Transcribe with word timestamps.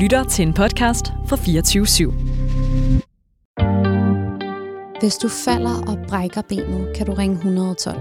lytter 0.00 0.24
til 0.24 0.46
en 0.46 0.52
podcast 0.52 1.12
fra 1.26 1.36
24 1.36 1.84
/7. 1.84 2.12
Hvis 5.00 5.16
du 5.16 5.28
falder 5.28 5.82
og 5.88 5.98
brækker 6.08 6.42
benet, 6.48 6.96
kan 6.96 7.06
du 7.06 7.12
ringe 7.12 7.36
112. 7.36 8.00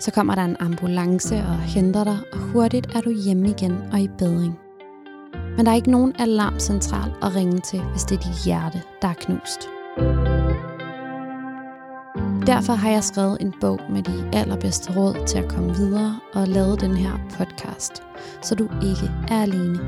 Så 0.00 0.10
kommer 0.10 0.34
der 0.34 0.44
en 0.44 0.56
ambulance 0.60 1.36
og 1.36 1.58
henter 1.58 2.04
dig, 2.04 2.18
og 2.32 2.38
hurtigt 2.38 2.86
er 2.94 3.00
du 3.00 3.10
hjemme 3.24 3.50
igen 3.50 3.72
og 3.92 4.00
i 4.00 4.08
bedring. 4.18 4.58
Men 5.56 5.66
der 5.66 5.72
er 5.72 5.76
ikke 5.76 5.90
nogen 5.90 6.14
alarmcentral 6.18 7.10
at 7.22 7.34
ringe 7.34 7.60
til, 7.60 7.80
hvis 7.80 8.04
det 8.04 8.18
er 8.18 8.22
dit 8.22 8.44
hjerte, 8.44 8.82
der 9.02 9.08
er 9.08 9.14
knust. 9.20 9.68
Derfor 12.46 12.72
har 12.72 12.90
jeg 12.90 13.04
skrevet 13.04 13.36
en 13.40 13.54
bog 13.60 13.80
med 13.90 14.02
de 14.02 14.28
allerbedste 14.32 14.96
råd 14.96 15.26
til 15.26 15.38
at 15.38 15.48
komme 15.48 15.76
videre 15.76 16.18
og 16.34 16.48
lavet 16.48 16.80
den 16.80 16.96
her 16.96 17.12
podcast, 17.38 18.02
så 18.42 18.54
du 18.54 18.64
ikke 18.64 19.10
er 19.28 19.42
alene. 19.42 19.78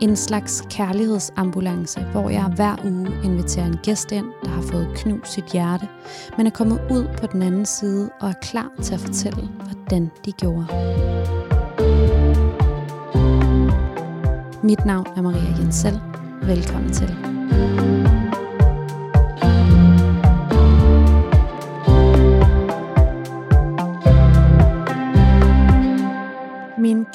En 0.00 0.16
slags 0.16 0.62
kærlighedsambulance, 0.70 2.00
hvor 2.00 2.30
jeg 2.30 2.44
hver 2.56 2.76
uge 2.84 3.08
inviterer 3.24 3.66
en 3.66 3.78
gæst 3.82 4.12
ind, 4.12 4.26
der 4.44 4.50
har 4.50 4.62
fået 4.62 4.88
knust 4.94 5.32
sit 5.32 5.44
hjerte, 5.52 5.88
men 6.36 6.46
er 6.46 6.50
kommet 6.50 6.80
ud 6.90 7.08
på 7.20 7.26
den 7.26 7.42
anden 7.42 7.66
side 7.66 8.10
og 8.20 8.28
er 8.28 8.34
klar 8.42 8.70
til 8.82 8.94
at 8.94 9.00
fortælle, 9.00 9.48
hvordan 9.64 10.10
de 10.24 10.32
gjorde. 10.32 10.66
Mit 14.62 14.84
navn 14.86 15.06
er 15.16 15.22
Maria 15.22 15.56
Jensel. 15.58 16.00
Velkommen 16.42 16.92
til. 16.92 17.16
Min 17.22 17.89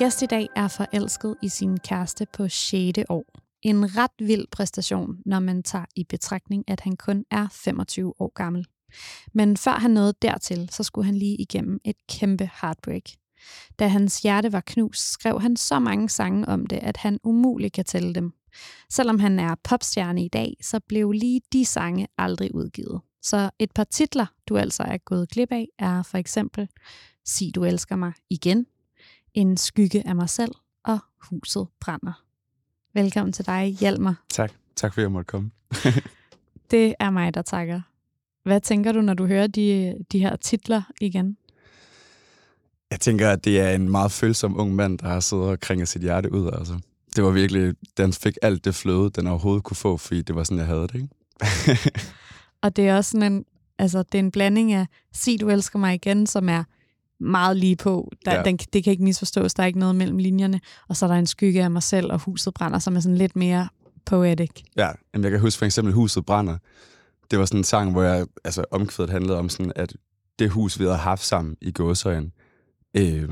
gæst 0.06 0.22
i 0.22 0.26
dag 0.26 0.48
er 0.56 0.68
forelsket 0.68 1.36
i 1.42 1.50
sin 1.50 1.78
kæreste 1.78 2.28
på 2.34 2.48
6. 2.50 3.00
år. 3.10 3.26
En 3.62 3.98
ret 3.98 4.12
vild 4.20 4.48
præstation, 4.52 5.18
når 5.26 5.40
man 5.40 5.64
tager 5.64 5.86
i 5.96 6.04
betragtning, 6.04 6.64
at 6.68 6.80
han 6.80 6.96
kun 6.96 7.26
er 7.32 7.48
25 7.52 8.14
år 8.22 8.32
gammel. 8.36 8.66
Men 9.34 9.58
før 9.58 9.72
han 9.72 9.92
nåede 9.92 10.14
dertil, 10.22 10.70
så 10.72 10.84
skulle 10.84 11.06
han 11.06 11.16
lige 11.16 11.36
igennem 11.36 11.80
et 11.86 11.96
kæmpe 12.10 12.50
heartbreak. 12.62 13.04
Da 13.80 13.88
hans 13.88 14.22
hjerte 14.22 14.54
var 14.54 14.64
knust, 14.66 15.12
skrev 15.12 15.42
han 15.42 15.58
så 15.58 15.80
mange 15.80 16.10
sange 16.10 16.48
om 16.48 16.66
det, 16.68 16.78
at 16.78 16.98
han 16.98 17.20
umuligt 17.24 17.74
kan 17.74 17.86
tælle 17.86 18.14
dem. 18.14 18.34
Selvom 18.90 19.20
han 19.20 19.40
er 19.40 19.56
popstjerne 19.64 20.26
i 20.26 20.28
dag, 20.28 20.58
så 20.62 20.80
blev 20.80 21.12
lige 21.12 21.42
de 21.54 21.66
sange 21.66 22.08
aldrig 22.18 22.56
udgivet. 22.56 23.02
Så 23.22 23.50
et 23.60 23.72
par 23.72 23.84
titler, 23.84 24.26
du 24.50 24.58
altså 24.58 24.84
er 24.84 24.98
gået 24.98 25.30
glip 25.30 25.52
af, 25.52 25.68
er 25.80 26.04
for 26.04 26.18
eksempel 26.18 26.68
Sig 27.28 27.56
du 27.56 27.64
elsker 27.64 27.96
mig 27.96 28.14
igen, 28.30 28.66
en 29.36 29.58
skygge 29.58 30.08
af 30.08 30.16
mig 30.16 30.30
selv 30.30 30.52
og 30.84 31.00
Huset 31.18 31.68
brænder. 31.80 32.24
Velkommen 32.94 33.34
til 33.34 33.46
dig, 33.46 33.66
Hjalmar. 33.80 34.24
Tak. 34.30 34.52
Tak 34.76 34.94
fordi 34.94 35.02
jeg 35.02 35.12
måtte 35.12 35.28
komme. 35.28 35.52
Det 36.72 36.96
er 37.00 37.10
mig, 37.10 37.34
der 37.34 37.42
takker. 37.42 37.82
Hvad 38.44 38.62
tænker 38.62 38.92
du, 38.92 39.02
når 39.02 39.14
du 39.14 39.26
hører 39.26 39.48
de, 39.48 39.98
de 40.12 40.20
her 40.20 40.36
titler 40.36 40.82
igen? 41.02 41.38
Jeg 42.92 43.00
tænker, 43.00 43.30
at 43.30 43.46
det 43.46 43.60
er 43.60 43.72
en 43.72 43.90
meget 43.90 44.12
følsom 44.12 44.60
ung 44.60 44.76
mand, 44.76 45.00
der 45.00 45.08
har 45.08 45.20
siddet 45.20 45.46
og 45.46 45.60
kringet 45.60 45.88
sit 45.88 46.02
hjerte 46.02 46.32
ud. 46.32 46.52
Altså. 46.54 46.80
Det 47.16 47.24
var 47.24 47.32
virkelig, 47.32 47.74
den 47.98 48.14
fik 48.14 48.38
alt 48.42 48.66
det 48.66 48.76
fløde, 48.76 49.10
den 49.10 49.28
overhovedet 49.28 49.64
kunne 49.64 49.78
få, 49.78 49.98
fordi 49.98 50.22
det 50.22 50.36
var 50.36 50.44
sådan, 50.44 50.58
jeg 50.58 50.68
havde 50.68 50.88
det. 50.88 50.96
Ikke? 50.96 51.10
Og 52.64 52.76
det 52.76 52.88
er 52.88 52.96
også 52.96 53.12
sådan 53.12 53.34
en, 53.34 53.46
altså, 53.78 54.04
det 54.04 54.16
er 54.16 54.24
en 54.24 54.32
blanding 54.32 54.74
af 54.74 54.88
Sig 55.14 55.40
du 55.42 55.50
elsker 55.50 55.80
mig 55.80 55.94
igen, 55.94 56.28
som 56.28 56.50
er 56.50 56.64
meget 57.20 57.58
lige 57.58 57.76
på. 57.76 58.12
Der, 58.26 58.36
ja. 58.36 58.44
Den, 58.44 58.58
det 58.58 58.84
kan 58.84 58.92
ikke 58.92 59.04
misforstås, 59.04 59.54
der 59.54 59.64
er 59.64 59.68
ikke 59.68 59.80
noget 59.80 59.96
mellem 59.96 60.18
linjerne. 60.18 60.60
Og 60.88 60.96
så 60.98 61.06
er 61.06 61.10
der 61.10 61.16
en 61.16 61.28
skygge 61.28 61.64
af 61.64 61.72
mig 61.72 61.84
selv, 61.84 62.12
og 62.12 62.20
huset 62.20 62.54
brænder, 62.54 62.80
som 62.80 62.96
er 62.96 63.00
sådan 63.00 63.18
lidt 63.18 63.36
mere 63.36 63.68
poetic. 64.06 64.50
Ja, 64.78 64.90
jamen, 65.14 65.24
jeg 65.24 65.32
kan 65.32 65.40
huske 65.40 65.58
for 65.60 65.66
eksempel 65.66 65.94
Huset 65.94 66.26
brænder. 66.26 66.58
Det 67.32 67.40
var 67.40 67.46
sådan 67.46 67.60
en 67.60 67.64
sang, 67.64 67.92
hvor 67.92 68.04
jeg, 68.04 68.26
altså, 68.44 68.66
omkvædet 68.72 69.12
handlede 69.12 69.38
om, 69.40 69.50
sådan, 69.50 69.72
at 69.76 69.94
det 70.40 70.50
hus, 70.50 70.80
vi 70.80 70.84
havde 70.84 70.98
haft 70.98 71.24
sammen 71.24 71.56
i 71.62 71.72
gåsøjen, 71.72 72.32
øh, 72.98 73.30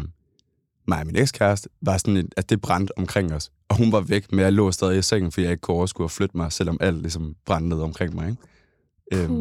mig 0.88 1.00
og 1.00 1.06
min 1.06 1.16
ekskæreste, 1.16 1.70
var 1.82 1.98
sådan, 1.98 2.18
et- 2.18 2.34
at 2.38 2.50
det 2.50 2.62
brændte 2.62 2.98
omkring 2.98 3.34
os. 3.34 3.52
Og 3.70 3.78
hun 3.78 3.92
var 3.92 4.02
væk, 4.02 4.32
men 4.32 4.40
jeg 4.40 4.54
lå 4.54 4.72
stadig 4.72 5.00
i 5.00 5.02
sengen, 5.02 5.32
fordi 5.32 5.44
jeg 5.44 5.52
ikke 5.52 5.62
kunne 5.62 5.78
overskue 5.78 6.04
at 6.04 6.12
flytte 6.12 6.38
mig, 6.38 6.52
selvom 6.52 6.78
alt 6.82 6.98
ligesom 7.02 7.36
brændte 7.46 7.74
omkring 7.76 8.16
mig. 8.16 8.30
Ikke? 8.30 9.24
Øhm, 9.24 9.34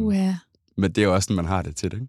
men 0.77 0.91
det 0.91 0.97
er 0.97 1.05
jo 1.05 1.13
også 1.13 1.25
sådan, 1.25 1.35
man 1.35 1.45
har 1.45 1.61
det 1.61 1.75
til 1.75 1.91
det. 1.91 1.97
Ikke? 2.01 2.07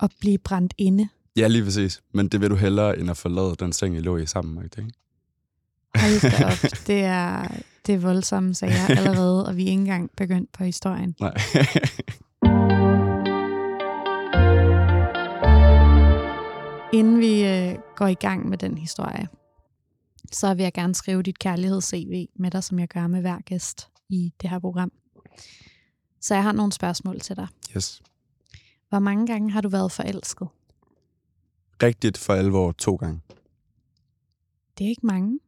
At 0.00 0.10
blive 0.20 0.38
brændt 0.38 0.74
inde. 0.78 1.08
Ja, 1.36 1.46
lige 1.46 1.64
præcis. 1.64 2.02
Men 2.12 2.28
det 2.28 2.40
vil 2.40 2.50
du 2.50 2.54
hellere, 2.54 2.98
end 2.98 3.10
at 3.10 3.16
forlade 3.16 3.56
den 3.58 3.72
seng, 3.72 3.96
I 3.96 4.00
lå 4.00 4.16
i 4.16 4.26
sammen. 4.26 4.64
Ikke? 4.64 4.90
Hold 5.94 6.30
da 6.30 6.44
op. 6.46 6.70
det 6.88 7.00
er, 7.04 7.48
det 7.86 7.94
er 7.94 7.98
voldsomme 7.98 8.54
sager 8.54 8.86
allerede, 8.88 9.46
og 9.46 9.56
vi 9.56 9.62
er 9.62 9.68
ikke 9.68 9.80
engang 9.80 10.10
begyndt 10.16 10.52
på 10.52 10.64
historien. 10.64 11.14
Nej. 11.20 11.34
Inden 16.92 17.20
vi 17.20 17.44
øh, 17.44 17.74
går 17.96 18.06
i 18.06 18.14
gang 18.14 18.48
med 18.48 18.58
den 18.58 18.78
historie, 18.78 19.28
så 20.32 20.54
vil 20.54 20.62
jeg 20.62 20.72
gerne 20.72 20.94
skrive 20.94 21.22
dit 21.22 21.38
kærligheds-CV 21.38 22.26
med 22.38 22.50
dig, 22.50 22.64
som 22.64 22.78
jeg 22.78 22.88
gør 22.88 23.06
med 23.06 23.20
hver 23.20 23.38
gæst 23.40 23.88
i 24.08 24.32
det 24.42 24.50
her 24.50 24.58
program. 24.58 24.92
Så 26.20 26.34
jeg 26.34 26.42
har 26.42 26.52
nogle 26.52 26.72
spørgsmål 26.72 27.20
til 27.20 27.36
dig. 27.36 27.48
yes. 27.76 28.02
Hvor 28.88 28.98
mange 28.98 29.26
gange 29.26 29.50
har 29.50 29.60
du 29.60 29.68
været 29.68 29.92
forelsket? 29.92 30.48
Rigtigt 31.82 32.18
for 32.18 32.34
alvor 32.34 32.72
to 32.72 32.96
gange. 32.96 33.20
Det 34.78 34.84
er 34.84 34.88
ikke 34.88 35.06
mange. 35.06 35.38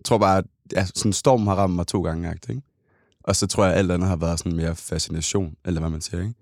Jeg 0.00 0.04
tror 0.04 0.18
bare, 0.18 0.38
at 0.38 0.44
ja, 0.72 0.86
sådan 0.86 1.12
storm 1.12 1.46
har 1.46 1.54
ramt 1.54 1.74
mig 1.74 1.86
to 1.86 2.02
gange. 2.02 2.34
Ikke? 2.48 2.62
Og 3.22 3.36
så 3.36 3.46
tror 3.46 3.64
jeg, 3.64 3.72
at 3.72 3.78
alt 3.78 3.90
andet 3.90 4.08
har 4.08 4.16
været 4.16 4.38
sådan 4.38 4.56
mere 4.56 4.76
fascination, 4.76 5.56
eller 5.64 5.80
hvad 5.80 5.90
man 5.90 6.00
siger. 6.00 6.22
Ikke? 6.22 6.34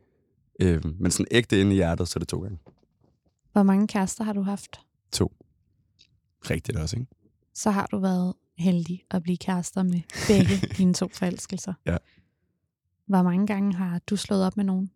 Øh, 0.61 1.01
men 1.01 1.11
sådan 1.11 1.27
ægte 1.31 1.61
inde 1.61 1.73
i 1.73 1.75
hjertet, 1.75 2.09
så 2.09 2.17
er 2.17 2.19
det 2.19 2.29
to 2.29 2.41
gange. 2.41 2.59
Hvor 3.53 3.63
mange 3.63 3.87
kærester 3.87 4.25
har 4.25 4.33
du 4.33 4.43
haft? 4.43 4.81
To. 5.13 5.33
Rigtigt 6.51 6.79
også, 6.79 6.97
ikke? 6.97 7.11
Så 7.55 7.71
har 7.71 7.87
du 7.87 7.99
været 7.99 8.35
heldig 8.59 9.05
at 9.11 9.23
blive 9.23 9.37
kærester 9.37 9.83
med 9.83 10.01
begge 10.29 10.67
dine 10.79 10.95
to 10.95 11.09
forelskelser. 11.13 11.73
Ja. 11.87 11.97
Hvor 13.07 13.23
mange 13.23 13.47
gange 13.47 13.75
har 13.75 14.01
du 14.11 14.17
slået 14.17 14.47
op 14.47 14.57
med 14.57 14.65
nogen? 14.65 14.91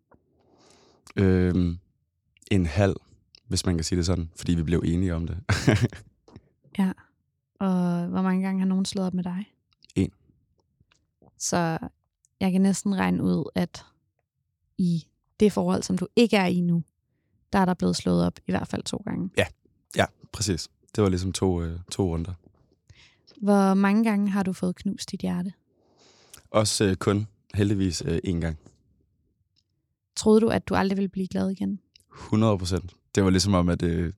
Øh, 1.15 1.77
en 2.51 2.65
halv, 2.65 2.95
hvis 3.53 3.65
man 3.65 3.77
kan 3.77 3.83
sige 3.83 3.97
det 3.97 4.05
sådan, 4.05 4.29
fordi 4.35 4.55
vi 4.55 4.63
blev 4.63 4.81
enige 4.85 5.15
om 5.15 5.27
det. 5.27 5.37
Ja. 6.77 6.91
Og 7.59 8.07
hvor 8.07 8.21
mange 8.21 8.43
gange 8.43 8.59
har 8.59 8.67
nogen 8.67 8.85
slået 8.85 9.07
op 9.07 9.13
med 9.13 9.23
dig? 9.23 9.53
En. 9.95 10.11
Så 11.37 11.77
jeg 12.39 12.51
kan 12.51 12.61
næsten 12.61 12.95
regne 12.95 13.23
ud, 13.23 13.51
at 13.55 13.85
i 14.77 15.07
det 15.39 15.51
forhold, 15.51 15.83
som 15.83 15.97
du 15.97 16.07
ikke 16.15 16.37
er 16.37 16.45
i 16.45 16.61
nu, 16.61 16.83
der 17.53 17.59
er 17.59 17.65
der 17.65 17.73
blevet 17.73 17.95
slået 17.95 18.25
op 18.25 18.39
i 18.47 18.51
hvert 18.51 18.67
fald 18.67 18.83
to 18.83 18.97
gange. 18.97 19.29
ja, 19.95 20.05
præcis. 20.31 20.69
Det 20.95 21.03
var 21.03 21.09
ligesom 21.09 21.33
to, 21.33 21.61
øh, 21.61 21.79
to 21.91 22.03
runder. 22.03 22.33
Hvor 23.41 23.73
mange 23.73 24.03
gange 24.03 24.29
har 24.29 24.43
du 24.43 24.53
fået 24.53 24.75
knust 24.75 25.11
dit 25.11 25.21
hjerte? 25.21 25.53
Også 26.51 26.83
øh, 26.83 26.95
kun 26.95 27.27
heldigvis 27.53 28.03
øh, 28.05 28.19
én 28.27 28.39
gang. 28.39 28.57
Troede 30.15 30.41
du, 30.41 30.47
at 30.47 30.67
du 30.69 30.75
aldrig 30.75 30.97
ville 30.97 31.09
blive 31.09 31.27
glad 31.27 31.49
igen? 31.49 31.79
100 32.13 32.57
procent. 32.57 32.93
Det 33.15 33.23
var 33.23 33.29
ligesom 33.29 33.53
om, 33.53 33.69
at, 33.69 33.83
øh, 33.83 34.13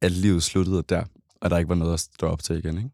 at 0.00 0.12
livet 0.12 0.42
sluttede 0.42 0.82
der, 0.82 1.04
og 1.40 1.50
der 1.50 1.58
ikke 1.58 1.68
var 1.68 1.74
noget 1.74 1.94
at 1.94 2.00
stå 2.00 2.26
op 2.26 2.42
til 2.42 2.58
igen. 2.58 2.76
Ikke? 2.78 2.90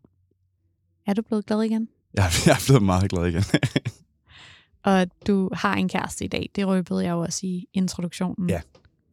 Er 1.07 1.15
du 1.15 1.23
blevet 1.23 1.47
glad 1.47 1.63
igen? 1.63 1.89
Jeg, 2.15 2.31
jeg 2.47 2.53
er 2.53 2.65
blevet 2.67 2.83
meget 2.83 3.11
glad 3.11 3.27
igen. 3.27 3.43
Og 4.85 5.07
du 5.27 5.51
har 5.53 5.75
en 5.75 5.89
kæreste 5.89 6.25
i 6.25 6.29
dag. 6.29 6.51
Det 6.55 6.67
røbede 6.67 7.05
jeg 7.05 7.11
jo 7.11 7.21
også 7.21 7.47
i 7.47 7.69
introduktionen. 7.73 8.51
Ja. 8.51 8.61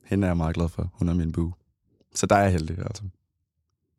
Hende 0.05 0.25
er 0.25 0.29
jeg 0.29 0.37
meget 0.37 0.55
glad 0.55 0.69
for. 0.69 0.91
Hun 0.93 1.09
er 1.09 1.13
min 1.13 1.31
boo. 1.31 1.53
Så 2.15 2.25
der 2.25 2.35
er 2.35 2.43
jeg 2.43 2.51
heldig, 2.51 2.77
altså. 2.77 3.03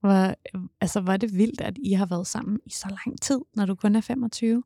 Hvor, 0.00 0.34
altså, 0.80 1.04
er 1.08 1.16
det 1.16 1.34
vildt, 1.36 1.60
at 1.60 1.78
I 1.82 1.92
har 1.92 2.06
været 2.06 2.26
sammen 2.26 2.60
i 2.66 2.70
så 2.70 2.88
lang 2.88 3.20
tid, 3.20 3.40
når 3.54 3.66
du 3.66 3.74
kun 3.74 3.96
er 3.96 4.00
25. 4.00 4.62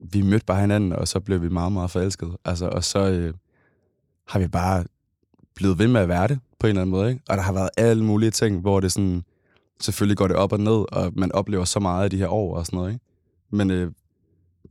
Vi 0.00 0.22
mødte 0.22 0.46
bare 0.46 0.60
hinanden, 0.60 0.92
og 0.92 1.08
så 1.08 1.20
blev 1.20 1.42
vi 1.42 1.48
meget, 1.48 1.72
meget 1.72 1.90
forelskede. 1.90 2.38
Altså, 2.44 2.68
og 2.68 2.84
så 2.84 3.10
øh, 3.10 3.34
har 4.26 4.38
vi 4.38 4.48
bare 4.48 4.84
blevet 5.54 5.78
ved 5.78 5.88
med 5.88 6.00
at 6.00 6.08
være 6.08 6.28
det, 6.28 6.38
på 6.58 6.66
en 6.66 6.68
eller 6.68 6.82
anden 6.82 6.90
måde. 6.90 7.10
Ikke? 7.10 7.22
Og 7.28 7.36
der 7.36 7.42
har 7.42 7.52
været 7.52 7.70
alle 7.76 8.04
mulige 8.04 8.30
ting, 8.30 8.60
hvor 8.60 8.80
det 8.80 8.92
sådan... 8.92 9.22
Selvfølgelig 9.80 10.16
går 10.16 10.26
det 10.26 10.36
op 10.36 10.52
og 10.52 10.60
ned, 10.60 10.84
og 10.92 11.12
man 11.16 11.32
oplever 11.32 11.64
så 11.64 11.80
meget 11.80 12.04
af 12.04 12.10
de 12.10 12.16
her 12.16 12.28
år 12.28 12.56
og 12.56 12.66
sådan 12.66 12.76
noget. 12.76 12.92
Ikke? 12.92 13.04
Men 13.50 13.70
øh, 13.70 13.92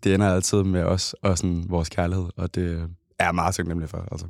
det 0.04 0.14
ender 0.14 0.28
altid 0.28 0.64
med 0.64 0.84
os 0.84 1.16
og 1.22 1.38
sådan 1.38 1.66
vores 1.70 1.90
kærlighed, 1.90 2.26
og 2.36 2.56
det 2.56 2.88
er 3.20 3.26
jeg 3.26 3.36
meget 3.36 3.56
taknemmelig 3.56 3.90
for. 3.90 4.08
Altså. 4.12 4.28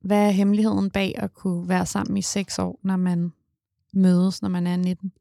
Hvad 0.00 0.26
er 0.26 0.30
hemmeligheden 0.30 0.90
bag 0.90 1.14
at 1.16 1.34
kunne 1.34 1.68
være 1.68 1.86
sammen 1.86 2.16
i 2.16 2.22
seks 2.22 2.58
år, 2.58 2.78
når 2.82 2.96
man 2.96 3.32
mødes, 3.92 4.42
når 4.42 4.48
man 4.48 4.66
er 4.66 4.76
19? 4.76 5.12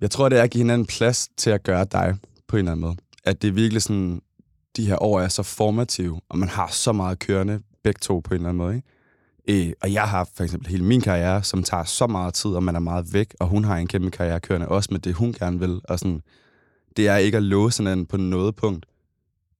Jeg 0.00 0.10
tror, 0.10 0.28
det 0.28 0.38
er 0.38 0.42
at 0.42 0.50
give 0.50 0.64
hinanden 0.64 0.86
plads 0.86 1.28
til 1.36 1.50
at 1.50 1.62
gøre 1.62 1.84
dig 1.84 2.16
på 2.46 2.56
en 2.56 2.58
eller 2.58 2.72
anden 2.72 2.86
måde. 2.86 2.96
At 3.24 3.42
det 3.42 3.48
er 3.48 3.52
virkelig 3.52 3.82
sådan, 3.82 4.22
de 4.76 4.86
her 4.86 5.02
år 5.02 5.20
er 5.20 5.28
så 5.28 5.42
formative, 5.42 6.20
og 6.28 6.38
man 6.38 6.48
har 6.48 6.68
så 6.68 6.92
meget 6.92 7.18
kørende 7.18 7.60
begge 7.82 7.98
to 7.98 8.20
på 8.20 8.34
en 8.34 8.34
eller 8.34 8.48
anden 8.48 8.58
måde. 8.58 8.76
Ikke? 8.76 8.88
Øh, 9.48 9.72
og 9.82 9.92
jeg 9.92 10.08
har 10.08 10.28
for 10.34 10.44
eksempel 10.44 10.70
hele 10.70 10.84
min 10.84 11.00
karriere, 11.00 11.42
som 11.42 11.62
tager 11.62 11.84
så 11.84 12.06
meget 12.06 12.34
tid, 12.34 12.50
og 12.50 12.62
man 12.62 12.76
er 12.76 12.80
meget 12.80 13.12
væk, 13.12 13.34
og 13.40 13.48
hun 13.48 13.64
har 13.64 13.76
en 13.76 13.88
kæmpe 13.88 14.10
karriere 14.10 14.40
kørende, 14.40 14.68
også 14.68 14.88
med 14.92 15.00
det, 15.00 15.14
hun 15.14 15.32
gerne 15.32 15.58
vil. 15.58 15.80
Og 15.84 15.98
sådan, 15.98 16.22
det 16.96 17.08
er 17.08 17.16
ikke 17.16 17.36
at 17.36 17.42
låse 17.42 17.82
hinanden 17.82 18.06
på 18.06 18.16
noget 18.16 18.56
punkt, 18.56 18.86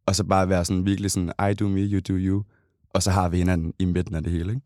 og 0.06 0.16
så 0.16 0.24
bare 0.24 0.48
være 0.48 0.64
sådan 0.64 0.86
virkelig 0.86 1.10
sådan, 1.10 1.50
I 1.50 1.54
do 1.54 1.68
me, 1.68 1.80
you 1.80 2.00
do 2.00 2.14
you, 2.14 2.42
og 2.90 3.02
så 3.02 3.10
har 3.10 3.28
vi 3.28 3.36
hinanden 3.36 3.74
i 3.78 3.84
midten 3.84 4.14
af 4.14 4.22
det 4.22 4.32
hele. 4.32 4.52
Ikke? 4.52 4.62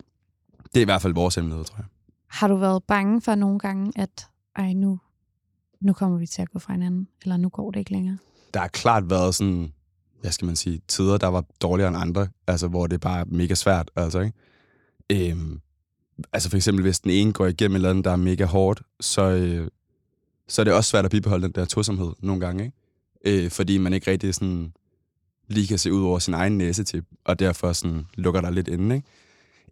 Det 0.74 0.76
er 0.76 0.82
i 0.82 0.84
hvert 0.84 1.02
fald 1.02 1.14
vores 1.14 1.34
hemmelighed, 1.34 1.64
tror 1.64 1.76
jeg. 1.78 1.86
Har 2.26 2.48
du 2.48 2.56
været 2.56 2.82
bange 2.84 3.22
for 3.22 3.34
nogle 3.34 3.58
gange, 3.58 3.92
at 3.96 4.26
ej, 4.56 4.72
nu, 4.72 4.98
nu 5.80 5.92
kommer 5.92 6.18
vi 6.18 6.26
til 6.26 6.42
at 6.42 6.50
gå 6.50 6.58
fra 6.58 6.72
hinanden, 6.72 7.08
eller 7.22 7.36
nu 7.36 7.48
går 7.48 7.70
det 7.70 7.80
ikke 7.80 7.92
længere? 7.92 8.18
Der 8.54 8.60
har 8.60 8.68
klart 8.68 9.10
været 9.10 9.34
sådan, 9.34 9.72
hvad 10.20 10.30
skal 10.30 10.46
man 10.46 10.56
sige, 10.56 10.80
tider, 10.88 11.18
der 11.18 11.26
var 11.26 11.44
dårligere 11.60 11.88
end 11.88 11.96
andre, 11.96 12.28
altså 12.46 12.68
hvor 12.68 12.86
det 12.86 13.00
bare 13.00 13.20
er 13.20 13.24
mega 13.28 13.54
svært, 13.54 13.90
altså, 13.96 14.20
ikke? 14.20 14.36
Øhm, 15.12 15.60
altså 16.32 16.50
for 16.50 16.56
eksempel, 16.56 16.82
hvis 16.82 17.00
den 17.00 17.10
ene 17.10 17.32
går 17.32 17.46
igennem 17.46 17.74
et 17.74 17.78
eller 17.78 17.90
andet, 17.90 18.04
der 18.04 18.10
er 18.10 18.16
mega 18.16 18.44
hårdt, 18.44 18.82
så, 19.00 19.22
øh, 19.22 19.68
så 20.48 20.62
er 20.62 20.64
det 20.64 20.72
også 20.72 20.90
svært 20.90 21.04
at 21.04 21.10
bibeholde 21.10 21.46
den 21.46 21.52
der 21.54 21.64
tosomhed 21.64 22.12
nogle 22.20 22.40
gange, 22.40 22.64
ikke? 22.64 23.44
Øh, 23.44 23.50
fordi 23.50 23.78
man 23.78 23.92
ikke 23.92 24.10
rigtig 24.10 24.34
sådan 24.34 24.72
lige 25.48 25.66
kan 25.66 25.78
se 25.78 25.92
ud 25.92 26.04
over 26.04 26.18
sin 26.18 26.34
egen 26.34 26.58
næsetip, 26.58 27.04
og 27.24 27.38
derfor 27.38 27.72
sådan 27.72 28.06
lukker 28.14 28.40
der 28.40 28.50
lidt 28.50 28.68
inden, 28.68 28.90
ikke? 28.92 29.06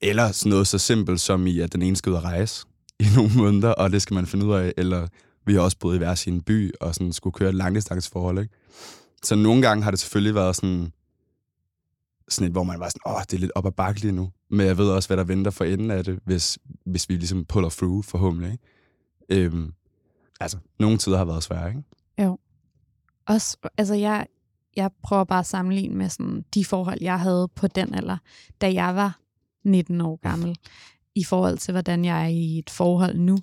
Eller 0.03 0.33
sådan 0.33 0.51
noget 0.51 0.67
så 0.67 0.79
simpelt 0.79 1.21
som 1.21 1.47
i, 1.47 1.61
at 1.61 1.73
den 1.73 1.83
ene 1.83 1.97
skal 1.97 2.11
ud 2.11 2.17
og 2.17 2.25
rejse 2.25 2.67
i 3.01 3.05
nogle 3.17 3.31
måneder, 3.37 3.71
og 3.71 3.93
det 3.93 4.03
skal 4.03 4.15
man 4.15 4.27
finde 4.27 4.47
ud 4.47 4.55
af, 4.55 4.73
eller 4.77 5.09
vi 5.47 5.55
har 5.55 5.61
også 5.61 5.79
boet 5.79 5.95
i 5.95 5.99
hver 5.99 6.15
sin 6.15 6.41
by, 6.41 6.73
og 6.81 6.95
sådan 6.95 7.13
skulle 7.13 7.35
køre 7.35 7.49
et 7.49 7.55
langdistanceforhold, 7.55 8.39
ikke? 8.39 8.55
Så 9.23 9.35
nogle 9.35 9.63
gange 9.63 9.85
har 9.85 9.91
det 9.91 10.01
selvfølgelig 10.01 10.35
været 10.35 10.57
sådan, 10.57 10.93
sådan 12.29 12.47
et, 12.47 12.53
hvor 12.53 12.63
man 12.63 12.81
var 12.81 12.89
sådan, 12.89 13.13
åh, 13.17 13.23
det 13.23 13.33
er 13.33 13.39
lidt 13.39 13.53
op 13.55 13.67
ad 13.67 13.73
bakke 13.73 14.01
lige 14.01 14.13
nu. 14.13 14.31
Men 14.49 14.67
jeg 14.67 14.79
ved 14.79 14.91
også, 14.91 15.09
hvad 15.09 15.17
der 15.17 15.25
venter 15.25 15.51
for 15.51 15.65
enden 15.65 15.91
af 15.91 16.05
det, 16.05 16.19
hvis, 16.25 16.59
hvis 16.85 17.09
vi 17.09 17.17
ligesom 17.17 17.45
puller 17.45 17.69
through 17.69 18.05
forhåbentlig, 18.05 18.53
ikke? 18.53 19.45
Øhm, 19.45 19.73
altså, 20.41 20.59
nogle 20.79 20.99
tider 20.99 21.19
har 21.19 21.25
været 21.25 21.43
svære, 21.43 21.69
ikke? 21.69 21.83
Jo. 22.19 22.39
Også, 23.29 23.57
altså 23.79 23.95
jeg, 23.95 24.27
jeg 24.77 24.91
prøver 25.03 25.25
bare 25.25 25.39
at 25.39 25.47
sammenligne 25.47 25.97
med 25.97 26.09
sådan 26.09 26.45
de 26.55 26.65
forhold, 26.65 26.99
jeg 27.01 27.21
havde 27.21 27.49
på 27.55 27.67
den 27.67 27.95
alder, 27.95 28.17
da 28.61 28.73
jeg 28.73 28.97
var 28.97 29.21
19 29.65 30.01
år 30.01 30.17
gammel, 30.23 30.57
i 31.15 31.25
forhold 31.25 31.59
til, 31.59 31.73
hvordan 31.73 32.05
jeg 32.05 32.23
er 32.23 32.29
i 32.29 32.59
et 32.59 32.71
forhold 32.71 33.19
nu. 33.19 33.39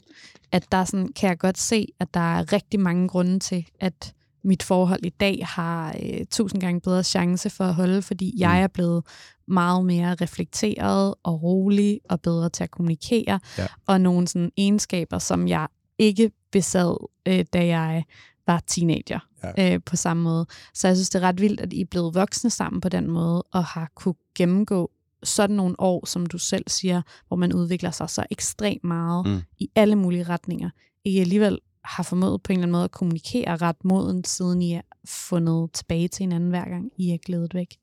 At 0.51 0.71
der 0.71 0.85
sådan, 0.85 1.07
kan 1.07 1.29
jeg 1.29 1.37
godt 1.37 1.57
se, 1.57 1.87
at 1.99 2.13
der 2.13 2.19
er 2.19 2.53
rigtig 2.53 2.79
mange 2.79 3.07
grunde 3.07 3.39
til, 3.39 3.67
at 3.79 4.13
mit 4.43 4.63
forhold 4.63 4.99
i 5.05 5.09
dag 5.09 5.45
har 5.47 5.95
øh, 6.03 6.25
tusind 6.31 6.61
gange 6.61 6.81
bedre 6.81 7.03
chance 7.03 7.49
for 7.49 7.63
at 7.63 7.73
holde, 7.75 8.01
fordi 8.01 8.33
jeg 8.37 8.49
Mm. 8.57 8.63
er 8.63 8.67
blevet 8.67 9.03
meget 9.47 9.85
mere 9.85 10.15
reflekteret 10.15 11.13
og 11.23 11.43
rolig 11.43 11.99
og 12.09 12.21
bedre 12.21 12.49
til 12.49 12.63
at 12.63 12.71
kommunikere, 12.71 13.39
Ja. 13.57 13.67
og 13.87 14.01
nogle 14.01 14.27
sådan 14.27 14.51
egenskaber, 14.57 15.19
som 15.19 15.47
jeg 15.47 15.67
ikke 15.99 16.31
besad, 16.51 17.07
øh, 17.27 17.45
da 17.53 17.65
jeg 17.67 18.03
var 18.47 18.63
teenager 18.67 19.19
Ja. 19.57 19.73
øh, 19.73 19.79
på 19.85 19.95
samme 19.95 20.23
måde. 20.23 20.45
Så 20.73 20.87
jeg 20.87 20.95
synes, 20.97 21.09
det 21.09 21.23
er 21.23 21.27
ret 21.27 21.41
vildt, 21.41 21.61
at 21.61 21.73
I 21.73 21.81
er 21.81 21.85
blevet 21.85 22.15
voksne 22.15 22.49
sammen 22.49 22.81
på 22.81 22.89
den 22.89 23.07
måde, 23.11 23.43
og 23.53 23.63
har 23.65 23.91
kunne 23.95 24.15
gennemgå 24.35 24.91
sådan 25.23 25.55
nogle 25.55 25.75
år, 25.79 26.05
som 26.05 26.25
du 26.25 26.37
selv 26.37 26.63
siger, 26.67 27.01
hvor 27.27 27.37
man 27.37 27.53
udvikler 27.53 27.91
sig 27.91 28.09
så 28.09 28.25
ekstremt 28.31 28.83
meget 28.83 29.27
mm. 29.27 29.41
i 29.59 29.69
alle 29.75 29.95
mulige 29.95 30.23
retninger. 30.23 30.69
I 31.05 31.19
alligevel 31.19 31.59
har 31.83 32.03
formået 32.03 32.43
på 32.43 32.51
en 32.51 32.57
eller 32.57 32.63
anden 32.63 32.71
måde 32.71 32.83
at 32.83 32.91
kommunikere 32.91 33.57
ret 33.57 33.85
moden, 33.85 34.23
siden 34.23 34.61
I 34.61 34.73
er 34.73 34.81
fundet 35.05 35.71
tilbage 35.71 36.07
til 36.07 36.23
hinanden 36.23 36.49
hver 36.49 36.69
gang 36.69 36.91
I 36.97 37.11
er 37.11 37.17
glædet 37.17 37.53
væk. 37.53 37.77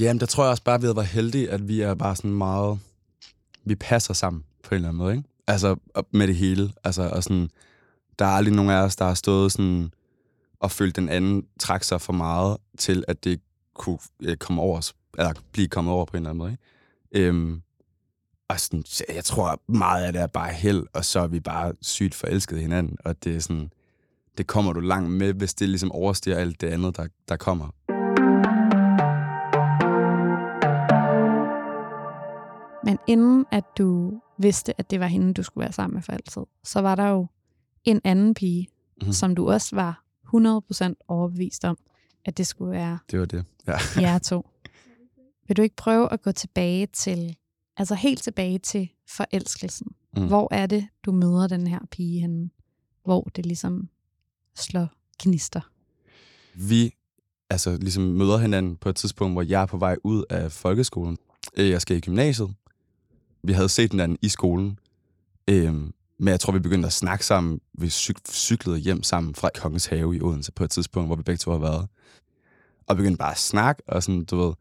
Jamen, 0.00 0.20
der 0.20 0.26
tror 0.26 0.44
jeg 0.44 0.50
også 0.50 0.62
bare, 0.62 0.74
at 0.74 0.82
vi 0.82 0.86
har 0.86 0.94
været 0.94 1.06
heldige, 1.06 1.50
at 1.50 1.68
vi 1.68 1.80
er 1.80 1.94
bare 1.94 2.16
sådan 2.16 2.30
meget... 2.30 2.78
Vi 3.64 3.74
passer 3.74 4.14
sammen 4.14 4.44
på 4.62 4.74
en 4.74 4.76
eller 4.76 4.88
anden 4.88 4.98
måde, 4.98 5.16
ikke? 5.16 5.28
Altså, 5.46 5.76
med 6.10 6.26
det 6.26 6.36
hele. 6.36 6.72
Altså, 6.84 7.08
og 7.08 7.22
sådan, 7.22 7.48
der 8.18 8.24
er 8.24 8.30
aldrig 8.30 8.54
nogen 8.54 8.70
af 8.70 8.82
os, 8.82 8.96
der 8.96 9.04
har 9.04 9.14
stået 9.14 9.52
sådan 9.52 9.90
og 10.60 10.70
følt 10.70 10.96
den 10.96 11.08
anden 11.08 11.46
træk 11.60 11.82
sig 11.82 12.00
for 12.00 12.12
meget 12.12 12.56
til, 12.78 13.04
at 13.08 13.24
det 13.24 13.40
kunne 13.74 13.98
øh, 14.22 14.36
komme 14.36 14.62
over 14.62 14.78
os, 14.78 14.94
eller 15.18 15.32
blive 15.52 15.68
kommet 15.68 15.94
over 15.94 16.04
på 16.04 16.16
en 16.16 16.16
eller 16.16 16.30
anden 16.30 16.38
måde, 16.38 16.50
ikke? 16.50 17.28
Øhm, 17.28 17.62
og 18.48 18.60
sådan, 18.60 18.82
så 18.86 19.04
jeg 19.14 19.24
tror 19.24 19.62
meget 19.68 20.04
af 20.04 20.12
det 20.12 20.22
er 20.22 20.26
bare 20.26 20.52
held, 20.52 20.86
og 20.92 21.04
så 21.04 21.20
er 21.20 21.26
vi 21.26 21.40
bare 21.40 21.72
sygt 21.82 22.14
forelskede 22.14 22.60
hinanden, 22.60 22.96
og 23.04 23.24
det 23.24 23.36
er 23.36 23.40
sådan, 23.40 23.70
det 24.38 24.46
kommer 24.46 24.72
du 24.72 24.80
langt 24.80 25.10
med, 25.10 25.32
hvis 25.34 25.54
det 25.54 25.68
ligesom 25.68 25.92
overstiger 25.92 26.36
alt 26.36 26.60
det 26.60 26.66
andet, 26.68 26.96
der, 26.96 27.06
der 27.28 27.36
kommer. 27.36 27.68
Men 32.84 32.98
inden 33.06 33.46
at 33.52 33.64
du 33.78 34.20
vidste, 34.38 34.80
at 34.80 34.90
det 34.90 35.00
var 35.00 35.06
hende, 35.06 35.34
du 35.34 35.42
skulle 35.42 35.62
være 35.62 35.72
sammen 35.72 35.94
med 35.94 36.02
for 36.02 36.12
altid, 36.12 36.42
så 36.64 36.80
var 36.80 36.94
der 36.94 37.08
jo 37.08 37.26
en 37.84 38.00
anden 38.04 38.34
pige, 38.34 38.68
Mhm. 39.00 39.06
mm. 39.06 39.12
som 39.12 39.34
du 39.34 39.50
også 39.50 39.76
var 39.76 40.02
100% 40.24 40.94
overbevist 41.08 41.64
om, 41.64 41.76
at 42.24 42.38
det 42.38 42.46
skulle 42.46 42.70
være 42.70 42.98
Det 43.10 43.20
var 43.20 43.26
det, 43.26 43.44
ja. 43.66 43.76
jer 44.00 44.18
to. 44.18 44.46
Vil 45.48 45.56
du 45.56 45.62
ikke 45.62 45.76
prøve 45.76 46.12
at 46.12 46.22
gå 46.22 46.32
tilbage 46.32 46.86
til, 46.86 47.36
altså 47.76 47.94
helt 47.94 48.22
tilbage 48.22 48.58
til 48.58 48.88
forelskelsen? 49.08 49.86
Mm. 50.16 50.26
Hvor 50.26 50.48
er 50.54 50.66
det, 50.66 50.86
du 51.04 51.12
møder 51.12 51.46
den 51.48 51.66
her 51.66 51.78
pige 51.90 52.20
henne? 52.20 52.50
Hvor 53.04 53.22
det 53.36 53.46
ligesom 53.46 53.88
slår 54.54 54.88
gnister? 55.22 55.60
vi 56.56 56.94
altså, 57.50 57.76
ligesom 57.76 58.02
møder 58.02 58.38
hinanden 58.38 58.76
på 58.76 58.88
et 58.88 58.96
tidspunkt, 58.96 59.34
hvor 59.34 59.42
jeg 59.42 59.62
er 59.62 59.66
på 59.66 59.76
vej 59.76 59.96
ud 60.04 60.24
af 60.30 60.52
folkeskolen. 60.52 61.18
Øh, 61.56 61.70
Jeg 61.70 61.80
skal 61.80 61.96
i 61.96 62.00
gymnasiet. 62.00 62.54
Vi 63.42 63.52
havde 63.52 63.68
set 63.68 63.90
hinanden 63.92 64.18
i 64.22 64.28
skolen. 64.28 64.78
Øhm, 65.48 65.92
men 66.18 66.28
jeg 66.28 66.40
tror, 66.40 66.52
vi 66.52 66.58
begyndte 66.58 66.86
at 66.86 66.92
snakke 66.92 67.26
sammen. 67.26 67.60
Vi 67.78 67.86
cyk- 67.86 68.32
cyklede 68.32 68.78
hjem 68.78 69.02
sammen 69.02 69.34
fra 69.34 69.50
Kongens 69.54 69.86
Have 69.86 70.16
i 70.16 70.20
Odense 70.20 70.52
på 70.52 70.64
et 70.64 70.70
tidspunkt, 70.70 71.08
hvor 71.08 71.16
vi 71.16 71.22
begge 71.22 71.38
to 71.38 71.50
har 71.50 71.58
været. 71.58 71.88
Og 72.86 72.96
begyndte 72.96 73.18
bare 73.18 73.30
at 73.30 73.38
snakke, 73.38 73.82
og 73.86 74.02
sådan, 74.02 74.24
du 74.24 74.36
ved, 74.36 74.54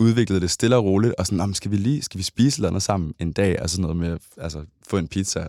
udviklede 0.00 0.40
det 0.40 0.50
stille 0.50 0.76
og 0.76 0.84
roligt, 0.84 1.14
og 1.14 1.26
sådan, 1.26 1.36
"Nå, 1.36 1.46
men 1.46 1.54
skal 1.54 1.70
vi 1.70 1.76
lige, 1.76 2.02
skal 2.02 2.18
vi 2.18 2.22
spise 2.22 2.58
eller 2.58 2.68
andet 2.68 2.82
sammen 2.82 3.14
en 3.18 3.32
dag, 3.32 3.58
altså 3.58 3.76
sådan 3.76 3.82
noget 3.82 3.96
med, 3.96 4.18
altså, 4.36 4.64
få 4.88 4.96
en 4.96 5.08
pizza. 5.08 5.46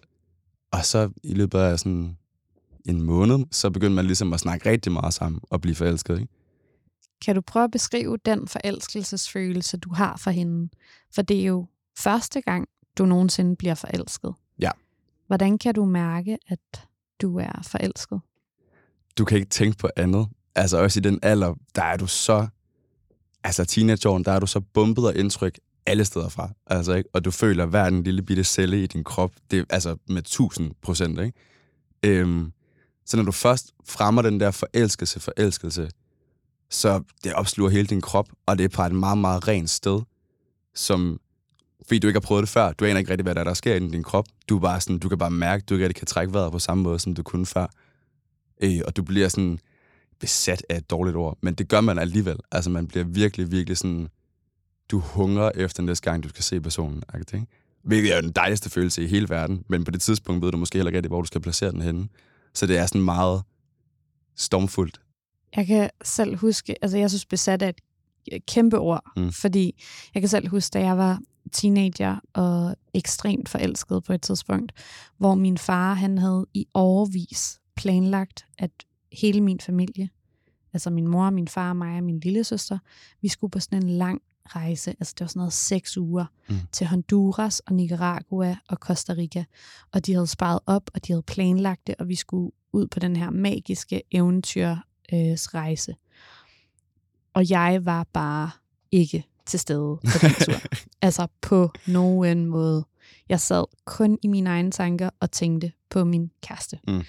Og 0.71 0.85
så 0.85 1.09
i 1.23 1.33
løbet 1.33 1.59
af 1.59 1.79
sådan 1.79 2.17
en 2.85 3.01
måned, 3.01 3.45
så 3.51 3.69
begyndte 3.69 3.95
man 3.95 4.05
ligesom 4.05 4.33
at 4.33 4.39
snakke 4.39 4.69
rigtig 4.69 4.91
meget 4.91 5.13
sammen 5.13 5.41
og 5.49 5.61
blive 5.61 5.75
forelsket, 5.75 6.19
ikke? 6.19 6.33
Kan 7.25 7.35
du 7.35 7.41
prøve 7.41 7.63
at 7.63 7.71
beskrive 7.71 8.17
den 8.25 8.47
forelskelsesfølelse, 8.47 9.77
du 9.77 9.93
har 9.93 10.17
for 10.17 10.31
hende? 10.31 10.69
For 11.15 11.21
det 11.21 11.41
er 11.41 11.45
jo 11.45 11.67
første 11.97 12.41
gang, 12.41 12.67
du 12.97 13.05
nogensinde 13.05 13.55
bliver 13.55 13.75
forelsket. 13.75 14.33
Ja. 14.59 14.71
Hvordan 15.27 15.57
kan 15.57 15.75
du 15.75 15.85
mærke, 15.85 16.37
at 16.47 16.87
du 17.21 17.37
er 17.37 17.61
forelsket? 17.63 18.19
Du 19.17 19.25
kan 19.25 19.37
ikke 19.37 19.49
tænke 19.49 19.77
på 19.77 19.89
andet. 19.95 20.27
Altså 20.55 20.77
også 20.77 20.99
i 20.99 21.01
den 21.01 21.19
alder, 21.21 21.53
der 21.75 21.83
er 21.83 21.97
du 21.97 22.07
så... 22.07 22.47
Altså 23.43 23.65
teenageåren, 23.65 24.25
der 24.25 24.31
er 24.31 24.39
du 24.39 24.47
så 24.47 24.59
bumpet 24.59 25.07
og 25.07 25.15
indtryk 25.15 25.59
alle 25.85 26.05
steder 26.05 26.29
fra. 26.29 26.49
Altså, 26.67 26.93
ikke? 26.93 27.09
Og 27.13 27.25
du 27.25 27.31
føler 27.31 27.65
hver 27.65 27.85
en 27.85 28.03
lille 28.03 28.21
bitte 28.21 28.43
celle 28.43 28.83
i 28.83 28.87
din 28.87 29.03
krop, 29.03 29.31
det 29.51 29.65
altså 29.69 29.97
med 30.07 30.17
1000 30.17 30.71
procent, 30.81 31.19
ikke? 31.19 31.33
Øhm, 32.03 32.51
så 33.05 33.17
når 33.17 33.23
du 33.23 33.31
først 33.31 33.71
fremmer 33.85 34.21
den 34.21 34.39
der 34.39 34.51
forelskelse, 34.51 35.19
forelskelse, 35.19 35.89
så 36.69 37.03
det 37.23 37.33
opsluger 37.33 37.71
hele 37.71 37.87
din 37.87 38.01
krop, 38.01 38.29
og 38.45 38.57
det 38.57 38.63
er 38.63 38.69
på 38.69 38.83
et 38.83 38.91
meget, 38.91 39.17
meget 39.17 39.47
rent 39.47 39.69
sted, 39.69 40.01
som, 40.75 41.19
fordi 41.87 41.99
du 41.99 42.07
ikke 42.07 42.17
har 42.19 42.27
prøvet 42.27 42.41
det 42.41 42.49
før, 42.49 42.73
du 42.73 42.85
aner 42.85 42.99
ikke 42.99 43.11
rigtig, 43.11 43.23
hvad 43.23 43.35
der, 43.35 43.41
er, 43.41 43.45
der 43.45 43.53
sker 43.53 43.75
i 43.75 43.79
din 43.79 44.03
krop. 44.03 44.25
Du, 44.49 44.55
er 44.55 44.61
bare 44.61 44.81
sådan, 44.81 44.99
du 44.99 45.09
kan 45.09 45.17
bare 45.17 45.31
mærke, 45.31 45.61
at 45.61 45.69
du 45.69 45.73
ikke 45.73 45.85
rigtig 45.85 45.99
kan 45.99 46.07
trække 46.07 46.33
vejret 46.33 46.51
på 46.51 46.59
samme 46.59 46.83
måde, 46.83 46.99
som 46.99 47.15
du 47.15 47.23
kunne 47.23 47.45
før. 47.45 47.67
Øh, 48.61 48.81
og 48.87 48.97
du 48.97 49.03
bliver 49.03 49.29
sådan 49.29 49.59
besat 50.21 50.65
af 50.69 50.77
et 50.77 50.89
dårligt 50.89 51.17
ord, 51.17 51.37
men 51.41 51.53
det 51.53 51.67
gør 51.67 51.81
man 51.81 51.99
alligevel. 51.99 52.37
Altså 52.51 52.69
man 52.69 52.87
bliver 52.87 53.05
virkelig, 53.05 53.51
virkelig 53.51 53.77
sådan, 53.77 54.07
du 54.91 54.99
hungrer 54.99 55.51
efter 55.55 55.83
næste 55.83 56.09
gang, 56.09 56.23
du 56.23 56.29
skal 56.29 56.43
se 56.43 56.61
personen. 56.61 57.03
Ikke? 57.15 57.47
Hvilket 57.83 58.11
er 58.11 58.15
jo 58.15 58.21
den 58.21 58.31
dejligste 58.31 58.69
følelse 58.69 59.03
i 59.03 59.07
hele 59.07 59.29
verden, 59.29 59.63
men 59.69 59.83
på 59.83 59.91
det 59.91 60.01
tidspunkt 60.01 60.45
ved 60.45 60.51
du 60.51 60.57
måske 60.57 60.77
heller 60.77 60.89
ikke 60.89 60.97
rigtig, 60.97 61.09
hvor 61.09 61.21
du 61.21 61.27
skal 61.27 61.41
placere 61.41 61.71
den 61.71 61.81
henne. 61.81 62.07
Så 62.53 62.67
det 62.67 62.77
er 62.77 62.85
sådan 62.85 63.01
meget 63.01 63.43
stormfuldt. 64.35 65.01
Jeg 65.55 65.67
kan 65.67 65.89
selv 66.03 66.37
huske, 66.37 66.75
altså 66.83 66.97
jeg 66.97 67.09
synes 67.09 67.25
besat 67.25 67.61
er 67.61 67.71
et 68.27 68.45
kæmpe 68.45 68.79
ord, 68.79 69.03
mm. 69.17 69.31
fordi 69.31 69.83
jeg 70.13 70.21
kan 70.21 70.29
selv 70.29 70.47
huske, 70.49 70.73
da 70.73 70.79
jeg 70.79 70.97
var 70.97 71.19
teenager 71.51 72.19
og 72.33 72.75
ekstremt 72.93 73.49
forelsket 73.49 74.03
på 74.03 74.13
et 74.13 74.21
tidspunkt, 74.21 74.71
hvor 75.17 75.35
min 75.35 75.57
far, 75.57 75.93
han 75.93 76.17
havde 76.17 76.45
i 76.53 76.65
overvis 76.73 77.59
planlagt, 77.75 78.45
at 78.57 78.71
hele 79.11 79.41
min 79.41 79.59
familie, 79.59 80.09
altså 80.73 80.89
min 80.89 81.07
mor, 81.07 81.29
min 81.29 81.47
far, 81.47 81.73
mig 81.73 81.97
og 81.97 82.03
min 82.03 82.19
lille 82.19 82.43
søster, 82.43 82.77
vi 83.21 83.27
skulle 83.27 83.51
på 83.51 83.59
sådan 83.59 83.83
en 83.83 83.89
lang 83.89 84.21
rejse, 84.45 84.91
altså 84.99 85.13
det 85.17 85.21
var 85.21 85.27
sådan 85.27 85.39
noget 85.39 85.53
seks 85.53 85.97
uger, 85.97 86.25
Mm. 86.49 86.55
til 86.71 86.87
Honduras 86.87 87.59
og 87.59 87.73
Nicaragua 87.73 88.55
og 88.69 88.77
Costa 88.77 89.13
Rica. 89.13 89.43
Og 89.91 90.05
de 90.05 90.13
havde 90.13 90.27
sparet 90.27 90.59
op, 90.65 90.89
og 90.93 91.07
de 91.07 91.13
havde 91.13 91.21
planlagt 91.23 91.87
det, 91.87 91.95
og 91.99 92.07
vi 92.07 92.15
skulle 92.15 92.51
ud 92.73 92.87
på 92.87 92.99
den 92.99 93.15
her 93.15 93.29
magiske 93.29 94.01
eventyrsrejse. 94.11 95.95
Og 97.33 97.49
jeg 97.49 97.85
var 97.85 98.03
bare 98.13 98.51
ikke 98.91 99.25
til 99.45 99.59
stede 99.59 99.97
på 100.03 100.17
den 100.21 100.31
tur. 100.45 100.61
altså 101.01 101.27
på 101.41 101.71
nogen 101.87 102.45
måde. 102.45 102.85
Jeg 103.29 103.39
sad 103.39 103.63
kun 103.85 104.17
i 104.23 104.27
mine 104.27 104.49
egne 104.49 104.71
tanker 104.71 105.09
og 105.19 105.31
tænkte 105.31 105.71
på 105.89 106.03
min 106.03 106.31
kæreste. 106.41 106.79
Mm. 106.87 107.01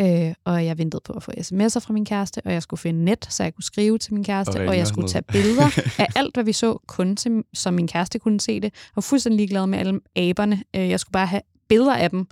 Øh, 0.00 0.34
og 0.44 0.64
jeg 0.64 0.78
ventede 0.78 1.00
på 1.04 1.12
at 1.12 1.22
få 1.22 1.30
sms'er 1.30 1.80
fra 1.80 1.92
min 1.92 2.04
kæreste, 2.04 2.42
og 2.44 2.52
jeg 2.52 2.62
skulle 2.62 2.80
finde 2.80 3.04
net, 3.04 3.26
så 3.30 3.42
jeg 3.42 3.54
kunne 3.54 3.64
skrive 3.64 3.98
til 3.98 4.14
min 4.14 4.24
kæreste, 4.24 4.60
Og 4.60 4.66
og, 4.66 4.76
jeg 4.76 4.86
skulle 4.86 5.08
tage 5.08 5.22
billeder 5.22 5.80
af 5.98 6.06
alt, 6.20 6.36
hvad 6.36 6.44
vi 6.44 6.52
så, 6.52 6.78
kun 6.86 7.16
til, 7.16 7.42
så 7.54 7.70
min 7.70 7.88
kæreste 7.88 8.18
kunne 8.18 8.40
se 8.40 8.54
det. 8.54 8.64
Jeg 8.64 8.92
var 8.96 9.02
fuldstændig 9.02 9.36
ligeglad 9.36 9.66
med 9.66 9.78
alle 9.78 10.00
aberne. 10.16 10.62
Øh, 10.76 10.88
jeg 10.88 11.00
skulle 11.00 11.12
bare 11.12 11.26
have 11.26 11.42
billeder 11.68 11.94
af 11.94 12.10
dem, 12.10 12.26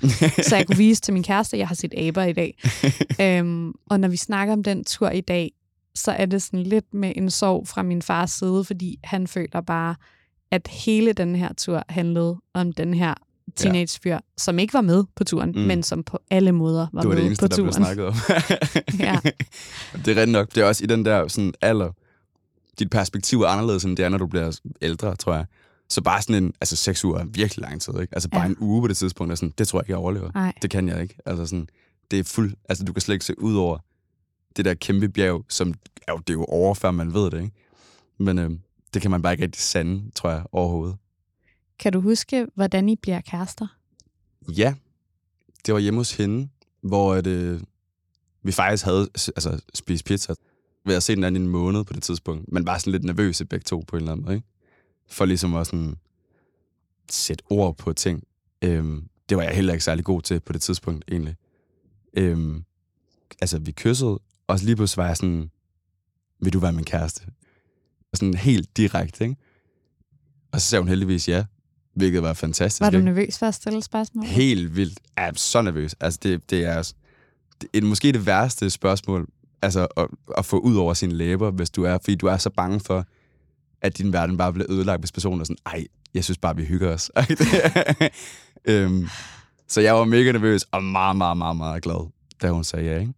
så 0.48 0.56
jeg 0.56 0.66
kunne 0.66 0.76
vise 0.76 1.00
til 1.00 1.14
min 1.14 1.22
kæreste, 1.22 1.56
at 1.56 1.58
jeg 1.58 1.68
har 1.68 1.74
set 1.74 1.94
aber 1.98 2.22
i 2.22 2.32
dag. 2.32 2.58
øhm, 3.22 3.72
og 3.90 4.00
når 4.00 4.08
vi 4.08 4.16
snakker 4.16 4.52
om 4.52 4.62
den 4.62 4.84
tur 4.84 5.10
i 5.10 5.20
dag, 5.20 5.52
så 5.94 6.10
er 6.12 6.26
det 6.26 6.42
sådan 6.42 6.62
lidt 6.62 6.94
med 6.94 7.12
en 7.16 7.30
sorg 7.30 7.68
fra 7.68 7.82
min 7.82 8.02
fars 8.02 8.30
side, 8.30 8.64
fordi 8.64 8.98
han 9.04 9.26
føler 9.26 9.60
bare, 9.60 9.94
at 10.50 10.68
hele 10.68 11.12
den 11.12 11.36
her 11.36 11.52
tur 11.52 11.82
handlede 11.88 12.36
om 12.54 12.72
den 12.72 12.94
her 12.94 13.14
teenagefyr, 13.56 14.10
ja. 14.12 14.18
som 14.36 14.58
ikke 14.58 14.74
var 14.74 14.80
med 14.80 15.04
på 15.16 15.24
turen, 15.24 15.50
mm. 15.50 15.60
men 15.60 15.82
som 15.82 16.02
på 16.02 16.18
alle 16.30 16.52
måder 16.52 16.86
var, 16.92 17.00
det 17.00 17.08
var 17.08 17.14
med 17.14 17.22
det 17.22 17.26
eneste, 17.26 17.42
på 17.42 17.48
der 17.48 17.56
turen. 17.56 17.64
blev 17.66 17.72
snakket 17.72 18.06
om. 18.06 18.14
Ja. 19.06 19.18
Det 20.04 20.08
er 20.08 20.16
rigtigt 20.16 20.28
nok. 20.28 20.54
Det 20.54 20.58
er 20.62 20.64
også 20.64 20.84
i 20.84 20.86
den 20.86 21.04
der 21.04 21.28
sådan 21.28 21.54
alder. 21.60 21.90
Dit 22.78 22.90
perspektiv 22.90 23.40
er 23.42 23.46
anderledes, 23.46 23.84
end 23.84 23.96
det 23.96 24.04
er, 24.04 24.08
når 24.08 24.18
du 24.18 24.26
bliver 24.26 24.60
ældre, 24.82 25.16
tror 25.16 25.34
jeg. 25.34 25.46
Så 25.88 26.02
bare 26.02 26.22
sådan 26.22 26.44
en, 26.44 26.52
altså 26.60 26.76
seks 26.76 27.04
uger 27.04 27.18
er 27.18 27.24
virkelig 27.24 27.62
lang 27.62 27.80
tid, 27.80 28.00
ikke? 28.00 28.14
Altså 28.14 28.28
bare 28.28 28.42
Ja. 28.42 28.48
en 28.48 28.56
uge 28.60 28.82
på 28.82 28.88
det 28.88 28.96
tidspunkt, 28.96 29.30
er 29.32 29.36
sådan, 29.36 29.52
det 29.58 29.68
tror 29.68 29.78
jeg 29.78 29.82
ikke, 29.84 29.90
jeg 29.90 29.98
overlever. 29.98 30.30
Nej. 30.34 30.52
Det 30.62 30.70
kan 30.70 30.88
jeg 30.88 31.02
ikke. 31.02 31.14
Altså 31.26 31.46
sådan, 31.46 31.68
det 32.10 32.18
er 32.18 32.24
fuld, 32.24 32.54
altså 32.68 32.84
du 32.84 32.92
kan 32.92 33.00
slet 33.00 33.14
ikke 33.14 33.24
se 33.24 33.40
ud 33.40 33.56
over 33.56 33.78
det 34.56 34.64
der 34.64 34.74
kæmpe 34.74 35.08
bjerg, 35.08 35.44
som 35.48 35.74
er 36.08 36.12
jo, 36.12 36.18
det 36.18 36.30
er 36.30 36.34
jo 36.34 36.44
over, 36.44 36.74
før 36.74 36.90
man 36.90 37.14
ved 37.14 37.30
det, 37.30 37.42
ikke? 37.42 37.52
Men 38.18 38.38
øh, 38.38 38.50
det 38.94 39.02
kan 39.02 39.10
man 39.10 39.22
bare 39.22 39.32
ikke 39.32 39.44
rigtig 39.44 39.62
sande, 39.62 40.02
tror 40.14 40.30
jeg, 40.30 40.42
overhovedet. 40.52 40.96
Kan 41.78 41.92
du 41.92 42.00
huske, 42.00 42.46
hvordan 42.54 42.88
I 42.88 42.96
bliver 42.96 43.20
kærester? 43.20 43.66
Ja, 44.48 44.74
det 45.66 45.74
var 45.74 45.80
hjemme 45.80 46.00
hos 46.00 46.16
hende, 46.16 46.48
hvor 46.80 47.14
at, 47.14 47.26
øh, 47.26 47.60
vi 48.42 48.52
faktisk 48.52 48.84
havde 48.84 49.08
altså, 49.14 49.60
spist 49.74 50.04
pizza. 50.04 50.34
Vi 50.84 50.90
havde 50.90 51.00
set 51.00 51.16
den 51.16 51.24
anden 51.24 51.42
i 51.42 51.44
en 51.44 51.50
måned 51.50 51.84
på 51.84 51.92
det 51.92 52.02
tidspunkt, 52.02 52.52
men 52.52 52.66
var 52.66 52.78
sådan 52.78 52.92
lidt 52.92 53.04
nervøse 53.04 53.44
begge 53.44 53.64
to 53.64 53.84
på 53.86 53.96
en 53.96 54.02
eller 54.02 54.12
anden 54.12 54.24
måde. 54.24 54.36
Ikke? 54.36 54.48
For 55.06 55.24
ligesom 55.24 55.54
at 55.54 55.66
sådan, 55.66 55.96
sætte 57.10 57.44
ord 57.50 57.76
på 57.76 57.92
ting. 57.92 58.24
Øhm, 58.62 59.08
det 59.28 59.36
var 59.36 59.42
jeg 59.42 59.54
heller 59.54 59.72
ikke 59.72 59.84
særlig 59.84 60.04
god 60.04 60.22
til 60.22 60.40
på 60.40 60.52
det 60.52 60.62
tidspunkt, 60.62 61.04
egentlig. 61.08 61.36
Øhm, 62.14 62.64
altså, 63.40 63.58
vi 63.58 63.72
kyssede, 63.72 64.18
og 64.46 64.58
så 64.58 64.64
lige 64.64 64.76
pludselig 64.76 65.02
var 65.02 65.06
jeg 65.06 65.16
sådan, 65.16 65.50
vil 66.40 66.52
du 66.52 66.58
være 66.58 66.72
min 66.72 66.84
kæreste? 66.84 67.26
Og 68.12 68.18
sådan 68.18 68.34
helt 68.34 68.76
direkte, 68.76 69.24
ikke? 69.24 69.36
Og 70.52 70.60
så 70.60 70.68
sagde 70.68 70.82
hun 70.82 70.88
heldigvis 70.88 71.28
ja, 71.28 71.44
hvilket 71.98 72.22
var 72.22 72.32
fantastisk. 72.32 72.80
Var 72.80 72.90
du 72.90 72.96
ikke? 72.96 73.04
nervøs 73.04 73.38
for 73.38 73.46
at 73.46 73.54
stille 73.54 73.82
spørgsmål? 73.82 74.24
Helt 74.24 74.76
vildt. 74.76 75.00
Er 75.16 75.32
så 75.34 75.62
nervøs. 75.62 75.94
Altså, 76.00 76.20
det, 76.22 76.50
det 76.50 76.64
er 76.64 76.92
det 77.60 77.68
er 77.74 77.82
måske 77.82 78.12
det 78.12 78.26
værste 78.26 78.70
spørgsmål, 78.70 79.26
altså 79.62 79.86
at, 79.96 80.06
at 80.38 80.44
få 80.44 80.58
ud 80.58 80.76
over 80.76 80.94
sine 80.94 81.14
læber, 81.14 81.50
hvis 81.50 81.70
du 81.70 81.84
er, 81.84 81.98
fordi 81.98 82.14
du 82.14 82.26
er 82.26 82.36
så 82.36 82.50
bange 82.50 82.80
for, 82.80 83.04
at 83.80 83.98
din 83.98 84.12
verden 84.12 84.36
bare 84.36 84.52
bliver 84.52 84.70
ødelagt, 84.70 85.00
hvis 85.00 85.12
personen 85.12 85.40
er 85.40 85.44
sådan, 85.44 85.56
ej, 85.66 85.86
jeg 86.14 86.24
synes 86.24 86.38
bare, 86.38 86.56
vi 86.56 86.64
hygger 86.64 86.94
os. 86.94 87.10
øhm, 88.64 89.08
så 89.68 89.80
jeg 89.80 89.94
var 89.94 90.04
mega 90.04 90.32
nervøs 90.32 90.62
og 90.62 90.84
meget, 90.84 91.16
meget, 91.16 91.36
meget, 91.36 91.56
meget 91.56 91.82
glad, 91.82 92.10
da 92.42 92.50
hun 92.50 92.64
sagde 92.64 92.84
ja, 92.84 93.00
ikke? 93.00 93.12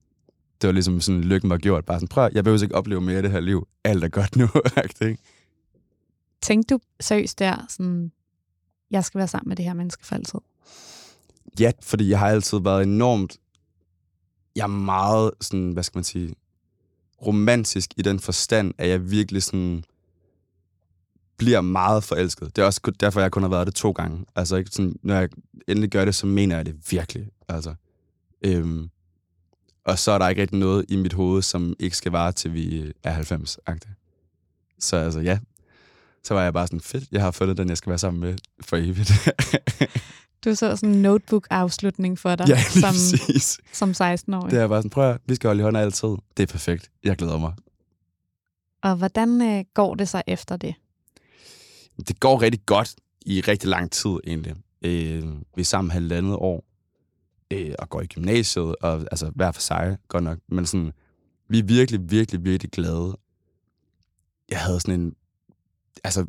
Det 0.60 0.68
var 0.68 0.72
ligesom 0.72 1.00
sådan, 1.00 1.20
lykken 1.20 1.50
var 1.50 1.56
gjort. 1.56 1.84
Bare 1.84 1.96
sådan, 1.96 2.08
prøv, 2.08 2.30
jeg 2.32 2.44
behøver 2.44 2.62
ikke 2.62 2.74
opleve 2.74 3.00
mere 3.00 3.16
af 3.16 3.22
det 3.22 3.30
her 3.30 3.40
liv. 3.40 3.68
Alt 3.84 4.04
er 4.04 4.08
godt 4.08 4.36
nu, 4.36 4.48
ikke? 5.08 5.22
Tænkte 6.42 6.74
du 6.74 6.80
seriøst 7.00 7.38
der, 7.38 7.66
sådan, 7.68 8.12
jeg 8.90 9.04
skal 9.04 9.18
være 9.18 9.28
sammen 9.28 9.48
med 9.48 9.56
det 9.56 9.64
her 9.64 9.74
menneske 9.74 10.06
for 10.06 10.14
altid? 10.14 10.38
Ja, 11.60 11.72
fordi 11.82 12.10
jeg 12.10 12.18
har 12.18 12.28
altid 12.28 12.58
været 12.58 12.82
enormt... 12.82 13.36
Jeg 14.56 14.62
er 14.62 14.66
meget, 14.66 15.30
sådan, 15.40 15.72
hvad 15.72 15.82
skal 15.82 15.96
man 15.96 16.04
sige, 16.04 16.34
romantisk 17.26 17.90
i 17.96 18.02
den 18.02 18.20
forstand, 18.20 18.74
at 18.78 18.88
jeg 18.88 19.10
virkelig 19.10 19.42
sådan 19.42 19.84
bliver 21.36 21.60
meget 21.60 22.04
forelsket. 22.04 22.56
Det 22.56 22.62
er 22.62 22.66
også 22.66 22.80
derfor, 23.00 23.20
jeg 23.20 23.30
kun 23.30 23.42
har 23.42 23.50
været 23.50 23.66
det 23.66 23.74
to 23.74 23.90
gange. 23.90 24.24
Altså, 24.36 24.56
ikke 24.56 24.70
sådan, 24.70 24.96
når 25.02 25.14
jeg 25.14 25.28
endelig 25.68 25.90
gør 25.90 26.04
det, 26.04 26.14
så 26.14 26.26
mener 26.26 26.56
jeg 26.56 26.66
det 26.66 26.90
virkelig. 26.90 27.28
Altså, 27.48 27.74
øhm, 28.42 28.90
og 29.84 29.98
så 29.98 30.12
er 30.12 30.18
der 30.18 30.28
ikke 30.28 30.42
rigtig 30.42 30.58
noget 30.58 30.84
i 30.88 30.96
mit 30.96 31.12
hoved, 31.12 31.42
som 31.42 31.74
ikke 31.78 31.96
skal 31.96 32.12
vare 32.12 32.32
til 32.32 32.54
vi 32.54 32.92
er 33.02 33.10
90 33.10 33.58
-agtigt. 33.70 33.94
Så 34.78 34.96
altså, 34.96 35.20
ja. 35.20 35.38
Så 36.24 36.34
var 36.34 36.42
jeg 36.42 36.52
bare 36.52 36.66
sådan, 36.66 36.80
fedt, 36.80 37.04
jeg 37.12 37.22
har 37.22 37.30
fundet 37.30 37.56
den, 37.56 37.68
jeg 37.68 37.76
skal 37.76 37.90
være 37.90 37.98
sammen 37.98 38.20
med 38.20 38.38
for 38.60 38.76
evigt. 38.76 39.12
Du 40.44 40.54
så 40.54 40.76
sådan 40.76 40.94
en 40.94 41.02
notebook-afslutning 41.02 42.18
for 42.18 42.34
dig 42.36 42.48
ja, 42.48 42.62
som, 42.62 42.82
præcis. 42.82 43.60
som 43.72 43.90
16-årig. 43.90 44.50
Det 44.50 44.58
er 44.58 44.68
bare 44.68 44.78
sådan, 44.78 44.90
prøv 44.90 45.10
at, 45.10 45.20
vi 45.26 45.34
skal 45.34 45.48
holde 45.48 45.60
i 45.60 45.62
hånden 45.62 45.82
altid. 45.82 46.08
Det 46.36 46.42
er 46.42 46.46
perfekt. 46.46 46.90
Jeg 47.04 47.16
glæder 47.16 47.38
mig. 47.38 47.52
Og 48.82 48.96
hvordan 48.96 49.42
øh, 49.42 49.64
går 49.74 49.94
det 49.94 50.08
så 50.08 50.22
efter 50.26 50.56
det? 50.56 50.74
Det 52.08 52.20
går 52.20 52.42
rigtig 52.42 52.66
godt 52.66 52.94
i 53.26 53.40
rigtig 53.40 53.68
lang 53.68 53.90
tid, 53.90 54.10
egentlig. 54.26 54.54
Øh, 54.82 55.24
vi 55.56 55.60
er 55.60 55.64
sammen 55.64 55.90
halvandet 55.90 56.34
år 56.34 56.64
øh, 57.50 57.74
og 57.78 57.88
går 57.88 58.00
i 58.00 58.06
gymnasiet, 58.06 58.76
og 58.76 59.06
altså 59.10 59.30
hver 59.34 59.52
for 59.52 59.60
sig, 59.60 59.98
godt 60.08 60.24
nok. 60.24 60.38
Men 60.48 60.66
sådan, 60.66 60.92
vi 61.48 61.58
er 61.58 61.62
virkelig, 61.62 62.10
virkelig, 62.10 62.44
virkelig 62.44 62.70
glade. 62.70 63.16
Jeg 64.50 64.60
havde 64.60 64.80
sådan 64.80 65.00
en... 65.00 65.14
Altså, 66.04 66.26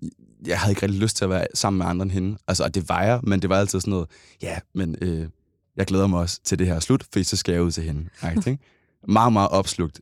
jeg 0.48 0.60
havde 0.60 0.72
ikke 0.72 0.82
rigtig 0.82 1.02
lyst 1.02 1.18
til 1.18 1.24
at 1.24 1.30
være 1.30 1.48
sammen 1.54 1.78
med 1.78 1.86
andre 1.86 2.04
end 2.04 2.12
hende. 2.12 2.38
Altså, 2.48 2.64
og 2.64 2.76
det 2.76 2.90
var 2.90 3.04
jeg, 3.04 3.20
men 3.24 3.42
det 3.42 3.50
var 3.50 3.60
altid 3.60 3.80
sådan 3.80 3.92
noget, 3.92 4.10
ja, 4.42 4.60
men 4.74 4.96
øh, 5.02 5.28
jeg 5.76 5.86
glæder 5.86 6.08
mig 6.08 6.20
også 6.20 6.40
til 6.44 6.60
det 6.60 6.68
her 6.68 6.80
slut, 6.80 7.04
fordi 7.12 7.24
så 7.24 7.38
skal 7.38 7.54
jeg 7.54 7.64
ud 7.64 7.72
til 7.72 7.84
hende. 7.84 8.10
Ikke? 8.38 8.60
meget, 9.08 9.34
meget 9.34 9.50
opslugt 9.50 10.02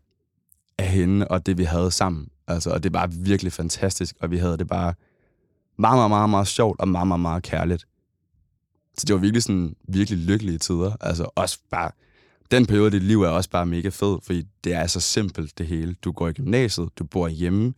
af 0.78 0.88
hende 0.88 1.28
og 1.28 1.46
det, 1.46 1.58
vi 1.58 1.64
havde 1.64 1.92
sammen. 1.92 2.28
Altså, 2.48 2.70
og 2.70 2.84
det 2.84 2.94
var 2.94 3.08
virkelig 3.08 3.54
fantastisk, 3.54 4.16
og 4.20 4.32
vi 4.32 4.38
havde 4.38 4.58
det 4.58 4.68
bare 4.68 4.94
meget, 5.78 5.98
meget, 5.98 6.10
meget, 6.10 6.30
meget 6.30 6.48
sjovt 6.48 6.80
og 6.80 6.88
meget, 6.88 7.08
meget, 7.08 7.20
meget 7.20 7.44
kærligt. 7.44 7.86
Så 8.98 9.06
det 9.06 9.14
var 9.14 9.22
virkelig 9.22 9.44
sådan 9.44 9.76
virkelig 9.88 10.20
lykkelige 10.20 10.58
tider. 10.58 10.92
Altså 11.02 11.30
også 11.36 11.60
bare, 11.72 11.92
den 12.52 12.66
periode 12.66 12.88
i 12.88 12.92
dit 12.92 13.04
liv 13.04 13.24
er 13.24 13.28
også 13.28 13.50
bare 13.50 13.66
mega 13.66 13.90
fed, 13.90 14.18
fordi 14.24 14.44
det 14.64 14.74
er 14.74 14.88
så 14.88 15.00
simpelt 15.00 15.58
det 15.58 15.68
hele. 15.68 15.94
Du 15.94 16.12
går 16.12 16.28
i 16.28 16.34
gymnasiet, 16.34 16.90
du 17.00 17.04
bor 17.04 17.28
hjemme, 17.28 17.74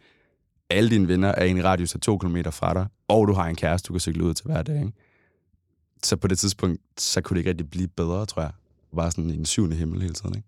alle 0.72 0.90
dine 0.90 1.08
venner 1.08 1.30
er 1.30 1.44
i 1.44 1.50
en 1.50 1.64
radius 1.64 1.96
af 1.96 2.02
to 2.02 2.18
kilometer 2.18 2.52
fra 2.52 2.74
dig, 2.74 2.88
og 3.08 3.28
du 3.28 3.34
har 3.34 3.48
en 3.48 3.56
kæreste, 3.56 3.88
du 3.88 3.94
kan 3.94 4.00
cykle 4.00 4.24
ud 4.24 4.34
til 4.34 4.46
hver 4.46 4.62
dag. 4.62 4.80
Ikke? 4.80 4.92
Så 6.04 6.16
på 6.16 6.28
det 6.28 6.40
tidspunkt, 6.40 6.82
så 6.98 7.22
kunne 7.22 7.36
det 7.36 7.40
ikke 7.40 7.50
rigtig 7.50 7.70
blive 7.70 7.88
bedre, 7.88 8.26
tror 8.26 8.42
jeg. 8.42 8.52
Bare 8.96 9.12
sådan 9.12 9.30
i 9.30 9.38
den 9.38 9.46
syvende 9.46 9.76
himmel 9.76 10.02
hele 10.02 10.14
tiden. 10.14 10.36
Ikke? 10.36 10.48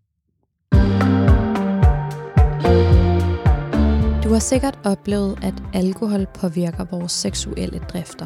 Du 4.23 4.29
har 4.33 4.39
sikkert 4.39 4.79
oplevet, 4.83 5.39
at 5.41 5.63
alkohol 5.73 6.27
påvirker 6.33 6.85
vores 6.91 7.11
seksuelle 7.11 7.79
drifter. 7.79 8.25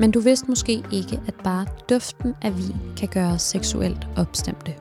Men 0.00 0.10
du 0.10 0.20
vidste 0.20 0.48
måske 0.48 0.72
ikke, 0.92 1.20
at 1.26 1.34
bare 1.44 1.66
duften 1.90 2.34
af 2.42 2.56
vin 2.56 2.76
kan 2.96 3.08
gøre 3.08 3.32
os 3.32 3.42
seksuelt 3.42 4.08
opstemte. 4.16 4.74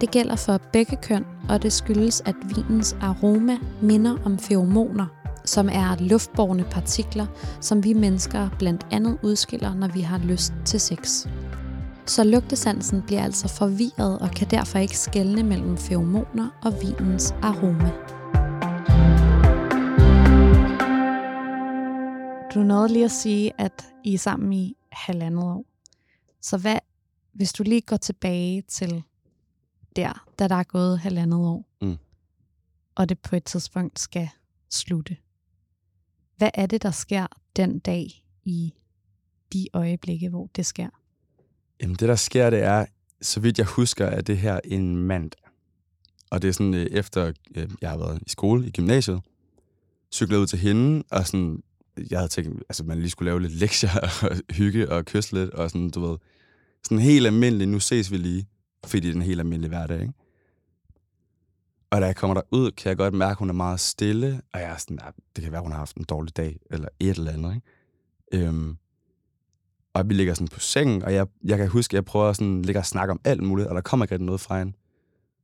Det 0.00 0.10
gælder 0.10 0.36
for 0.36 0.60
begge 0.72 0.96
køn, 1.02 1.24
og 1.48 1.62
det 1.62 1.72
skyldes, 1.72 2.20
at 2.20 2.34
vinens 2.56 2.96
aroma 3.00 3.56
minder 3.82 4.16
om 4.24 4.38
feromoner, 4.38 5.06
som 5.46 5.68
er 5.68 5.96
luftborne 6.00 6.64
partikler, 6.64 7.26
som 7.60 7.84
vi 7.84 7.92
mennesker 7.92 8.48
blandt 8.58 8.86
andet 8.90 9.18
udskiller, 9.22 9.74
når 9.74 9.88
vi 9.88 10.00
har 10.00 10.18
lyst 10.18 10.52
til 10.64 10.80
sex. 10.80 11.26
Så 12.06 12.24
lugtesansen 12.24 13.02
bliver 13.02 13.24
altså 13.24 13.48
forvirret 13.48 14.18
og 14.18 14.30
kan 14.30 14.50
derfor 14.50 14.78
ikke 14.78 14.98
skelne 14.98 15.42
mellem 15.42 15.76
feromoner 15.76 16.48
og 16.62 16.72
vinens 16.82 17.34
aroma. 17.42 17.90
Du 22.54 22.60
nåede 22.62 22.88
lige 22.92 23.04
at 23.04 23.10
sige, 23.10 23.52
at 23.60 23.86
I 24.04 24.14
er 24.14 24.18
sammen 24.18 24.52
i 24.52 24.76
halvandet 24.92 25.44
år. 25.44 25.64
Så 26.42 26.58
hvad, 26.58 26.78
hvis 27.32 27.52
du 27.52 27.62
lige 27.62 27.80
går 27.80 27.96
tilbage 27.96 28.62
til 28.62 29.02
der, 29.96 30.24
da 30.38 30.48
der 30.48 30.54
er 30.54 30.62
gået 30.62 30.98
halvandet 30.98 31.40
år, 31.40 31.64
Mm. 31.82 31.96
og 32.94 33.08
det 33.08 33.18
på 33.18 33.36
et 33.36 33.44
tidspunkt 33.44 33.98
skal 33.98 34.28
slutte. 34.70 35.16
Hvad 36.36 36.50
er 36.54 36.66
det, 36.66 36.82
der 36.82 36.90
sker 36.90 37.26
den 37.56 37.78
dag 37.78 38.24
i 38.44 38.74
de 39.52 39.66
øjeblikke, 39.72 40.28
hvor 40.28 40.50
det 40.56 40.66
sker? 40.66 40.88
Jamen 41.82 41.96
det, 41.96 42.08
der 42.08 42.16
sker, 42.16 42.50
det 42.50 42.62
er, 42.62 42.86
så 43.22 43.40
vidt 43.40 43.58
jeg 43.58 43.66
husker, 43.66 44.06
at 44.06 44.26
det 44.26 44.38
her 44.38 44.60
en 44.64 44.96
mandag. 44.96 45.40
Og 46.30 46.42
det 46.42 46.48
er 46.48 46.52
sådan, 46.52 46.74
øh, 46.74 46.86
efter 46.86 47.32
øh, 47.54 47.68
jeg 47.80 47.90
har 47.90 47.98
været 47.98 48.22
i 48.26 48.30
skole 48.30 48.66
i 48.66 48.70
gymnasiet, 48.70 49.20
cyklede 50.12 50.40
ud 50.40 50.46
til 50.46 50.58
hende, 50.58 51.04
og 51.10 51.26
sådan, 51.26 51.62
jeg 52.10 52.18
havde 52.18 52.28
tænkt, 52.28 52.62
altså 52.68 52.84
man 52.84 52.98
lige 52.98 53.10
skulle 53.10 53.30
lave 53.30 53.42
lidt 53.42 53.52
lektier, 53.52 53.90
og 54.30 54.36
hygge 54.50 54.90
og 54.90 55.04
kysse 55.04 55.34
lidt, 55.34 55.50
og 55.50 55.70
sådan, 55.70 55.90
du 55.90 56.06
ved, 56.06 56.18
sådan 56.84 56.98
helt 56.98 57.26
almindelig, 57.26 57.68
nu 57.68 57.80
ses 57.80 58.10
vi 58.10 58.16
lige, 58.16 58.46
fordi 58.86 59.06
det 59.06 59.10
er 59.10 59.14
en 59.14 59.22
helt 59.22 59.40
almindelig 59.40 59.68
hverdag, 59.68 60.00
ikke? 60.00 60.12
Og 61.90 62.00
da 62.00 62.06
jeg 62.06 62.16
kommer 62.16 62.34
derud, 62.34 62.70
kan 62.70 62.88
jeg 62.88 62.96
godt 62.96 63.14
mærke, 63.14 63.30
at 63.30 63.38
hun 63.38 63.48
er 63.48 63.54
meget 63.54 63.80
stille, 63.80 64.42
og 64.52 64.60
jeg 64.60 64.70
er 64.70 64.76
sådan, 64.76 64.98
nah, 65.02 65.12
det 65.36 65.44
kan 65.44 65.52
være, 65.52 65.60
hun 65.60 65.70
har 65.70 65.78
haft 65.78 65.96
en 65.96 66.04
dårlig 66.04 66.36
dag, 66.36 66.58
eller 66.70 66.88
et 67.00 67.16
eller 67.16 67.32
andet, 67.32 67.54
ikke? 67.54 68.46
Øhm, 68.46 68.76
og 69.94 70.08
vi 70.08 70.14
ligger 70.14 70.34
sådan 70.34 70.48
på 70.48 70.60
sengen, 70.60 71.02
og 71.02 71.14
jeg, 71.14 71.26
jeg 71.44 71.58
kan 71.58 71.68
huske, 71.68 71.92
at 71.92 71.94
jeg 71.94 72.04
prøver 72.04 72.32
sådan, 72.32 72.62
ligge 72.62 72.78
og 72.78 72.86
snakke 72.86 73.12
om 73.12 73.20
alt 73.24 73.42
muligt, 73.42 73.68
og 73.68 73.74
der 73.74 73.80
kommer 73.80 74.04
ikke 74.04 74.14
rigtig 74.14 74.26
noget 74.26 74.40
fra 74.40 74.58
hende. 74.58 74.72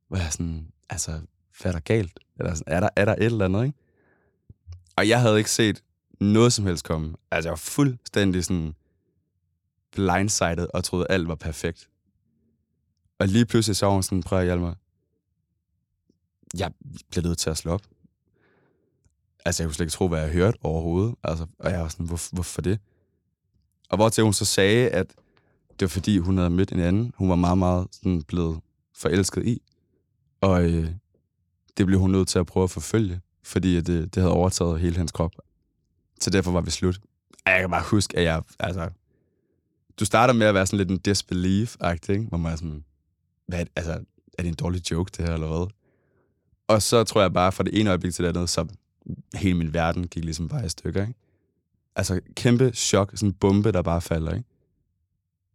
Hvor 0.09 0.17
jeg 0.17 0.33
sådan, 0.33 0.67
altså, 0.91 1.21
hvad 1.61 1.73
er 1.73 1.73
der 1.73 1.81
galt? 1.81 2.21
Eller 2.39 2.55
sådan, 2.55 2.73
er, 2.73 2.81
der, 2.81 2.89
er 2.97 3.05
der 3.05 3.13
et 3.13 3.25
eller 3.25 3.45
andet, 3.45 3.65
ikke? 3.65 3.79
Og 4.97 5.09
jeg 5.09 5.21
havde 5.21 5.39
ikke 5.39 5.51
set 5.51 5.83
noget 6.21 6.53
som 6.53 6.67
helst 6.67 6.85
komme. 6.85 7.15
Altså, 7.31 7.49
jeg 7.49 7.53
var 7.53 7.57
fuldstændig 7.57 8.45
sådan 8.45 8.75
blindsided 9.93 10.67
og 10.75 10.85
troede, 10.85 11.07
alt 11.11 11.29
var 11.29 11.35
perfekt. 11.35 11.89
Og 13.19 13.29
lige 13.29 13.47
pludselig 13.47 13.77
så 13.77 13.87
var 13.87 13.93
hun 13.93 14.03
sådan, 14.03 14.23
prøv 14.23 14.39
at 14.39 14.45
hjælpe 14.45 14.65
mig. 14.65 14.75
Jeg 16.59 16.73
bliver 17.11 17.27
nødt 17.27 17.39
til 17.39 17.51
at 17.51 17.57
slå 17.59 17.73
op. 17.73 17.83
Altså, 19.45 19.63
jeg 19.63 19.69
kunne 19.69 19.75
slet 19.75 19.87
ikke 19.87 19.93
tro, 19.93 20.09
hvad 20.09 20.21
jeg 20.21 20.31
hørte 20.31 20.59
overhovedet. 20.63 21.15
Altså, 21.25 21.47
og 21.59 21.71
jeg 21.71 21.81
var 21.81 21.89
sådan, 21.89 22.07
hvor, 22.07 22.35
hvorfor 22.35 22.63
det? 22.63 22.79
Og 23.89 23.97
hvor 23.97 24.09
til 24.09 24.25
hun 24.25 24.33
så 24.33 24.45
sagde, 24.45 24.89
at 24.89 25.07
det 25.71 25.81
var 25.81 25.89
fordi, 25.89 26.19
hun 26.19 26.37
havde 26.37 26.51
mødt 26.51 26.73
en 26.73 26.81
anden. 26.81 27.13
Hun 27.17 27.29
var 27.29 27.35
meget, 27.35 27.59
meget 27.59 27.87
sådan 27.93 28.23
blevet 28.23 28.61
forelsket 28.95 29.47
i. 29.47 29.63
Og 30.41 30.65
øh, 30.65 30.89
det 31.77 31.87
blev 31.87 31.99
hun 31.99 32.11
nødt 32.11 32.29
til 32.29 32.39
at 32.39 32.47
prøve 32.47 32.65
at 32.65 32.71
forfølge, 32.71 33.21
fordi 33.43 33.81
det, 33.81 34.15
det 34.15 34.23
havde 34.23 34.35
overtaget 34.35 34.81
hele 34.81 34.97
hendes 34.97 35.13
krop. 35.13 35.33
Så 36.21 36.31
derfor 36.31 36.51
var 36.51 36.61
vi 36.61 36.71
slut. 36.71 37.01
Og 37.47 37.53
jeg 37.53 37.61
kan 37.61 37.71
bare 37.71 37.85
huske, 37.91 38.17
at 38.19 38.25
jeg, 38.25 38.43
altså, 38.59 38.91
du 40.01 40.05
starter 40.05 40.35
med 40.35 40.47
at 40.47 40.55
være 40.55 40.67
sådan 40.67 40.87
lidt 40.87 40.91
en 40.91 41.01
disbelief-agtig, 41.09 42.29
hvor 42.29 42.39
man 42.39 42.53
er 42.53 42.57
sådan, 42.57 42.85
hvad, 43.47 43.67
altså, 43.77 43.93
er 44.39 44.43
det 44.43 44.49
en 44.49 44.55
dårlig 44.55 44.91
joke, 44.91 45.11
det 45.17 45.27
her, 45.27 45.35
eller 45.35 45.47
hvad? 45.47 45.67
Og 46.73 46.83
så 46.83 47.05
tror 47.05 47.21
jeg 47.21 47.33
bare, 47.33 47.53
fra 47.53 47.65
det 47.65 47.81
ene 47.81 47.91
øjeblik 47.91 48.15
til 48.15 48.25
det 48.25 48.29
andet, 48.37 48.51
så 48.51 48.67
hele 49.35 49.59
min 49.59 49.75
verden 49.75 50.09
gik 50.09 50.25
ligesom 50.25 50.49
bare 50.49 50.67
i 50.67 50.69
stykker, 50.69 51.03
ikke? 51.03 51.15
Altså, 51.97 52.21
kæmpe 52.35 52.71
chok, 52.75 53.11
sådan 53.15 53.29
en 53.29 53.33
bombe, 53.33 53.73
der 53.73 53.83
bare 53.83 54.01
falder, 54.01 54.35
ikke? 54.35 54.49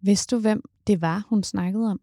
Vidste 0.01 0.35
du, 0.35 0.41
hvem 0.41 0.63
det 0.87 1.01
var, 1.01 1.25
hun 1.29 1.43
snakkede 1.43 1.91
om? 1.91 1.99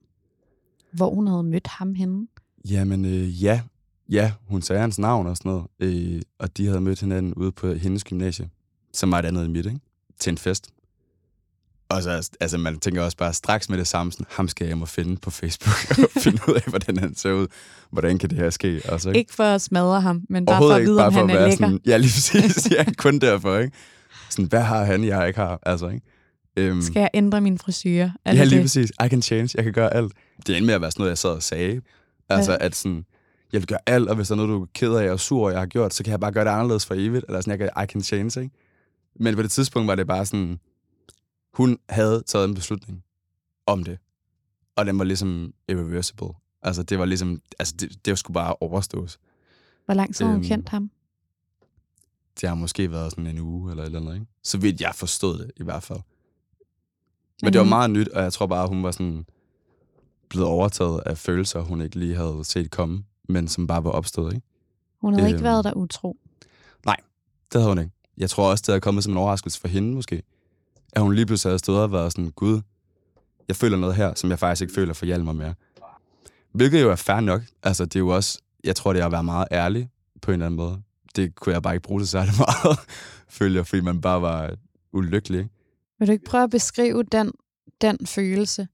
Hvor 0.92 1.14
hun 1.14 1.26
havde 1.26 1.42
mødt 1.42 1.66
ham 1.66 1.94
henne? 1.94 2.26
Jamen, 2.71 3.04
øh, 3.04 3.44
ja. 3.44 3.62
Ja, 4.11 4.33
hun 4.49 4.62
sagde 4.62 4.80
hans 4.80 4.99
navn 4.99 5.26
og 5.26 5.37
sådan 5.37 5.52
noget. 5.52 5.66
Øh, 5.80 6.23
og 6.38 6.56
de 6.56 6.66
havde 6.66 6.80
mødt 6.80 7.00
hinanden 7.00 7.35
ude 7.35 7.52
på 7.52 7.73
hendes 7.73 8.04
gymnasie, 8.04 8.50
som 8.92 9.11
var 9.11 9.18
et 9.18 9.25
andet 9.25 9.44
i 9.44 9.49
mit, 9.49 9.66
ikke? 9.66 9.80
Til 10.18 10.30
en 10.30 10.38
fest. 10.38 10.71
Og 11.94 12.02
så, 12.02 12.30
altså, 12.40 12.58
man 12.58 12.78
tænker 12.78 13.02
også 13.02 13.16
bare 13.16 13.32
straks 13.32 13.68
med 13.68 13.78
det 13.78 13.86
samme, 13.86 14.12
sådan, 14.12 14.26
ham 14.30 14.48
skal 14.48 14.66
jeg 14.66 14.76
og 14.80 14.88
finde 14.88 15.16
på 15.16 15.30
Facebook, 15.30 15.98
og 16.14 16.22
finde 16.22 16.40
ud 16.48 16.54
af, 16.54 16.62
hvordan 16.66 16.96
han 16.96 17.14
ser 17.16 17.32
ud. 17.32 17.46
Hvordan 17.90 18.18
kan 18.18 18.30
det 18.30 18.38
her 18.38 18.50
ske? 18.50 18.80
Altså, 18.84 19.08
ikke? 19.08 19.18
ikke 19.18 19.34
for 19.34 19.44
at 19.44 19.62
smadre 19.62 20.00
ham, 20.00 20.22
men 20.28 20.46
bare 20.46 20.60
for 20.60 20.70
at 20.70 20.82
vide, 20.82 21.06
om 21.06 21.12
han 21.12 21.30
er 21.30 21.48
lækker. 21.48 21.66
Sådan, 21.66 21.80
ja, 21.86 21.96
lige 21.96 22.12
præcis. 22.14 22.70
Ja, 22.70 22.84
kun 22.98 23.18
derfor, 23.18 23.58
ikke? 23.58 23.76
Sådan, 24.30 24.44
hvad 24.44 24.62
har 24.62 24.84
han, 24.84 25.04
jeg 25.04 25.26
ikke 25.26 25.40
har? 25.40 25.58
Altså, 25.62 25.88
ikke? 25.88 26.72
Um, 26.72 26.82
skal 26.82 27.00
jeg 27.00 27.10
ændre 27.14 27.40
min 27.40 27.58
frisyr? 27.58 28.08
Er 28.24 28.34
ja, 28.34 28.44
lige 28.44 28.56
det? 28.56 28.64
præcis. 28.64 28.90
I 29.04 29.08
can 29.08 29.22
change. 29.22 29.48
Jeg 29.54 29.64
kan 29.64 29.72
gøre 29.72 29.94
alt. 29.94 30.12
Det 30.46 30.56
endte 30.56 30.66
med 30.66 30.74
at 30.74 30.80
være 30.80 30.90
sådan 30.90 31.00
noget, 31.00 31.10
jeg 31.10 31.18
sad 31.18 31.30
og 31.30 31.42
sagde. 31.42 31.80
Altså, 32.28 32.52
ja. 32.52 32.58
at 32.60 32.76
sådan, 32.76 33.04
jeg 33.52 33.60
vil 33.60 33.66
gøre 33.66 33.78
alt, 33.86 34.08
og 34.08 34.16
hvis 34.16 34.28
der 34.28 34.34
er 34.34 34.36
noget, 34.36 34.48
du 34.48 34.62
er 34.62 34.66
ked 34.74 34.94
af 34.94 35.10
og 35.10 35.20
sur, 35.20 35.46
og 35.46 35.52
jeg 35.52 35.58
har 35.58 35.66
gjort, 35.66 35.94
så 35.94 36.04
kan 36.04 36.10
jeg 36.10 36.20
bare 36.20 36.32
gøre 36.32 36.44
det 36.44 36.50
anderledes 36.50 36.86
for 36.86 36.94
evigt. 36.94 37.24
Eller 37.28 37.40
sådan, 37.40 37.60
jeg 37.60 37.70
kan, 37.74 37.84
I 37.84 37.86
can 37.86 38.02
change, 38.02 38.40
ikke? 38.40 38.54
Men 39.20 39.34
på 39.34 39.42
det 39.42 39.50
tidspunkt 39.50 39.88
var 39.88 39.94
det 39.94 40.06
bare 40.06 40.26
sådan, 40.26 40.58
hun 41.54 41.78
havde 41.88 42.23
taget 42.26 42.49
en 42.49 42.54
beslutning 42.54 43.04
om 43.66 43.84
det. 43.84 43.99
Og 44.76 44.87
den 44.87 44.99
var 44.99 45.04
ligesom 45.04 45.54
irreversible. 45.68 46.28
Altså, 46.62 46.82
det 46.82 46.99
var 46.99 47.04
ligesom, 47.04 47.40
altså, 47.58 47.75
det, 47.80 48.06
det 48.06 48.18
skulle 48.18 48.34
bare 48.34 48.54
overstås. 48.61 49.18
Hvor 49.84 49.94
lang 49.94 50.14
tid 50.14 50.25
har 50.25 50.32
hun 50.32 50.40
øhm, 50.40 50.49
kendt 50.49 50.68
ham? 50.68 50.90
Det 52.40 52.49
har 52.49 52.56
måske 52.56 52.90
været 52.90 53.11
sådan 53.11 53.26
en 53.26 53.38
uge 53.38 53.70
eller 53.70 53.82
et 53.82 53.87
eller 53.87 54.00
andet, 54.00 54.14
ikke? 54.14 54.26
Så 54.42 54.58
vidt 54.58 54.80
jeg 54.80 54.94
forstod 54.94 55.38
det, 55.38 55.50
i 55.56 55.62
hvert 55.62 55.82
fald. 55.82 55.99
Men, 55.99 57.46
Men 57.46 57.52
det 57.52 57.58
var 57.58 57.66
meget 57.66 57.90
nyt, 57.90 58.08
og 58.08 58.23
jeg 58.23 58.32
tror 58.32 58.46
bare, 58.46 58.68
hun 58.68 58.82
var 58.82 58.90
sådan 58.90 59.26
blevet 60.28 60.49
overtaget 60.49 61.00
af 61.06 61.18
følelser, 61.18 61.61
hun 61.61 61.80
ikke 61.80 61.99
lige 61.99 62.14
havde 62.14 62.40
set 62.44 62.70
komme, 62.70 63.04
men 63.28 63.49
som 63.49 63.66
bare 63.66 63.84
var 63.84 63.90
opstået, 63.90 64.34
ikke? 64.34 64.46
Hun 65.00 65.14
havde 65.14 65.26
øhm, 65.26 65.34
ikke 65.34 65.44
været 65.44 65.64
der 65.64 65.73
utro? 65.73 66.16
Nej, 66.87 66.96
det 67.52 67.61
havde 67.61 67.68
hun 67.68 67.78
ikke. 67.78 67.92
Jeg 68.16 68.31
tror 68.31 68.50
også, 68.50 68.62
det 68.62 68.68
havde 68.68 68.81
kommet 68.81 69.05
som 69.05 69.12
en 69.12 69.16
overraskelse 69.16 69.61
for 69.61 69.68
hende, 69.68 69.94
måske 69.94 70.22
at 70.94 71.02
hun 71.02 71.14
lige 71.14 71.26
pludselig 71.26 71.50
havde 71.50 71.59
stået 71.59 71.83
og 71.83 71.92
været 71.92 72.12
sådan, 72.12 72.30
gud, 72.30 72.61
jeg 73.48 73.57
føler 73.57 73.76
noget 73.76 73.96
her, 73.96 74.14
som 74.14 74.30
jeg 74.30 74.38
faktisk 74.38 74.62
ikke 74.62 74.74
føler 74.74 74.94
for 74.94 75.07
Hjalmar 75.07 75.33
mere. 75.33 75.54
Hvilket 76.52 76.83
jo 76.83 76.90
er 76.90 76.96
fair 76.96 77.20
nok. 77.20 77.42
Altså, 77.62 77.85
det 77.85 77.96
er 77.96 78.00
jo 78.00 78.09
også, 78.09 78.38
jeg 78.64 78.76
tror, 78.76 78.92
det 78.92 79.02
er 79.02 79.07
at 79.07 79.12
være 79.12 79.24
meget 79.24 79.48
ærlig 79.52 79.88
på 80.22 80.30
en 80.30 80.33
eller 80.33 80.46
anden 80.46 80.57
måde. 80.57 80.83
Det 81.16 81.35
kunne 81.35 81.52
jeg 81.52 81.62
bare 81.62 81.74
ikke 81.74 81.83
bruge 81.83 82.00
til 82.00 82.09
særlig 82.09 82.35
meget, 82.46 82.78
følger, 83.28 83.59
jeg, 83.59 83.66
fordi 83.66 83.83
man 83.83 84.00
bare 84.00 84.22
var 84.22 84.54
ulykkelig. 84.92 85.48
Vil 85.98 86.09
du 86.09 86.12
ikke 86.12 86.24
prøve 86.24 86.44
at 86.44 86.50
beskrive 86.50 87.02
den, 87.02 87.33
den 87.80 88.07
følelse, 88.07 88.68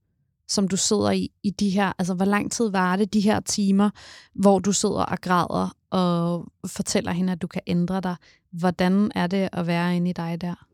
som 0.48 0.68
du 0.68 0.76
sidder 0.76 1.11
i, 1.11 1.30
i 1.42 1.50
de 1.50 1.70
her, 1.70 1.92
altså 1.98 2.14
hvor 2.14 2.24
lang 2.24 2.52
tid 2.52 2.70
var 2.70 2.96
det, 2.96 3.14
de 3.14 3.20
her 3.20 3.40
timer, 3.40 3.90
hvor 4.35 4.59
du 4.59 4.72
sidder 4.72 5.04
og 5.04 5.18
græder 5.20 5.76
og 5.90 6.52
fortæller 6.66 7.12
hende, 7.12 7.33
at 7.33 7.42
du 7.42 7.46
kan 7.46 7.62
ændre 7.66 8.00
dig. 8.00 8.16
Hvordan 8.52 9.12
er 9.14 9.26
det 9.26 9.48
at 9.52 9.66
være 9.66 9.96
inde 9.96 10.11
i 10.11 10.12
dig 10.12 10.40
der? 10.40 10.69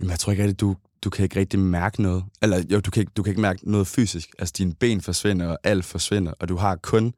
Jamen, 0.00 0.10
jeg 0.10 0.18
tror 0.18 0.30
ikke 0.30 0.44
at 0.44 0.60
du, 0.60 0.76
du 1.04 1.10
kan 1.10 1.22
ikke 1.22 1.40
rigtig 1.40 1.60
mærke 1.60 2.02
noget. 2.02 2.24
Eller 2.42 2.62
jo, 2.70 2.80
du 2.80 2.90
kan, 2.90 3.00
ikke, 3.00 3.12
du 3.16 3.22
kan 3.22 3.30
ikke 3.30 3.40
mærke 3.40 3.70
noget 3.70 3.86
fysisk. 3.86 4.30
Altså, 4.38 4.54
dine 4.58 4.74
ben 4.74 5.00
forsvinder, 5.00 5.48
og 5.48 5.58
alt 5.64 5.84
forsvinder, 5.84 6.32
og 6.40 6.48
du 6.48 6.56
har 6.56 6.76
kun 6.76 7.14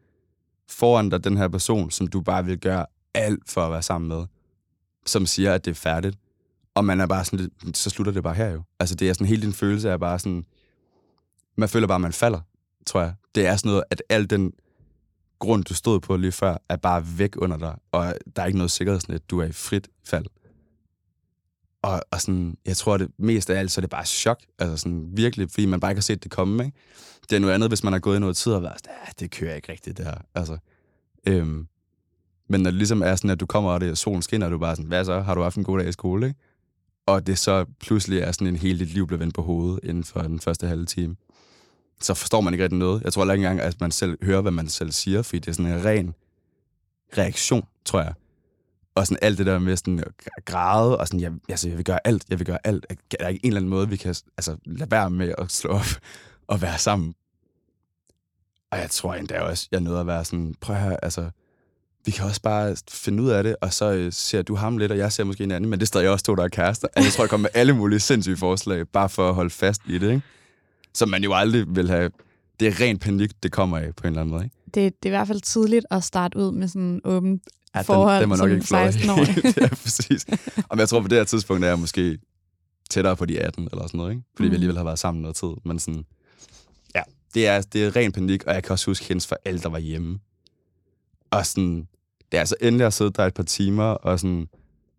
foran 0.68 1.08
dig 1.08 1.24
den 1.24 1.36
her 1.36 1.48
person, 1.48 1.90
som 1.90 2.06
du 2.06 2.20
bare 2.20 2.44
vil 2.44 2.58
gøre 2.58 2.86
alt 3.14 3.50
for 3.50 3.60
at 3.60 3.72
være 3.72 3.82
sammen 3.82 4.08
med, 4.08 4.26
som 5.06 5.26
siger, 5.26 5.54
at 5.54 5.64
det 5.64 5.70
er 5.70 5.74
færdigt. 5.74 6.18
Og 6.74 6.84
man 6.84 7.00
er 7.00 7.06
bare 7.06 7.24
sådan 7.24 7.50
så 7.74 7.90
slutter 7.90 8.12
det 8.12 8.22
bare 8.22 8.34
her 8.34 8.50
jo. 8.50 8.62
Altså, 8.80 8.94
det 8.94 9.08
er 9.08 9.12
sådan, 9.12 9.26
hele 9.26 9.42
din 9.42 9.52
følelse 9.52 9.88
er 9.88 9.96
bare 9.96 10.18
sådan, 10.18 10.44
man 11.56 11.68
føler 11.68 11.86
bare, 11.86 11.94
at 11.94 12.00
man 12.00 12.12
falder, 12.12 12.40
tror 12.86 13.00
jeg. 13.00 13.14
Det 13.34 13.46
er 13.46 13.56
sådan 13.56 13.68
noget, 13.68 13.84
at 13.90 14.02
al 14.08 14.30
den 14.30 14.52
grund, 15.38 15.64
du 15.64 15.74
stod 15.74 16.00
på 16.00 16.16
lige 16.16 16.32
før, 16.32 16.56
er 16.68 16.76
bare 16.76 17.18
væk 17.18 17.34
under 17.36 17.56
dig, 17.56 17.74
og 17.92 18.14
der 18.36 18.42
er 18.42 18.46
ikke 18.46 18.58
noget 18.58 18.70
sikkerhedsnet. 18.70 19.30
Du 19.30 19.40
er 19.40 19.44
i 19.44 19.52
frit 19.52 19.88
fald. 20.04 20.26
Og, 21.84 22.02
og 22.10 22.20
sådan, 22.20 22.56
jeg 22.66 22.76
tror, 22.76 22.96
det 22.96 23.10
mest 23.18 23.50
af 23.50 23.58
alt, 23.58 23.72
så 23.72 23.80
er 23.80 23.82
det 23.82 23.90
bare 23.90 24.04
chok. 24.04 24.40
Altså 24.58 24.76
sådan 24.76 25.08
virkelig, 25.12 25.50
fordi 25.50 25.66
man 25.66 25.80
bare 25.80 25.90
ikke 25.90 25.98
har 25.98 26.02
set 26.02 26.24
det 26.24 26.30
komme, 26.30 26.64
ikke? 26.64 26.76
Det 27.30 27.36
er 27.36 27.40
noget 27.40 27.54
andet, 27.54 27.70
hvis 27.70 27.84
man 27.84 27.92
har 27.92 28.00
gået 28.00 28.16
i 28.16 28.20
noget 28.20 28.36
tid 28.36 28.52
og 28.52 28.62
været 28.62 28.78
sådan, 28.78 28.96
ah, 29.06 29.12
det 29.20 29.30
kører 29.30 29.54
ikke 29.54 29.72
rigtigt, 29.72 29.96
det 29.96 30.06
her. 30.06 30.14
Altså, 30.34 30.58
øhm, 31.26 31.66
men 32.48 32.60
når 32.60 32.70
det 32.70 32.78
ligesom 32.78 33.02
er 33.02 33.16
sådan, 33.16 33.30
at 33.30 33.40
du 33.40 33.46
kommer, 33.46 33.70
og 33.70 33.80
det 33.80 33.98
solen 33.98 34.22
skinner, 34.22 34.46
og 34.46 34.52
du 34.52 34.58
bare 34.58 34.76
sådan, 34.76 34.88
hvad 34.88 35.04
så? 35.04 35.20
Har 35.20 35.34
du 35.34 35.42
haft 35.42 35.56
en 35.56 35.64
god 35.64 35.78
dag 35.78 35.88
i 35.88 35.92
skole, 35.92 36.26
ikke? 36.26 36.40
Og 37.06 37.26
det 37.26 37.38
så 37.38 37.64
pludselig 37.80 38.18
er 38.18 38.32
sådan 38.32 38.46
en 38.46 38.56
hel 38.56 38.78
dit 38.78 38.88
liv 38.94 39.06
bliver 39.06 39.18
vendt 39.18 39.34
på 39.34 39.42
hovedet 39.42 39.80
inden 39.82 40.04
for 40.04 40.22
den 40.22 40.40
første 40.40 40.66
halve 40.66 40.84
time. 40.84 41.16
Så 42.00 42.14
forstår 42.14 42.40
man 42.40 42.54
ikke 42.54 42.64
rigtig 42.64 42.78
noget. 42.78 43.02
Jeg 43.02 43.12
tror 43.12 43.22
ikke 43.32 43.34
engang, 43.34 43.60
at 43.60 43.80
man 43.80 43.90
selv 43.90 44.18
hører, 44.22 44.40
hvad 44.40 44.52
man 44.52 44.68
selv 44.68 44.92
siger, 44.92 45.22
fordi 45.22 45.38
det 45.38 45.48
er 45.48 45.52
sådan 45.52 45.72
en 45.72 45.84
ren 45.84 46.14
reaktion, 47.18 47.66
tror 47.84 48.00
jeg 48.00 48.14
og 48.94 49.06
sådan 49.06 49.18
alt 49.22 49.38
det 49.38 49.46
der 49.46 49.58
med 49.58 49.76
sådan 49.76 49.98
at 49.98 50.44
græde, 50.44 50.98
og 50.98 51.06
sådan, 51.06 51.20
jeg, 51.20 51.32
altså, 51.48 51.68
jeg 51.68 51.76
vil 51.76 51.84
gøre 51.84 51.98
alt, 52.04 52.24
jeg 52.30 52.38
vil 52.38 52.46
gøre 52.46 52.58
alt. 52.64 52.86
Er 52.90 52.94
der 53.20 53.28
ikke 53.28 53.44
en 53.44 53.48
eller 53.48 53.60
anden 53.60 53.70
måde, 53.70 53.88
vi 53.88 53.96
kan 53.96 54.14
altså, 54.38 54.56
lade 54.64 54.90
være 54.90 55.10
med 55.10 55.34
at 55.38 55.52
slå 55.52 55.70
op 55.70 55.86
og 56.52 56.62
være 56.62 56.78
sammen? 56.78 57.14
Og 58.70 58.78
jeg 58.78 58.90
tror 58.90 59.14
endda 59.14 59.40
også, 59.40 59.68
jeg 59.72 59.80
nåede 59.80 60.00
at 60.00 60.06
være 60.06 60.24
sådan, 60.24 60.54
prøv 60.60 60.76
her, 60.76 60.96
altså, 60.96 61.30
vi 62.04 62.10
kan 62.10 62.24
også 62.24 62.42
bare 62.42 62.76
finde 62.90 63.22
ud 63.22 63.30
af 63.30 63.42
det, 63.42 63.56
og 63.60 63.72
så 63.72 63.92
øh, 63.92 64.12
ser 64.12 64.42
du 64.42 64.54
ham 64.54 64.78
lidt, 64.78 64.92
og 64.92 64.98
jeg 64.98 65.12
ser 65.12 65.24
måske 65.24 65.44
en 65.44 65.50
anden, 65.50 65.70
men 65.70 65.80
det 65.80 65.88
står 65.88 66.00
jeg 66.00 66.10
også 66.10 66.24
to, 66.24 66.34
der 66.34 66.44
er 66.44 66.48
kærester. 66.48 66.88
Altså, 66.96 67.06
jeg 67.06 67.12
tror, 67.12 67.24
jeg 67.24 67.30
kommer 67.30 67.42
med 67.42 67.60
alle 67.60 67.72
mulige 67.72 68.00
sindssyge 68.00 68.36
forslag, 68.36 68.88
bare 68.88 69.08
for 69.08 69.28
at 69.28 69.34
holde 69.34 69.50
fast 69.50 69.82
i 69.86 69.98
det, 69.98 70.10
ikke? 70.10 70.22
Som 70.94 71.08
man 71.08 71.24
jo 71.24 71.34
aldrig 71.34 71.64
vil 71.68 71.90
have... 71.90 72.10
Det 72.60 72.68
er 72.68 72.80
ren 72.80 72.98
panik, 72.98 73.30
det 73.42 73.52
kommer 73.52 73.78
af 73.78 73.94
på 73.96 74.02
en 74.02 74.06
eller 74.06 74.20
anden 74.20 74.34
måde, 74.34 74.44
ikke? 74.44 74.56
Det, 74.66 74.74
det 74.74 75.08
er 75.08 75.10
i 75.12 75.16
hvert 75.16 75.28
fald 75.28 75.40
tidligt 75.40 75.86
at 75.90 76.04
starte 76.04 76.38
ud 76.38 76.52
med 76.52 76.68
sådan 76.68 77.00
åbent 77.04 77.42
ja, 77.74 77.80
forhold 77.80 78.14
den, 78.14 78.22
den 78.22 78.30
var 78.30 78.36
nok 78.36 78.50
ikke 78.50 78.66
16 78.66 79.10
år. 79.10 79.60
ja, 79.62 79.68
præcis. 79.68 80.26
Og 80.68 80.78
jeg 80.78 80.88
tror, 80.88 81.00
på 81.00 81.08
det 81.08 81.18
her 81.18 81.24
tidspunkt 81.24 81.64
er 81.64 81.68
jeg 81.68 81.78
måske 81.78 82.18
tættere 82.90 83.16
på 83.16 83.26
de 83.26 83.40
18 83.40 83.68
eller 83.72 83.86
sådan 83.86 83.98
noget, 83.98 84.10
ikke? 84.12 84.22
Fordi 84.36 84.48
mm. 84.48 84.50
vi 84.50 84.56
alligevel 84.56 84.76
har 84.76 84.84
været 84.84 84.98
sammen 84.98 85.22
noget 85.22 85.36
tid. 85.36 85.48
Men 85.64 85.78
sådan, 85.78 86.04
ja, 86.94 87.02
det 87.34 87.46
er, 87.46 87.60
det 87.60 87.84
er 87.84 87.96
ren 87.96 88.12
panik, 88.12 88.44
og 88.44 88.54
jeg 88.54 88.62
kan 88.62 88.72
også 88.72 88.90
huske, 88.90 89.02
at 89.02 89.08
hendes 89.08 89.26
forældre 89.26 89.72
var 89.72 89.78
hjemme. 89.78 90.18
Og 91.30 91.46
sådan, 91.46 91.88
det 92.32 92.36
er 92.36 92.40
altså 92.40 92.56
endelig 92.60 92.86
at 92.86 92.92
sidde 92.92 93.10
der 93.10 93.26
et 93.26 93.34
par 93.34 93.42
timer, 93.42 93.84
og 93.84 94.20
sådan, 94.20 94.48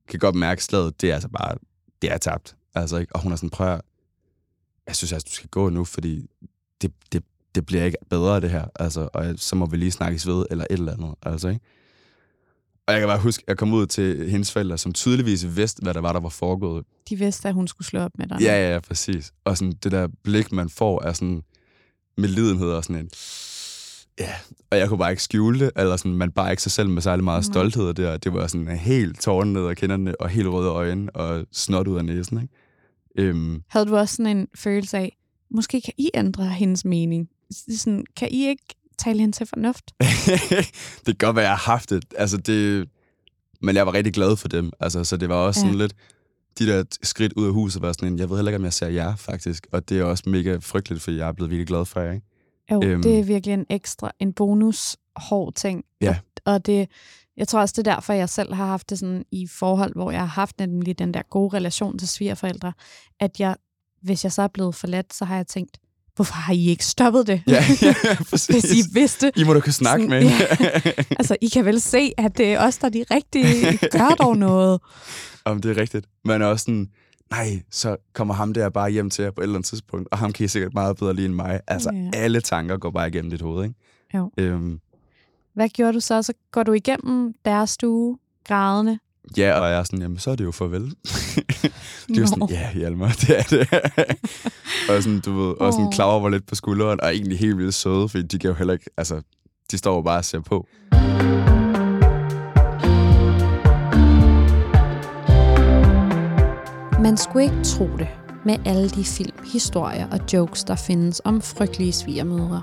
kan 0.08 0.20
godt 0.20 0.36
mærke 0.36 0.64
slaget, 0.64 1.02
det 1.02 1.10
er 1.10 1.14
altså 1.14 1.30
bare, 1.30 1.58
det 2.02 2.12
er 2.12 2.18
tabt. 2.18 2.56
Altså, 2.76 2.98
ikke? 2.98 3.16
Og 3.16 3.22
hun 3.22 3.32
er 3.32 3.36
sådan, 3.36 3.50
prøv 3.50 3.80
jeg 4.88 4.96
synes 4.96 5.14
altså, 5.14 5.28
du 5.30 5.36
skal 5.36 5.50
gå 5.50 5.70
nu, 5.70 5.86
fordi 5.86 6.30
det, 6.82 6.92
det, 7.12 7.24
det 7.56 7.66
bliver 7.66 7.84
ikke 7.84 7.98
bedre, 8.10 8.42
det 8.42 8.50
her. 8.50 8.66
Altså, 8.76 9.10
og 9.14 9.34
så 9.38 9.56
må 9.56 9.66
vi 9.66 9.78
lige 9.78 9.92
snakkes 9.92 10.28
ved, 10.28 10.46
eller 10.52 10.66
et 10.70 10.80
eller 10.80 10.94
andet. 10.94 11.16
Altså, 11.22 11.48
ikke? 11.48 11.62
Og 12.88 12.94
jeg 12.94 13.02
kan 13.02 13.08
bare 13.08 13.20
huske, 13.20 13.42
at 13.42 13.48
jeg 13.48 13.58
kom 13.58 13.74
ud 13.74 13.86
til 13.86 14.30
hendes 14.30 14.52
forældre, 14.52 14.78
som 14.78 14.94
tydeligvis 14.94 15.56
vidste, 15.56 15.82
hvad 15.82 15.94
der 15.94 16.02
var, 16.02 16.14
der 16.14 16.20
var 16.20 16.30
foregået. 16.30 16.86
De 17.10 17.16
vidste, 17.16 17.48
at 17.48 17.54
hun 17.54 17.68
skulle 17.68 17.88
slå 17.88 18.00
op 18.00 18.12
med 18.18 18.28
dig. 18.28 18.42
Ja, 18.42 18.54
ja, 18.54 18.74
ja, 18.74 18.80
præcis. 18.80 19.34
Og 19.44 19.58
sådan 19.58 19.74
det 19.84 19.92
der 19.92 20.08
blik, 20.24 20.52
man 20.52 20.70
får, 20.70 21.04
er 21.04 21.14
sådan 21.14 21.44
med 22.18 22.30
lidenhed 22.30 22.68
og 22.68 22.84
sådan 22.84 23.02
en... 23.02 23.10
Ja, 24.20 24.34
og 24.72 24.78
jeg 24.78 24.90
kunne 24.90 24.98
bare 24.98 25.12
ikke 25.12 25.24
skjule 25.24 25.60
det, 25.60 25.72
eller 25.76 25.98
sådan, 25.98 26.14
man 26.14 26.32
bare 26.32 26.52
ikke 26.52 26.64
sig 26.64 26.72
selv 26.72 26.90
med 26.90 27.02
særlig 27.02 27.24
meget 27.24 27.40
mm. 27.40 27.54
stolthed 27.54 27.94
der. 27.94 28.18
Det 28.18 28.34
var 28.34 28.48
sådan 28.48 28.68
helt 28.68 29.22
tårne 29.22 29.54
ned 29.54 29.68
af 29.68 29.78
kinderne, 29.78 30.22
og 30.22 30.30
helt 30.30 30.48
røde 30.48 30.70
øjne, 30.70 31.16
og 31.16 31.46
snot 31.52 31.88
ud 31.88 31.98
af 31.98 32.06
næsen, 32.06 32.42
ikke? 32.42 32.54
Øhm. 33.18 33.64
Havde 33.68 33.86
du 33.86 33.96
også 33.96 34.16
sådan 34.16 34.38
en 34.38 34.48
følelse 34.56 34.98
af, 34.98 35.18
måske 35.52 35.82
kan 35.82 35.94
I 35.98 36.10
ændre 36.14 36.46
hendes 36.50 36.86
mening? 36.86 37.30
Sådan, 37.78 38.06
kan 38.16 38.28
I 38.32 38.48
ikke 38.48 38.64
tale 38.98 39.20
hende 39.20 39.36
til 39.36 39.46
fornuft? 39.46 39.92
det 41.06 41.06
kan 41.06 41.16
godt 41.28 41.36
være, 41.36 41.46
jeg 41.50 41.58
har 41.58 41.72
haft 41.72 41.90
det. 41.90 42.06
Altså, 42.18 42.38
det... 42.38 42.90
Men 43.62 43.76
jeg 43.76 43.86
var 43.86 43.94
rigtig 43.94 44.14
glad 44.14 44.36
for 44.38 44.48
dem. 44.48 44.72
Altså, 44.80 45.04
så 45.04 45.18
det 45.18 45.30
var 45.30 45.36
også 45.36 45.60
Ja. 45.60 45.66
sådan 45.66 45.78
lidt... 45.78 45.94
De 46.60 46.68
der 46.68 46.84
skridt 47.04 47.34
ud 47.34 47.46
af 47.48 47.54
huset 47.54 47.82
var 47.82 47.92
sådan 47.92 48.14
en, 48.14 48.20
jeg 48.20 48.30
ved 48.30 48.38
heller 48.38 48.52
ikke, 48.52 48.58
om 48.58 48.64
jeg 48.64 48.74
ser 48.74 48.88
jer, 48.88 49.16
faktisk. 49.16 49.68
Og 49.72 49.90
det 49.90 50.00
er 50.00 50.04
også 50.04 50.24
mega 50.28 50.58
frygteligt, 50.62 51.04
fordi 51.04 51.18
jeg 51.18 51.28
er 51.28 51.32
blevet 51.32 51.52
virkelig 51.52 51.68
glad 51.68 51.86
for 51.86 52.00
jer, 52.00 52.12
ikke? 52.12 52.26
Jo, 52.72 52.82
øhm. 52.84 52.92
Øhm. 52.92 53.02
det 53.02 53.20
er 53.20 53.24
virkelig 53.24 53.54
en 53.54 53.66
ekstra, 53.70 54.12
en 54.20 54.34
bonus 54.34 54.98
hård 55.16 55.54
ting. 55.54 55.84
Ja. 56.02 56.18
Og, 56.46 56.54
og 56.54 56.66
det, 56.66 56.90
jeg 57.38 57.48
tror 57.48 57.60
også, 57.60 57.74
det 57.78 57.88
er 57.88 57.94
derfor, 57.96 58.14
jeg 58.14 58.30
selv 58.30 58.54
har 58.54 58.66
haft 58.66 58.90
det 58.90 59.00
sådan 59.00 59.26
i 59.32 59.48
forhold, 59.48 59.94
hvor 59.96 60.12
jeg 60.12 60.20
har 60.20 60.26
haft 60.28 60.60
nemlig 60.60 61.00
den 61.00 61.14
der 61.14 61.22
gode 61.30 61.58
relation 61.58 61.98
til 62.00 62.08
svigerforældre, 62.08 62.74
at 63.20 63.40
jeg, 63.40 63.56
hvis 64.02 64.24
jeg 64.24 64.32
så 64.32 64.42
er 64.42 64.48
blevet 64.48 64.76
forladt, 64.76 65.14
så 65.14 65.26
har 65.26 65.36
jeg 65.36 65.48
tænkt, 65.48 65.78
hvorfor 66.16 66.34
har 66.34 66.54
I 66.54 66.68
ikke 66.68 66.86
stoppet 66.86 67.28
det? 67.28 67.42
Ja, 67.48 67.64
ja 67.82 67.96
hvis 68.30 68.48
præcis. 68.48 68.86
I 68.88 68.90
vidste. 68.94 69.32
I 69.36 69.44
må 69.44 69.54
da 69.54 69.60
kunne 69.60 69.74
snakke 69.74 70.06
Sådan, 70.06 70.24
med 70.24 70.32
ja. 70.32 70.92
Altså, 71.20 71.38
I 71.42 71.48
kan 71.48 71.66
vel 71.66 71.82
se, 71.82 72.12
at 72.18 72.38
det 72.38 72.54
er 72.54 72.60
os, 72.68 72.78
der 72.78 72.86
er 72.88 72.92
de 72.92 73.06
rigtige. 73.12 73.78
Gør 73.92 74.10
dog 74.10 74.38
noget. 74.48 74.80
Om 75.46 75.62
det 75.62 75.78
er 75.78 75.82
rigtigt. 75.82 76.06
Man 76.26 76.42
er 76.42 76.46
også 76.46 76.64
sådan, 76.64 76.88
nej, 77.32 77.62
så 77.72 77.96
kommer 78.14 78.34
ham 78.34 78.54
der 78.54 78.70
bare 78.70 78.90
hjem 78.92 79.10
til 79.10 79.24
jer 79.24 79.32
på 79.32 79.42
et 79.42 79.44
eller 79.44 79.56
andet 79.56 79.68
tidspunkt, 79.70 80.08
og 80.12 80.18
ham 80.18 80.32
kan 80.34 80.46
I 80.46 80.48
sikkert 80.48 80.74
meget 80.74 80.98
bedre 80.98 81.14
lige 81.14 81.26
end 81.26 81.34
mig. 81.34 81.60
Altså, 81.68 81.90
Ja. 82.14 82.18
alle 82.20 82.42
tanker 82.42 82.78
går 82.78 82.92
bare 82.92 83.08
igennem 83.08 83.32
dit 83.32 83.42
hoved, 83.42 83.64
ikke? 83.64 83.76
Jo. 84.16 84.32
Øhm, 84.38 84.80
Hvad 85.54 85.70
gjorde 85.70 85.94
du 85.94 86.00
så? 86.00 86.22
Så 86.22 86.34
går 86.52 86.64
du 86.64 86.74
igennem 86.74 87.34
deres 87.46 87.70
stue, 87.70 88.18
grædende. 88.48 89.00
ja, 89.38 89.60
og 89.60 89.70
jeg 89.70 89.80
er 89.80 89.84
sådan, 89.84 90.02
jamen, 90.02 90.18
så 90.20 90.32
er 90.32 90.36
det 90.36 90.44
jo 90.44 90.52
farvel. 90.52 90.94
De 92.08 92.16
er 92.16 92.22
jo 92.22 92.28
sådan, 92.28 92.48
ja, 92.50 92.74
Hjalmar, 92.74 93.16
det 93.22 93.40
er 93.40 93.44
det. 93.44 93.74
og 94.90 95.04
sådan, 95.04 95.20
du 95.20 95.42
ved, 95.42 95.54
og 95.60 95.74
sådan 95.74 95.92
klaver 95.92 96.20
var 96.20 96.30
lidt 96.30 96.48
på 96.48 96.56
skulderen, 96.56 97.02
og 97.02 97.16
egentlig 97.16 97.40
helt 97.40 97.58
vildt 97.58 97.74
søde, 97.74 98.10
fordi 98.10 98.24
de 98.24 98.40
kan 98.40 98.50
jo 98.50 98.54
heller 98.54 98.74
ikke, 98.74 98.90
altså, 98.98 99.22
de 99.72 99.78
står 99.78 99.96
jo 99.96 100.02
bare 100.02 100.18
og 100.18 100.26
ser 100.26 100.40
på. 100.40 100.68
Man 107.02 107.18
skulle 107.18 107.44
ikke 107.44 107.64
tro 107.64 107.90
det 107.98 108.08
med 108.46 108.56
alle 108.66 108.90
de 108.90 109.04
film, 109.04 109.38
historier 109.54 110.08
og 110.12 110.20
jokes, 110.34 110.64
der 110.64 110.76
findes 110.76 111.22
om 111.26 111.42
frygtelige 111.42 111.92
svigermødre. 111.92 112.62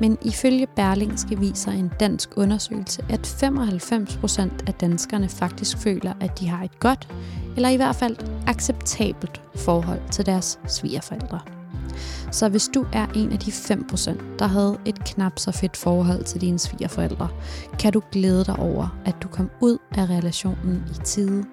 Men 0.00 0.18
ifølge 0.22 0.66
Berlingske 0.66 1.38
viser 1.38 1.70
en 1.70 1.92
dansk 2.00 2.30
undersøgelse, 2.36 3.04
at 3.10 3.42
95% 3.42 4.40
af 4.66 4.74
danskerne 4.74 5.28
faktisk 5.28 5.78
føler, 5.78 6.12
at 6.20 6.40
de 6.40 6.48
har 6.48 6.64
et 6.64 6.80
godt, 6.80 7.08
eller 7.56 7.68
i 7.68 7.76
hvert 7.76 7.96
fald 7.96 8.16
acceptabelt 8.46 9.42
forhold 9.54 10.00
til 10.10 10.26
deres 10.26 10.58
svigerforældre. 10.66 11.55
Så 12.30 12.48
hvis 12.48 12.68
du 12.74 12.86
er 12.92 13.06
en 13.14 13.32
af 13.32 13.38
de 13.38 13.50
5%, 13.50 14.38
der 14.38 14.46
havde 14.46 14.78
et 14.84 15.04
knap 15.04 15.38
så 15.38 15.52
fedt 15.52 15.76
forhold 15.76 16.24
til 16.24 16.40
dine 16.40 16.58
svigerforældre, 16.58 17.28
kan 17.78 17.92
du 17.92 18.02
glæde 18.12 18.44
dig 18.44 18.58
over, 18.58 18.98
at 19.04 19.14
du 19.22 19.28
kom 19.28 19.50
ud 19.60 19.78
af 19.90 20.10
relationen 20.10 20.84
i 20.90 21.04
tide, 21.04 21.44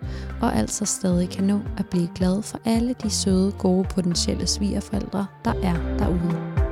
og 0.41 0.55
altså 0.55 0.85
stadig 0.85 1.29
kan 1.29 1.43
nå 1.43 1.59
at 1.77 1.85
blive 1.91 2.09
glad 2.15 2.41
for 2.41 2.59
alle 2.65 2.95
de 3.03 3.09
søde, 3.09 3.51
gode 3.51 3.87
potentielle 3.89 4.47
svigerforældre, 4.47 5.25
der 5.45 5.53
er 5.63 5.97
derude. 5.97 6.63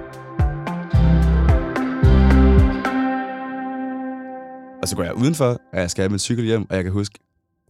Og 4.82 4.88
så 4.88 4.96
går 4.96 5.04
jeg 5.04 5.16
udenfor, 5.16 5.46
og 5.46 5.80
jeg 5.80 5.92
skal 5.92 6.02
have 6.02 6.10
min 6.10 6.20
cykel 6.20 6.46
hjem, 6.46 6.70
og 6.70 6.76
jeg 6.76 6.84
kan 6.84 6.94
huske, 6.94 7.20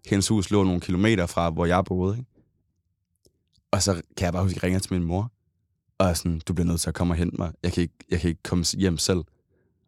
hendes 0.05 0.27
hus 0.27 0.51
lå 0.51 0.63
nogle 0.63 0.81
kilometer 0.81 1.25
fra, 1.25 1.49
hvor 1.49 1.65
jeg 1.65 1.85
boede. 1.85 2.17
Ikke? 2.17 2.29
Og 3.71 3.81
så 3.81 4.01
kan 4.17 4.25
jeg 4.25 4.33
bare 4.33 4.43
huske, 4.43 4.55
at 4.55 4.55
jeg 4.55 4.63
ringer 4.63 4.79
til 4.79 4.93
min 4.93 5.03
mor, 5.03 5.31
og 6.01 6.07
er 6.09 6.13
sådan, 6.13 6.41
du 6.47 6.53
bliver 6.53 6.67
nødt 6.67 6.81
til 6.81 6.87
at 6.87 6.93
komme 6.93 7.13
og 7.13 7.17
hente 7.17 7.37
mig. 7.37 7.51
Jeg 7.63 7.73
kan 7.73 7.81
ikke, 7.81 7.93
jeg 8.11 8.19
kan 8.19 8.29
ikke 8.29 8.43
komme 8.43 8.65
hjem 8.77 8.97
selv. 8.97 9.19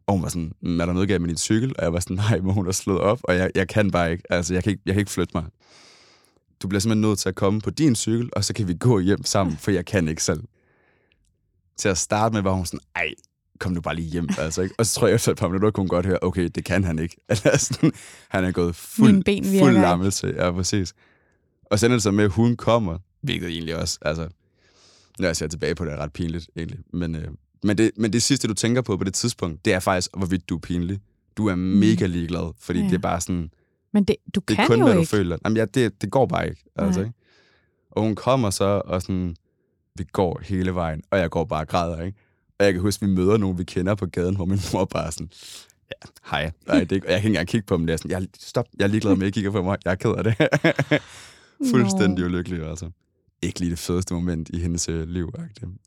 Og 0.06 0.14
hun 0.14 0.22
var 0.22 0.28
sådan, 0.28 0.52
"Mm, 0.62 0.80
er 0.80 0.86
der 0.86 0.92
noget 0.92 1.08
galt 1.08 1.20
med 1.20 1.28
din 1.28 1.36
cykel? 1.36 1.74
Og 1.78 1.84
jeg 1.84 1.92
var 1.92 2.00
sådan, 2.00 2.16
nej, 2.16 2.40
men 2.40 2.54
hun 2.54 2.66
er 2.68 2.72
slået 2.72 3.00
op, 3.00 3.20
og 3.22 3.34
jeg, 3.34 3.50
jeg 3.54 3.68
kan 3.68 3.90
bare 3.90 4.12
ikke. 4.12 4.24
Altså, 4.32 4.54
jeg 4.54 4.62
kan 4.62 4.70
ikke, 4.70 4.82
jeg 4.86 4.94
kan 4.94 5.00
ikke 5.00 5.10
flytte 5.10 5.30
mig. 5.34 5.44
Du 6.62 6.68
bliver 6.68 6.80
simpelthen 6.80 7.00
nødt 7.00 7.18
til 7.18 7.28
at 7.28 7.34
komme 7.34 7.60
på 7.60 7.70
din 7.70 7.94
cykel, 7.96 8.30
og 8.32 8.44
så 8.44 8.54
kan 8.54 8.68
vi 8.68 8.74
gå 8.74 8.98
hjem 9.00 9.24
sammen, 9.24 9.56
for 9.56 9.70
jeg 9.70 9.86
kan 9.86 10.08
ikke 10.08 10.22
selv. 10.24 10.42
Til 11.76 11.88
at 11.88 11.98
starte 11.98 12.32
med 12.34 12.42
var 12.42 12.52
hun 12.52 12.66
sådan, 12.66 12.80
ej, 12.96 13.14
kom 13.58 13.72
nu 13.72 13.80
bare 13.80 13.94
lige 13.94 14.10
hjem. 14.10 14.28
Altså, 14.38 14.62
ikke? 14.62 14.74
Og 14.78 14.86
så 14.86 14.94
tror 14.94 15.06
jeg 15.06 15.14
efter 15.14 15.32
et 15.32 15.38
par 15.38 15.48
minutter, 15.48 15.70
kunne 15.70 15.82
hun 15.82 15.88
godt 15.88 16.06
høre, 16.06 16.18
okay, 16.22 16.48
det 16.54 16.64
kan 16.64 16.84
han 16.84 16.98
ikke. 16.98 17.16
Sådan, 17.58 17.92
han 18.28 18.44
er 18.44 18.52
gået 18.52 18.76
fuld, 18.76 19.24
ben 19.24 19.44
fuld 19.44 19.74
lammelse. 19.74 20.34
Ja, 20.36 20.52
præcis. 20.52 20.94
Og 21.64 21.78
så 21.78 21.86
ender 21.86 21.96
det 21.96 22.02
så 22.02 22.10
med, 22.10 22.24
at 22.24 22.30
hun 22.30 22.56
kommer, 22.56 22.98
hvilket 23.22 23.48
egentlig 23.48 23.76
også, 23.76 23.98
altså, 24.02 24.28
når 25.18 25.26
jeg 25.26 25.36
ser 25.36 25.46
tilbage 25.46 25.74
på 25.74 25.84
det, 25.84 25.92
er 25.92 25.96
ret 25.96 26.12
pinligt, 26.12 26.50
egentlig. 26.56 26.78
Men, 26.92 27.14
øh, 27.14 27.28
men, 27.62 27.78
det, 27.78 27.90
men 27.96 28.12
det 28.12 28.22
sidste, 28.22 28.48
du 28.48 28.54
tænker 28.54 28.82
på 28.82 28.96
på 28.96 29.04
det 29.04 29.14
tidspunkt, 29.14 29.64
det 29.64 29.72
er 29.72 29.80
faktisk, 29.80 30.10
hvorvidt 30.16 30.48
du 30.48 30.56
er 30.56 30.60
pinlig. 30.60 31.00
Du 31.36 31.48
er 31.48 31.54
mega 31.54 32.06
ligeglad, 32.06 32.52
fordi 32.58 32.78
Ja. 32.80 32.84
det 32.86 32.94
er 32.94 32.98
bare 32.98 33.20
sådan, 33.20 33.50
Men 33.92 34.04
det, 34.04 34.16
du 34.34 34.40
det 34.48 34.54
er 34.54 34.56
kan 34.56 34.66
kun, 34.66 34.78
jo 34.78 34.84
hvad 34.84 34.94
du 34.94 35.00
ikke. 35.00 35.10
føler. 35.10 35.38
Jamen, 35.44 35.56
ja, 35.56 35.64
det, 35.64 36.02
det 36.02 36.10
går 36.10 36.26
bare 36.26 36.48
ikke. 36.48 36.64
Altså, 36.76 37.00
Nej. 37.00 37.08
ikke? 37.08 37.18
Og 37.90 38.02
hun 38.02 38.14
kommer 38.14 38.50
så, 38.50 38.82
og 38.84 39.02
sådan, 39.02 39.36
vi 39.98 40.04
går 40.12 40.40
hele 40.44 40.74
vejen, 40.74 41.02
og 41.10 41.18
jeg 41.18 41.30
går 41.30 41.44
bare 41.44 41.60
og 41.60 41.68
græder, 41.68 42.02
ikke? 42.02 42.18
Og 42.58 42.64
jeg 42.64 42.72
kan 42.74 42.82
huske, 42.82 43.06
vi 43.06 43.12
møder 43.12 43.36
nogen, 43.36 43.58
vi 43.58 43.64
kender 43.64 43.94
på 43.94 44.06
gaden, 44.06 44.36
hvor 44.36 44.44
min 44.44 44.58
mor 44.72 44.84
bare 44.84 45.12
sådan, 45.12 45.30
ja, 45.90 46.08
hej. 46.30 46.50
Nej, 46.66 46.80
det 46.80 46.92
er 46.92 46.96
ikke, 46.96 47.06
og 47.06 47.12
jeg 47.12 47.20
kan 47.20 47.28
ikke 47.28 47.34
engang 47.36 47.48
kigge 47.48 47.66
på 47.66 47.76
dem. 47.76 47.86
Det 47.86 47.92
er 47.92 47.96
sådan, 47.96 48.10
jeg, 48.10 48.26
stop, 48.40 48.66
jeg 48.78 48.84
er 48.84 48.88
ligeglad 48.88 49.16
med, 49.16 49.22
at 49.26 49.28
I 49.28 49.30
kigger 49.30 49.50
på 49.50 49.62
mig. 49.62 49.78
Jeg 49.84 49.90
er 49.90 49.94
ked 49.94 50.10
af 50.10 50.24
det. 50.24 50.34
Fuldstændig 51.70 52.24
ulykkelig, 52.24 52.68
altså. 52.68 52.90
Ikke 53.44 53.60
lige 53.60 53.70
det 53.70 53.78
fedeste 53.78 54.14
moment 54.14 54.50
i 54.52 54.60
hendes 54.60 54.88
øh, 54.88 55.08
liv. 55.08 55.32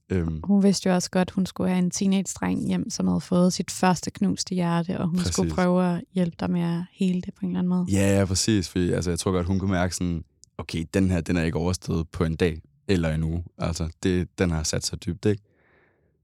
Øhm, 0.10 0.42
Hun 0.44 0.64
vidste 0.64 0.90
jo 0.90 0.96
også 0.96 1.10
godt, 1.12 1.28
at 1.28 1.32
hun 1.32 1.46
skulle 1.46 1.70
have 1.70 1.80
en 1.80 1.92
teenage-dreng 1.92 2.68
hjem, 2.68 2.90
som 2.90 3.08
havde 3.08 3.22
fået 3.22 3.54
sit 3.54 3.72
første 3.72 4.12
knuste 4.12 4.56
hjerte, 4.56 5.00
og 5.00 5.08
hun 5.08 5.18
Præcis. 5.18 5.34
skulle 5.34 5.54
prøve 5.54 5.86
at 5.86 6.04
hjælpe 6.14 6.36
dig 6.40 6.52
med 6.52 6.62
at 6.62 6.84
hele 6.92 7.22
det 7.22 7.34
på 7.34 7.40
en 7.42 7.48
eller 7.48 7.60
anden 7.60 7.70
måde. 7.70 7.86
Ja, 7.92 8.20
ja, 8.20 8.26
præcis. 8.26 8.70
Fordi, 8.70 8.92
altså, 8.92 9.12
jeg 9.12 9.20
tror 9.20 9.32
godt, 9.32 9.48
hun 9.48 9.60
kunne 9.60 9.72
mærke 9.72 9.96
sådan, 9.96 10.24
okay, 10.58 10.86
den 10.94 11.12
her, 11.12 11.22
den 11.22 11.38
er 11.38 11.44
ikke 11.44 11.58
overstået 11.58 12.10
på 12.10 12.24
en 12.24 12.36
dag 12.36 12.62
eller 12.88 13.14
en 13.14 13.24
uge. 13.24 13.44
Altså, 13.58 13.90
det, 14.04 14.40
den 14.40 14.52
har 14.52 14.64
sat 14.64 14.86
sig 14.86 15.06
dybt, 15.06 15.26
ikke? 15.26 15.44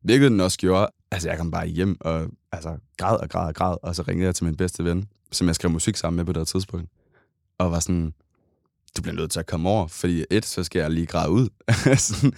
Hvilket 0.02 0.32
den 0.32 0.40
også 0.40 0.58
gjorde, 0.58 0.88
altså 1.12 1.30
jeg 1.30 1.38
kom 1.38 1.52
bare 1.52 1.68
hjem 1.68 1.98
og 2.00 2.28
altså, 2.52 2.78
græd 2.98 3.18
og 3.18 3.30
græd 3.30 3.48
og 3.48 3.56
græd, 3.56 3.78
og 3.84 3.96
så 3.96 4.02
ringede 4.08 4.26
jeg 4.26 4.36
til 4.36 4.46
min 4.46 4.56
bedste 4.56 4.84
ven, 4.84 5.06
som 5.32 5.48
jeg 5.48 5.56
skrev 5.56 5.72
musik 5.72 5.96
sammen 5.96 6.16
med 6.18 6.26
på 6.26 6.34
det 6.34 6.48
tidspunkt, 6.48 6.90
og 7.58 7.72
var 7.72 7.80
sådan, 7.80 8.14
du 8.98 9.02
bliver 9.02 9.16
nødt 9.16 9.32
til 9.32 9.40
at 9.40 9.46
komme 9.46 9.70
over, 9.70 9.88
fordi 9.88 10.26
et, 10.30 10.46
så 10.46 10.64
skal 10.64 10.80
jeg 10.80 10.92
lige 10.92 11.06
græde 11.06 11.30
ud. 11.30 11.50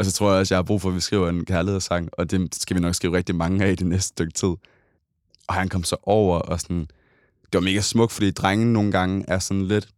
Og 0.00 0.04
så 0.04 0.12
tror 0.12 0.30
jeg 0.30 0.40
også, 0.40 0.54
jeg 0.54 0.58
har 0.58 0.62
brug 0.62 0.82
for, 0.82 0.88
at 0.88 0.94
vi 0.94 1.00
skriver 1.00 1.28
en 1.28 1.44
kærlighedssang, 1.44 2.08
og 2.12 2.30
det 2.30 2.54
skal 2.54 2.76
vi 2.76 2.80
nok 2.80 2.94
skrive 2.94 3.16
rigtig 3.16 3.34
mange 3.34 3.64
af 3.64 3.72
i 3.72 3.74
det 3.74 3.86
næste 3.86 4.08
stykke 4.08 4.32
tid. 4.32 4.48
Og 5.48 5.54
han 5.54 5.68
kom 5.68 5.84
så 5.84 5.96
over, 6.02 6.38
og 6.38 6.60
sådan, 6.60 6.86
det 7.42 7.54
var 7.54 7.60
mega 7.60 7.80
smukt, 7.80 8.12
fordi 8.12 8.30
drengen 8.30 8.72
nogle 8.72 8.92
gange 8.92 9.24
er 9.28 9.38
sådan 9.38 9.66
lidt, 9.66 9.88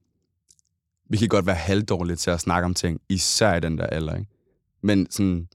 vi 1.09 1.17
kan 1.17 1.29
godt 1.29 1.47
være 1.47 1.55
halvdårlige 1.55 2.17
til 2.17 2.31
at 2.31 2.41
snakke 2.41 2.65
om 2.65 2.75
ting, 2.75 3.01
især 3.09 3.55
i 3.55 3.61
den 3.61 3.79
der 3.79 3.87
alder, 3.87 4.17
ikke? 4.17 4.31
Men 4.83 5.11
sådan, 5.11 5.49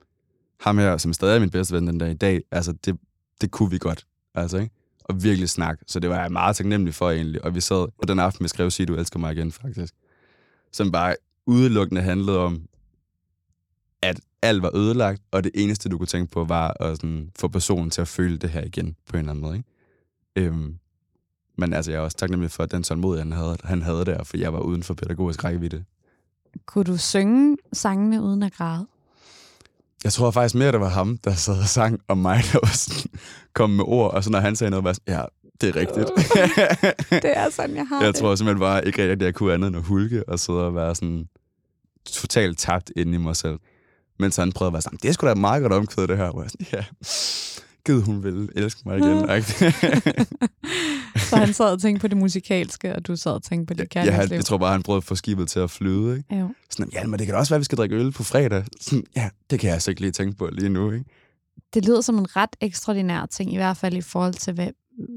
ham 0.59 0.77
her, 0.77 0.97
som 0.97 1.13
stadig 1.13 1.35
er 1.35 1.39
min 1.39 1.49
bedste 1.49 1.75
ven 1.75 1.87
den 1.87 1.97
dag 1.97 2.11
i 2.11 2.13
dag, 2.13 2.41
altså 2.51 2.73
det, 2.85 2.97
det 3.41 3.51
kunne 3.51 3.71
vi 3.71 3.77
godt, 3.77 4.05
altså 4.35 4.57
ikke? 4.57 4.73
Og 5.03 5.23
virkelig 5.23 5.49
snakke, 5.49 5.83
så 5.87 5.99
det 5.99 6.09
var 6.09 6.21
jeg 6.21 6.31
meget 6.31 6.55
taknemmelig 6.55 6.93
for 6.93 7.11
egentlig. 7.11 7.43
Og 7.45 7.55
vi 7.55 7.61
sad 7.61 7.87
på 8.01 8.05
den 8.07 8.19
aften, 8.19 8.43
vi 8.43 8.49
skrev 8.49 8.71
Sig, 8.71 8.87
du 8.87 8.95
elsker 8.95 9.19
mig 9.19 9.33
igen, 9.33 9.51
faktisk. 9.51 9.93
Som 10.77 10.91
bare 10.91 11.15
udelukkende 11.45 12.01
handlede 12.01 12.39
om, 12.39 12.61
at 14.01 14.19
alt 14.41 14.61
var 14.61 14.75
ødelagt, 14.75 15.21
og 15.31 15.43
det 15.43 15.51
eneste, 15.55 15.89
du 15.89 15.97
kunne 15.97 16.07
tænke 16.07 16.31
på, 16.31 16.45
var 16.45 16.75
at 16.79 16.97
sådan, 16.97 17.31
få 17.39 17.47
personen 17.47 17.89
til 17.89 18.01
at 18.01 18.07
føle 18.07 18.37
det 18.37 18.49
her 18.49 18.63
igen, 18.63 18.95
på 19.09 19.17
en 19.17 19.19
eller 19.19 19.31
anden 19.31 19.41
måde, 19.41 19.57
ikke? 19.57 19.69
Øhm, 20.35 20.77
men 21.57 21.73
altså, 21.73 21.91
jeg 21.91 21.97
er 21.97 22.01
også 22.01 22.17
taknemmelig 22.17 22.51
for, 22.51 22.65
den 22.65 22.83
tålmodighed, 22.83 23.23
han 23.23 23.31
havde, 23.31 23.57
han 23.63 23.81
havde 23.81 24.05
der, 24.05 24.23
for 24.23 24.37
jeg 24.37 24.53
var 24.53 24.59
uden 24.59 24.83
for 24.83 24.93
pædagogisk 24.93 25.43
rækkevidde. 25.43 25.83
Kunne 26.65 26.83
du 26.83 26.97
synge 26.97 27.57
sangene 27.73 28.21
uden 28.21 28.43
at 28.43 28.53
græde? 28.53 28.87
Jeg 30.03 30.13
tror 30.13 30.31
faktisk 30.31 30.55
mere, 30.55 30.71
det 30.71 30.79
var 30.79 30.89
ham, 30.89 31.17
der 31.17 31.33
sad 31.33 31.59
og 31.59 31.67
sang, 31.67 31.99
og 32.07 32.17
mig, 32.17 32.41
der 32.53 32.59
var 32.63 32.73
sådan, 32.73 33.11
kom 33.53 33.69
med 33.69 33.83
ord, 33.87 34.13
og 34.13 34.23
så 34.23 34.29
når 34.29 34.39
han 34.39 34.55
sagde 34.55 34.71
noget, 34.71 34.83
var 34.83 34.89
jeg 34.89 34.95
sådan, 34.95 35.13
ja, 35.13 35.25
det 35.61 35.69
er 35.69 35.75
rigtigt. 35.75 36.07
Det 37.23 37.37
er 37.37 37.49
sådan, 37.49 37.75
jeg 37.75 37.87
har 37.87 38.03
jeg 38.03 38.13
det. 38.13 38.15
tror 38.15 38.35
simpelthen 38.35 38.59
bare 38.59 38.85
ikke 38.87 39.01
rigtigt, 39.01 39.21
at 39.21 39.25
jeg 39.25 39.33
kunne 39.33 39.53
andet 39.53 39.67
end 39.67 39.77
at 39.77 39.83
hulke, 39.83 40.29
og 40.29 40.39
sidde 40.39 40.65
og 40.65 40.75
være 40.75 40.95
sådan 40.95 41.27
totalt 42.05 42.57
tabt 42.57 42.91
inde 42.95 43.13
i 43.13 43.17
mig 43.17 43.35
selv. 43.35 43.59
Mens 44.19 44.35
han 44.35 44.51
prøvede 44.51 44.69
at 44.69 44.73
være 44.73 44.81
sådan, 44.81 44.99
det 45.01 45.09
er 45.09 45.13
sgu 45.13 45.25
da 45.27 45.31
et 45.31 45.37
meget 45.37 45.61
godt 45.61 45.73
omkvæd, 45.73 46.07
det 46.07 46.17
her. 46.17 46.31
Hvor 46.31 46.41
jeg 46.41 46.51
sådan, 46.51 46.67
ja, 46.73 46.85
gid 47.85 48.01
hun 48.01 48.23
vil 48.23 48.49
elske 48.55 48.81
mig 48.85 48.97
igen. 48.97 49.17
Så 51.29 51.35
han 51.35 51.53
sad 51.53 51.71
og 51.71 51.81
tænkte 51.81 52.01
på 52.01 52.07
det 52.07 52.17
musikalske, 52.17 52.95
og 52.95 53.07
du 53.07 53.15
sad 53.15 53.31
og 53.31 53.43
tænkte 53.43 53.75
på 53.75 53.83
dit 53.83 53.95
ja, 53.95 53.99
han, 53.99 54.07
kærlighedsliv. 54.07 54.35
jeg 54.35 54.45
tror 54.45 54.57
bare, 54.57 54.71
han 54.71 54.83
prøvede 54.83 54.97
at 54.97 55.03
få 55.03 55.15
skibet 55.15 55.49
til 55.49 55.59
at 55.59 55.71
flyde. 55.71 56.17
Ikke? 56.17 56.39
Jo. 56.39 56.49
Sådan, 56.69 56.91
ja, 56.93 57.05
men 57.07 57.19
det 57.19 57.27
kan 57.27 57.33
da 57.33 57.39
også 57.39 57.49
være, 57.53 57.57
at 57.57 57.59
vi 57.59 57.65
skal 57.65 57.77
drikke 57.77 57.95
øl 57.95 58.11
på 58.11 58.23
fredag. 58.23 58.65
Sådan, 58.81 59.03
ja, 59.15 59.29
det 59.49 59.59
kan 59.59 59.67
jeg 59.67 59.73
altså 59.73 59.91
ikke 59.91 60.01
lige 60.01 60.11
tænke 60.11 60.37
på 60.37 60.49
lige 60.51 60.69
nu. 60.69 60.91
Ikke? 60.91 61.05
Det 61.73 61.85
lyder 61.85 62.01
som 62.01 62.17
en 62.17 62.35
ret 62.35 62.55
ekstraordinær 62.61 63.25
ting, 63.25 63.53
i 63.53 63.55
hvert 63.55 63.77
fald 63.77 63.93
i 63.97 64.01
forhold 64.01 64.33
til, 64.33 64.53
hvad, 64.53 64.67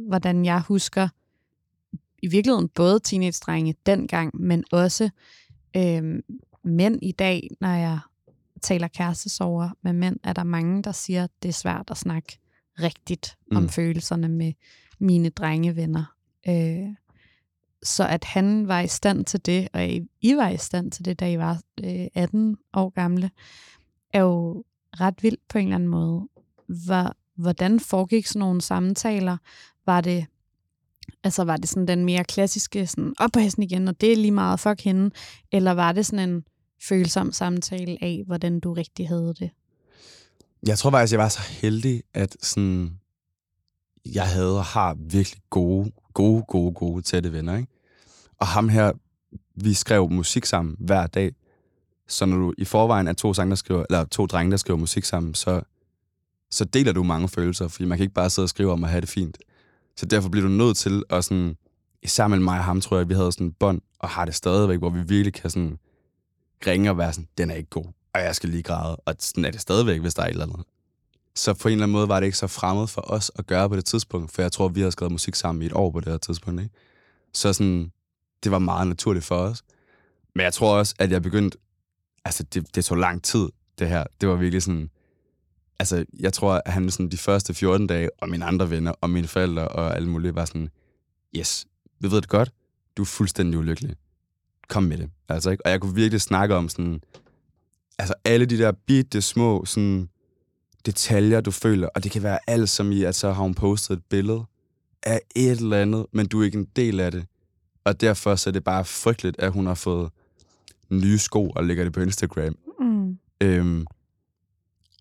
hvordan 0.09 0.45
jeg 0.45 0.61
husker 0.61 1.09
i 2.23 2.29
virkeligheden 2.29 2.69
både 2.69 3.01
teenage-drenge 3.01 3.75
dengang, 3.87 4.37
men 4.37 4.65
også 4.73 5.11
øhm, 5.77 6.23
mænd 6.63 6.99
i 7.03 7.13
dag, 7.13 7.49
når 7.61 7.69
jeg 7.69 7.99
taler 8.63 8.89
kærestesover 8.89 9.71
med 9.83 9.93
mænd, 9.93 10.17
er 10.25 10.33
der 10.33 10.45
mange, 10.45 10.83
der 10.83 10.93
siger, 10.93 11.25
at 11.25 11.31
det 11.43 11.49
er 11.49 11.53
svært 11.53 11.91
at 11.91 11.97
snakke 11.97 12.39
rigtigt 12.83 13.37
mm. 13.51 13.57
om 13.57 13.69
følelserne 13.69 14.29
med 14.29 14.53
mine 14.99 15.29
drengevenner. 15.29 16.15
Øh, 16.49 16.95
så 17.83 18.07
at 18.07 18.25
han 18.25 18.69
var 18.69 18.81
i 18.81 18.87
stand 18.87 19.25
til 19.25 19.47
det, 19.47 19.69
og 19.73 19.89
I 20.21 20.37
var 20.37 20.49
i 20.49 20.57
stand 20.57 20.91
til 20.91 21.05
det, 21.05 21.21
da 21.21 21.33
I 21.33 21.39
var 21.39 21.61
øh, 21.85 22.07
18 22.15 22.57
år 22.73 22.91
gamle, 22.91 23.31
er 24.13 24.21
jo 24.21 24.65
ret 25.01 25.23
vildt 25.23 25.49
på 25.49 25.59
en 25.59 25.65
eller 25.65 25.75
anden 25.75 25.89
måde. 25.89 26.29
Hvor, 26.67 27.17
hvordan 27.35 27.81
foregik 27.81 28.27
sådan 28.27 28.41
nogle 28.41 28.61
samtaler? 28.61 29.37
Var 29.87 30.01
det, 30.01 30.27
altså 31.25 31.45
var 31.45 31.57
det 31.57 31.69
sådan 31.69 31.89
den 31.89 32.05
mere 32.05 32.25
klassiske, 32.25 32.87
sådan 32.87 33.15
op 33.19 33.31
på 33.33 33.41
hesten 33.41 33.63
igen, 33.63 33.89
og 33.89 34.01
det 34.01 34.13
er 34.13 34.17
lige 34.17 34.31
meget, 34.31 34.61
fuck 34.61 34.81
hende, 34.81 35.11
eller 35.53 35.73
var 35.73 35.93
det 35.93 36.07
sådan 36.07 36.31
en 36.31 36.45
følsom 36.89 37.33
samtale 37.33 37.99
af, 38.01 38.23
hvordan 38.27 38.61
du 38.61 38.73
rigtig 38.73 39.09
havde 39.09 39.35
det? 39.39 39.51
Jeg 40.67 40.79
tror 40.79 40.91
faktisk, 40.91 41.13
jeg 41.13 41.21
var 41.21 41.29
så 41.29 41.41
heldig, 41.61 42.03
at 42.15 42.37
sådan, 42.43 42.99
jeg 44.07 44.29
havde 44.29 44.59
og 44.59 44.65
har 44.65 44.97
virkelig 44.99 45.41
gode, 45.51 45.93
gode, 46.15 46.43
gode, 46.43 46.75
gode 46.75 47.03
tætte 47.03 47.33
venner. 47.33 47.57
Ikke? 47.57 47.69
Og 48.39 48.47
ham 48.47 48.69
her, 48.69 48.93
vi 49.55 49.75
skrev 49.75 50.11
musik 50.11 50.45
sammen 50.45 50.77
hver 50.79 51.07
dag. 51.07 51.33
Så 52.09 52.27
når 52.27 52.37
du 52.37 52.55
i 52.59 52.65
forvejen 52.65 53.09
er 53.09 53.13
to, 53.13 53.35
sang, 53.35 53.51
der 53.51 53.57
skriver, 53.57 53.85
eller 53.91 54.05
to 54.05 54.27
drenge, 54.27 54.51
der 54.51 54.57
skriver 54.57 54.79
musik 54.79 55.05
sammen, 55.05 55.35
så, 55.35 55.63
så 56.51 56.65
deler 56.65 56.93
du 56.93 57.03
mange 57.03 57.29
følelser, 57.29 57.69
fordi 57.69 57.85
man 57.85 57.99
kan 57.99 58.03
ikke 58.03 58.15
bare 58.15 58.31
sidde 58.31 58.47
og 58.47 58.49
skrive 58.49 58.73
om 58.73 58.85
at 58.85 58.91
have 58.91 59.01
det 59.01 59.09
fint. 59.09 59.39
Så 60.01 60.07
derfor 60.07 60.29
bliver 60.29 60.47
du 60.47 60.53
nødt 60.53 60.77
til 60.77 61.03
at 61.11 61.25
sådan, 61.25 61.57
især 62.03 62.27
mellem 62.27 62.45
mig 62.45 62.59
og 62.59 62.65
ham, 62.65 62.81
tror 62.81 62.97
jeg, 62.97 63.09
vi 63.09 63.15
havde 63.15 63.33
sådan 63.33 63.47
en 63.47 63.53
bånd, 63.53 63.81
og 63.99 64.09
har 64.09 64.25
det 64.25 64.35
stadigvæk, 64.35 64.79
hvor 64.79 64.91
vi 64.91 65.01
virkelig 65.01 65.35
kan 65.35 65.51
sådan 65.51 65.79
ringe 66.67 66.91
og 66.91 66.99
være 66.99 67.13
sådan, 67.13 67.29
den 67.39 67.51
er 67.51 67.55
ikke 67.55 67.71
god, 67.71 67.85
og 68.15 68.21
jeg 68.21 68.37
skal 68.37 68.49
lige 68.49 68.63
græde, 68.63 68.97
og 68.97 69.15
sådan 69.19 69.45
er 69.45 69.51
det 69.51 69.61
stadigvæk, 69.61 70.01
hvis 70.01 70.15
der 70.15 70.23
er 70.23 70.27
et 70.27 70.31
eller 70.31 70.47
andet. 70.47 70.63
Så 71.35 71.55
på 71.55 71.69
en 71.69 71.73
eller 71.73 71.85
anden 71.85 71.93
måde 71.93 72.09
var 72.09 72.21
det 72.21 72.27
ikke 72.27 72.39
så 72.39 72.47
fremmed 72.47 72.87
for 72.87 73.11
os 73.11 73.31
at 73.35 73.47
gøre 73.47 73.69
på 73.69 73.77
det 73.77 73.85
tidspunkt, 73.85 74.33
for 74.33 74.43
jeg 74.43 74.53
tror, 74.53 74.69
vi 74.69 74.81
har 74.81 74.91
skrevet 74.91 75.13
musik 75.13 75.35
sammen 75.35 75.63
i 75.63 75.67
et 75.67 75.73
år 75.73 75.91
på 75.91 76.01
det 76.01 76.09
her 76.09 76.19
tidspunkt. 76.19 76.61
Ikke? 76.61 76.75
Så 77.33 77.53
sådan, 77.53 77.93
det 78.45 78.53
var 78.53 78.59
meget 78.59 78.89
naturligt 78.89 79.25
for 79.25 79.37
os. 79.37 79.63
Men 80.35 80.45
jeg 80.45 80.53
tror 80.53 80.79
også, 80.79 80.95
at 80.99 81.11
jeg 81.11 81.23
begyndte... 81.23 81.59
Altså, 82.25 82.43
det, 82.43 82.75
det 82.75 82.85
tog 82.85 82.99
lang 82.99 83.23
tid, 83.23 83.49
det 83.79 83.89
her. 83.89 84.05
Det 84.21 84.29
var 84.29 84.37
virkelig 84.37 84.63
sådan... 84.63 84.91
Altså, 85.81 86.05
jeg 86.19 86.33
tror, 86.33 86.63
at 86.65 86.73
han 86.73 86.91
sådan 86.91 87.09
de 87.09 87.17
første 87.17 87.55
14 87.55 87.87
dage, 87.87 88.09
og 88.19 88.29
mine 88.29 88.45
andre 88.45 88.71
venner, 88.71 88.93
og 89.01 89.11
mine 89.11 89.27
forældre, 89.27 89.69
og 89.69 89.97
alle 89.97 90.09
mulige, 90.09 90.35
var 90.35 90.45
sådan, 90.45 90.69
yes, 91.37 91.67
vi 92.01 92.11
ved 92.11 92.21
det 92.21 92.29
godt, 92.29 92.53
du 92.97 93.03
er 93.03 93.07
fuldstændig 93.07 93.59
ulykkelig. 93.59 93.97
Kom 94.69 94.83
med 94.83 94.99
det. 94.99 95.11
Altså, 95.29 95.51
ikke? 95.51 95.67
Og 95.67 95.71
jeg 95.71 95.81
kunne 95.81 95.95
virkelig 95.95 96.21
snakke 96.21 96.55
om 96.55 96.69
sådan... 96.69 97.01
Altså, 97.99 98.15
alle 98.25 98.47
de 98.47 98.59
der 98.59 98.73
bitte 98.87 99.23
små 99.23 99.65
sådan, 99.65 100.09
detaljer, 100.87 101.41
du 101.41 101.51
føler, 101.51 101.89
og 101.95 102.05
det 102.05 102.11
kan 102.11 102.23
være 102.23 102.39
alt 102.47 102.69
som 102.69 102.93
i, 102.93 103.03
at 103.03 103.15
så 103.15 103.33
har 103.33 103.43
hun 103.43 103.55
postet 103.55 103.97
et 103.97 104.05
billede 104.11 104.45
af 105.03 105.21
et 105.37 105.51
eller 105.51 105.77
andet, 105.77 106.07
men 106.13 106.29
du 106.29 106.41
er 106.41 106.45
ikke 106.45 106.59
en 106.59 106.69
del 106.77 107.01
af 107.01 107.13
det. 107.13 107.27
Og 107.85 108.01
derfor 108.01 108.35
så 108.35 108.51
er 108.51 108.53
det 108.53 108.65
bare 108.65 108.85
frygteligt, 108.85 109.39
at 109.39 109.53
hun 109.53 109.67
har 109.67 109.75
fået 109.75 110.11
nye 110.91 111.19
sko 111.19 111.51
og 111.51 111.65
lægger 111.65 111.85
det 111.85 111.93
på 111.93 112.01
Instagram. 112.01 112.57
Mm. 112.81 113.19
Øhm, 113.41 113.87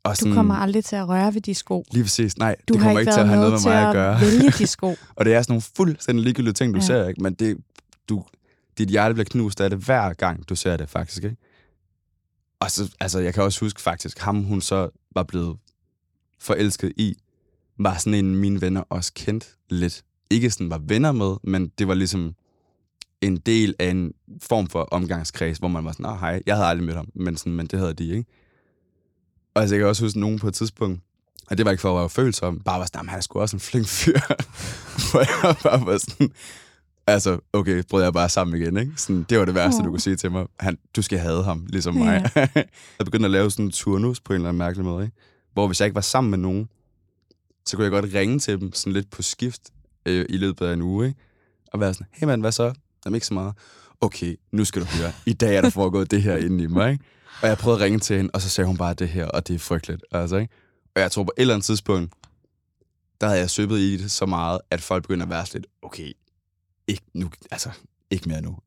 og 0.10 0.18
sådan, 0.18 0.32
du 0.32 0.36
kommer 0.36 0.56
aldrig 0.56 0.86
til 0.86 0.96
at 0.96 1.08
røre 1.08 1.34
ved 1.34 1.42
de 1.42 1.54
sko. 1.54 1.86
Lige 1.92 2.04
præcis. 2.04 2.38
Nej, 2.38 2.56
du 2.68 2.74
det 2.74 2.82
kommer 2.82 3.00
ikke 3.00 3.12
til 3.12 3.20
at 3.20 3.28
have 3.28 3.40
noget 3.40 3.54
med 3.54 3.72
mig 3.72 3.82
at, 3.82 3.88
at 3.88 3.94
gøre. 3.94 4.22
vælge 4.22 4.52
de 4.52 4.68
sko. 4.78 4.96
og 5.16 5.26
det 5.26 5.34
er 5.34 5.42
sådan 5.42 5.52
nogle 5.52 5.62
fuldstændig 5.76 6.24
ligegyldige 6.24 6.54
ting, 6.54 6.74
du 6.74 6.80
ja. 6.80 6.86
ser, 6.86 7.08
ikke? 7.08 7.24
men 7.24 7.34
det, 7.34 7.58
du, 8.10 8.24
dit 8.78 8.90
hjerte 8.90 9.14
bliver 9.14 9.26
knust 9.26 9.62
af 9.62 9.70
det 9.70 9.80
hver 9.80 10.14
gang, 10.14 10.50
du 10.50 10.56
ser 10.56 10.78
det 10.78 10.90
faktisk. 10.90 11.24
Ikke? 11.24 11.38
Og 12.60 12.72
så, 12.72 12.96
altså, 13.00 13.20
jeg 13.20 13.34
kan 13.34 13.44
også 13.44 13.60
huske 13.60 13.82
faktisk, 13.82 14.20
ham 14.20 14.44
hun 14.44 14.62
så 14.62 14.90
var 15.16 15.24
blevet 15.24 15.58
forelsket 16.40 16.94
i, 16.98 17.16
var 17.80 17.98
sådan 17.98 18.26
en 18.26 18.36
mine 18.36 18.62
venner 18.62 18.82
også 18.90 19.12
kendt 19.16 19.56
lidt. 19.70 20.04
Ikke 20.30 20.52
sådan 20.52 20.70
var 20.70 20.78
venner 20.78 21.12
med, 21.12 21.36
men 21.44 21.72
det 21.78 21.88
var 21.88 21.94
ligesom 21.94 22.36
en 23.22 23.38
del 23.38 23.76
af 23.80 23.90
en 23.90 24.14
form 24.42 24.68
for 24.68 24.82
omgangskreds, 24.82 25.58
hvor 25.58 25.68
man 25.68 25.86
var 25.86 25.92
sådan, 25.92 26.06
oh, 26.06 26.20
hej, 26.20 26.42
jeg 26.46 26.56
havde 26.56 26.68
aldrig 26.68 26.86
mødt 26.86 26.96
ham, 26.96 27.10
men, 27.16 27.38
sådan, 27.38 27.54
men 27.54 27.66
det 27.68 27.80
havde 27.80 27.94
de, 27.94 28.08
ikke? 28.08 28.30
Og 29.60 29.64
altså, 29.64 29.76
jeg 29.76 29.80
kan 29.80 29.88
også 29.88 30.04
huske 30.04 30.20
nogen 30.20 30.40
på 30.40 30.48
et 30.48 30.54
tidspunkt, 30.54 31.02
og 31.50 31.58
det 31.58 31.66
var 31.66 31.72
ikke 31.72 31.82
for 31.82 31.96
at 31.96 32.00
være 32.00 32.10
følsom, 32.10 32.60
bare 32.60 32.80
var 32.80 32.86
sådan, 32.86 33.10
han 33.10 33.18
er 33.18 33.22
sgu 33.22 33.40
også 33.40 33.56
en 33.56 33.60
flink 33.60 33.88
fyr. 33.88 34.20
hvor 35.12 35.20
jeg 35.20 35.56
bare 35.64 35.86
var 35.86 35.98
sådan, 35.98 36.32
altså, 37.08 37.40
okay, 37.54 37.84
brød 37.90 38.04
jeg 38.04 38.14
bare 38.14 38.30
sammen 38.30 38.62
igen, 38.62 38.78
ikke? 38.78 38.92
Sådan, 38.96 39.26
det 39.30 39.40
var 39.40 39.46
det 39.46 39.56
værste, 39.56 39.80
oh. 39.80 39.86
du 39.86 39.90
kunne 39.90 40.00
sige 40.00 40.16
til 40.16 40.32
mig. 40.32 40.46
Han, 40.60 40.78
du 40.96 41.02
skal 41.02 41.20
have 41.20 41.44
ham, 41.44 41.66
ligesom 41.70 41.96
mig. 41.96 42.32
Yeah. 42.38 42.50
jeg 42.98 43.06
begyndte 43.06 43.26
at 43.26 43.32
lave 43.32 43.52
sådan 43.52 43.66
en 43.66 43.72
turnus 43.72 44.20
på 44.20 44.34
en 44.34 44.36
eller 44.36 44.50
anden 44.50 44.58
mærkelig 44.58 44.86
måde, 44.86 45.06
ikke? 45.06 45.18
Hvor 45.54 45.68
hvis 45.68 45.80
jeg 45.80 45.86
ikke 45.86 45.96
var 45.96 46.02
sammen 46.02 46.32
med 46.32 46.38
nogen, 46.38 46.70
så 47.66 47.76
kunne 47.76 47.84
jeg 47.84 47.92
godt 47.92 48.14
ringe 48.14 48.40
til 48.40 48.60
dem 48.60 48.74
sådan 48.74 48.94
lidt 48.94 49.10
på 49.10 49.22
skift 49.22 49.62
øh, 50.06 50.26
i 50.30 50.38
løbet 50.38 50.66
af 50.66 50.74
en 50.74 50.82
uge, 50.82 51.08
ikke? 51.08 51.20
Og 51.74 51.80
være 51.80 51.94
sådan, 51.94 52.08
hey 52.12 52.28
mand, 52.28 52.42
hvad 52.42 52.52
så? 52.52 52.74
Jamen 53.06 53.16
ikke 53.16 53.28
så 53.28 53.34
meget. 53.34 53.54
Okay, 54.02 54.36
nu 54.52 54.66
skal 54.66 54.82
du 54.82 54.88
høre. 54.88 55.12
I 55.26 55.34
dag 55.34 55.56
er 55.56 55.62
der 55.62 55.70
foregået 55.70 56.12
det 56.12 56.22
her 56.22 56.38
inde 56.38 56.64
i 56.64 56.68
mig, 56.68 56.92
ikke? 56.92 57.04
Og 57.42 57.48
jeg 57.48 57.58
prøvede 57.58 57.80
at 57.80 57.86
ringe 57.86 58.00
til 58.00 58.18
hende, 58.18 58.32
og 58.34 58.42
så 58.42 58.50
sagde 58.50 58.68
hun 58.68 58.78
bare 58.78 58.94
det 58.94 59.10
her, 59.10 59.26
og 59.26 59.48
det 59.48 59.56
er 59.56 59.60
frygteligt. 59.60 60.04
Altså, 60.12 60.36
ikke? 60.36 60.54
Og 60.96 61.02
jeg 61.02 61.12
tror 61.12 61.24
på 61.24 61.32
et 61.38 61.42
eller 61.42 61.54
andet 61.54 61.66
tidspunkt, 61.66 62.14
der 63.22 63.28
havde 63.28 63.40
jeg 63.40 63.50
søbet 63.50 63.80
i 63.80 63.98
det 63.98 64.12
så 64.12 64.26
meget, 64.26 64.62
at 64.72 64.82
folk 64.82 65.04
begynder 65.04 65.26
at 65.26 65.30
være 65.30 65.46
lidt, 65.54 65.68
okay, 65.82 66.14
ikke 66.88 67.02
nu, 67.14 67.30
altså, 67.52 67.70
ikke 68.12 68.30
mere 68.30 68.42
nu. 68.42 68.58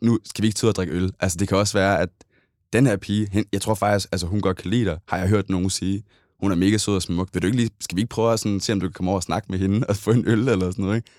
Nu 0.00 0.18
skal 0.24 0.42
vi 0.42 0.46
ikke 0.46 0.56
tage 0.56 0.68
at 0.68 0.76
drikke 0.76 0.92
øl. 0.92 1.12
Altså, 1.20 1.38
det 1.38 1.48
kan 1.48 1.56
også 1.56 1.78
være, 1.78 2.00
at 2.00 2.08
den 2.72 2.86
her 2.86 2.96
pige, 2.96 3.28
hende, 3.32 3.48
jeg 3.52 3.60
tror 3.60 3.74
faktisk, 3.74 4.08
altså 4.12 4.26
hun 4.26 4.40
godt 4.40 4.56
kan 4.56 4.70
lide 4.70 4.84
dig, 4.84 4.98
har 5.08 5.18
jeg 5.18 5.28
hørt 5.28 5.50
nogen 5.50 5.70
sige. 5.70 6.04
Hun 6.40 6.52
er 6.52 6.56
mega 6.56 6.78
sød 6.78 6.94
og 6.94 7.02
smuk. 7.02 7.28
Vil 7.32 7.42
du 7.42 7.46
ikke 7.46 7.56
lige, 7.56 7.70
skal 7.80 7.96
vi 7.96 8.00
ikke 8.00 8.10
prøve 8.10 8.32
at 8.32 8.40
sådan, 8.40 8.60
se, 8.60 8.72
om 8.72 8.80
du 8.80 8.86
kan 8.86 8.92
komme 8.92 9.10
over 9.10 9.18
og 9.18 9.22
snakke 9.22 9.46
med 9.50 9.58
hende 9.58 9.86
og 9.86 9.96
få 9.96 10.10
en 10.10 10.28
øl 10.28 10.48
eller 10.48 10.70
sådan 10.70 10.84
noget, 10.84 10.96
ikke? 10.96 11.10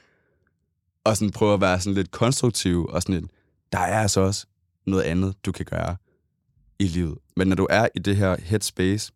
Og 1.03 1.17
sådan 1.17 1.31
prøve 1.31 1.53
at 1.53 1.61
være 1.61 1.79
sådan 1.79 1.93
lidt 1.93 2.11
konstruktiv 2.11 2.85
og 2.85 3.01
sådan 3.01 3.15
lidt, 3.15 3.31
der 3.71 3.79
er 3.79 4.01
altså 4.01 4.21
også 4.21 4.45
noget 4.85 5.03
andet, 5.03 5.45
du 5.45 5.51
kan 5.51 5.65
gøre 5.65 5.95
i 6.79 6.83
livet. 6.83 7.17
Men 7.35 7.47
når 7.47 7.55
du 7.55 7.67
er 7.69 7.87
i 7.95 7.99
det 7.99 8.17
her 8.17 8.35
headspace, 8.39 9.11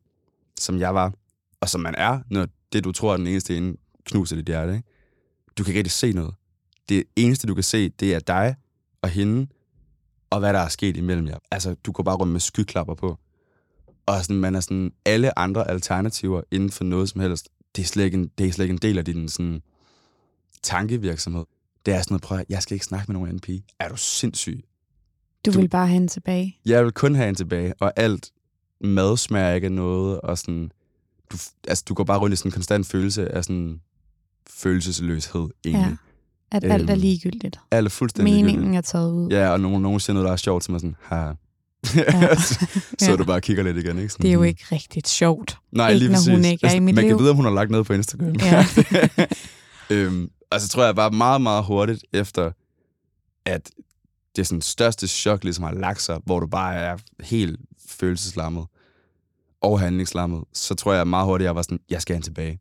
som 0.60 0.80
jeg 0.80 0.95
var, 0.95 1.13
og 1.62 1.69
som 1.69 1.82
man 1.82 1.95
er, 1.98 2.19
når 2.30 2.48
det, 2.74 2.84
du 2.84 2.91
tror 2.91 3.13
er 3.13 3.17
den 3.17 3.28
eneste 3.28 3.58
ene, 3.58 3.76
knuser 4.06 4.36
dit 4.36 4.45
hjerte, 4.45 4.74
ikke? 4.74 4.88
du 5.58 5.63
kan 5.63 5.72
ikke 5.72 5.80
rigtig 5.80 5.91
se 5.91 6.12
noget. 6.12 6.34
Det 6.89 7.04
eneste, 7.15 7.48
du 7.48 7.54
kan 7.54 7.63
se, 7.63 7.89
det 7.89 8.13
er 8.13 8.19
dig 8.19 8.56
og 9.02 9.10
hende, 9.10 9.48
og 10.30 10.39
hvad 10.39 10.54
der 10.54 10.60
er 10.60 10.67
sket 10.67 10.98
imellem 10.98 11.28
jer. 11.28 11.38
Altså, 11.52 11.74
du 11.74 11.91
går 11.91 12.04
bare 12.04 12.15
rundt 12.15 12.32
med 12.32 12.39
skyklapper 12.39 12.95
på. 12.95 13.17
Og 14.06 14.24
sådan, 14.24 14.39
man 14.39 14.56
er 14.56 14.60
sådan, 14.60 14.91
alle 15.06 15.39
andre 15.39 15.69
alternativer 15.69 16.41
inden 16.52 16.69
for 16.69 16.84
noget 16.84 17.10
som 17.10 17.22
helst, 17.22 17.50
det 17.76 17.82
er 17.82 17.86
slet 17.86 18.06
ikke 18.06 18.17
en, 18.17 18.32
det 18.38 18.48
er 18.48 18.52
slet 18.52 18.65
ikke 18.65 18.74
en 18.74 18.78
del 18.78 18.98
af 18.98 19.06
din 19.06 19.30
sådan, 19.30 19.62
tankevirksomhed. 20.63 21.45
Det 21.86 21.93
er 21.93 22.02
sådan 22.02 22.13
noget, 22.13 22.22
prøv 22.22 22.38
at, 22.38 22.45
jeg 22.50 22.63
skal 22.63 22.76
ikke 22.76 22.86
snakke 22.86 23.06
med 23.08 23.13
nogen 23.13 23.30
anden 23.30 23.39
pige. 23.39 23.65
Er 23.80 23.89
du 23.89 23.98
sindssyg? 23.98 24.63
Du, 25.45 25.52
du 25.52 25.60
vil 25.60 25.69
bare 25.69 25.88
have 25.88 25.93
hende 25.93 26.08
tilbage? 26.08 26.58
Jeg 26.65 26.84
vil 26.84 26.91
kun 26.91 27.15
have 27.15 27.25
hende 27.25 27.39
tilbage, 27.39 27.73
og 27.80 27.93
alt 27.95 28.32
mad 28.82 29.17
smager 29.17 29.54
ikke 29.54 29.65
af 29.65 29.71
noget, 29.71 30.21
og 30.21 30.38
sådan, 30.38 30.71
du, 31.32 31.38
altså, 31.67 31.84
du 31.89 31.93
går 31.93 32.04
bare 32.04 32.19
rundt 32.19 32.34
i 32.34 32.36
sådan 32.36 32.47
en 32.49 32.54
konstant 32.54 32.88
følelse 32.88 33.32
af 33.32 33.43
sådan 33.43 33.82
følelsesløshed, 34.49 35.49
egentlig. 35.65 35.89
Ja. 35.89 35.95
At 36.52 36.63
alt 36.63 36.89
er 36.89 36.93
øhm, 36.95 37.02
ligegyldigt. 37.02 37.60
Alt 37.71 37.86
er 37.86 37.89
fuldstændig 37.89 38.34
Meningen 38.34 38.62
ligegyldigt. 38.62 38.78
er 38.78 38.91
taget 38.91 39.13
ud. 39.13 39.30
Ja, 39.30 39.49
og 39.49 39.60
nogen, 39.60 39.82
nogen 39.82 39.99
siger 39.99 40.13
noget, 40.13 40.25
der 40.25 40.32
er 40.32 40.38
sjovt, 40.38 40.63
som 40.63 40.75
er 40.75 40.80
sådan, 40.80 40.95
ha. 41.02 41.15
Ja. 41.15 41.34
så, 42.36 42.65
så 42.99 43.12
ja. 43.12 43.15
du 43.15 43.23
bare 43.23 43.41
kigger 43.41 43.63
lidt 43.63 43.78
igen, 43.78 43.97
ikke? 43.97 44.10
Sådan, 44.10 44.23
det 44.23 44.30
er 44.30 44.34
jo 44.34 44.43
ikke 44.43 44.65
rigtigt 44.71 45.08
sjovt. 45.08 45.58
Nej, 45.71 45.89
ikke, 45.89 45.99
lige 45.99 46.10
præcis. 46.10 46.28
Når 46.28 46.36
hun 46.36 46.45
ikke 46.45 46.67
er 46.67 46.73
i 46.73 46.80
mit 46.80 46.95
Man 46.95 47.04
liv. 47.04 47.12
kan 47.12 47.19
vide, 47.19 47.30
om 47.30 47.36
hun 47.36 47.45
har 47.45 47.52
lagt 47.52 47.71
noget 47.71 47.88
på 47.88 47.93
Instagram. 47.93 48.36
Ja. 48.39 48.65
øhm, 49.95 50.30
og 50.52 50.62
så 50.62 50.67
tror 50.67 50.86
jeg 50.86 50.95
bare 50.95 51.12
meget, 51.12 51.41
meget 51.41 51.63
hurtigt 51.65 52.06
efter, 52.13 52.52
at 53.45 53.71
det 54.39 54.47
sådan 54.47 54.62
største 54.62 55.08
chok 55.08 55.43
ligesom 55.43 55.63
har 55.63 55.73
lagt 55.73 56.02
sig, 56.02 56.19
hvor 56.25 56.39
du 56.39 56.47
bare 56.47 56.75
er 56.75 56.97
helt 57.19 57.60
følelseslammet 57.88 58.65
og 59.62 59.80
handlingslammet, 59.80 60.43
så 60.54 60.75
tror 60.75 60.93
jeg 60.93 61.08
meget 61.08 61.25
hurtigt, 61.25 61.45
at 61.45 61.49
jeg 61.49 61.56
var 61.56 61.62
sådan, 61.62 61.80
jeg 61.89 62.02
skal 62.02 62.13
have 62.13 62.17
hende 62.17 62.28
tilbage. 62.28 62.60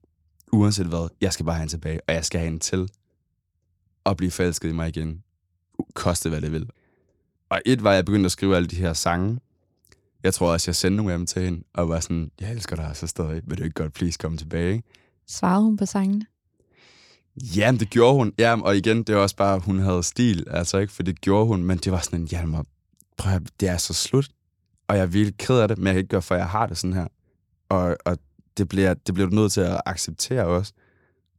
Uanset 0.53 0.87
hvad, 0.87 1.09
jeg 1.21 1.33
skal 1.33 1.47
bare 1.47 1.55
have 1.55 1.61
hende 1.61 1.73
tilbage, 1.73 2.01
og 2.09 2.15
jeg 2.15 2.25
skal 2.25 2.41
have 2.41 2.51
hende 2.51 2.65
til 2.65 2.89
at 4.07 4.17
blive 4.17 4.31
forelsket 4.31 4.69
i 4.69 4.73
mig 4.73 4.89
igen. 4.89 5.23
Koste 5.95 6.29
hvad 6.29 6.41
det 6.41 6.53
vil. 6.53 6.71
Og 7.51 7.61
et 7.67 7.85
var, 7.85 7.91
at 7.91 7.97
jeg 7.97 8.05
begyndte 8.05 8.27
at 8.27 8.33
skrive 8.33 8.57
alle 8.57 8.69
de 8.69 8.77
her 8.77 8.93
sange. 8.93 9.41
Jeg 10.23 10.35
tror 10.35 10.53
også, 10.53 10.71
jeg 10.71 10.77
sendte 10.77 10.97
nogle 10.97 11.13
af 11.13 11.19
dem 11.19 11.27
til 11.27 11.43
hende, 11.43 11.65
og 11.75 11.89
var 11.89 12.01
sådan, 12.01 12.31
jeg 12.41 12.53
elsker 12.53 12.77
dig 12.77 12.91
så 12.95 13.07
stadig. 13.07 13.43
Vil 13.47 13.59
du 13.59 13.65
ikke 13.65 13.75
godt 13.75 13.93
please 13.93 14.19
komme 14.19 14.39
tilbage? 14.39 14.83
Svarede 15.27 15.65
hun 15.65 15.77
på 15.77 15.87
sangene? 15.87 16.27
Ja, 17.43 17.73
det 17.81 17.91
gjorde 17.91 18.15
hun. 18.15 18.33
Ja, 18.39 18.61
og 18.61 18.77
igen, 18.77 19.03
det 19.03 19.15
var 19.15 19.21
også 19.21 19.37
bare, 19.37 19.59
hun 19.59 19.79
havde 19.79 20.03
stil, 20.03 20.47
altså 20.51 20.79
ikke, 20.79 20.93
for 20.93 21.03
det 21.03 21.21
gjorde 21.21 21.47
hun, 21.47 21.63
men 21.63 21.79
det 21.79 21.93
var 21.93 22.01
sådan 22.01 22.21
en, 22.21 22.29
Hjalmar, 22.29 22.65
prøv 23.17 23.33
at, 23.33 23.43
det 23.61 23.69
er 23.69 23.77
så 23.77 23.95
slut. 23.95 24.29
Og 24.89 24.97
jeg 24.97 25.03
er 25.03 25.07
virkelig 25.07 25.39
ked 25.39 25.59
af 25.59 25.69
det, 25.69 25.79
men 25.79 25.87
jeg 25.87 25.95
kan 25.95 25.99
ikke 25.99 26.09
gøre, 26.09 26.23
for 26.23 26.35
jeg 26.35 26.49
har 26.49 26.67
det 26.67 26.79
sådan 26.79 26.95
her. 26.95 27.07
Og, 27.69 27.97
og 28.05 28.19
det, 28.59 28.69
bliver, 28.69 28.95
det 28.95 29.15
bliver 29.15 29.29
du 29.29 29.35
nødt 29.35 29.53
til 29.53 29.61
at 29.61 29.81
acceptere 29.87 30.45
også. 30.45 30.73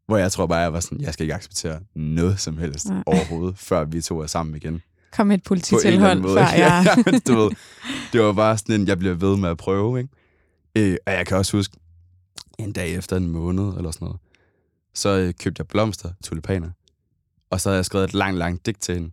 Hvor 0.08 0.18
jeg 0.18 0.32
tror 0.32 0.48
bare, 0.48 0.60
jeg 0.60 0.74
var 0.74 0.80
sådan, 0.80 1.02
jeg 1.02 1.14
skal 1.14 1.24
ikke 1.24 1.36
acceptere 1.36 1.80
noget 1.96 2.40
som 2.40 2.58
helst 2.58 2.86
Nej. 2.86 3.04
overhovedet, 3.06 3.58
før 3.58 3.84
vi 3.84 4.02
to 4.02 4.20
er 4.20 4.28
sammen 4.28 4.56
igen. 4.56 4.82
Kom 5.12 5.32
et 5.32 5.44
polititilhold, 5.44 6.24
før 6.24 6.40
jeg... 6.40 6.98
ja, 7.06 7.20
du 7.28 7.36
ved, 7.36 7.52
det 8.14 8.22
var 8.22 8.34
bare 8.34 8.58
sådan 8.58 8.82
en, 8.82 8.88
jeg 8.88 9.00
bliver 9.00 9.14
ved 9.14 9.38
med 9.38 9.50
at 9.50 9.58
prøve, 9.58 10.00
ikke? 10.00 10.10
Øh, 10.76 10.98
og 11.06 11.14
jeg 11.14 11.28
kan 11.28 11.38
også 11.38 11.58
huske, 11.58 11.78
en 12.60 12.72
dag 12.72 12.96
efter 12.96 13.18
en 13.18 13.28
måned 13.28 13.64
eller 13.64 13.92
sådan 13.92 14.06
noget, 14.06 14.20
så 14.94 15.10
øh, 15.10 15.34
købte 15.34 15.60
jeg 15.60 15.68
blomster, 15.68 16.12
tulipaner. 16.24 16.70
Og 17.50 17.62
så 17.62 17.70
havde 17.70 17.78
jeg 17.78 17.86
skrevet 17.86 18.06
et 18.08 18.14
langt, 18.14 18.38
langt 18.38 18.66
digt 18.66 18.82
til 18.82 18.96
hende. 18.96 19.12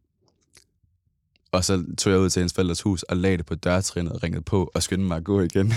Og 1.52 1.64
så 1.64 1.84
tog 1.98 2.12
jeg 2.12 2.20
ud 2.20 2.30
til 2.30 2.40
hendes 2.40 2.52
forældres 2.52 2.82
hus 2.82 3.02
og 3.02 3.16
lagde 3.16 3.36
det 3.36 3.46
på 3.46 3.54
dørtrinnet 3.54 4.12
og 4.12 4.22
ringede 4.22 4.42
på 4.42 4.70
og 4.74 4.82
skyndte 4.82 5.08
mig 5.08 5.16
at 5.16 5.24
gå 5.24 5.40
igen. 5.40 5.72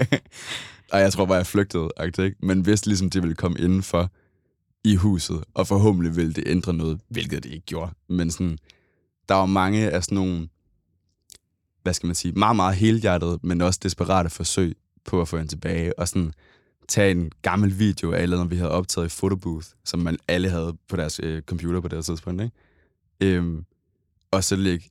og 0.92 1.00
jeg 1.00 1.12
tror 1.12 1.26
bare, 1.26 1.36
jeg 1.36 1.46
flygtede, 1.46 1.88
ikke? 2.04 2.36
men 2.42 2.66
vidste 2.66 2.86
ligesom, 2.86 3.10
det 3.10 3.22
ville 3.22 3.34
komme 3.34 3.58
indenfor 3.58 4.10
i 4.84 4.94
huset, 4.94 5.44
og 5.54 5.66
forhåbentlig 5.66 6.16
ville 6.16 6.32
det 6.32 6.44
ændre 6.46 6.72
noget, 6.72 7.00
hvilket 7.08 7.42
det 7.42 7.52
ikke 7.52 7.66
gjorde. 7.66 7.92
Men 8.08 8.30
sådan, 8.30 8.58
der 9.28 9.34
var 9.34 9.46
mange 9.46 9.90
af 9.90 10.04
sådan 10.04 10.16
nogle, 10.16 10.48
hvad 11.82 11.94
skal 11.94 12.06
man 12.06 12.14
sige, 12.14 12.32
meget, 12.32 12.56
meget 12.56 12.76
helhjertede, 12.76 13.38
men 13.42 13.60
også 13.60 13.80
desperate 13.82 14.30
forsøg 14.30 14.76
på 15.04 15.20
at 15.20 15.28
få 15.28 15.36
hende 15.36 15.50
tilbage, 15.50 15.98
og 15.98 16.08
sådan 16.08 16.32
tage 16.88 17.10
en 17.10 17.32
gammel 17.42 17.78
video 17.78 18.12
af 18.12 18.22
eller 18.22 18.44
vi 18.44 18.56
havde 18.56 18.70
optaget 18.70 19.06
i 19.06 19.16
photobooth, 19.18 19.66
som 19.84 20.00
man 20.00 20.18
alle 20.28 20.50
havde 20.50 20.76
på 20.88 20.96
deres 20.96 21.20
øh, 21.22 21.42
computer 21.42 21.80
på 21.80 21.88
det 21.88 22.04
tidspunkt, 22.04 22.42
ikke? 22.42 22.54
Øhm, 23.20 23.64
og 24.30 24.44
så 24.44 24.56
lægge 24.56 24.90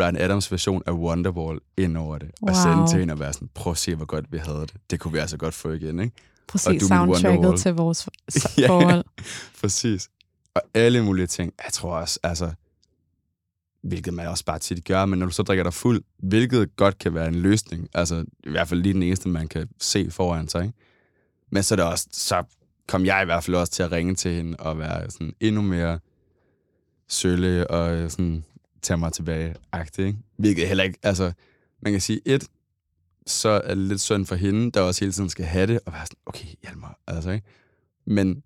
Ryan 0.00 0.16
Adams 0.16 0.52
version 0.52 0.82
af 0.86 0.92
Wonderwall 0.92 1.58
ind 1.76 1.96
over 1.96 2.18
det, 2.18 2.30
wow. 2.42 2.50
og 2.50 2.56
sende 2.56 2.88
til 2.88 2.98
hende 2.98 3.12
og 3.12 3.20
være 3.20 3.32
sådan, 3.32 3.48
prøv 3.54 3.70
at 3.70 3.78
se, 3.78 3.94
hvor 3.94 4.04
godt 4.04 4.32
vi 4.32 4.38
havde 4.38 4.60
det. 4.60 4.74
Det 4.90 5.00
kunne 5.00 5.12
vi 5.12 5.18
altså 5.18 5.36
godt 5.36 5.54
få 5.54 5.70
igen, 5.70 6.00
ikke? 6.00 6.16
Præcis, 6.48 6.82
soundtracket 6.82 7.60
til 7.60 7.74
vores 7.74 8.08
forhold. 8.66 8.94
ja, 8.94 9.22
præcis. 9.60 10.08
Og 10.54 10.62
alle 10.74 11.04
mulige 11.04 11.26
ting. 11.26 11.52
Jeg 11.64 11.72
tror 11.72 11.96
også, 11.96 12.18
altså, 12.22 12.52
hvilket 13.82 14.14
man 14.14 14.28
også 14.28 14.44
bare 14.44 14.58
tit 14.58 14.84
gør, 14.84 15.04
men 15.04 15.18
når 15.18 15.26
du 15.26 15.32
så 15.32 15.42
drikker 15.42 15.64
dig 15.64 15.74
fuld, 15.74 16.02
hvilket 16.18 16.76
godt 16.76 16.98
kan 16.98 17.14
være 17.14 17.28
en 17.28 17.34
løsning, 17.34 17.88
altså 17.94 18.24
i 18.44 18.50
hvert 18.50 18.68
fald 18.68 18.82
lige 18.82 18.92
den 18.92 19.02
eneste, 19.02 19.28
man 19.28 19.48
kan 19.48 19.68
se 19.80 20.10
foran 20.10 20.48
sig, 20.48 20.62
ikke? 20.62 20.78
Men 21.50 21.62
så 21.62 21.74
er 21.74 21.76
det 21.76 21.84
også, 21.84 22.08
så 22.12 22.44
kom 22.88 23.06
jeg 23.06 23.22
i 23.22 23.24
hvert 23.24 23.44
fald 23.44 23.56
også 23.56 23.72
til 23.72 23.82
at 23.82 23.92
ringe 23.92 24.14
til 24.14 24.34
hende 24.34 24.56
og 24.58 24.78
være 24.78 25.10
sådan 25.10 25.32
endnu 25.40 25.62
mere 25.62 25.98
sølle 27.08 27.70
og 27.70 28.10
sådan 28.10 28.44
tage 28.82 28.98
mig 28.98 29.12
tilbage 29.12 29.54
agtig, 29.72 30.06
ikke? 30.06 30.18
Hvilket 30.36 30.68
heller 30.68 30.84
ikke, 30.84 30.98
altså, 31.02 31.32
man 31.82 31.92
kan 31.92 32.00
sige, 32.00 32.20
et, 32.24 32.48
så 33.26 33.48
er 33.48 33.74
det 33.74 33.78
lidt 33.78 34.00
synd 34.00 34.26
for 34.26 34.34
hende, 34.34 34.70
der 34.70 34.80
også 34.80 35.00
hele 35.00 35.12
tiden 35.12 35.28
skal 35.28 35.44
have 35.44 35.66
det, 35.66 35.80
og 35.86 35.92
være 35.92 36.06
sådan, 36.06 36.18
okay, 36.26 36.46
hjælp 36.62 36.76
mig, 36.76 36.94
altså, 37.06 37.30
ikke? 37.30 37.46
Men 38.04 38.42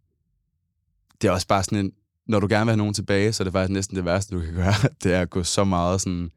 det 1.22 1.28
er 1.28 1.32
også 1.32 1.46
bare 1.46 1.62
sådan 1.62 1.78
en, 1.78 1.92
når 2.26 2.40
du 2.40 2.46
gerne 2.50 2.64
vil 2.64 2.70
have 2.70 2.76
nogen 2.76 2.94
tilbage, 2.94 3.32
så 3.32 3.42
er 3.42 3.44
det 3.44 3.52
faktisk 3.52 3.72
næsten 3.72 3.96
det 3.96 4.04
værste, 4.04 4.34
du 4.34 4.40
kan 4.40 4.54
gøre, 4.54 4.74
det 5.02 5.14
er 5.14 5.20
at 5.20 5.30
gå 5.30 5.42
så 5.42 5.64
meget 5.64 6.00
sådan 6.00 6.30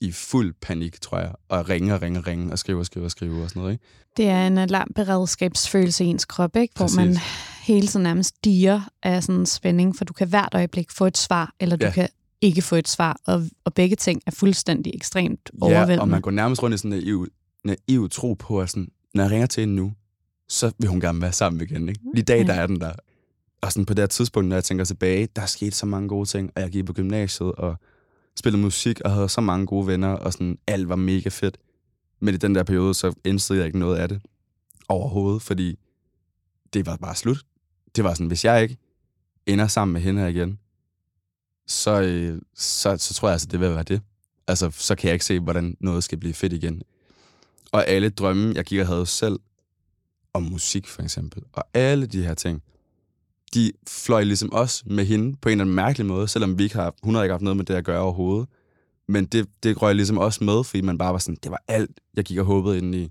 i 0.00 0.12
fuld 0.12 0.54
panik, 0.60 1.00
tror 1.00 1.18
jeg, 1.18 1.32
og 1.48 1.68
ringe 1.68 1.94
og 1.94 2.02
ringe 2.02 2.18
og 2.18 2.26
ringe 2.26 2.52
og 2.52 2.58
skrive 2.58 2.80
og 2.80 2.86
skrive 2.86 3.04
og 3.04 3.10
skrive 3.10 3.42
og 3.42 3.48
sådan 3.48 3.60
noget, 3.60 3.72
ikke? 3.72 3.84
Det 4.16 4.28
er 4.28 4.46
en 4.46 4.58
alarmberedskabsfølelse 4.58 6.04
i 6.04 6.06
ens 6.06 6.24
krop, 6.24 6.56
ikke? 6.56 6.74
Hvor 6.76 6.84
Præcis. 6.84 6.96
man 6.96 7.16
hele 7.62 7.86
tiden 7.86 8.02
nærmest 8.02 8.44
diger 8.44 8.80
af 9.02 9.22
sådan 9.22 9.40
en 9.40 9.46
spænding, 9.46 9.96
for 9.96 10.04
du 10.04 10.12
kan 10.12 10.28
hvert 10.28 10.48
øjeblik 10.54 10.90
få 10.90 11.06
et 11.06 11.18
svar, 11.18 11.54
eller 11.60 11.76
du 11.76 11.86
ja. 11.86 11.92
kan 11.92 12.08
ikke 12.40 12.62
få 12.62 12.76
et 12.76 12.88
svar, 12.88 13.16
og, 13.26 13.42
og 13.64 13.74
begge 13.74 13.96
ting 13.96 14.22
er 14.26 14.30
fuldstændig 14.30 14.94
ekstremt 14.94 15.50
overvældende. 15.60 15.94
Ja, 15.94 16.00
og 16.00 16.08
man 16.08 16.20
går 16.20 16.30
nærmest 16.30 16.62
rundt 16.62 16.74
i 16.74 16.78
sådan 16.78 16.92
en 16.92 16.98
naiv, 16.98 17.26
naiv 17.64 18.08
tro 18.08 18.34
på, 18.34 18.60
at 18.60 18.70
sådan, 18.70 18.88
når 19.14 19.22
jeg 19.22 19.30
ringer 19.30 19.46
til 19.46 19.60
hende 19.60 19.74
nu, 19.74 19.92
så 20.48 20.72
vil 20.78 20.88
hun 20.88 21.00
gerne 21.00 21.20
være 21.20 21.32
sammen 21.32 21.60
igen. 21.60 21.88
Ikke? 21.88 22.00
Lige 22.14 22.24
dag, 22.24 22.40
ja. 22.40 22.46
der 22.46 22.52
er 22.52 22.66
den 22.66 22.80
der. 22.80 22.92
Og 23.60 23.72
sådan 23.72 23.86
på 23.86 23.94
det 23.94 24.10
tidspunkt, 24.10 24.48
når 24.48 24.56
jeg 24.56 24.64
tænker 24.64 24.84
tilbage, 24.84 25.28
der 25.36 25.42
er 25.42 25.46
sket 25.46 25.74
så 25.74 25.86
mange 25.86 26.08
gode 26.08 26.28
ting, 26.28 26.50
og 26.56 26.62
jeg 26.62 26.70
gik 26.70 26.84
på 26.84 26.92
gymnasiet 26.92 27.52
og 27.52 27.76
spillede 28.36 28.62
musik 28.62 29.00
og 29.00 29.10
havde 29.10 29.28
så 29.28 29.40
mange 29.40 29.66
gode 29.66 29.86
venner, 29.86 30.08
og 30.08 30.32
sådan 30.32 30.58
alt 30.66 30.88
var 30.88 30.96
mega 30.96 31.28
fedt. 31.28 31.58
Men 32.20 32.34
i 32.34 32.36
den 32.36 32.54
der 32.54 32.62
periode, 32.62 32.94
så 32.94 33.12
indstede 33.24 33.58
jeg 33.58 33.66
ikke 33.66 33.78
noget 33.78 33.96
af 33.96 34.08
det 34.08 34.20
overhovedet, 34.88 35.42
fordi 35.42 35.78
det 36.72 36.86
var 36.86 36.96
bare 36.96 37.14
slut. 37.14 37.44
Det 37.96 38.04
var 38.04 38.14
sådan, 38.14 38.26
hvis 38.26 38.44
jeg 38.44 38.62
ikke 38.62 38.76
ender 39.46 39.66
sammen 39.66 39.92
med 39.92 40.00
hende 40.00 40.20
her 40.20 40.28
igen, 40.28 40.58
så, 41.66 42.02
øh, 42.02 42.40
så, 42.54 42.96
så 42.96 43.14
tror 43.14 43.28
jeg 43.28 43.32
altså, 43.32 43.48
det 43.50 43.60
vil 43.60 43.70
være 43.70 43.82
det. 43.82 44.00
Altså, 44.46 44.70
så 44.70 44.94
kan 44.94 45.06
jeg 45.06 45.12
ikke 45.12 45.24
se, 45.24 45.40
hvordan 45.40 45.76
noget 45.80 46.04
skal 46.04 46.18
blive 46.18 46.34
fedt 46.34 46.52
igen. 46.52 46.82
Og 47.72 47.86
alle 47.86 48.10
drømme, 48.10 48.52
jeg 48.54 48.64
gik 48.64 48.80
og 48.80 48.86
havde 48.86 49.06
selv, 49.06 49.38
om 50.34 50.42
musik 50.42 50.86
for 50.86 51.02
eksempel, 51.02 51.42
og 51.52 51.64
alle 51.74 52.06
de 52.06 52.24
her 52.24 52.34
ting, 52.34 52.62
de 53.54 53.72
fløj 53.88 54.22
ligesom 54.22 54.52
også 54.52 54.82
med 54.86 55.04
hende 55.04 55.36
på 55.36 55.48
en 55.48 55.52
eller 55.52 55.64
anden 55.64 55.76
mærkelig 55.76 56.06
måde, 56.06 56.28
selvom 56.28 56.58
vi 56.58 56.62
ikke 56.62 56.74
har, 56.74 56.94
hun 57.02 57.14
har 57.14 57.22
ikke 57.22 57.32
haft 57.32 57.42
noget 57.42 57.56
med 57.56 57.64
det 57.64 57.74
at 57.74 57.84
gøre 57.84 58.00
overhovedet. 58.00 58.48
Men 59.08 59.24
det, 59.24 59.48
det 59.62 59.82
røg 59.82 59.94
ligesom 59.94 60.18
også 60.18 60.44
med, 60.44 60.64
fordi 60.64 60.80
man 60.80 60.98
bare 60.98 61.12
var 61.12 61.18
sådan, 61.18 61.38
det 61.42 61.50
var 61.50 61.62
alt, 61.68 62.00
jeg 62.16 62.24
gik 62.24 62.38
og 62.38 62.44
håbede 62.44 62.78
ind 62.78 62.94
i, 62.94 63.10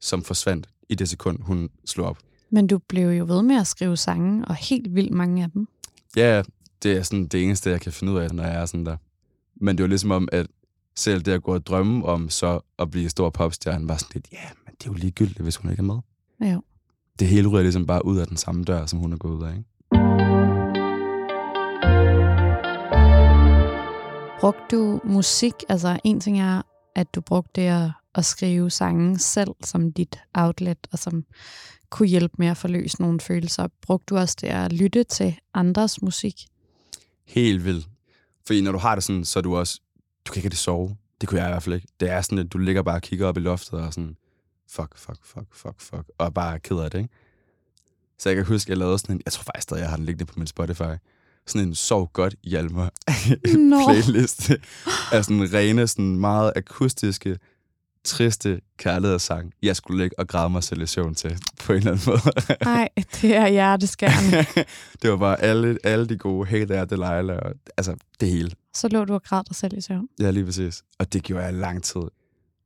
som 0.00 0.22
forsvandt 0.22 0.68
i 0.88 0.94
det 0.94 1.08
sekund, 1.08 1.42
hun 1.42 1.70
slog 1.84 2.06
op. 2.06 2.18
Men 2.50 2.66
du 2.66 2.78
blev 2.78 3.08
jo 3.08 3.24
ved 3.24 3.42
med 3.42 3.56
at 3.56 3.66
skrive 3.66 3.96
sange, 3.96 4.44
og 4.44 4.54
helt 4.54 4.94
vildt 4.94 5.12
mange 5.12 5.42
af 5.42 5.50
dem. 5.50 5.68
Ja, 6.16 6.42
det 6.82 6.92
er 6.92 7.02
sådan 7.02 7.26
det 7.26 7.42
eneste, 7.42 7.70
jeg 7.70 7.80
kan 7.80 7.92
finde 7.92 8.12
ud 8.12 8.18
af, 8.18 8.34
når 8.34 8.44
jeg 8.44 8.54
er 8.54 8.66
sådan 8.66 8.86
der. 8.86 8.96
Men 9.56 9.78
det 9.78 9.82
var 9.82 9.88
ligesom 9.88 10.10
om, 10.10 10.28
at 10.32 10.46
selv 10.96 11.22
det 11.22 11.32
at 11.32 11.42
gå 11.42 11.54
og 11.54 11.66
drømme 11.66 12.04
om 12.04 12.30
så 12.30 12.60
at 12.78 12.90
blive 12.90 13.08
stor 13.08 13.30
popstjerne, 13.30 13.88
var 13.88 13.96
sådan 13.96 14.10
lidt, 14.14 14.28
ja, 14.32 14.48
men 14.66 14.74
det 14.78 14.86
er 14.86 14.90
jo 14.90 14.94
ligegyldigt, 14.94 15.40
hvis 15.40 15.56
hun 15.56 15.70
ikke 15.70 15.80
er 15.80 15.84
med. 15.84 15.98
Ja. 16.40 16.58
Det 17.18 17.28
hele 17.28 17.48
ryger 17.48 17.62
ligesom 17.62 17.86
bare 17.86 18.04
ud 18.04 18.18
af 18.18 18.26
den 18.26 18.36
samme 18.36 18.64
dør, 18.64 18.86
som 18.86 18.98
hun 18.98 19.12
er 19.12 19.16
gået 19.16 19.36
ud 19.36 19.42
af, 19.42 19.50
ikke? 19.50 19.64
Brugte 24.40 24.76
du 24.76 25.00
musik? 25.04 25.54
Altså, 25.68 26.00
en 26.04 26.20
ting 26.20 26.40
er, 26.40 26.62
at 26.94 27.14
du 27.14 27.20
brugte 27.20 27.60
det 27.60 27.68
at, 27.68 27.90
at 28.14 28.24
skrive 28.24 28.70
sange 28.70 29.18
selv 29.18 29.50
som 29.64 29.92
dit 29.92 30.20
outlet, 30.34 30.78
og 30.92 30.98
som 30.98 31.24
kunne 31.90 32.08
hjælpe 32.08 32.34
med 32.38 32.46
at 32.46 32.56
forløse 32.56 33.00
nogle 33.00 33.20
følelser. 33.20 33.68
Brugte 33.82 34.14
du 34.14 34.20
også 34.20 34.36
det 34.40 34.46
at 34.46 34.72
lytte 34.72 35.04
til 35.04 35.38
andres 35.54 36.02
musik? 36.02 36.34
Helt 37.26 37.64
vildt. 37.64 37.88
Fordi 38.46 38.60
når 38.60 38.72
du 38.72 38.78
har 38.78 38.94
det 38.94 39.04
sådan, 39.04 39.24
så 39.24 39.38
er 39.38 39.42
du 39.42 39.56
også, 39.56 39.80
du 40.26 40.32
kan 40.32 40.40
ikke 40.40 40.48
det 40.48 40.58
sove. 40.58 40.96
Det 41.20 41.28
kunne 41.28 41.40
jeg 41.40 41.48
i 41.48 41.52
hvert 41.52 41.62
fald 41.62 41.74
ikke. 41.74 41.88
Det 42.00 42.10
er 42.10 42.20
sådan, 42.20 42.38
at 42.38 42.52
du 42.52 42.58
ligger 42.58 42.82
bare 42.82 42.96
og 42.96 43.02
kigger 43.02 43.26
op 43.26 43.36
i 43.36 43.40
loftet 43.40 43.80
og 43.80 43.92
sådan, 43.92 44.16
fuck, 44.72 44.98
fuck, 44.98 45.18
fuck, 45.24 45.46
fuck, 45.54 45.80
fuck, 45.80 46.10
og 46.18 46.34
bare 46.34 46.58
ked 46.58 46.76
af 46.76 46.90
det, 46.90 46.98
ikke? 46.98 47.14
Så 48.18 48.28
jeg 48.28 48.36
kan 48.36 48.44
huske, 48.44 48.66
at 48.66 48.70
jeg 48.70 48.78
lavede 48.78 48.98
sådan 48.98 49.16
en, 49.16 49.22
jeg 49.24 49.32
tror 49.32 49.42
faktisk 49.42 49.72
at 49.72 49.78
jeg 49.78 49.88
har 49.88 49.96
den 49.96 50.04
liggende 50.04 50.32
på 50.32 50.38
min 50.38 50.46
Spotify, 50.46 50.94
sådan 51.46 51.68
en 51.68 51.74
sov 51.74 52.10
godt 52.12 52.34
Hjalmar 52.44 52.92
no. 53.58 53.84
playlist 53.86 54.50
af 55.12 55.24
sådan 55.24 55.54
rene, 55.54 55.86
sådan 55.86 56.16
meget 56.16 56.52
akustiske, 56.56 57.38
triste 58.04 58.60
kærlighedssang, 58.78 59.52
jeg 59.62 59.76
skulle 59.76 60.02
ligge 60.02 60.18
og 60.18 60.28
græde 60.28 60.50
mig 60.50 60.62
selv 60.62 60.82
i 60.82 60.86
søvn 60.86 61.14
til, 61.14 61.38
på 61.64 61.72
en 61.72 61.78
eller 61.78 61.90
anden 61.92 62.04
måde. 62.06 62.54
Nej, 62.64 62.88
det 63.22 63.36
er 63.36 63.48
hjerteskærende. 63.48 64.46
det 65.02 65.10
var 65.10 65.16
bare 65.16 65.40
alle, 65.40 65.78
alle 65.84 66.06
de 66.06 66.18
gode, 66.18 66.46
Hey 66.46 66.66
There, 66.66 66.84
Delilah, 66.84 67.38
og, 67.42 67.52
altså 67.76 67.96
det 68.20 68.30
hele. 68.30 68.50
Så 68.74 68.88
lå 68.88 69.04
du 69.04 69.14
og 69.14 69.22
græd 69.22 69.44
dig 69.44 69.56
selv 69.56 69.78
i 69.78 69.80
søvn? 69.80 70.08
Ja, 70.20 70.30
lige 70.30 70.44
præcis. 70.44 70.82
Og 70.98 71.12
det 71.12 71.22
gjorde 71.22 71.44
jeg 71.44 71.54
lang 71.54 71.82
tid. 71.82 72.02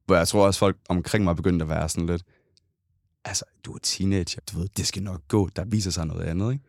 Hvor 0.07 0.17
jeg 0.17 0.29
tror 0.29 0.47
også, 0.47 0.59
folk 0.59 0.77
omkring 0.89 1.25
mig 1.25 1.37
begyndte 1.37 1.63
at 1.63 1.69
være 1.69 1.89
sådan 1.89 2.07
lidt, 2.07 2.23
altså, 3.25 3.45
du 3.65 3.73
er 3.73 3.79
teenager, 3.83 4.41
du 4.53 4.59
ved, 4.59 4.69
det 4.77 4.87
skal 4.87 5.03
nok 5.03 5.29
gå, 5.29 5.49
der 5.57 5.65
viser 5.65 5.91
sig 5.91 6.07
noget 6.07 6.23
andet, 6.23 6.53
ikke? 6.53 6.65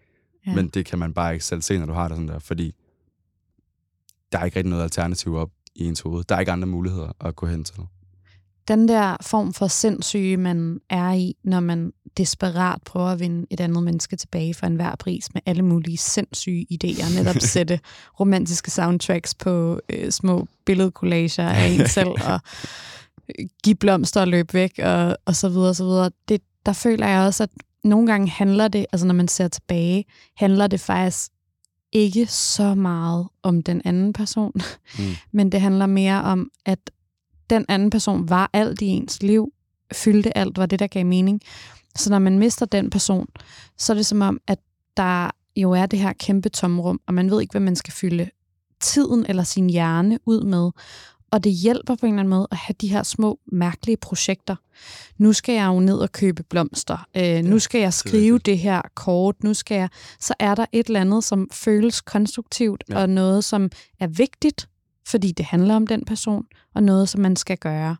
Ja. 0.45 0.56
Men 0.56 0.67
det 0.67 0.86
kan 0.86 1.00
man 1.00 1.13
bare 1.13 1.34
ikke 1.34 1.45
selv 1.45 1.62
se, 1.62 1.78
når 1.78 1.86
du 1.86 1.93
har 1.93 2.08
det 2.08 2.17
sådan 2.17 2.28
der, 2.28 2.39
fordi 2.39 2.76
der 4.32 4.39
er 4.39 4.45
ikke 4.45 4.56
rigtig 4.56 4.69
noget 4.69 4.84
alternativ 4.84 5.36
op 5.36 5.52
i 5.76 5.86
ens 5.86 6.00
hoved. 6.00 6.23
Der 6.23 6.36
er 6.36 6.39
ikke 6.39 6.52
andre 6.52 6.67
muligheder 6.67 7.12
at 7.19 7.36
gå 7.36 7.45
hen 7.45 7.63
til 7.63 7.76
den 8.67 8.88
der 8.88 9.17
form 9.21 9.54
for 9.54 9.67
sindssyge, 9.67 10.38
man 10.38 10.80
er 10.89 11.13
i, 11.13 11.36
når 11.43 11.60
man 11.60 11.93
desperat 12.17 12.82
prøver 12.82 13.08
at 13.08 13.19
vinde 13.19 13.47
et 13.50 13.60
andet 13.60 13.84
menneske 13.84 14.15
tilbage 14.15 14.54
for 14.54 14.67
enhver 14.67 14.95
pris 14.95 15.34
med 15.34 15.41
alle 15.45 15.65
mulige 15.65 15.97
sindssyge 15.97 16.65
idéer. 16.71 17.15
Netop 17.15 17.41
sætte 17.54 17.80
romantiske 18.19 18.71
soundtracks 18.71 19.36
på 19.36 19.80
øh, 19.89 20.12
små 20.12 20.47
billedcollager 20.65 21.50
af 21.50 21.67
en 21.67 21.88
selv, 21.97 22.08
og 22.08 22.39
give 23.63 23.75
blomster 23.75 24.21
og 24.21 24.28
løbe 24.28 24.53
væk, 24.53 24.80
og, 24.84 25.17
og 25.25 25.36
så 25.36 25.49
videre, 25.49 25.69
og 25.69 25.75
så 25.75 25.84
videre. 25.84 26.11
Det, 26.30 26.41
der 26.65 26.73
føler 26.73 27.07
jeg 27.07 27.21
også, 27.21 27.43
at 27.43 27.49
nogle 27.84 28.07
gange 28.07 28.30
handler 28.30 28.67
det, 28.67 28.86
altså 28.91 29.07
når 29.07 29.13
man 29.13 29.28
ser 29.28 29.47
tilbage, 29.47 30.05
handler 30.38 30.67
det 30.67 30.80
faktisk 30.80 31.32
ikke 31.91 32.28
så 32.28 32.75
meget 32.75 33.28
om 33.43 33.63
den 33.63 33.82
anden 33.86 34.13
person, 34.13 34.51
mm. 34.99 35.05
men 35.38 35.51
det 35.51 35.61
handler 35.61 35.86
mere 35.86 36.23
om, 36.23 36.49
at 36.65 36.80
den 37.49 37.65
anden 37.67 37.89
person 37.89 38.30
var 38.30 38.49
alt 38.53 38.82
i 38.82 38.86
ens 38.86 39.23
liv, 39.23 39.53
fyldte 39.93 40.38
alt, 40.38 40.57
var 40.57 40.65
det, 40.65 40.80
der 40.80 40.88
gav 40.88 41.05
mening. 41.05 41.41
Så 41.95 42.09
når 42.09 42.19
man 42.19 42.39
mister 42.39 42.65
den 42.65 42.89
person, 42.89 43.28
så 43.78 43.93
er 43.93 43.95
det 43.95 44.05
som 44.05 44.21
om, 44.21 44.39
at 44.47 44.59
der 44.97 45.30
jo 45.55 45.71
er 45.71 45.86
det 45.86 45.99
her 45.99 46.13
kæmpe 46.13 46.49
tomrum, 46.49 46.99
og 47.07 47.13
man 47.13 47.32
ved 47.32 47.41
ikke, 47.41 47.51
hvad 47.51 47.61
man 47.61 47.75
skal 47.75 47.93
fylde 47.93 48.30
tiden 48.80 49.25
eller 49.30 49.43
sin 49.43 49.69
hjerne 49.69 50.19
ud 50.25 50.43
med. 50.43 50.71
Og 51.32 51.43
det 51.43 51.51
hjælper 51.51 51.95
på 51.95 52.05
en 52.05 52.13
eller 52.13 52.19
anden 52.19 52.30
måde 52.30 52.47
at 52.51 52.57
have 52.57 52.75
de 52.82 52.88
her 52.88 53.03
små, 53.03 53.39
mærkelige 53.51 53.97
projekter. 53.97 54.55
Nu 55.17 55.34
skal 55.34 55.55
jeg 55.55 55.67
jo 55.67 55.80
ned 55.80 55.97
og 55.97 56.11
købe 56.11 56.43
blomster. 56.43 57.07
Øh, 57.17 57.43
nu 57.43 57.59
skal 57.59 57.82
jeg 57.82 57.93
skrive 57.93 58.39
det 58.39 58.57
her 58.57 58.82
kort. 58.95 59.43
Nu 59.43 59.53
skal 59.53 59.75
jeg... 59.75 59.89
Så 60.19 60.34
er 60.39 60.55
der 60.55 60.65
et 60.71 60.88
eller 60.88 61.01
andet, 61.01 61.23
som 61.23 61.49
føles 61.51 62.01
konstruktivt, 62.01 62.84
ja. 62.89 63.01
og 63.01 63.09
noget, 63.09 63.43
som 63.43 63.69
er 63.99 64.07
vigtigt, 64.07 64.69
fordi 65.07 65.32
det 65.32 65.45
handler 65.45 65.75
om 65.75 65.88
den 65.88 66.05
person, 66.05 66.45
og 66.75 66.84
noget, 66.84 67.09
som 67.09 67.21
man 67.21 67.36
skal 67.36 67.57
gøre. 67.57 67.95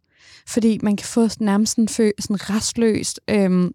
Fordi 0.48 0.80
man 0.84 0.96
kan 0.96 1.06
få 1.06 1.28
nærmest 1.40 1.78
en 1.78 1.88
fø, 1.88 2.12
sådan 2.20 2.50
restløst 2.50 3.20
øhm, 3.28 3.72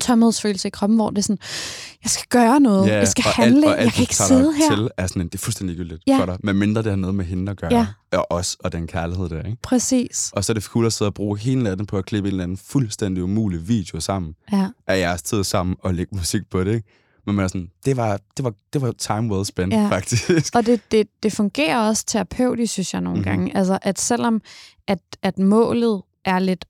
tomhedsfølelse 0.00 0.68
i 0.68 0.70
kroppen, 0.70 0.96
hvor 0.96 1.10
det 1.10 1.18
er 1.18 1.22
sådan, 1.22 1.38
jeg 2.04 2.10
skal 2.10 2.26
gøre 2.30 2.60
noget, 2.60 2.88
Ja, 2.88 2.96
jeg 2.98 3.08
skal 3.08 3.24
og 3.26 3.32
handle, 3.32 3.56
alt, 3.56 3.64
og 3.66 3.78
alt, 3.78 3.84
jeg 3.84 3.92
kan 3.92 4.02
ikke 4.02 4.16
sidde 4.16 4.52
her. 4.56 4.74
Til, 4.76 4.88
er 4.96 5.06
sådan, 5.06 5.22
en- 5.22 5.28
det 5.28 5.34
er 5.34 5.38
fuldstændig 5.38 5.76
ligegyldigt 5.76 6.02
Ja. 6.06 6.18
for 6.18 6.26
dig. 6.26 6.36
Men 6.42 6.56
mindre 6.58 6.82
det 6.82 6.90
har 6.90 6.96
noget 6.96 7.14
med 7.14 7.24
hende 7.24 7.50
at 7.50 7.56
gøre. 7.60 7.74
Ja. 7.74 7.86
Og 8.12 8.26
os 8.30 8.56
og 8.60 8.72
den 8.72 8.86
kærlighed 8.86 9.28
der, 9.28 9.42
ikke? 9.42 9.56
Præcis. 9.62 10.30
Og 10.34 10.44
så 10.44 10.52
er 10.52 10.54
det 10.54 10.62
cool 10.64 10.86
at 10.86 10.92
sidde 10.92 11.08
og 11.08 11.14
bruge 11.14 11.38
hele 11.38 11.62
natten 11.62 11.86
på 11.86 11.98
at 11.98 12.04
klippe 12.04 12.28
en 12.28 12.32
eller 12.32 12.44
anden 12.44 12.56
fuldstændig 12.56 13.24
umulig 13.24 13.68
video 13.68 14.00
sammen 14.00 14.34
Ja. 14.52 14.68
af 14.86 14.98
jeres 14.98 15.22
tid 15.22 15.44
sammen 15.44 15.76
og 15.82 15.94
lægge 15.94 16.16
musik 16.16 16.42
på 16.50 16.64
det, 16.64 16.74
ikke? 16.74 16.88
Men 17.26 17.34
man 17.36 17.44
er 17.44 17.48
sådan, 17.48 17.68
det 17.84 17.96
var, 17.96 18.18
det 18.36 18.44
var, 18.44 18.52
det 18.72 18.82
var 18.82 18.92
time 18.92 19.34
well 19.34 19.44
spent, 19.44 19.72
Ja. 19.72 19.88
faktisk. 19.90 20.54
Og 20.56 20.66
det, 20.66 20.80
det, 20.92 21.06
det 21.22 21.32
fungerer 21.32 21.78
også 21.88 22.04
terapeutisk, 22.06 22.72
synes 22.72 22.92
jeg 22.94 23.00
nogle 23.00 23.20
Mhm. 23.20 23.28
mm-hmm. 23.28 23.40
gange. 23.44 23.56
Altså, 23.56 23.78
at 23.82 24.00
selvom 24.00 24.40
at, 24.88 24.98
at 25.22 25.38
målet 25.38 26.02
er 26.24 26.38
lidt 26.38 26.64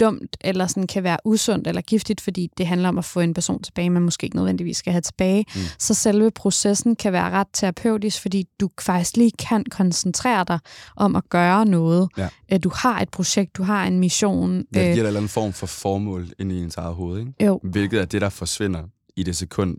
dumt, 0.00 0.36
eller 0.40 0.66
sådan 0.66 0.86
kan 0.86 1.02
være 1.02 1.16
usundt 1.24 1.66
eller 1.66 1.80
giftigt, 1.80 2.20
fordi 2.20 2.50
det 2.58 2.66
handler 2.66 2.88
om 2.88 2.98
at 2.98 3.04
få 3.04 3.20
en 3.20 3.34
person 3.34 3.62
tilbage, 3.62 3.90
man 3.90 4.02
måske 4.02 4.24
ikke 4.24 4.36
nødvendigvis 4.36 4.76
skal 4.76 4.92
have 4.92 5.00
tilbage, 5.00 5.44
Mm. 5.54 5.60
så 5.78 5.94
selve 5.94 6.30
processen 6.30 6.96
kan 6.96 7.12
være 7.12 7.30
ret 7.30 7.46
terapeutisk, 7.52 8.22
fordi 8.22 8.44
du 8.60 8.70
faktisk 8.80 9.16
lige 9.16 9.32
kan 9.38 9.64
koncentrere 9.70 10.44
dig 10.48 10.58
om 10.96 11.16
at 11.16 11.28
gøre 11.28 11.66
noget. 11.66 12.08
Ja. 12.18 12.28
Øh, 12.52 12.58
Du 12.64 12.70
har 12.74 13.00
et 13.00 13.08
projekt, 13.08 13.56
du 13.56 13.62
har 13.62 13.84
en 13.86 13.98
mission. 14.00 14.56
Ja, 14.56 14.60
det 14.60 14.72
giver 14.72 14.84
en 14.92 14.98
eller 15.06 15.10
anden 15.20 15.28
form 15.28 15.52
for 15.52 15.66
formål 15.66 16.28
ind 16.38 16.52
i 16.52 16.62
ens 16.62 16.76
eget 16.76 16.94
hoved, 16.94 17.20
ikke? 17.20 17.32
jo, 17.44 17.60
Hvilket 17.62 18.00
er 18.00 18.04
det, 18.04 18.20
der 18.20 18.28
forsvinder 18.28 18.82
i 19.16 19.22
det 19.22 19.36
sekund, 19.36 19.76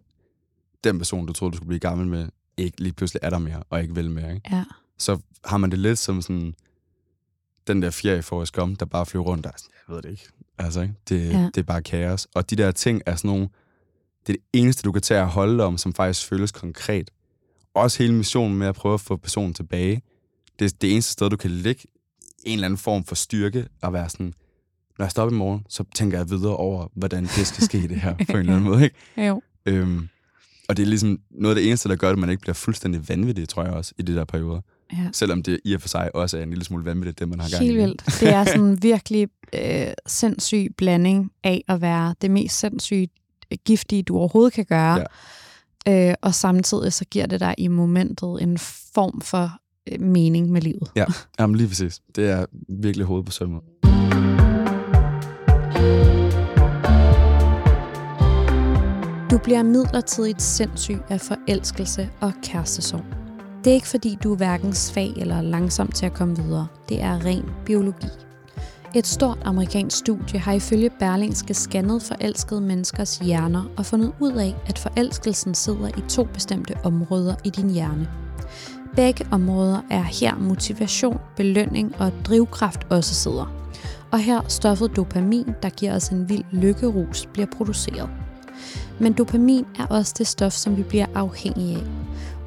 den 0.84 0.98
person, 0.98 1.26
du 1.26 1.34
troede, 1.34 1.52
du 1.52 1.58
skulle 1.58 1.68
blive 1.68 1.80
gammel 1.80 2.08
med, 2.08 2.28
ikke 2.58 2.82
lige 2.82 2.94
pludselig 2.94 3.20
er 3.24 3.30
der 3.30 3.38
mere, 3.40 3.64
og 3.70 3.82
ikke 3.82 3.96
vil 3.96 4.12
mere, 4.12 4.34
ikke? 4.36 4.50
ja. 4.56 4.64
Så 5.00 5.18
har 5.46 5.58
man 5.58 5.72
det 5.72 5.80
lidt 5.80 6.00
som 6.00 6.22
sådan, 6.22 6.54
den 7.68 7.82
der 7.82 7.90
fjer 7.92 8.16
i 8.16 8.22
Forrest 8.22 8.54
Gump, 8.54 8.80
der 8.80 8.86
bare 8.86 9.06
flyver 9.06 9.24
rundt, 9.26 9.44
der 9.44 9.50
er 9.50 9.58
sådan, 9.58 9.72
jeg 9.88 9.96
ved 9.96 10.02
det 10.02 10.10
ikke. 10.12 10.28
Altså, 10.58 10.82
ikke? 10.82 10.94
Det, 11.10 11.30
Ja. 11.30 11.46
det 11.56 11.58
er 11.58 11.64
bare 11.64 11.82
kaos. 11.82 12.28
Og 12.36 12.50
de 12.50 12.56
der 12.56 12.72
ting 12.72 13.02
er 13.06 13.16
sådan 13.16 13.28
nogle, 13.30 13.50
det 14.28 14.34
er 14.34 14.38
det 14.54 14.60
eneste, 14.62 14.84
du 14.84 14.92
kan 14.92 15.02
tage 15.02 15.22
at 15.22 15.28
holde 15.28 15.64
om, 15.64 15.78
som 15.78 15.94
faktisk 15.94 16.28
føles 16.28 16.52
konkret. 16.52 17.12
Også 17.74 18.04
hele 18.04 18.14
missionen 18.14 18.58
med 18.58 18.68
at 18.68 18.76
prøve 18.76 18.94
at 18.94 19.02
få 19.02 19.16
personen 19.16 19.54
tilbage. 19.54 20.02
Det 20.60 20.66
er 20.74 20.76
det 20.82 20.92
eneste 20.94 21.12
sted, 21.12 21.30
du 21.30 21.38
kan 21.38 21.52
lægge 21.52 21.82
en 22.44 22.54
eller 22.54 22.66
anden 22.66 22.78
form 22.78 23.04
for 23.06 23.16
styrke 23.16 23.68
og 23.82 23.94
være 23.94 24.10
sådan, 24.10 24.34
når 25.00 25.06
jeg 25.06 25.12
stopper 25.12 25.36
i 25.36 25.38
morgen, 25.38 25.66
så 25.70 25.84
tænker 25.96 26.18
jeg 26.18 26.30
videre 26.30 26.56
over, 26.56 26.88
hvordan 26.96 27.24
det 27.24 27.48
skal 27.48 27.64
ske 27.64 27.88
det 27.88 28.02
her 28.02 28.16
på 28.16 28.32
en 28.32 28.38
eller 28.38 28.54
anden 28.56 28.70
måde. 28.72 28.84
Ikke? 28.84 28.96
Jo. 29.28 29.42
Øhm, 29.66 30.10
og 30.70 30.78
det 30.78 30.84
er 30.84 30.88
ligesom 30.88 31.20
noget 31.32 31.56
af 31.56 31.62
det 31.62 31.68
eneste, 31.68 31.90
der 31.90 31.96
gør, 31.96 32.10
at 32.10 32.18
man 32.18 32.30
ikke 32.30 32.42
bliver 32.42 32.54
fuldstændig 32.54 33.10
vanvittig, 33.10 33.50
tror 33.50 33.64
jeg 33.64 33.74
også, 33.74 33.94
i 33.98 34.02
de 34.02 34.16
der 34.16 34.24
perioder. 34.26 34.62
Ja. 34.94 35.10
Selvom 35.12 35.44
det 35.44 35.60
i 35.66 35.74
og 35.74 35.82
for 35.82 35.88
sig 35.88 36.16
også 36.16 36.38
er 36.38 36.44
en 36.44 36.50
lille 36.50 36.66
smule 36.66 36.86
vanvittigt, 36.86 37.20
det 37.20 37.30
man 37.30 37.40
har 37.40 37.50
gang 37.50 37.64
i. 37.64 37.66
Helt 37.66 37.78
vildt. 37.78 38.04
Det 38.20 38.30
er 38.34 38.44
sådan 38.44 38.62
en 38.62 38.84
virkelig 38.84 39.28
øh, 39.54 39.88
sindssyg 40.08 40.74
blanding 40.78 41.32
af 41.44 41.64
at 41.68 41.82
være 41.82 42.16
det 42.22 42.32
mest 42.32 42.60
sindssygt 42.60 43.12
giftige, 43.66 44.04
du 44.04 44.18
overhovedet 44.18 44.54
kan 44.54 44.66
gøre. 44.66 45.04
Ja. 45.88 46.10
Øh, 46.10 46.16
og 46.22 46.36
samtidig 46.36 46.94
så 46.94 47.06
giver 47.06 47.26
det 47.26 47.40
dig 47.40 47.56
i 47.58 47.68
momentet 47.68 48.42
en 48.42 48.58
form 48.94 49.22
for 49.22 49.52
øh, 49.92 50.02
mening 50.02 50.52
med 50.52 50.62
livet. 50.62 50.92
Ja, 50.96 51.06
jamen 51.40 51.56
lige 51.56 51.68
præcis. 51.68 52.02
Det 52.16 52.30
er 52.30 52.46
virkelig 52.70 53.06
hovedet 53.06 53.26
på 53.26 53.32
sømmet. 53.32 53.62
Du 59.32 59.38
bliver 59.38 59.64
midlertidigt 59.64 60.42
sindssyg 60.42 60.98
af 61.10 61.22
forelskelse 61.22 62.10
og 62.22 62.34
kærestesorg. 62.44 63.27
Det 63.64 63.70
er 63.70 63.74
ikke 63.74 63.88
fordi, 63.88 64.18
du 64.24 64.32
er 64.32 64.38
hverken 64.38 64.74
svag 64.74 65.14
eller 65.18 65.42
langsom 65.42 65.88
til 65.88 66.06
at 66.06 66.14
komme 66.14 66.38
videre. 66.38 66.68
Det 66.90 67.02
er 67.02 67.26
ren 67.26 67.46
biologi. 67.66 68.08
Et 68.96 69.08
stort 69.08 69.38
amerikansk 69.46 69.98
studie 69.98 70.40
har 70.40 70.54
ifølge 70.54 70.90
Berlingske 70.90 71.54
scannet 71.54 72.02
forelskede 72.02 72.62
menneskers 72.62 73.18
hjerner 73.18 73.64
og 73.78 73.86
fundet 73.86 74.14
ud 74.20 74.32
af, 74.32 74.56
at 74.68 74.80
forelskelsen 74.80 75.54
sidder 75.56 75.88
i 75.88 76.02
to 76.10 76.24
bestemte 76.24 76.74
områder 76.84 77.36
i 77.44 77.50
din 77.50 77.70
hjerne. 77.70 78.10
Begge 78.96 79.28
områder 79.32 79.82
er 79.90 80.02
her 80.02 80.36
motivation, 80.36 81.20
belønning 81.36 81.96
og 82.00 82.12
drivkraft 82.26 82.88
også 82.90 83.16
sidder. 83.16 83.54
Og 84.12 84.20
her 84.20 84.42
stoffet 84.48 84.96
dopamin, 84.96 85.46
der 85.64 85.70
giver 85.70 85.96
os 85.96 86.10
en 86.10 86.30
vild 86.30 86.44
lykkerus, 86.52 87.26
bliver 87.34 87.48
produceret. 87.58 88.10
Men 89.00 89.14
dopamin 89.14 89.66
er 89.80 89.86
også 89.86 90.16
det 90.18 90.28
stof, 90.28 90.54
som 90.54 90.78
vi 90.78 90.84
bliver 90.84 91.06
afhængige 91.16 91.78
af. 91.78 91.84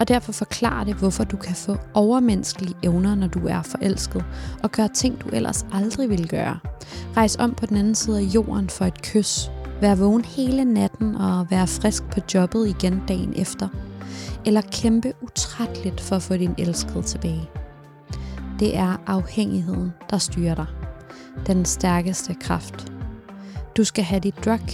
Og 0.01 0.09
derfor 0.09 0.33
forklarer 0.33 0.85
det, 0.85 0.95
hvorfor 0.95 1.25
du 1.25 1.37
kan 1.37 1.55
få 1.55 1.77
overmenneskelige 1.95 2.75
evner, 2.83 3.15
når 3.15 3.27
du 3.27 3.47
er 3.47 3.63
forelsket, 3.63 4.25
og 4.63 4.71
gøre 4.71 4.89
ting, 4.89 5.21
du 5.21 5.29
ellers 5.29 5.67
aldrig 5.73 6.11
ville 6.11 6.29
gøre. 6.29 6.59
Rejs 7.17 7.37
om 7.37 7.55
på 7.55 7.67
den 7.67 7.77
anden 7.77 7.95
side 7.95 8.19
af 8.19 8.23
jorden 8.23 8.71
for 8.71 8.85
et 8.85 9.03
kys. 9.03 9.51
Vær 9.81 9.95
vågen 9.95 10.25
hele 10.25 10.65
natten 10.65 11.15
og 11.15 11.51
være 11.51 11.67
frisk 11.67 12.05
på 12.11 12.21
jobbet 12.35 12.69
igen 12.69 13.03
dagen 13.09 13.33
efter. 13.37 13.69
Eller 14.47 14.61
kæmpe 14.61 15.13
utrætteligt 15.21 16.01
for 16.01 16.17
at 16.17 16.23
få 16.23 16.37
din 16.37 16.55
elskede 16.59 17.03
tilbage. 17.03 17.51
Det 18.61 18.77
er 18.77 18.97
afhængigheden, 19.07 19.93
der 20.11 20.19
styrer 20.19 20.55
dig. 20.55 20.67
Den 21.47 21.65
stærkeste 21.65 22.35
kraft. 22.35 22.93
Du 23.77 23.85
skal 23.85 24.05
have 24.05 24.21
dit 24.21 24.45
drug, 24.45 24.69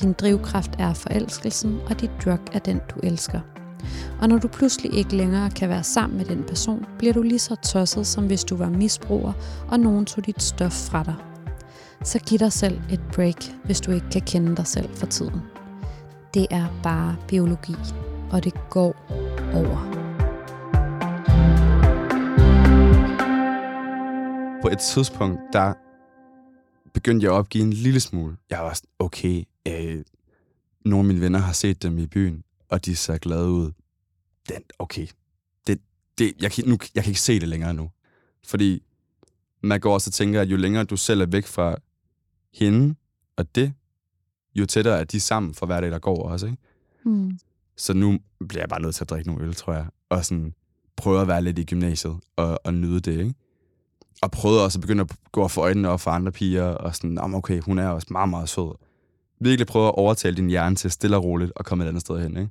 din 0.00 0.12
drivkraft 0.12 0.70
er 0.78 0.94
forelskelsen, 0.94 1.78
og 1.90 2.00
dit 2.00 2.10
drug 2.24 2.40
er 2.52 2.58
den, 2.58 2.80
du 2.94 3.00
elsker. 3.02 3.40
Og 4.20 4.28
når 4.28 4.38
du 4.38 4.48
pludselig 4.48 4.94
ikke 4.94 5.16
længere 5.16 5.50
kan 5.50 5.68
være 5.68 5.84
sammen 5.84 6.18
med 6.18 6.26
den 6.26 6.42
person, 6.42 6.86
bliver 6.98 7.12
du 7.14 7.22
lige 7.22 7.38
så 7.38 7.54
tosset, 7.54 8.06
som 8.06 8.26
hvis 8.26 8.44
du 8.44 8.56
var 8.56 8.68
misbruger, 8.68 9.32
og 9.68 9.80
nogen 9.80 10.06
tog 10.06 10.26
dit 10.26 10.42
stof 10.42 10.72
fra 10.72 11.02
dig. 11.02 11.14
Så 12.04 12.18
giv 12.18 12.38
dig 12.38 12.52
selv 12.52 12.80
et 12.90 13.00
break, 13.12 13.42
hvis 13.64 13.80
du 13.80 13.90
ikke 13.90 14.10
kan 14.10 14.20
kende 14.20 14.56
dig 14.56 14.66
selv 14.66 14.88
for 14.94 15.06
tiden. 15.06 15.40
Det 16.34 16.46
er 16.50 16.80
bare 16.82 17.16
biologi, 17.28 17.74
og 18.30 18.44
det 18.44 18.54
går 18.70 18.94
over. 19.54 19.92
På 24.62 24.68
et 24.68 24.78
tidspunkt, 24.78 25.40
der 25.52 25.72
begyndte 26.94 27.24
jeg 27.24 27.32
at 27.32 27.36
opgive 27.36 27.64
en 27.64 27.72
lille 27.72 28.00
smule. 28.00 28.36
Jeg 28.50 28.58
var 28.58 28.72
sådan, 28.72 28.88
okay, 28.98 29.44
øh, 29.68 30.04
nogle 30.84 30.98
af 30.98 31.04
mine 31.04 31.20
venner 31.20 31.38
har 31.38 31.52
set 31.52 31.82
dem 31.82 31.98
i 31.98 32.06
byen, 32.06 32.42
og 32.72 32.84
de 32.84 32.96
ser 32.96 33.18
glade 33.18 33.48
ud. 33.48 33.72
Den, 34.48 34.62
okay, 34.78 35.06
det, 35.66 35.80
det, 36.18 36.32
jeg, 36.40 36.52
kan, 36.52 36.64
nu, 36.66 36.78
jeg 36.94 37.04
kan 37.04 37.10
ikke 37.10 37.20
se 37.20 37.40
det 37.40 37.48
længere 37.48 37.74
nu. 37.74 37.90
Fordi 38.44 38.82
man 39.60 39.80
går 39.80 39.94
også 39.94 40.08
og 40.08 40.12
tænker, 40.12 40.40
at 40.40 40.48
jo 40.48 40.56
længere 40.56 40.84
du 40.84 40.96
selv 40.96 41.20
er 41.20 41.26
væk 41.26 41.46
fra 41.46 41.76
hende 42.52 42.94
og 43.36 43.54
det, 43.54 43.72
jo 44.54 44.66
tættere 44.66 45.00
er 45.00 45.04
de 45.04 45.20
sammen 45.20 45.54
for 45.54 45.66
hver 45.66 45.80
dag, 45.80 45.90
der 45.90 45.98
går 45.98 46.22
også, 46.22 46.46
ikke? 46.46 46.58
Mm. 47.04 47.38
Så 47.76 47.94
nu 47.94 48.18
bliver 48.48 48.62
jeg 48.62 48.68
bare 48.68 48.82
nødt 48.82 48.94
til 48.94 49.04
at 49.04 49.10
drikke 49.10 49.28
nogle 49.30 49.46
øl, 49.46 49.54
tror 49.54 49.72
jeg. 49.72 49.86
Og 50.08 50.24
sådan 50.24 50.54
prøve 50.96 51.20
at 51.20 51.28
være 51.28 51.42
lidt 51.42 51.58
i 51.58 51.64
gymnasiet 51.64 52.16
og, 52.36 52.60
og 52.64 52.74
nyde 52.74 53.00
det, 53.00 53.18
ikke? 53.20 53.34
Og 54.22 54.30
prøvede 54.30 54.64
også 54.64 54.78
at 54.78 54.80
begynde 54.80 55.00
at 55.00 55.16
gå 55.32 55.48
for 55.48 55.62
øjnene 55.62 55.88
op 55.88 56.00
for 56.00 56.10
andre 56.10 56.32
piger, 56.32 56.64
og 56.64 56.96
sådan, 56.96 57.18
om 57.18 57.34
okay, 57.34 57.60
hun 57.60 57.78
er 57.78 57.88
også 57.88 58.06
meget, 58.10 58.28
meget 58.28 58.48
sød. 58.48 58.74
Virkelig 59.40 59.66
prøve 59.66 59.88
at 59.88 59.94
overtale 59.94 60.36
din 60.36 60.48
hjerne 60.48 60.76
til 60.76 60.90
stille 60.90 61.16
og 61.16 61.24
roligt 61.24 61.52
og 61.56 61.64
komme 61.64 61.84
et 61.84 61.88
andet 61.88 62.00
sted 62.00 62.22
hen, 62.22 62.36
ikke? 62.36 62.50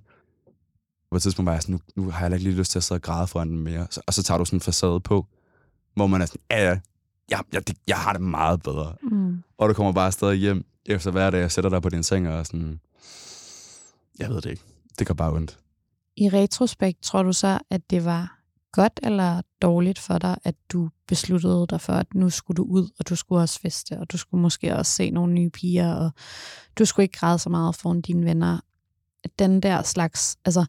På 1.11 1.15
et 1.15 1.21
tidspunkt 1.21 1.45
var 1.45 1.53
jeg 1.53 1.61
sådan, 1.61 1.79
nu, 1.95 2.03
nu 2.03 2.09
har 2.09 2.25
jeg 2.25 2.33
ikke 2.33 2.43
lige 2.43 2.57
lyst 2.57 2.71
til 2.71 2.79
at 2.79 2.83
sidde 2.83 2.97
og 2.97 3.01
græde 3.01 3.27
foran 3.27 3.49
den 3.49 3.59
mere. 3.59 3.87
Så, 3.89 4.01
og 4.07 4.13
så 4.13 4.23
tager 4.23 4.37
du 4.37 4.45
sådan 4.45 4.57
en 4.57 4.61
facade 4.61 4.99
på, 4.99 5.25
hvor 5.95 6.07
man 6.07 6.21
er 6.21 6.25
sådan, 6.25 6.41
ja, 6.51 6.63
ja, 6.63 6.79
jeg, 7.29 7.39
jeg, 7.53 7.67
det, 7.67 7.77
jeg 7.87 7.97
har 7.97 8.13
det 8.13 8.21
meget 8.21 8.63
bedre. 8.63 8.95
Mm. 9.11 9.43
Og 9.57 9.69
du 9.69 9.73
kommer 9.73 9.91
bare 9.91 10.11
stadig 10.11 10.37
hjem 10.37 10.65
efter 10.85 11.11
hver 11.11 11.29
dag 11.29 11.43
og 11.43 11.51
sætter 11.51 11.69
dig 11.69 11.81
på 11.81 11.89
din 11.89 12.03
seng 12.03 12.27
og 12.27 12.33
er 12.33 12.43
sådan, 12.43 12.79
jeg 14.19 14.29
ved 14.29 14.41
det 14.41 14.49
ikke. 14.49 14.63
Det 14.99 15.07
går 15.07 15.13
bare 15.13 15.33
ondt. 15.33 15.59
I 16.17 16.29
retrospekt, 16.29 17.01
tror 17.03 17.23
du 17.23 17.33
så, 17.33 17.59
at 17.69 17.89
det 17.89 18.05
var 18.05 18.41
godt 18.71 18.99
eller 19.03 19.41
dårligt 19.61 19.99
for 19.99 20.17
dig, 20.17 20.37
at 20.43 20.55
du 20.69 20.89
besluttede 21.07 21.67
dig 21.69 21.81
for, 21.81 21.93
at 21.93 22.13
nu 22.13 22.29
skulle 22.29 22.55
du 22.55 22.63
ud, 22.63 22.89
og 22.99 23.09
du 23.09 23.15
skulle 23.15 23.41
også 23.41 23.59
feste, 23.59 23.99
og 23.99 24.11
du 24.11 24.17
skulle 24.17 24.41
måske 24.41 24.75
også 24.75 24.91
se 24.91 25.09
nogle 25.09 25.33
nye 25.33 25.49
piger, 25.49 25.93
og 25.93 26.11
du 26.79 26.85
skulle 26.85 27.03
ikke 27.03 27.17
græde 27.17 27.39
så 27.39 27.49
meget 27.49 27.75
foran 27.75 28.01
dine 28.01 28.25
venner. 28.25 28.59
Den 29.39 29.61
der 29.61 29.83
slags, 29.83 30.37
altså 30.45 30.65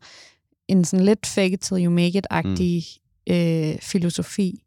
en 0.69 0.85
sådan 0.85 1.07
lidt 1.07 1.27
fake 1.27 1.53
it 1.53 1.61
till 1.61 1.85
you 1.85 1.91
make 1.91 2.19
it-agtig 2.19 2.85
mm. 3.27 3.35
øh, 3.35 3.79
filosofi, 3.79 4.63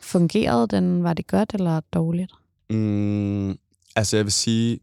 fungerede 0.00 0.68
den? 0.68 1.02
Var 1.02 1.14
det 1.14 1.26
godt 1.26 1.54
eller 1.54 1.80
dårligt? 1.80 2.32
Mm, 2.70 3.58
altså 3.96 4.16
jeg 4.16 4.24
vil 4.24 4.32
sige, 4.32 4.80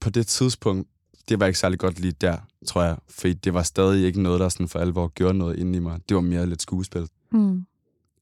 på 0.00 0.10
det 0.10 0.26
tidspunkt, 0.26 0.88
det 1.28 1.40
var 1.40 1.46
ikke 1.46 1.58
særlig 1.58 1.78
godt 1.78 2.00
lige 2.00 2.14
der, 2.20 2.36
tror 2.66 2.82
jeg. 2.82 2.96
Fordi 3.08 3.34
det 3.34 3.54
var 3.54 3.62
stadig 3.62 4.06
ikke 4.06 4.22
noget, 4.22 4.40
der 4.40 4.48
sådan 4.48 4.68
for 4.68 4.78
alvor 4.78 5.08
gjorde 5.08 5.38
noget 5.38 5.58
inde 5.58 5.76
i 5.76 5.80
mig. 5.80 6.00
Det 6.08 6.14
var 6.14 6.20
mere 6.20 6.46
lidt 6.46 6.62
skuespil. 6.62 7.08
Mm. 7.32 7.66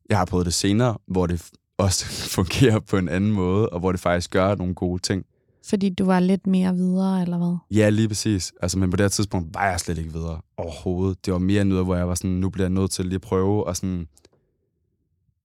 Jeg 0.09 0.19
har 0.19 0.25
prøvet 0.25 0.47
det 0.47 0.55
senere, 0.55 0.99
hvor 1.07 1.27
det 1.27 1.51
også 1.79 2.05
fungerer 2.37 2.79
på 2.79 2.97
en 2.97 3.09
anden 3.09 3.33
måde, 3.33 3.69
og 3.69 3.81
hvor 3.81 3.93
det 3.93 4.01
faktisk 4.01 4.31
gør 4.31 4.55
nogle 4.55 4.75
gode 4.75 5.03
ting. 5.03 5.27
Fordi 5.65 5.91
du 5.91 6.05
var 6.05 6.21
lidt 6.21 6.47
mere 6.47 6.75
videre, 6.75 7.23
eller 7.23 7.39
hvad? 7.39 7.57
Ja, 7.79 7.89
lige 7.89 8.09
præcis. 8.09 8.53
Altså, 8.63 8.79
men 8.79 8.91
på 8.91 8.97
det 8.97 9.05
her 9.05 9.09
tidspunkt 9.09 9.55
var 9.55 9.71
jeg 9.71 9.81
slet 9.81 9.99
ikke 9.99 10.13
videre 10.13 10.41
overhovedet. 10.57 11.27
Det 11.27 11.33
var 11.33 11.39
mere 11.39 11.65
noget, 11.65 11.85
hvor 11.85 11.97
jeg 11.97 12.09
var 12.09 12.15
sådan, 12.15 12.31
nu 12.31 12.51
bliver 12.51 12.65
jeg 12.65 12.73
nødt 12.73 12.91
til 12.91 13.05
lige 13.05 13.15
at 13.15 13.21
prøve 13.21 13.67
og 13.67 13.77
sådan 13.77 14.09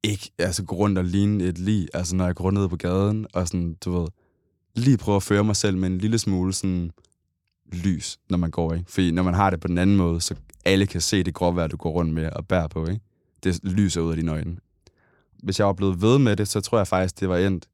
ikke 0.03 0.31
altså, 0.37 0.63
gå 0.63 0.75
rundt 0.75 0.97
og 0.97 1.05
ligne 1.05 1.43
et 1.43 1.57
lig, 1.57 1.87
altså 1.93 2.15
når 2.15 2.25
jeg 2.25 2.35
går 2.35 2.51
ned 2.51 2.69
på 2.69 2.77
gaden, 2.77 3.27
og 3.33 3.47
sådan, 3.47 3.77
du 3.85 3.99
ved, 3.99 4.07
lige 4.75 4.97
prøve 4.97 5.15
at 5.15 5.23
føre 5.23 5.43
mig 5.43 5.55
selv 5.55 5.77
med 5.77 5.89
en 5.89 5.97
lille 5.97 6.19
smule 6.19 6.53
sådan 6.53 6.91
lys, 7.73 8.19
når 8.29 8.37
man 8.37 8.51
går, 8.51 8.73
ikke? 8.73 8.91
Fordi 8.91 9.11
når 9.11 9.23
man 9.23 9.33
har 9.33 9.49
det 9.49 9.59
på 9.59 9.67
den 9.67 9.77
anden 9.77 9.97
måde, 9.97 10.21
så 10.21 10.35
alle 10.65 10.87
kan 10.87 11.01
se 11.01 11.23
det 11.23 11.33
gråvejr, 11.33 11.67
du 11.67 11.77
går 11.77 11.89
rundt 11.91 12.13
med 12.13 12.29
og 12.29 12.47
bærer 12.47 12.67
på, 12.67 12.85
ikke? 12.85 13.01
Det 13.43 13.63
lyser 13.63 14.01
ud 14.01 14.09
af 14.09 14.15
dine 14.17 14.31
øjne. 14.31 14.57
Hvis 15.43 15.59
jeg 15.59 15.67
var 15.67 15.73
blevet 15.73 16.01
ved 16.01 16.19
med 16.19 16.35
det, 16.35 16.47
så 16.47 16.61
tror 16.61 16.77
jeg 16.77 16.87
faktisk, 16.87 17.19
det 17.19 17.29
var 17.29 17.37
endt 17.37 17.69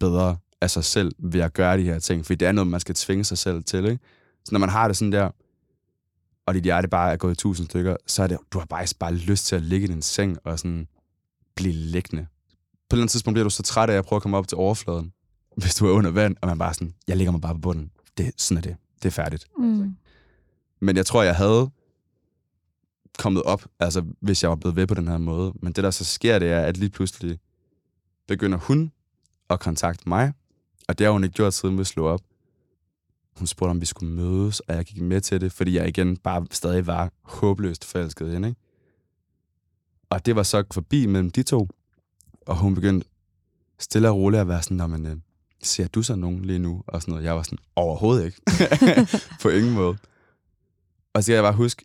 bedre 0.00 0.36
af 0.62 0.70
sig 0.70 0.84
selv 0.84 1.12
ved 1.18 1.40
at 1.40 1.52
gøre 1.52 1.78
de 1.78 1.82
her 1.82 1.98
ting. 1.98 2.26
Fordi 2.26 2.34
det 2.34 2.48
er 2.48 2.52
noget, 2.52 2.68
man 2.68 2.80
skal 2.80 2.94
tvinge 2.94 3.24
sig 3.24 3.38
selv 3.38 3.64
til, 3.64 3.84
ikke? 3.84 3.98
Så 4.44 4.52
når 4.52 4.58
man 4.58 4.68
har 4.68 4.88
det 4.88 4.96
sådan 4.96 5.12
der, 5.12 5.30
og 6.46 6.54
dit 6.54 6.62
hjerte 6.62 6.88
bare 6.88 7.12
er 7.12 7.16
gået 7.16 7.32
i 7.32 7.36
tusind 7.36 7.68
stykker, 7.68 7.96
så 8.06 8.22
er 8.22 8.26
det, 8.26 8.38
du 8.52 8.58
har 8.58 8.66
bare, 8.66 8.86
bare 8.98 9.14
lyst 9.14 9.46
til 9.46 9.56
at 9.56 9.62
ligge 9.62 9.84
i 9.84 9.90
din 9.90 10.02
seng 10.02 10.38
og 10.44 10.58
sådan 10.58 10.88
blive 11.54 11.72
liggende. 11.72 12.26
På 12.88 12.94
et 12.94 12.98
eller 12.98 13.02
andet 13.02 13.10
tidspunkt 13.10 13.34
bliver 13.34 13.44
du 13.44 13.50
så 13.50 13.62
træt 13.62 13.90
af 13.90 13.94
at 13.94 14.04
prøve 14.04 14.16
at 14.16 14.22
komme 14.22 14.36
op 14.36 14.48
til 14.48 14.58
overfladen, 14.58 15.12
hvis 15.56 15.74
du 15.74 15.86
er 15.86 15.92
under 15.92 16.10
vand, 16.10 16.36
og 16.40 16.48
man 16.48 16.58
bare 16.58 16.74
sådan, 16.74 16.94
jeg 17.08 17.16
ligger 17.16 17.32
mig 17.32 17.40
bare 17.40 17.54
på 17.54 17.60
bunden. 17.60 17.90
Det, 18.18 18.32
sådan 18.36 18.56
er 18.56 18.62
det. 18.62 18.76
Det 19.02 19.08
er 19.08 19.10
færdigt. 19.10 19.46
Mm. 19.58 19.96
Men 20.80 20.96
jeg 20.96 21.06
tror, 21.06 21.22
jeg 21.22 21.36
havde 21.36 21.70
kommet 23.18 23.42
op, 23.42 23.64
altså 23.80 24.04
hvis 24.20 24.42
jeg 24.42 24.50
var 24.50 24.56
blevet 24.56 24.76
ved 24.76 24.86
på 24.86 24.94
den 24.94 25.08
her 25.08 25.18
måde. 25.18 25.52
Men 25.62 25.72
det, 25.72 25.84
der 25.84 25.90
så 25.90 26.04
sker, 26.04 26.38
det 26.38 26.52
er, 26.52 26.60
at 26.60 26.76
lige 26.76 26.90
pludselig 26.90 27.38
begynder 28.28 28.58
hun 28.58 28.92
at 29.50 29.60
kontakte 29.60 30.08
mig, 30.08 30.32
og 30.88 30.98
det 30.98 31.04
har 31.04 31.12
hun 31.12 31.24
ikke 31.24 31.34
gjort, 31.34 31.54
siden 31.54 31.78
vi 31.78 31.84
slog 31.84 32.06
op. 32.06 32.20
Hun 33.36 33.46
spurgte, 33.46 33.70
om 33.70 33.80
vi 33.80 33.86
skulle 33.86 34.12
mødes, 34.12 34.60
og 34.60 34.74
jeg 34.74 34.84
gik 34.84 35.02
med 35.02 35.20
til 35.20 35.40
det, 35.40 35.52
fordi 35.52 35.76
jeg 35.76 35.88
igen 35.88 36.16
bare 36.16 36.46
stadig 36.50 36.86
var 36.86 37.12
håbløst 37.22 37.84
forelsket 37.84 38.28
i 38.28 38.32
hende. 38.32 38.48
Ikke? 38.48 38.60
Og 40.10 40.26
det 40.26 40.36
var 40.36 40.42
så 40.42 40.64
forbi 40.72 41.06
mellem 41.06 41.30
de 41.30 41.42
to, 41.42 41.68
og 42.46 42.56
hun 42.56 42.74
begyndte 42.74 43.08
stille 43.78 44.08
og 44.08 44.16
roligt 44.16 44.40
at 44.40 44.48
være 44.48 44.62
sådan, 44.62 44.90
men 44.90 45.06
øh, 45.06 45.16
ser 45.62 45.88
du 45.88 46.02
så 46.02 46.16
nogen 46.16 46.44
lige 46.44 46.58
nu? 46.58 46.82
Og 46.86 47.02
sådan 47.02 47.12
noget. 47.12 47.24
Jeg 47.24 47.36
var 47.36 47.42
sådan, 47.42 47.58
overhovedet 47.76 48.24
ikke. 48.24 48.40
På 49.42 49.48
ingen 49.48 49.72
måde. 49.72 49.96
Og 51.14 51.24
så 51.24 51.26
kan 51.26 51.34
jeg 51.34 51.42
bare 51.42 51.52
huske, 51.52 51.84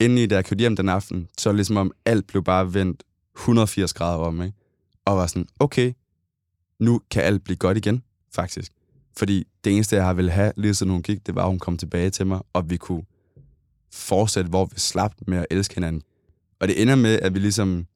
inden 0.00 0.18
i 0.18 0.26
da 0.26 0.34
jeg 0.34 0.44
kørte 0.44 0.60
hjem 0.60 0.76
den 0.76 0.88
aften, 0.88 1.28
så 1.38 1.52
ligesom 1.52 1.76
om 1.76 1.92
alt 2.04 2.26
blev 2.26 2.44
bare 2.44 2.74
vendt 2.74 3.02
180 3.36 3.94
grader 3.94 4.18
om, 4.18 4.42
ikke? 4.42 4.56
Og 5.04 5.16
var 5.16 5.26
sådan, 5.26 5.48
okay, 5.58 5.92
nu 6.78 7.00
kan 7.10 7.22
alt 7.22 7.44
blive 7.44 7.56
godt 7.56 7.76
igen, 7.78 8.02
faktisk. 8.36 8.72
Fordi 9.16 9.46
det 9.64 9.72
eneste, 9.74 9.96
jeg 9.96 10.04
har 10.04 10.12
ville 10.12 10.30
have, 10.30 10.52
lige 10.56 10.74
siden 10.74 10.92
hun 10.92 11.02
gik, 11.02 11.26
det 11.26 11.34
var, 11.34 11.42
at 11.42 11.48
hun 11.48 11.58
kom 11.58 11.76
tilbage 11.78 12.10
til 12.10 12.26
mig, 12.26 12.40
og 12.52 12.70
vi 12.70 12.76
kunne 12.76 13.02
fortsætte, 13.92 14.50
hvor 14.50 14.64
vi 14.64 14.80
slap 14.80 15.14
med 15.26 15.38
at 15.38 15.46
elske 15.50 15.74
hinanden. 15.74 16.02
Og 16.60 16.68
det 16.68 16.82
ender 16.82 16.94
med, 16.94 17.20
at 17.20 17.34
vi 17.34 17.38
ligesom 17.38 17.86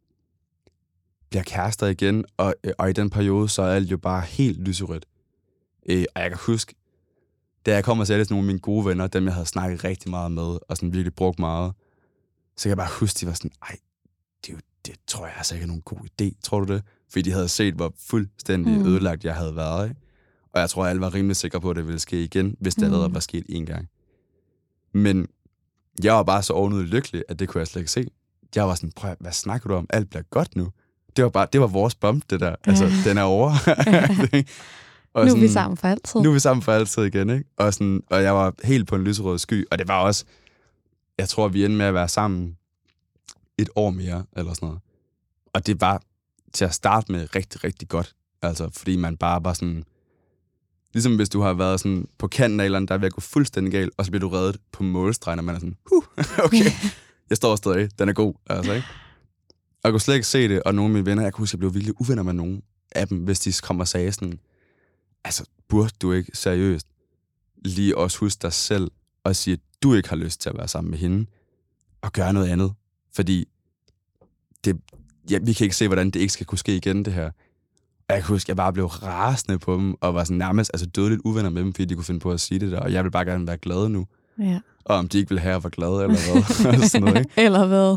bliver 1.30 1.43
kærester 1.43 1.86
igen, 1.86 2.24
og, 2.36 2.55
og 2.78 2.91
i 2.91 2.93
den 2.93 3.11
periode, 3.11 3.49
så 3.49 3.62
er 3.62 3.74
alt 3.74 3.91
jo 3.91 3.99
bare 3.99 4.20
helt 4.20 4.59
lyserødt. 4.59 5.07
Øh, 5.86 6.05
og 6.14 6.22
jeg 6.22 6.30
kan 6.30 6.38
huske, 6.47 6.74
da 7.66 7.74
jeg 7.74 7.84
kom 7.84 8.01
og 8.01 8.07
sagde 8.07 8.24
til 8.24 8.32
nogle 8.32 8.45
af 8.45 8.47
mine 8.47 8.59
gode 8.59 8.86
venner, 8.86 9.07
dem 9.07 9.24
jeg 9.24 9.34
havde 9.34 9.47
snakket 9.47 9.84
rigtig 9.84 10.11
meget 10.11 10.32
med, 10.32 10.59
og 10.68 10.76
sådan 10.76 10.93
virkelig 10.93 11.14
brugt 11.14 11.38
meget, 11.38 11.72
så 12.57 12.62
kan 12.62 12.68
jeg 12.68 12.76
bare 12.76 12.99
huske, 13.01 13.18
de 13.20 13.26
var 13.26 13.32
sådan, 13.32 13.51
ej, 13.62 13.76
det, 14.47 14.53
jo, 14.53 14.59
det 14.86 14.95
tror 15.07 15.26
jeg 15.26 15.34
altså 15.36 15.55
ikke 15.55 15.64
er 15.64 15.68
nogen 15.68 15.82
god 15.82 15.99
idé, 15.99 16.41
tror 16.43 16.61
du 16.61 16.72
det? 16.74 16.82
Fordi 17.09 17.22
de 17.22 17.32
havde 17.32 17.49
set, 17.49 17.74
hvor 17.74 17.95
fuldstændig 17.99 18.78
mm. 18.78 18.86
ødelagt 18.86 19.24
jeg 19.24 19.34
havde 19.34 19.57
været, 19.57 19.88
ikke? 19.88 20.01
Og 20.53 20.61
jeg 20.61 20.70
tror, 20.70 20.84
at 20.84 20.90
alle 20.90 21.01
var 21.01 21.14
rimelig 21.14 21.36
sikre 21.36 21.61
på, 21.61 21.70
at 21.70 21.76
det 21.76 21.86
ville 21.86 22.01
ske 22.01 22.24
igen, 22.24 22.57
hvis 22.61 22.74
det 22.74 22.82
mm. 22.82 22.84
allerede 22.84 23.14
var 23.14 23.20
sket 23.20 23.44
en 23.48 23.66
gang. 23.66 23.88
Men 24.92 25.28
jeg 26.05 26.14
var 26.14 26.22
bare 26.22 26.42
så 26.42 26.53
ovenud 26.53 26.82
lykkelig, 26.82 27.24
at 27.28 27.38
det 27.38 27.48
kunne 27.48 27.59
jeg 27.59 27.66
slet 27.66 27.80
ikke 27.80 27.92
se. 27.92 28.07
Jeg 28.55 28.68
var 28.68 28.74
sådan, 28.74 28.92
prøv 28.96 29.14
hvad 29.20 29.32
snakker 29.32 29.68
du 29.68 29.74
om? 29.74 29.86
Alt 29.90 30.11
bliver 30.11 30.22
godt 30.30 30.57
nu. 30.57 30.68
Det 31.16 31.24
var 31.24 31.30
bare, 31.30 31.46
det 31.53 31.61
var 31.61 31.66
vores 31.66 31.94
bump, 31.94 32.24
det 32.30 32.40
der. 32.40 32.57
Altså, 32.64 32.84
ja. 32.84 32.92
den 33.05 33.18
er 33.18 33.22
over. 33.22 33.51
og 35.14 35.26
nu 35.26 35.32
er 35.32 35.40
vi 35.40 35.48
sammen 35.48 35.76
for 35.76 35.88
altid. 35.88 36.20
Nu 36.20 36.28
er 36.28 36.32
vi 36.32 36.40
sammen 36.40 36.62
for 36.62 36.72
altid 36.72 37.03
igen, 37.03 37.30
ikke? 37.30 37.44
Og, 37.57 37.74
sådan, 37.74 38.03
og 38.11 38.22
jeg 38.22 38.34
var 38.34 38.55
helt 38.64 38.88
på 38.88 38.96
en 38.96 39.05
lyserød 39.05 39.38
sky, 39.38 39.66
og 39.70 39.78
det 39.78 39.88
var 39.88 40.03
også, 40.03 40.24
jeg 41.18 41.28
tror, 41.28 41.48
vi 41.48 41.64
endte 41.64 41.78
med 41.78 41.86
at 41.86 41.94
være 41.94 42.09
sammen 42.09 42.57
et 43.59 43.68
år 43.76 43.90
mere, 43.90 44.24
eller 44.36 44.55
sådan 44.55 44.66
noget. 44.66 44.80
Og 45.53 45.66
det 45.66 45.80
var 45.80 46.03
til 46.53 46.64
at 46.64 46.74
starte 46.74 47.12
med 47.12 47.34
rigtig, 47.34 47.64
rigtig 47.64 47.88
godt. 47.88 48.14
Altså, 48.42 48.70
fordi 48.72 48.96
man 48.96 49.16
bare 49.16 49.44
var 49.44 49.53
sådan... 49.53 49.84
Ligesom 50.93 51.16
hvis 51.16 51.28
du 51.28 51.41
har 51.41 51.53
været 51.53 51.80
sådan 51.80 52.09
på 52.18 52.28
kanten 52.28 52.61
af 52.61 52.64
eller 52.64 52.76
andet, 52.76 52.88
der 52.88 52.95
er 52.95 52.99
ved 52.99 53.07
at 53.07 53.12
gå 53.12 53.20
fuldstændig 53.20 53.72
galt, 53.72 53.93
og 53.97 54.05
så 54.05 54.11
bliver 54.11 54.20
du 54.20 54.28
reddet 54.28 54.57
på 54.72 54.82
målstregen, 54.82 55.38
og 55.38 55.45
man 55.45 55.55
er 55.55 55.59
sådan, 55.59 55.76
huh, 55.86 56.03
okay, 56.45 56.64
jeg 57.30 57.36
står 57.36 57.57
stadig, 57.57 57.99
den 57.99 58.09
er 58.09 58.12
god, 58.12 58.34
altså, 58.47 58.72
ikke? 58.72 58.86
Og 59.82 59.84
jeg 59.84 59.93
kunne 59.93 60.01
slet 60.01 60.14
ikke 60.14 60.26
se 60.26 60.49
det, 60.49 60.62
og 60.62 60.74
nogle 60.74 60.91
af 60.91 60.93
mine 60.93 61.07
venner, 61.07 61.22
jeg 61.22 61.32
kunne 61.32 61.43
huske, 61.43 61.51
at 61.51 61.55
jeg 61.55 61.59
blev 61.59 61.74
virkelig 61.74 62.01
uvenner 62.01 62.22
med 62.22 62.32
nogen 62.32 62.62
af 62.93 63.09
dem, 63.09 63.18
hvis 63.18 63.41
de 63.41 63.53
kom 63.62 63.80
og 63.80 63.88
sagde 63.88 64.12
sådan, 64.12 64.38
altså, 65.24 65.45
burde 65.68 65.91
du 66.03 66.12
ikke 66.12 66.30
seriøst 66.34 66.86
lige 67.64 67.99
også 67.99 68.18
huske 68.18 68.43
dig 68.43 68.53
selv 68.53 68.91
og 69.24 69.36
sige, 69.36 69.55
at 69.55 69.61
du 69.82 69.95
ikke 69.95 70.09
har 70.09 70.16
lyst 70.16 70.41
til 70.41 70.51
at 70.51 70.57
være 70.57 70.68
sammen 70.68 70.91
med 70.91 70.99
hende, 70.99 71.26
og 72.01 72.12
gøre 72.12 72.32
noget 72.32 72.49
andet. 72.49 72.72
Fordi 73.12 73.49
det, 74.64 74.80
ja, 75.30 75.38
vi 75.43 75.53
kan 75.53 75.64
ikke 75.64 75.76
se, 75.76 75.86
hvordan 75.86 76.11
det 76.11 76.20
ikke 76.20 76.32
skal 76.32 76.47
kunne 76.47 76.59
ske 76.59 76.76
igen, 76.76 77.05
det 77.05 77.12
her. 77.12 77.30
Og 78.11 78.17
jeg 78.17 78.25
kan 78.25 78.35
huske, 78.35 78.51
jeg 78.51 78.57
bare 78.57 78.73
blev 78.73 78.87
rasende 78.87 79.59
på 79.59 79.75
dem, 79.75 79.95
og 80.01 80.15
var 80.15 80.25
sådan 80.25 80.37
nærmest 80.37 80.71
altså 80.75 80.87
dødeligt 80.87 81.21
uvenner 81.25 81.51
med 81.51 81.63
dem, 81.63 81.75
fordi 81.75 81.85
de 81.85 81.95
kunne 81.95 82.05
finde 82.05 82.21
på 82.21 82.31
at 82.31 82.41
sige 82.41 82.61
det 82.61 82.73
der, 82.73 82.81
og 82.81 82.93
jeg 82.93 83.05
vil 83.05 83.11
bare 83.11 83.25
gerne 83.25 83.47
være 83.47 83.57
glad 83.57 83.89
nu. 83.89 84.07
Ja. 84.39 84.61
Og 84.85 84.97
om 84.97 85.09
de 85.09 85.19
ikke 85.19 85.29
ville 85.29 85.41
have 85.41 85.57
at 85.57 85.65
være 85.65 85.71
glade, 85.71 86.03
eller 86.03 86.09
hvad. 86.09 86.89
sådan 86.89 87.05
noget, 87.05 87.19
ikke? 87.19 87.31
eller 87.45 87.67
hvad. 87.67 87.97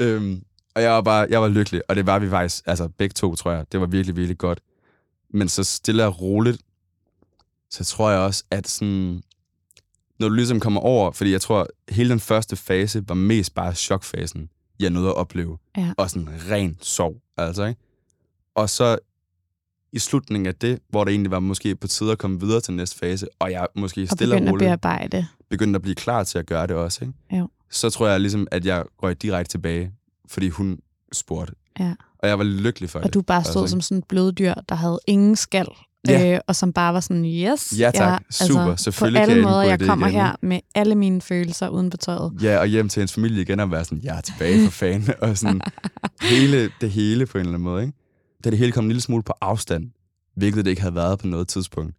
øhm, 0.06 0.42
og 0.74 0.82
jeg 0.82 0.92
var 0.92 1.00
bare, 1.00 1.26
jeg 1.30 1.42
var 1.42 1.48
lykkelig, 1.48 1.82
og 1.88 1.96
det 1.96 2.06
var 2.06 2.18
vi 2.18 2.28
faktisk, 2.30 2.62
altså 2.66 2.88
begge 2.88 3.12
to, 3.12 3.36
tror 3.36 3.52
jeg. 3.52 3.64
Det 3.72 3.80
var 3.80 3.86
virkelig, 3.86 4.16
virkelig 4.16 4.38
godt. 4.38 4.60
Men 5.34 5.48
så 5.48 5.64
stille 5.64 6.06
og 6.06 6.20
roligt, 6.20 6.62
så 7.70 7.84
tror 7.84 8.10
jeg 8.10 8.20
også, 8.20 8.44
at 8.50 8.68
sådan, 8.68 9.22
når 10.18 10.28
du 10.28 10.34
ligesom 10.34 10.60
kommer 10.60 10.80
over, 10.80 11.12
fordi 11.12 11.32
jeg 11.32 11.40
tror, 11.40 11.66
hele 11.88 12.10
den 12.10 12.20
første 12.20 12.56
fase 12.56 13.08
var 13.08 13.14
mest 13.14 13.54
bare 13.54 13.74
chokfasen, 13.74 14.48
jeg 14.80 14.90
nåede 14.90 15.08
at 15.08 15.14
opleve. 15.14 15.58
Ja. 15.76 15.92
Og 15.96 16.10
sådan 16.10 16.28
ren 16.50 16.78
sov, 16.80 17.14
altså, 17.36 17.64
ikke? 17.64 17.80
Og 18.58 18.70
så 18.70 18.98
i 19.92 19.98
slutningen 19.98 20.46
af 20.46 20.54
det, 20.54 20.78
hvor 20.88 21.04
det 21.04 21.10
egentlig 21.10 21.30
var 21.30 21.40
måske 21.40 21.76
på 21.76 21.86
tide 21.86 22.12
at 22.12 22.18
komme 22.18 22.40
videre 22.40 22.60
til 22.60 22.74
næste 22.74 22.98
fase, 22.98 23.26
og 23.38 23.50
jeg 23.50 23.66
måske 23.76 24.06
stille 24.06 24.34
og, 24.34 24.40
og 24.40 24.48
roligt 24.48 24.70
at 24.70 24.80
bearbejde. 24.80 25.26
begyndte 25.50 25.76
at 25.76 25.82
blive 25.82 25.94
klar 25.94 26.24
til 26.24 26.38
at 26.38 26.46
gøre 26.46 26.66
det 26.66 26.76
også, 26.76 27.04
ikke? 27.04 27.38
Jo. 27.38 27.48
så 27.70 27.90
tror 27.90 28.08
jeg 28.08 28.20
ligesom, 28.20 28.46
at 28.50 28.66
jeg 28.66 28.84
røg 29.02 29.22
direkte 29.22 29.50
tilbage, 29.52 29.92
fordi 30.28 30.48
hun 30.48 30.78
spurgte. 31.12 31.54
Ja. 31.80 31.94
Og 32.18 32.28
jeg 32.28 32.38
var 32.38 32.44
lykkelig 32.44 32.90
for 32.90 32.98
Og 32.98 33.04
det. 33.04 33.14
du 33.14 33.22
bare 33.22 33.44
stod 33.44 33.62
altså, 33.62 33.70
som 33.70 33.80
sådan 33.80 33.98
et 33.98 34.04
bløddyr, 34.04 34.54
der 34.68 34.74
havde 34.74 34.98
ingen 35.06 35.36
skal. 35.36 35.66
Ja. 36.08 36.34
Øh, 36.34 36.40
og 36.46 36.56
som 36.56 36.72
bare 36.72 36.94
var 36.94 37.00
sådan, 37.00 37.24
yes, 37.24 37.74
Ja, 37.78 37.90
tak. 37.94 37.94
jeg, 37.94 38.20
Super. 38.48 38.60
Altså, 38.60 38.84
Selvfølgelig 38.84 39.20
på 39.20 39.26
kan 39.26 39.30
alle 39.30 39.42
jeg 39.48 39.50
måder, 39.50 39.62
jeg 39.62 39.80
kommer 39.80 40.06
igen, 40.06 40.20
her 40.20 40.36
med 40.42 40.60
alle 40.74 40.94
mine 40.94 41.20
følelser 41.20 41.68
uden 41.68 41.90
på 41.90 41.96
tøjet. 41.96 42.32
Ja, 42.42 42.58
og 42.58 42.66
hjem 42.66 42.88
til 42.88 43.00
hendes 43.00 43.12
familie 43.14 43.42
igen 43.42 43.60
og 43.60 43.70
være 43.70 43.84
sådan, 43.84 44.00
jeg 44.02 44.16
er 44.16 44.20
tilbage 44.20 44.64
for 44.64 44.70
fanden. 44.70 45.14
og 45.22 45.38
sådan 45.38 45.60
hele, 46.22 46.70
det 46.80 46.90
hele 46.90 47.26
på 47.26 47.38
en 47.38 47.40
eller 47.40 47.50
anden 47.54 47.64
måde, 47.64 47.82
ikke? 47.82 47.94
Da 48.44 48.50
det 48.50 48.58
hele 48.58 48.72
kom 48.72 48.84
en 48.84 48.88
lille 48.88 49.00
smule 49.00 49.22
på 49.22 49.32
afstand, 49.40 49.90
hvilket 50.34 50.64
det 50.64 50.70
ikke 50.70 50.82
havde 50.82 50.94
været 50.94 51.18
på 51.18 51.26
noget 51.26 51.48
tidspunkt. 51.48 51.94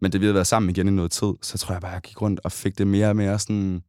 Men 0.00 0.12
det 0.12 0.20
vi 0.20 0.26
havde 0.26 0.34
været 0.34 0.46
sammen 0.46 0.70
igen 0.70 0.88
i 0.88 0.90
noget 0.90 1.10
tid, 1.10 1.32
så 1.42 1.58
tror 1.58 1.74
jeg 1.74 1.80
bare, 1.80 1.92
jeg 1.92 2.02
gik 2.02 2.22
rundt 2.22 2.40
og 2.44 2.52
fik 2.52 2.78
det 2.78 2.86
mere 2.86 3.08
og 3.08 3.16
mere 3.16 3.38
sådan 3.38 3.82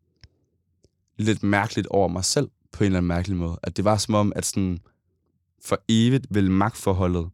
lidt 1.18 1.44
mærkeligt 1.44 1.88
over 1.88 2.08
mig 2.08 2.26
selv 2.26 2.50
på 2.72 2.84
en 2.84 2.86
eller 2.86 2.98
anden 2.98 3.08
mærkelig 3.08 3.38
måde. 3.38 3.60
At 3.64 3.78
det 3.78 3.86
var 3.86 3.98
som 3.98 4.14
om, 4.14 4.34
at 4.36 4.46
sådan 4.46 4.80
for 5.62 5.80
evigt 5.90 6.28
ville 6.30 6.52
magtforholdet 6.52 7.30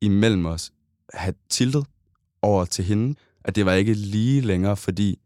imellem 0.00 0.46
os 0.46 0.72
have 1.14 1.34
tiltet 1.48 1.86
over 2.42 2.64
til 2.64 2.84
hende, 2.84 3.14
at 3.44 3.56
det 3.56 3.66
var 3.66 3.72
ikke 3.72 3.94
lige 3.94 4.40
længere, 4.40 4.76
fordi 4.76 5.18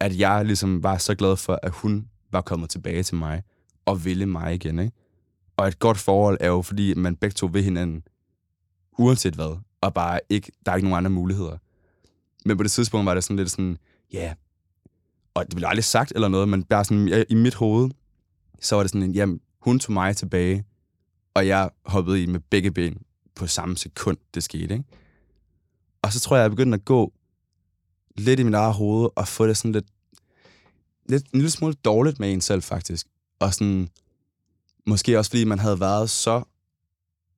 at 0.00 0.18
jeg 0.18 0.44
ligesom 0.44 0.82
var 0.82 0.98
så 0.98 1.14
glad 1.14 1.36
for, 1.36 1.58
at 1.62 1.72
hun 1.72 2.08
var 2.32 2.40
kommet 2.40 2.70
tilbage 2.70 3.02
til 3.02 3.16
mig 3.16 3.42
og 3.84 4.04
ville 4.04 4.26
mig 4.26 4.54
igen. 4.54 4.78
Ikke? 4.78 4.96
Og 5.62 5.68
et 5.68 5.78
godt 5.78 5.98
forhold 5.98 6.36
er 6.40 6.48
jo, 6.48 6.62
fordi 6.62 6.94
man 6.94 7.16
begge 7.16 7.34
to 7.34 7.48
ved 7.52 7.62
hinanden, 7.62 8.02
uanset 8.98 9.34
hvad, 9.34 9.58
og 9.80 9.94
bare 9.94 10.20
ikke, 10.28 10.52
der 10.66 10.72
er 10.72 10.76
ikke 10.76 10.88
nogen 10.88 10.98
andre 10.98 11.10
muligheder. 11.10 11.58
Men 12.44 12.56
på 12.56 12.62
det 12.62 12.70
tidspunkt 12.70 13.06
var 13.06 13.14
det 13.14 13.24
sådan 13.24 13.36
lidt 13.36 13.50
sådan, 13.50 13.78
ja, 14.12 14.24
yeah. 14.24 14.34
og 15.34 15.46
det 15.46 15.56
blev 15.56 15.68
aldrig 15.68 15.84
sagt 15.84 16.12
eller 16.14 16.28
noget, 16.28 16.48
men 16.48 16.64
bare 16.64 16.84
sådan, 16.84 17.08
jeg, 17.08 17.26
i 17.28 17.34
mit 17.34 17.54
hoved, 17.54 17.90
så 18.60 18.76
var 18.76 18.82
det 18.82 18.90
sådan, 18.90 19.12
jamen, 19.12 19.40
hun 19.58 19.78
tog 19.78 19.92
mig 19.92 20.16
tilbage, 20.16 20.64
og 21.34 21.46
jeg 21.46 21.70
hoppede 21.84 22.22
i 22.22 22.26
med 22.26 22.40
begge 22.40 22.70
ben 22.70 23.02
på 23.34 23.46
samme 23.46 23.76
sekund, 23.76 24.16
det 24.34 24.42
skete, 24.42 24.74
ikke? 24.74 24.84
Og 26.02 26.12
så 26.12 26.20
tror 26.20 26.36
jeg, 26.36 26.42
jeg 26.42 26.50
begyndte 26.50 26.74
at 26.74 26.84
gå 26.84 27.12
lidt 28.16 28.40
i 28.40 28.42
mit 28.42 28.54
eget 28.54 28.74
hoved, 28.74 29.08
og 29.16 29.28
få 29.28 29.46
det 29.46 29.56
sådan 29.56 29.72
lidt, 29.72 29.86
lidt 31.08 31.24
en 31.24 31.38
lille 31.38 31.50
smule 31.50 31.74
dårligt 31.74 32.20
med 32.20 32.32
en 32.32 32.40
selv, 32.40 32.62
faktisk. 32.62 33.06
Og 33.40 33.54
sådan, 33.54 33.88
måske 34.86 35.18
også 35.18 35.30
fordi 35.30 35.44
man 35.44 35.58
havde 35.58 35.80
været 35.80 36.10
så, 36.10 36.42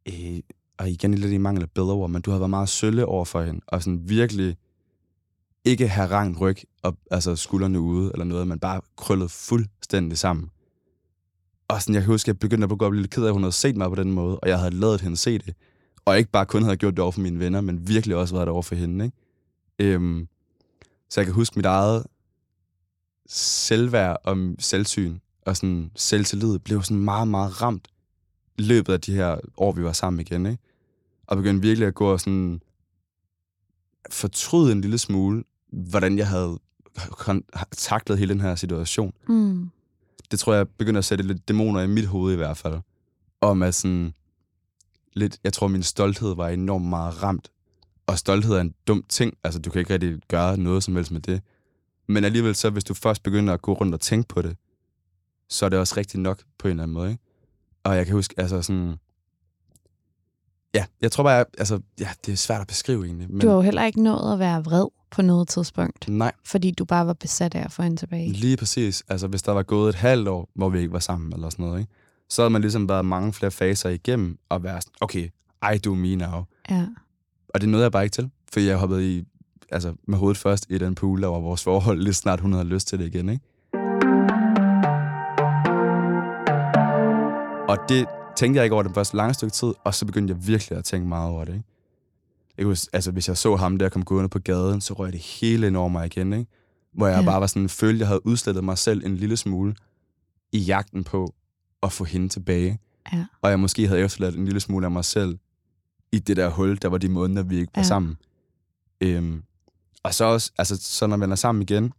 øh, 0.09 0.41
og 0.79 0.91
igen 0.91 1.15
lidt 1.15 1.33
i 1.33 1.39
mangel 1.39 1.63
af 1.63 1.71
bedre 1.71 1.93
ord, 1.93 2.11
men 2.11 2.23
du 2.23 2.31
havde 2.31 2.41
været 2.41 2.51
meget 2.51 2.69
sølle 2.69 3.07
over 3.07 3.25
for 3.25 3.43
hende, 3.43 3.61
og 3.67 3.83
sådan 3.83 4.09
virkelig 4.09 4.57
ikke 5.65 5.89
have 5.89 6.11
rangt 6.11 6.41
ryg, 6.41 6.57
og, 6.83 6.97
altså 7.11 7.37
skuldrene 7.37 7.81
ude, 7.81 8.11
eller 8.13 8.25
noget, 8.25 8.49
man 8.49 8.59
bare 8.59 8.81
krøllede 8.97 9.29
fuldstændig 9.29 10.19
sammen. 10.19 10.51
Og 11.69 11.83
sådan, 11.83 11.95
jeg 11.95 12.03
kan 12.03 12.13
huske, 12.13 12.29
jeg 12.29 12.39
begyndte 12.39 12.69
at 12.71 12.79
blive 12.79 12.97
lidt 12.97 13.11
ked 13.11 13.23
af, 13.23 13.27
at 13.27 13.33
hun 13.33 13.43
havde 13.43 13.53
set 13.53 13.77
mig 13.77 13.89
på 13.89 13.95
den 13.95 14.13
måde, 14.13 14.39
og 14.41 14.49
jeg 14.49 14.59
havde 14.59 14.75
lavet 14.75 15.01
hende 15.01 15.17
se 15.17 15.39
det. 15.39 15.55
Og 16.05 16.19
ikke 16.19 16.31
bare 16.31 16.47
kun 16.47 16.63
havde 16.63 16.77
gjort 16.77 16.93
det 16.93 16.99
over 16.99 17.13
for 17.13 17.21
mine 17.21 17.39
venner, 17.39 17.61
men 17.61 17.89
virkelig 17.89 18.17
også 18.17 18.35
været 18.35 18.47
det 18.47 18.53
over 18.53 18.63
for 18.63 18.75
hende. 18.75 19.05
Ikke? 19.05 19.17
Øhm, 19.79 20.29
Så 21.11 21.21
jeg 21.21 21.27
kan 21.27 21.35
huske 21.35 21.59
mit 21.59 21.67
eget 21.67 22.07
selvværd 23.27 24.17
og 24.25 24.37
selvsyn 24.59 25.19
og 25.45 25.57
sådan 25.57 25.91
selvtillid 25.97 26.59
blev 26.59 26.83
sådan 26.83 27.05
meget, 27.05 27.29
meget 27.29 27.63
ramt 27.63 27.89
i 28.59 28.63
løbet 28.63 28.93
af 28.93 29.01
de 29.01 29.15
her 29.15 29.39
år, 29.57 29.73
vi 29.73 29.85
var 29.85 29.93
sammen 29.93 30.21
igen, 30.21 30.47
ikke? 30.47 30.63
Og 31.27 31.37
begyndte 31.37 31.63
virkelig 31.63 31.89
at 31.89 31.95
gå 31.95 32.13
og 32.13 32.21
sådan 32.21 32.61
fortryde 34.11 34.73
en 34.73 34.81
lille 34.81 34.99
smule, 34.99 35.45
hvordan 35.73 36.19
jeg 36.19 36.29
havde 36.29 36.59
taklet 37.71 38.19
hele 38.19 38.35
den 38.35 38.41
her 38.41 38.55
situation. 38.55 39.13
Mm. 39.29 39.71
Det 40.31 40.39
tror 40.39 40.55
jeg 40.55 40.69
begynder 40.69 40.99
at 40.99 41.05
sætte 41.05 41.25
lidt 41.25 41.49
dæmoner 41.49 41.81
i 41.81 41.87
mit 41.87 42.07
hoved 42.07 42.33
i 42.33 42.37
hvert 42.37 42.57
fald. 42.57 42.81
Om 43.41 43.63
at 43.63 43.75
sådan 43.75 44.15
lidt, 45.13 45.39
jeg 45.45 45.53
tror 45.53 45.69
min 45.69 45.83
stolthed 45.83 46.35
var 46.35 46.49
enormt 46.49 46.87
meget 46.87 47.23
ramt. 47.23 47.51
Og 48.07 48.19
stolthed 48.19 48.55
er 48.55 48.61
en 48.61 48.75
dum 48.87 49.05
ting. 49.09 49.35
Altså, 49.45 49.61
du 49.61 49.71
kan 49.71 49.79
ikke 49.79 49.93
rigtig 49.93 50.19
gøre 50.29 50.57
noget 50.57 50.83
som 50.83 50.97
helst 50.97 51.11
med 51.11 51.21
det. 51.21 51.43
Men 52.07 52.25
alligevel 52.25 52.55
så, 52.55 52.71
hvis 52.71 52.85
du 52.85 52.95
først 52.95 53.23
begynder 53.23 53.55
at 53.55 53.63
gå 53.63 53.73
rundt 53.73 53.95
og 53.95 54.01
tænke 54.01 54.29
på 54.29 54.43
det, 54.43 54.57
så 55.55 55.65
er 55.65 55.69
det 55.69 55.79
også 55.79 55.95
rigtigt 55.97 56.23
nok 56.23 56.43
på 56.59 56.69
en 56.69 56.71
eller 56.71 56.83
anden 56.83 56.95
måde, 56.95 57.11
ikke? 57.11 57.23
Og 57.85 57.97
jeg 57.97 58.07
kan 58.07 58.15
huske, 58.15 58.35
altså 58.39 58.63
sådan... 58.63 58.95
Ja, 60.75 60.85
jeg 61.01 61.13
tror 61.13 61.25
bare, 61.25 61.45
altså, 61.59 61.81
ja, 62.01 62.09
det 62.27 62.33
er 62.33 62.37
svært 62.37 62.61
at 62.61 62.67
beskrive 62.67 63.05
egentlig. 63.07 63.31
Men 63.31 63.41
Du 63.41 63.49
har 63.49 63.55
jo 63.55 63.61
heller 63.61 63.85
ikke 63.85 64.03
nået 64.03 64.33
at 64.33 64.39
være 64.39 64.65
vred 64.65 64.87
på 65.11 65.23
noget 65.23 65.49
tidspunkt, 65.49 66.09
Nej, 66.09 66.33
fordi 66.45 66.71
du 66.71 66.85
bare 66.85 67.07
var 67.07 67.13
besat 67.13 67.55
af 67.55 67.65
at 67.65 67.73
få 67.73 67.83
hende 67.83 67.97
tilbage. 67.97 68.33
lige 68.33 68.57
præcis. 68.57 69.03
Altså, 69.09 69.27
hvis 69.27 69.43
der 69.43 69.53
var 69.53 69.63
gået 69.63 69.89
et 69.89 69.95
halvt 69.95 70.29
år, 70.29 70.49
hvor 70.55 70.69
vi 70.69 70.79
ikke 70.79 70.93
var 70.93 70.99
sammen 70.99 71.33
eller 71.33 71.51
sådan 71.51 71.65
noget, 71.65 71.81
ikke? 71.81 71.93
så 72.29 72.43
havde 72.43 72.51
man 72.51 72.61
ligesom 72.61 72.89
været 72.89 73.05
mange 73.05 73.33
flere 73.33 73.51
faser 73.51 73.89
igennem 73.91 74.39
og 74.49 74.63
være 74.63 74.81
sådan, 74.81 74.93
okay, 75.01 75.29
I 75.75 75.79
do 75.79 75.95
me 75.95 76.17
now. 76.17 76.45
Ja. 76.71 76.87
Og 77.49 77.61
det 77.61 77.69
nåede 77.69 77.83
jeg 77.83 77.93
bare 77.93 78.05
ikke 78.05 78.15
til, 78.15 78.31
for 78.53 78.61
jeg 78.61 78.77
hoppede 78.77 79.17
i, 79.19 79.25
altså, 79.73 79.95
med 80.09 80.19
hovedet 80.19 80.39
først 80.39 80.67
i 80.71 80.79
den 80.79 80.95
pool, 80.95 81.23
der 81.23 81.29
var 81.29 81.41
vores 81.41 81.63
forhold, 81.65 82.01
lige 82.03 82.15
snart 82.15 82.41
hun 82.41 82.53
havde 82.53 82.65
lyst 82.65 82.89
til 82.89 82.99
det 82.99 83.07
igen. 83.07 83.29
Ikke? 83.29 83.45
Og 87.69 87.79
det 87.89 88.07
tænkte 88.37 88.57
jeg 88.59 88.65
ikke 88.65 88.75
over 88.75 88.83
den 88.83 88.95
første 88.95 89.17
lange 89.17 89.35
stykke 89.35 89.53
tid, 89.53 89.73
og 89.85 89.95
så 89.95 90.07
begyndte 90.07 90.35
jeg 90.35 90.47
virkelig 90.47 90.79
at 90.79 90.85
tænke 90.85 91.09
meget 91.09 91.31
over 91.31 91.45
det. 91.45 91.53
Ikke? 91.55 91.65
Jeg 92.59 92.65
kunne, 92.65 92.77
altså, 92.93 93.11
hvis 93.11 93.29
jeg 93.29 93.37
så 93.37 93.57
ham 93.57 93.77
der 93.79 93.89
komme 93.89 94.05
gående 94.05 94.29
på 94.29 94.39
gaden, 94.39 94.81
så 94.81 94.95
røg 94.95 95.13
det 95.13 95.21
hele 95.21 95.67
ind 95.67 95.77
over 95.77 95.89
mig 95.89 96.07
igen. 96.07 96.33
Ikke? 96.33 96.51
Hvor 96.93 97.07
jeg 97.07 97.21
Ja. 97.21 97.25
bare 97.25 97.41
var 97.41 97.47
sådan, 97.47 97.69
følte, 97.69 98.01
jeg 98.01 98.07
havde 98.09 98.27
udslettet 98.27 98.65
mig 98.65 98.79
selv 98.79 99.07
en 99.07 99.17
lille 99.17 99.37
smule 99.37 99.75
i 100.53 100.59
jagten 100.59 101.05
på 101.05 101.35
at 101.83 101.93
få 101.93 102.05
hende 102.05 102.29
tilbage. 102.29 102.79
Ja. 103.13 103.27
Og 103.43 103.51
jeg 103.51 103.61
måske 103.61 103.89
havde 103.89 104.01
efterladt 104.01 104.37
en 104.37 104.45
lille 104.45 104.61
smule 104.61 104.87
af 104.87 104.91
mig 104.91 105.05
selv 105.05 105.39
i 106.13 106.19
det 106.19 106.37
der 106.37 106.49
hul, 106.49 106.79
der 106.83 106.89
var 106.89 106.99
de 106.99 107.09
måneder, 107.09 107.43
vi 107.43 107.57
ikke 107.59 107.73
var 107.75 107.83
Ja. 107.83 107.87
sammen. 107.87 108.17
Øhm, 109.01 109.43
og 110.03 110.15
så 110.15 110.25
også, 110.25 110.53
altså, 110.59 110.77
så 110.81 111.07
når 111.07 111.17
man 111.17 111.33
er 111.33 111.37
sammen 111.37 111.63
igen, 111.63 111.93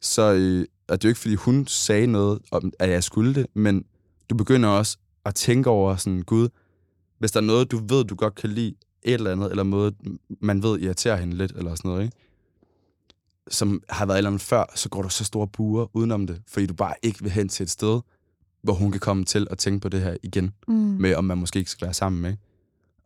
så 0.00 0.32
øh, 0.32 0.66
er 0.88 0.96
det 0.96 1.04
jo 1.04 1.08
ikke, 1.08 1.20
fordi 1.20 1.34
hun 1.34 1.66
sagde 1.66 2.06
noget 2.06 2.38
om, 2.50 2.72
at 2.78 2.90
jeg 2.90 3.04
skulle 3.04 3.34
det, 3.34 3.46
men 3.54 3.84
du 4.30 4.34
begynder 4.34 4.68
også 4.68 4.98
at 5.24 5.34
tænke 5.34 5.70
over 5.70 5.96
sådan, 5.96 6.22
gud, 6.22 6.48
hvis 7.18 7.32
der 7.32 7.40
er 7.40 7.44
noget, 7.44 7.70
du 7.70 7.80
ved, 7.88 8.04
du 8.04 8.14
godt 8.14 8.34
kan 8.34 8.50
lide, 8.50 8.74
et 9.02 9.14
eller 9.14 9.32
andet, 9.32 9.50
eller 9.50 9.62
noget, 9.62 9.94
man 10.40 10.62
ved 10.62 10.80
irriterer 10.80 11.16
hende 11.16 11.36
lidt, 11.36 11.52
eller 11.56 11.74
sådan 11.74 11.88
noget, 11.90 12.04
ikke? 12.04 12.16
som 13.50 13.82
har 13.88 14.06
været 14.06 14.16
et 14.16 14.18
eller 14.18 14.30
andet 14.30 14.42
før, 14.42 14.64
så 14.74 14.88
går 14.88 15.02
du 15.02 15.08
så 15.08 15.24
store 15.24 15.46
buer 15.48 15.86
udenom 15.96 16.26
det, 16.26 16.42
fordi 16.48 16.66
du 16.66 16.74
bare 16.74 16.94
ikke 17.02 17.22
vil 17.22 17.32
hen 17.32 17.48
til 17.48 17.64
et 17.64 17.70
sted, 17.70 18.00
hvor 18.62 18.72
hun 18.74 18.90
kan 18.92 19.00
komme 19.00 19.24
til 19.24 19.46
at 19.50 19.58
tænke 19.58 19.80
på 19.80 19.88
det 19.88 20.00
her 20.00 20.16
igen, 20.22 20.50
Mm. 20.68 20.74
med 20.74 21.14
om 21.14 21.24
man 21.24 21.38
måske 21.38 21.58
ikke 21.58 21.70
skal 21.70 21.84
være 21.86 21.94
sammen 21.94 22.22
med. 22.22 22.36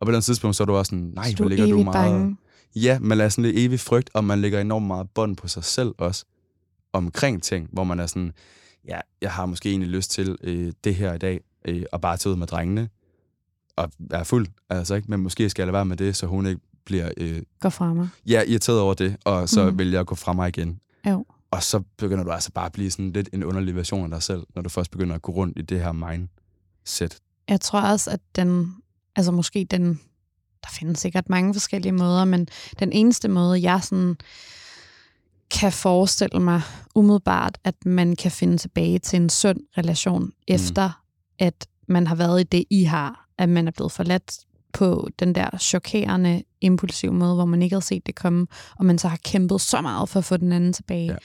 Og 0.01 0.07
på 0.07 0.13
den 0.13 0.23
tidspunkt, 0.23 0.57
så 0.57 0.63
er 0.63 0.65
du 0.65 0.75
også 0.75 0.91
sådan, 0.91 1.13
nej, 1.15 1.31
Så 1.31 1.37
hvor 1.37 1.45
er 1.45 1.49
ligger 1.49 1.67
du 1.67 1.83
meget... 1.83 1.95
bange. 2.13 2.37
Ja, 2.77 2.99
man 2.99 3.19
lader 3.19 3.31
sådan 3.31 3.45
lidt 3.45 3.59
evig 3.59 3.81
frygt, 3.81 4.11
og 4.15 4.25
man 4.25 4.41
lægger 4.41 4.61
enormt 4.61 4.87
meget 4.87 5.11
bånd 5.11 5.37
på 5.37 5.49
sig 5.49 5.65
selv 5.65 5.95
også, 5.99 6.25
omkring 6.93 7.43
ting, 7.43 7.69
hvor 7.73 7.85
man 7.85 8.01
er 8.01 8.07
sådan, 8.07 8.33
ja, 8.89 9.01
jeg 9.21 9.33
har 9.33 9.47
måske 9.47 9.71
egentlig 9.71 9.91
lyst 9.91 10.11
til 10.11 10.37
øh, 10.43 10.73
det 10.85 10.95
her 10.95 11.15
i 11.15 11.19
dag, 11.19 11.41
øh, 11.65 11.83
og 11.93 12.01
bare 12.01 12.17
tage 12.17 12.33
ud 12.33 12.37
med 12.39 12.47
drengene, 12.47 12.89
og 13.77 13.91
være 13.99 14.25
fuld, 14.25 14.47
altså 14.71 14.95
ikke, 14.95 15.11
men 15.11 15.21
måske 15.21 15.51
skal 15.51 15.63
jeg 15.63 15.67
lade 15.67 15.75
være 15.75 15.85
med 15.85 15.97
det, 15.97 16.17
så 16.17 16.27
hun 16.27 16.47
ikke 16.47 16.61
bliver 16.85 17.11
øh, 17.17 17.43
Gå 17.61 17.71
fra 17.71 17.95
mig. 17.95 18.09
ja, 18.27 18.43
irriteret 18.43 18.81
over 18.81 18.95
det, 18.95 19.17
og 19.25 19.49
så 19.49 19.71
mm. 19.71 19.79
vælger 19.79 19.93
jeg 19.93 20.01
at 20.01 20.07
gå 20.07 20.15
fra 20.15 20.33
mig 20.33 20.49
igen. 20.49 20.81
Jo. 21.07 21.25
Og 21.51 21.63
så 21.63 21.83
begynder 21.97 22.25
du 22.25 22.31
altså 22.31 22.53
bare 22.53 22.67
at 22.67 22.73
blive 22.73 22.91
sådan 22.91 23.13
lidt 23.13 23.29
en 23.33 23.45
underlig 23.45 23.77
version 23.77 24.05
af 24.05 24.11
dig 24.11 24.23
selv, 24.23 24.43
når 24.55 24.63
du 24.63 24.69
først 24.69 24.91
begynder 24.91 25.15
at 25.15 25.23
gå 25.23 25.33
rundt 25.33 25.59
i 25.59 25.63
det 25.63 25.81
her 25.81 25.93
mindset. 25.93 27.19
Jeg 27.49 27.61
tror 27.61 27.81
også, 27.81 28.11
at 28.11 28.21
den, 28.37 28.75
altså 29.17 29.33
måske 29.33 29.67
den, 29.71 30.01
der 30.63 30.69
findes 30.73 30.99
sikkert 30.99 31.29
mange 31.29 31.55
forskellige 31.55 31.93
måder, 31.93 32.25
men 32.25 32.49
den 32.79 32.93
eneste 32.93 33.29
måde, 33.29 33.63
jeg 33.63 33.85
sådan 33.85 34.17
kan 35.53 35.73
forestille 35.73 36.41
mig 36.41 36.63
umiddelbart, 36.95 37.59
at 37.65 37.75
man 37.87 38.17
kan 38.17 38.31
finde 38.31 38.57
tilbage 38.57 38.99
til 38.99 39.17
en 39.17 39.29
sund 39.29 39.61
relation, 39.79 40.33
efter 40.49 41.03
at 41.39 41.67
man 41.89 42.07
har 42.07 42.15
været 42.15 42.41
i 42.41 42.45
det, 42.45 42.65
I 42.71 42.83
har, 42.83 43.29
at 43.39 43.49
man 43.49 43.67
er 43.67 43.71
blevet 43.71 43.93
forladt 43.93 44.39
på 44.73 45.09
den 45.19 45.35
der 45.35 45.59
chokerende, 45.59 46.43
impulsive 46.61 47.13
måde, 47.13 47.35
hvor 47.35 47.45
man 47.45 47.63
ikke 47.63 47.75
havde 47.75 47.85
set 47.85 48.07
det 48.07 48.15
komme, 48.15 48.47
og 48.79 48.85
man 48.85 48.99
så 48.99 49.09
har 49.09 49.17
kæmpet 49.25 49.61
så 49.61 49.81
meget 49.81 50.09
for 50.09 50.19
at 50.19 50.25
få 50.25 50.37
den 50.37 50.53
anden 50.53 50.73
tilbage, 50.73 51.11
ja. 51.11 51.17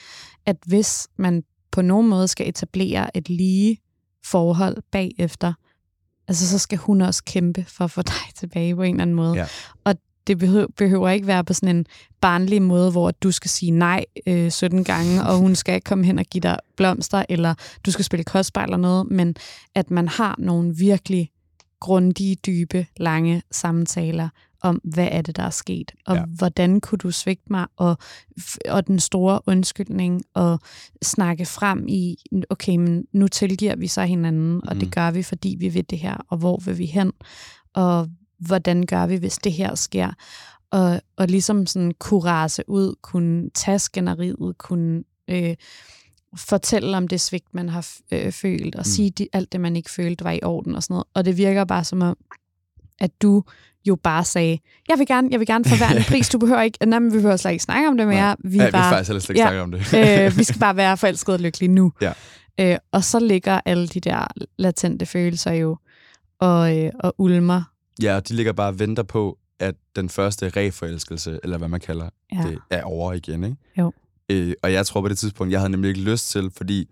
at 0.46 0.56
hvis 0.66 1.08
man 1.16 1.42
på 1.70 1.82
nogen 1.82 2.08
måde 2.08 2.28
skal 2.28 2.48
etablere 2.48 3.16
et 3.16 3.28
lige 3.28 3.78
forhold 4.24 4.76
bagefter, 4.90 5.52
altså 6.28 6.48
så 6.48 6.58
skal 6.58 6.78
hun 6.78 7.00
også 7.00 7.24
kæmpe 7.24 7.64
for 7.68 7.84
at 7.84 7.90
få 7.90 8.02
dig 8.02 8.34
tilbage 8.40 8.76
på 8.76 8.82
en 8.82 8.94
eller 8.94 9.02
anden 9.02 9.16
måde. 9.16 9.34
Ja. 9.34 9.46
Og 9.84 9.94
det 10.28 10.38
behøver, 10.76 11.08
ikke 11.08 11.26
være 11.26 11.44
på 11.44 11.52
sådan 11.52 11.76
en 11.76 11.86
barnlig 12.20 12.62
måde, 12.62 12.90
hvor 12.90 13.10
du 13.10 13.30
skal 13.30 13.50
sige 13.50 13.70
nej 13.70 14.04
øh, 14.26 14.50
17 14.50 14.84
gange, 14.84 15.22
og 15.24 15.36
hun 15.38 15.54
skal 15.54 15.74
ikke 15.74 15.84
komme 15.84 16.04
hen 16.04 16.18
og 16.18 16.24
give 16.24 16.40
dig 16.40 16.58
blomster, 16.76 17.24
eller 17.28 17.54
du 17.86 17.90
skal 17.90 18.04
spille 18.04 18.24
kostspejl 18.24 18.64
eller 18.66 18.76
noget, 18.76 19.10
men 19.10 19.34
at 19.74 19.90
man 19.90 20.08
har 20.08 20.34
nogle 20.38 20.76
virkelig 20.76 21.30
grundige, 21.80 22.34
dybe, 22.34 22.86
lange 22.96 23.42
samtaler 23.50 24.28
om, 24.62 24.80
hvad 24.84 25.08
er 25.12 25.22
det, 25.22 25.36
der 25.36 25.42
er 25.42 25.50
sket, 25.50 25.92
og 26.06 26.16
ja. 26.16 26.24
Hvordan 26.24 26.80
kunne 26.80 26.98
du 26.98 27.10
svigte 27.10 27.44
mig, 27.50 27.66
og, 27.76 27.96
og 28.68 28.86
den 28.86 29.00
store 29.00 29.40
undskyldning, 29.46 30.22
og 30.34 30.60
snakke 31.02 31.46
frem 31.46 31.84
i, 31.88 32.16
okay, 32.50 32.76
men 32.76 33.04
nu 33.12 33.28
tilgiver 33.28 33.76
vi 33.76 33.86
så 33.86 34.02
hinanden, 34.02 34.60
og 34.68 34.74
det 34.74 34.82
Mhm. 34.82 34.90
gør 34.90 35.10
vi, 35.10 35.22
fordi 35.22 35.56
vi 35.60 35.68
vil 35.68 35.84
det 35.90 35.98
her, 35.98 36.16
og 36.28 36.38
hvor 36.38 36.60
vil 36.64 36.78
vi 36.78 36.86
hen, 36.86 37.12
og 37.74 38.08
hvordan 38.38 38.86
gør 38.86 39.06
vi, 39.06 39.16
hvis 39.16 39.38
det 39.38 39.52
her 39.52 39.74
sker, 39.74 40.10
og, 40.70 41.00
og 41.16 41.26
ligesom 41.26 41.66
sådan 41.66 41.92
kunne 41.98 42.20
rase 42.20 42.62
ud, 42.68 42.94
kunne 43.02 43.50
tage 43.54 43.78
skænderiet, 43.78 44.58
kunne 44.58 45.04
øh, 45.28 45.54
fortælle 46.36 46.96
om 46.96 47.08
det 47.08 47.20
svigt, 47.20 47.54
man 47.54 47.68
har 47.68 47.88
øh, 48.12 48.32
følt, 48.32 48.74
og 48.74 48.80
mm. 48.80 48.84
Sige 48.84 49.10
de, 49.10 49.28
alt 49.32 49.52
det, 49.52 49.60
man 49.60 49.76
ikke 49.76 49.90
følte, 49.90 50.24
var 50.24 50.30
i 50.30 50.40
orden 50.42 50.74
og 50.74 50.82
sådan 50.82 50.94
noget. 50.94 51.06
Og 51.14 51.24
det 51.24 51.36
virker 51.36 51.64
bare 51.64 51.84
som 51.84 52.02
om, 52.02 52.16
at 52.98 53.22
du 53.22 53.42
jo 53.84 53.96
bare 53.96 54.24
sagde, 54.24 54.58
jeg 54.88 54.98
vil 54.98 55.06
gerne, 55.06 55.28
jeg 55.30 55.40
vil 55.40 55.46
gerne 55.46 55.64
for 55.64 55.76
hver 55.76 55.88
en 55.88 56.02
pris, 56.08 56.28
du 56.28 56.38
behøver 56.38 56.62
ikke, 56.62 56.86
nej, 56.86 56.98
vi 56.98 57.10
behøver 57.10 57.36
slet 57.36 57.52
ikke 57.52 57.64
snakke 57.64 57.88
om 57.88 57.96
det 57.96 58.08
mere. 58.08 58.36
Vi, 58.44 58.58
ja, 58.58 58.66
vi 58.66 58.70
bare, 58.70 58.92
faktisk 58.92 59.08
heller 59.08 59.20
slet 59.20 59.34
ikke 59.34 59.40
ja, 59.40 59.46
snakke 59.46 59.62
om 59.62 59.70
det. 59.70 60.26
øh, 60.26 60.38
vi 60.38 60.44
skal 60.44 60.60
bare 60.60 60.76
være 60.76 60.96
forelskede 60.96 61.34
og 61.34 61.40
lykkelige 61.40 61.72
nu. 61.72 61.92
Ja. 62.00 62.12
Øh, 62.60 62.78
og 62.92 63.04
så 63.04 63.18
ligger 63.18 63.60
alle 63.64 63.88
de 63.88 64.00
der 64.00 64.26
latente 64.58 65.06
følelser 65.06 65.52
jo 65.52 65.76
og, 66.40 66.78
øh, 66.78 66.90
og 67.00 67.14
ulmer. 67.18 67.62
Ja, 68.02 68.20
de 68.20 68.34
ligger 68.34 68.52
bare 68.52 68.68
og 68.68 68.78
venter 68.78 69.02
på, 69.02 69.38
at 69.58 69.74
den 69.96 70.08
første 70.08 70.48
reforelskelse, 70.48 71.40
eller 71.42 71.58
hvad 71.58 71.68
man 71.68 71.80
kalder 71.80 72.10
Ja. 72.32 72.42
det, 72.42 72.58
er 72.70 72.82
over 72.82 73.12
igen. 73.12 73.44
Ikke? 73.44 73.56
Jo. 73.78 73.92
Øh, 74.28 74.54
og 74.62 74.72
jeg 74.72 74.86
tror 74.86 75.00
på 75.00 75.08
det 75.08 75.18
tidspunkt, 75.18 75.52
jeg 75.52 75.60
havde 75.60 75.70
nemlig 75.70 75.88
ikke 75.88 76.00
lyst 76.00 76.30
til, 76.30 76.50
fordi 76.50 76.90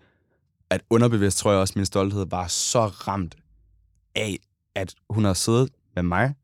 at 0.70 0.82
underbevidst 0.90 1.38
tror 1.38 1.50
jeg 1.50 1.60
også, 1.60 1.72
at 1.72 1.76
min 1.76 1.84
stolthed 1.84 2.26
var 2.30 2.46
så 2.46 2.86
ramt 2.86 3.34
af, 4.14 4.38
at 4.74 4.94
hun 5.10 5.24
har 5.24 5.34
siddet 5.34 5.68
med 5.94 6.02
mig, 6.02 6.34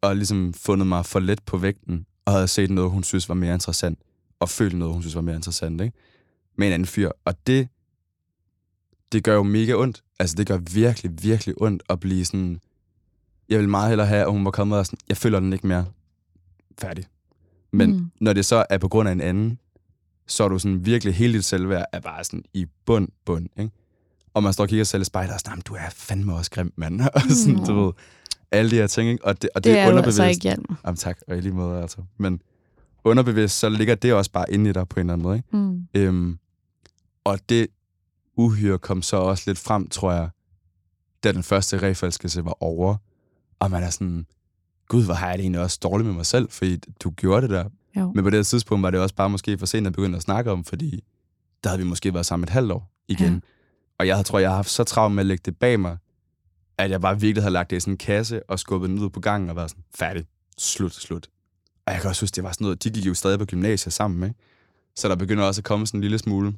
og 0.00 0.16
ligesom 0.16 0.54
fundet 0.54 0.86
mig 0.86 1.06
for 1.06 1.18
let 1.20 1.42
på 1.42 1.56
vægten, 1.58 2.06
og 2.24 2.32
havde 2.32 2.48
set 2.48 2.70
noget, 2.70 2.90
hun 2.90 3.04
synes 3.04 3.28
var 3.28 3.34
mere 3.34 3.54
interessant, 3.54 3.98
og 4.40 4.48
følt 4.48 4.76
noget, 4.76 4.94
hun 4.94 5.02
synes 5.02 5.14
var 5.14 5.20
mere 5.20 5.36
interessant, 5.36 5.80
ikke? 5.80 5.96
Med 6.56 6.66
en 6.66 6.72
anden 6.72 6.86
fyr. 6.86 7.10
Og 7.24 7.46
det, 7.46 7.68
det 9.12 9.24
gør 9.24 9.34
jo 9.34 9.42
mega 9.42 9.74
ondt. 9.74 10.02
Altså, 10.18 10.36
det 10.36 10.46
gør 10.46 10.56
virkelig, 10.56 11.22
virkelig 11.22 11.54
ondt 11.62 11.82
at 11.88 12.00
blive 12.00 12.24
sådan... 12.24 12.60
Jeg 13.48 13.58
vil 13.58 13.68
meget 13.68 13.88
hellere 13.88 14.06
have, 14.06 14.22
at 14.24 14.30
hun 14.32 14.44
var 14.44 14.50
kommet 14.50 14.78
og 14.78 14.86
sådan, 14.86 14.98
jeg 15.08 15.16
føler 15.16 15.40
den 15.40 15.52
ikke 15.52 15.66
mere. 15.66 15.86
Færdig. 16.80 17.04
Men 17.72 17.90
Mm. 17.90 17.96
mm. 17.96 18.10
når 18.20 18.32
det 18.32 18.44
så 18.46 18.66
er 18.70 18.78
på 18.78 18.88
grund 18.88 19.08
af 19.08 19.12
en 19.12 19.20
anden, 19.20 19.58
så 20.26 20.44
er 20.44 20.48
du 20.48 20.58
sådan 20.58 20.86
virkelig, 20.86 21.14
hele 21.14 21.32
dit 21.34 21.44
selvværd 21.44 21.84
er 21.92 22.00
bare 22.00 22.24
sådan 22.24 22.44
i 22.54 22.66
bund, 22.86 23.08
bund, 23.24 23.48
ikke? 23.58 23.72
Og 24.34 24.42
man 24.42 24.52
står 24.52 24.64
og 24.64 24.68
kigger 24.68 24.84
selv 24.84 25.00
i 25.00 25.04
spejlet 25.04 25.34
og 25.34 25.40
sådan, 25.40 25.50
"Jamen, 25.52 25.62
du 25.62 25.74
er 25.74 25.90
fandme 25.90 26.34
også 26.34 26.50
grim, 26.50 26.72
mand. 26.76 27.00
og 27.14 27.20
sådan, 27.30 27.64
du 27.64 27.72
Nå. 27.72 27.84
ved, 27.84 27.92
alle 28.50 28.70
de 28.70 28.76
her 28.76 28.86
ting, 28.86 29.10
ikke? 29.10 29.24
Og 29.24 29.42
det, 29.42 29.50
og 29.54 29.64
Det, 29.64 29.70
det 29.72 29.78
er 29.78 29.84
jo 29.84 29.90
underbevidst. 29.90 30.20
altså 30.20 30.48
ikke. 30.48 30.62
Jamen 30.84 30.96
tak, 30.96 31.18
og 31.28 31.36
i 31.36 31.40
lige 31.40 31.52
måde, 31.52 31.82
altså. 31.82 31.98
Men 32.18 32.40
underbevidst, 33.04 33.58
så 33.58 33.68
ligger 33.68 33.94
det 33.94 34.12
også 34.14 34.30
bare 34.30 34.52
inde 34.52 34.70
i 34.70 34.72
dig 34.72 34.88
på 34.88 35.00
en 35.00 35.06
eller 35.06 35.12
anden 35.12 35.22
måde, 35.22 35.36
ikke? 35.36 35.56
Mm. 35.56 35.88
Øhm, 35.94 36.38
og 37.24 37.38
det 37.48 37.66
uhyre 38.36 38.78
kom 38.78 39.02
så 39.02 39.16
også 39.16 39.42
lidt 39.46 39.58
frem, 39.58 39.88
tror 39.88 40.12
jeg, 40.12 40.28
da 41.24 41.32
den 41.32 41.42
første 41.42 41.82
reforelskelse 41.82 42.44
var 42.44 42.62
over. 42.62 42.96
Og 43.58 43.70
man 43.70 43.82
er 43.82 43.90
sådan, 43.90 44.26
gud, 44.88 45.04
hvor 45.04 45.14
har 45.14 45.28
jeg 45.28 45.38
det 45.38 45.42
egentlig 45.42 45.60
også 45.60 45.78
dårligt 45.82 46.06
med 46.06 46.14
mig 46.14 46.26
selv, 46.26 46.50
fordi 46.50 46.76
du 46.76 47.10
gjorde 47.10 47.42
det 47.42 47.50
der. 47.50 47.68
Jo. 47.96 48.12
Men 48.14 48.24
på 48.24 48.30
det 48.30 48.46
tidspunkt 48.46 48.82
var 48.82 48.90
det 48.90 49.00
også 49.00 49.14
bare 49.14 49.30
måske 49.30 49.58
for 49.58 49.66
sent 49.66 49.86
at 49.86 49.92
begynde 49.92 50.16
at 50.16 50.22
snakke 50.22 50.50
om, 50.50 50.64
fordi 50.64 51.04
der 51.64 51.70
havde 51.70 51.82
vi 51.82 51.88
måske 51.88 52.14
været 52.14 52.26
sammen 52.26 52.44
et 52.44 52.50
halvt 52.50 52.72
år 52.72 52.92
igen. 53.08 53.32
Ja. 53.32 53.40
Og 53.98 54.06
jeg 54.06 54.24
tror, 54.24 54.38
jeg 54.38 54.50
har 54.50 54.56
haft 54.56 54.70
så 54.70 54.84
travlt 54.84 55.14
med 55.14 55.22
at 55.22 55.26
lægge 55.26 55.42
det 55.44 55.56
bag 55.56 55.80
mig, 55.80 55.96
at 56.78 56.90
jeg 56.90 57.00
bare 57.00 57.20
virkelig 57.20 57.42
havde 57.42 57.52
lagt 57.52 57.70
det 57.70 57.76
i 57.76 57.80
sådan 57.80 57.94
en 57.94 57.98
kasse 57.98 58.50
og 58.50 58.58
skubbet 58.58 58.90
den 58.90 58.98
ud 58.98 59.10
på 59.10 59.20
gangen 59.20 59.50
og 59.50 59.56
været 59.56 59.70
sådan, 59.70 59.84
færdig, 59.94 60.26
slut, 60.58 60.94
slut. 60.94 61.28
Og 61.86 61.92
jeg 61.92 62.00
kan 62.00 62.10
også 62.10 62.22
huske, 62.22 62.34
det 62.34 62.44
var 62.44 62.52
sådan 62.52 62.64
noget, 62.64 62.84
de 62.84 62.90
gik 62.90 63.06
jo 63.06 63.14
stadig 63.14 63.38
på 63.38 63.44
gymnasiet 63.44 63.92
sammen, 63.92 64.28
ikke? 64.28 64.40
Så 64.96 65.08
der 65.08 65.16
begynder 65.16 65.44
også 65.44 65.60
at 65.60 65.64
komme 65.64 65.86
sådan 65.86 65.98
en 65.98 66.02
lille 66.02 66.18
smule, 66.18 66.50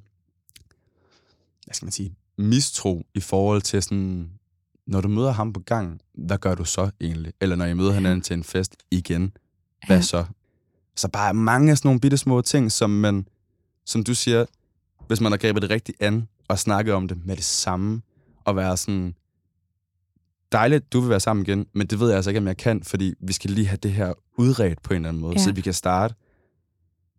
hvad 1.65 1.75
skal 1.75 1.87
man 1.87 1.93
sige, 1.93 2.15
mistro 2.39 3.07
i 3.15 3.21
forhold 3.21 3.63
til 3.63 3.83
sådan, 3.83 4.31
når 4.91 5.01
du 5.01 5.09
møder 5.09 5.31
ham 5.33 5.53
på 5.53 5.61
gang, 5.61 6.01
hvad 6.15 6.39
gør 6.39 6.55
du 6.55 6.65
så 6.65 6.91
egentlig? 7.01 7.33
Eller 7.41 7.57
når 7.57 7.65
I 7.65 7.75
møder 7.75 7.93
hinanden 7.93 8.21
til 8.21 8.35
en 8.35 8.45
fest 8.45 8.77
igen, 8.91 9.33
hvad 9.87 10.03
så? 10.03 10.25
Så 10.97 11.09
bare 11.09 11.35
mange 11.35 11.71
af 11.71 11.79
sådan 11.79 11.89
nogle 11.89 12.01
bitte 12.01 12.17
små 12.17 12.41
ting, 12.43 12.73
som 12.73 12.91
man, 12.91 13.27
som 13.87 14.03
du 14.05 14.15
siger, 14.15 14.45
hvis 15.07 15.21
man 15.21 15.33
har 15.33 15.37
grebet 15.37 15.63
det 15.63 15.71
rigtigt 15.71 16.03
an, 16.03 16.29
og 16.49 16.59
snakket 16.59 16.95
om 16.95 17.09
det 17.09 17.27
med 17.27 17.37
det 17.37 17.45
samme, 17.45 18.03
og 18.45 18.57
være 18.57 18.77
sådan, 18.77 19.15
dejligt, 20.53 20.93
du 20.93 21.01
vil 21.01 21.11
være 21.11 21.21
sammen 21.21 21.47
igen, 21.47 21.67
men 21.73 21.87
det 21.87 22.01
ved 22.01 22.09
jeg 22.09 22.17
altså 22.17 22.31
ikke, 22.31 22.41
om 22.41 22.47
jeg 22.47 22.57
kan, 22.57 22.83
fordi 22.83 23.15
vi 23.21 23.33
skal 23.33 23.51
lige 23.51 23.67
have 23.67 23.79
det 23.83 23.93
her 23.93 24.13
udredt 24.39 24.83
på 24.83 24.93
en 24.95 24.97
eller 24.97 25.09
anden 25.09 25.21
måde, 25.21 25.35
Ja. 25.39 25.45
så 25.45 25.53
vi 25.53 25.61
kan 25.61 25.75
starte. 25.75 26.15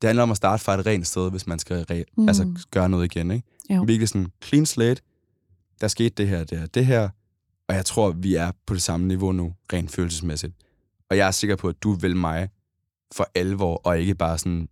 Det 0.02 0.08
handler 0.08 0.24
om 0.24 0.32
at 0.32 0.38
starte 0.38 0.64
fra 0.64 0.74
et 0.80 0.86
rent 0.86 1.08
sted, 1.08 1.32
hvis 1.32 1.48
man 1.48 1.60
skal 1.60 1.86
re- 1.92 2.04
Mm. 2.18 2.24
mm. 2.24 2.28
altså, 2.30 2.54
gøre 2.72 2.90
noget 2.90 3.06
igen. 3.16 3.32
Ikke? 3.32 3.48
Jo. 3.70 3.82
Virkelig 3.84 4.10
sådan 4.10 4.28
clean 4.44 4.66
slate. 4.66 5.02
Der 5.82 5.88
skete 5.88 6.10
det 6.10 6.28
her, 6.28 6.44
det 6.44 6.58
her, 6.60 6.66
det 6.66 6.86
her. 6.86 7.10
Og 7.72 7.78
jeg 7.78 7.86
tror, 7.86 8.12
vi 8.12 8.36
er 8.36 8.52
på 8.66 8.74
det 8.74 8.82
samme 8.82 9.08
niveau 9.08 9.32
nu, 9.32 9.54
rent 9.74 9.92
følelsesmæssigt. 9.92 10.54
Og 11.10 11.18
jeg 11.18 11.28
er 11.28 11.32
sikker 11.32 11.56
på, 11.56 11.70
at 11.70 11.84
du 11.84 11.94
vil 11.94 12.16
mig 12.16 12.50
for 13.14 13.28
alvor, 13.36 13.76
og 13.76 14.00
ikke 14.00 14.16
bare 14.16 14.38
sådan, 14.38 14.70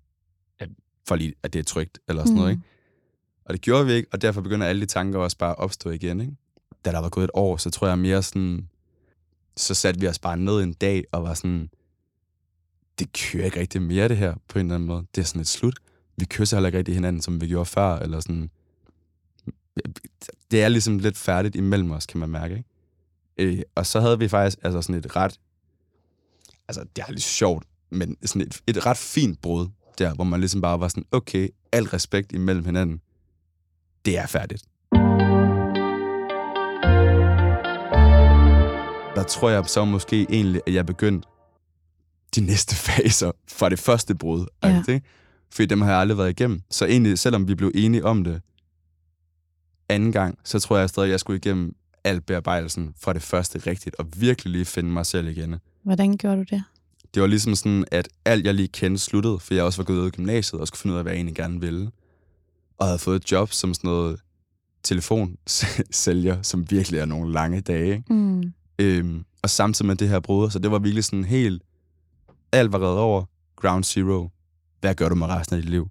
for 1.08 1.16
lige, 1.16 1.34
at 1.44 1.54
det 1.54 1.60
er 1.60 1.64
trygt, 1.64 2.00
eller 2.08 2.24
sådan 2.24 2.34
mm. 2.34 2.38
noget. 2.38 2.52
Ikke? 2.52 2.64
Og 3.46 3.54
det 3.54 3.62
gjorde 3.62 3.86
vi 3.86 3.94
ikke, 3.94 4.08
og 4.12 4.22
derfor 4.22 4.42
begynder 4.42 4.68
alle 4.68 4.82
de 4.82 4.86
tanker 4.86 5.20
også 5.20 5.38
bare 5.38 5.52
at 5.52 5.58
opstå 5.58 5.90
igen. 5.90 6.22
Ikke? 6.22 6.34
Da 6.86 6.92
der 6.92 7.00
var 7.00 7.10
gået 7.10 7.24
et 7.24 7.30
år, 7.34 7.58
så 7.58 7.70
tror 7.70 7.88
jeg 7.88 8.00
mere 8.00 8.24
sådan, 8.24 8.70
så 9.58 9.74
satte 9.74 10.00
vi 10.00 10.08
os 10.08 10.20
bare 10.20 10.38
ned 10.38 10.62
en 10.64 10.74
dag 10.74 11.04
og 11.12 11.24
var 11.24 11.34
sådan, 11.34 11.70
det 13.00 13.14
kører 13.14 13.46
ikke 13.46 13.60
rigtig 13.60 13.82
mere 13.82 14.08
det 14.08 14.18
her 14.18 14.36
på 14.48 14.60
en 14.60 14.66
eller 14.66 14.76
anden 14.76 14.88
måde. 14.88 15.06
Det 15.16 15.22
er 15.22 15.26
sådan 15.26 15.42
et 15.42 15.48
slut. 15.48 15.80
Vi 16.18 16.26
kysser 16.26 16.58
heller 16.58 16.68
ikke 16.68 16.78
rigtig 16.78 16.96
hinanden, 16.96 17.22
som 17.22 17.42
vi 17.42 17.48
gjorde 17.48 17.66
før, 17.66 17.96
eller 17.96 18.20
sådan. 18.20 18.50
Det 20.52 20.64
er 20.64 20.70
ligesom 20.70 21.00
lidt 21.00 21.18
færdigt 21.18 21.56
imellem 21.56 21.92
os, 21.92 22.06
kan 22.06 22.20
man 22.20 22.30
mærke, 22.30 22.56
ikke? 22.58 22.70
Øh, 23.40 23.62
og 23.76 23.86
så 23.86 24.00
havde 24.00 24.20
vi 24.20 24.28
faktisk 24.28 24.58
altså 24.64 24.82
sådan 24.82 24.96
et 24.96 25.16
ret, 25.16 25.40
altså 26.68 26.86
det 26.96 27.04
er 27.08 27.12
lidt 27.12 27.24
sjovt, 27.24 27.66
men 27.90 28.18
sådan 28.26 28.42
et, 28.42 28.62
et 28.68 28.86
ret 28.86 28.98
fint 28.98 29.42
brud 29.42 29.68
der, 29.98 30.14
hvor 30.14 30.24
man 30.24 30.40
ligesom 30.40 30.62
bare 30.62 30.80
var 30.80 30.88
sådan, 30.88 31.06
okay, 31.12 31.50
al 31.72 31.84
respekt 31.84 32.32
imellem 32.32 32.66
hinanden, 32.66 33.02
det 34.06 34.18
er 34.18 34.28
færdigt. 34.28 34.64
Der 39.16 39.24
tror 39.24 39.50
jeg 39.50 39.66
så 39.66 39.86
måske 39.86 40.26
egentlig, 40.30 40.62
at 40.68 40.74
jeg 40.74 40.86
begyndte 40.86 41.28
de 42.36 42.42
næste 42.42 42.76
faser 42.88 43.32
fra 43.48 43.70
det 43.70 43.80
første 43.80 44.16
brud. 44.16 44.46
Ja. 44.64 44.84
Ja. 44.88 45.00
Fordi 45.52 45.66
dem 45.66 45.82
har 45.82 45.90
jeg 45.92 46.00
aldrig 46.00 46.18
været 46.18 46.30
igennem. 46.30 46.62
Så 46.70 46.86
egentlig, 46.86 47.20
selvom 47.20 47.48
vi 47.48 47.56
blev 47.56 47.72
enige 47.76 48.06
om 48.06 48.24
det 48.24 48.42
anden 49.90 50.12
gang, 50.12 50.38
så 50.44 50.60
tror 50.60 50.78
jeg 50.78 50.90
stadig, 50.90 51.08
at 51.08 51.12
jeg 51.12 51.20
skulle 51.20 51.38
igennem 51.38 51.76
al 52.04 52.22
bearbejdelsen 52.22 52.94
fra 53.02 53.14
det 53.14 53.22
første 53.22 53.60
rigtigt, 53.60 53.96
og 53.96 54.06
virkelig 54.18 54.52
lige 54.52 54.66
finde 54.66 54.90
mig 54.90 55.06
selv 55.06 55.28
igen. 55.28 55.56
Hvordan 55.84 56.18
gjorde 56.18 56.38
du 56.38 56.44
det? 56.50 56.64
Det 57.14 57.22
var 57.22 57.28
ligesom 57.28 57.56
sådan, 57.56 57.86
at 57.92 58.10
alt 58.26 58.46
jeg 58.46 58.54
lige 58.54 58.68
kendte 58.68 58.98
sluttede, 59.00 59.40
for 59.40 59.54
jeg 59.54 59.64
også 59.64 59.80
var 59.80 59.86
gået 59.86 59.98
ud 59.98 60.06
af 60.06 60.12
gymnasiet 60.12 60.62
og 60.62 60.68
skulle 60.68 60.80
finde 60.80 60.94
ud 60.94 60.98
af, 60.98 61.04
hvad 61.04 61.12
jeg 61.12 61.18
egentlig 61.18 61.36
gerne 61.36 61.62
ville. 61.62 61.92
Og 62.78 62.86
havde 62.86 63.00
fået 63.00 63.16
et 63.16 63.32
job 63.32 63.52
som 63.52 63.74
sådan 63.74 63.88
noget 63.88 64.20
telefonsælger, 64.84 66.42
som 66.42 66.72
virkelig 66.72 67.00
er 67.00 67.06
nogle 67.06 67.34
lange 67.34 67.62
dage. 67.62 67.96
Ikke? 67.96 68.14
Mm. 68.14 68.54
Øhm, 68.80 69.26
og 69.42 69.50
samtidig 69.50 69.88
med 69.88 69.96
det 69.96 70.10
her 70.10 70.20
brud, 70.20 70.50
så 70.50 70.60
det 70.60 70.72
var 70.72 70.80
virkelig 70.80 71.04
sådan 71.04 71.24
helt, 71.24 71.64
alt 72.52 72.72
var 72.72 72.80
reddet 72.80 73.00
over, 73.00 73.26
ground 73.56 73.84
zero. 73.84 74.30
Hvad 74.82 74.96
gør 74.96 75.10
du 75.10 75.16
med 75.16 75.28
resten 75.28 75.56
af 75.56 75.62
dit 75.62 75.72
liv? 75.72 75.90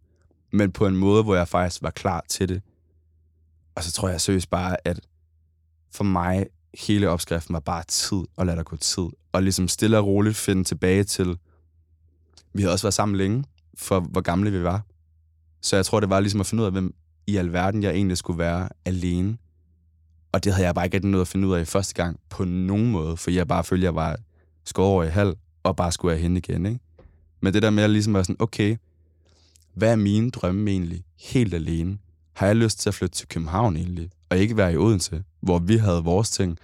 Men 0.52 0.72
på 0.72 0.86
en 0.86 0.96
måde, 0.96 1.22
hvor 1.22 1.34
jeg 1.34 1.48
faktisk 1.48 1.82
var 1.82 1.90
klar 1.90 2.24
til 2.28 2.48
det. 2.48 2.62
Og 3.74 3.84
så 3.84 3.92
tror 3.92 4.08
jeg 4.08 4.20
seriøst 4.20 4.50
bare, 4.50 4.76
at 4.84 5.00
for 5.90 6.04
mig, 6.04 6.46
hele 6.74 7.08
opskriften 7.08 7.52
var 7.52 7.60
bare 7.60 7.84
tid, 7.88 8.22
og 8.36 8.46
lade 8.46 8.56
der 8.56 8.62
gå 8.62 8.76
tid. 8.76 9.06
Og 9.32 9.42
ligesom 9.42 9.68
stille 9.68 9.98
og 9.98 10.06
roligt 10.06 10.36
finde 10.36 10.64
tilbage 10.64 11.04
til, 11.04 11.38
vi 12.54 12.62
havde 12.62 12.72
også 12.72 12.86
været 12.86 12.94
sammen 12.94 13.16
længe, 13.16 13.44
for 13.74 14.00
hvor 14.00 14.20
gamle 14.20 14.50
vi 14.50 14.62
var. 14.62 14.82
Så 15.60 15.76
jeg 15.76 15.86
tror, 15.86 16.00
det 16.00 16.10
var 16.10 16.20
ligesom 16.20 16.40
at 16.40 16.46
finde 16.46 16.60
ud 16.60 16.66
af, 16.66 16.72
hvem 16.72 16.94
i 17.26 17.36
alverden 17.36 17.82
jeg 17.82 17.90
egentlig 17.90 18.18
skulle 18.18 18.38
være 18.38 18.68
alene. 18.84 19.38
Og 20.32 20.44
det 20.44 20.52
havde 20.52 20.66
jeg 20.66 20.74
bare 20.74 20.84
ikke 20.84 20.94
rigtig 20.94 21.10
noget 21.10 21.24
at 21.24 21.28
finde 21.28 21.48
ud 21.48 21.54
af 21.54 21.68
første 21.68 21.94
gang 21.94 22.20
på 22.28 22.44
nogen 22.44 22.90
måde, 22.90 23.16
for 23.16 23.30
jeg 23.30 23.48
bare 23.48 23.64
følte, 23.64 23.82
at 23.82 23.84
jeg 23.84 23.94
var 23.94 24.16
skåret 24.64 24.88
over 24.88 25.04
i 25.04 25.08
halv, 25.08 25.36
og 25.62 25.76
bare 25.76 25.92
skulle 25.92 26.14
have 26.14 26.22
hende 26.22 26.38
igen. 26.38 26.66
Ikke? 26.66 26.80
Men 27.40 27.54
det 27.54 27.62
der 27.62 27.70
med 27.70 27.82
at 27.82 27.90
ligesom 27.90 28.14
være 28.14 28.24
sådan, 28.24 28.36
okay, 28.38 28.76
hvad 29.74 29.92
er 29.92 29.96
mine 29.96 30.30
drømme 30.30 30.70
egentlig 30.70 31.04
helt 31.20 31.54
alene? 31.54 31.98
Har 32.32 32.46
jeg 32.46 32.56
lyst 32.56 32.80
til 32.80 32.88
at 32.88 32.94
flytte 32.94 33.16
til 33.16 33.28
København 33.28 33.76
egentlig, 33.76 34.10
og 34.30 34.38
ikke 34.38 34.56
være 34.56 34.72
i 34.72 34.76
Odense, 34.76 35.24
hvor 35.40 35.58
vi 35.58 35.76
havde 35.76 36.04
vores 36.04 36.30
ting? 36.30 36.58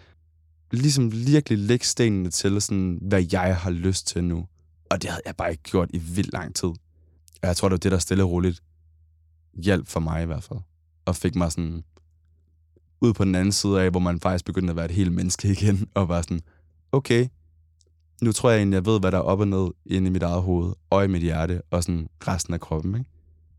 Ligesom 0.73 1.13
virkelig 1.13 1.59
lægge 1.59 1.85
stenene 1.85 2.31
til, 2.31 2.63
sådan, 2.63 2.99
hvad 3.03 3.25
jeg 3.33 3.57
har 3.57 3.71
lyst 3.71 4.07
til 4.07 4.25
nu. 4.25 4.47
Og 4.91 5.03
det 5.03 5.11
havde 5.11 5.23
jeg 5.27 5.37
bare 5.37 5.51
ikke 5.51 5.63
gjort 5.63 5.91
i 5.93 5.99
vildt 5.99 6.33
lang 6.33 6.55
tid. 6.55 6.69
Og 7.43 7.49
jeg 7.49 7.57
tror, 7.57 7.69
det 7.69 7.73
var 7.73 7.79
det, 7.79 7.93
der 7.93 7.99
stille 7.99 8.25
og 8.25 8.31
roligt 8.31 8.63
hjalp 9.55 9.89
for 9.89 10.01
mig 10.01 10.23
i 10.23 10.27
hvert 10.27 10.43
fald. 10.43 10.59
Og 11.05 11.17
fik 11.17 11.35
mig 11.35 11.53
sådan 11.53 11.85
ud 13.01 13.13
på 13.13 13.25
den 13.25 13.35
anden 13.35 13.53
side 13.53 13.83
af, 13.83 13.91
hvor 13.91 14.01
man 14.01 14.21
faktisk 14.21 14.45
begyndte 14.45 14.71
at 14.71 14.77
være 14.77 14.85
et 14.85 14.91
helt 14.91 15.13
menneske 15.13 15.49
igen, 15.53 15.89
og 15.95 16.09
var 16.09 16.23
sådan, 16.23 16.41
okay, 16.93 17.29
nu 18.23 18.33
tror 18.33 18.51
jeg 18.51 18.59
egentlig, 18.59 18.75
jeg 18.75 18.87
ved, 18.87 19.01
hvad 19.01 19.13
der 19.13 19.19
er 19.19 19.23
op 19.23 19.41
og 19.41 19.49
ned 19.49 19.71
inde 19.87 20.07
i 20.07 20.11
mit 20.11 20.23
eget 20.23 20.43
hoved, 20.43 20.73
og 20.91 21.05
i 21.05 21.09
mit 21.09 21.23
hjerte, 21.23 21.63
og 21.71 21.83
sådan 21.83 22.09
resten 22.29 22.55
af 22.55 22.61
kroppen, 22.61 22.95
ikke? 22.95 23.11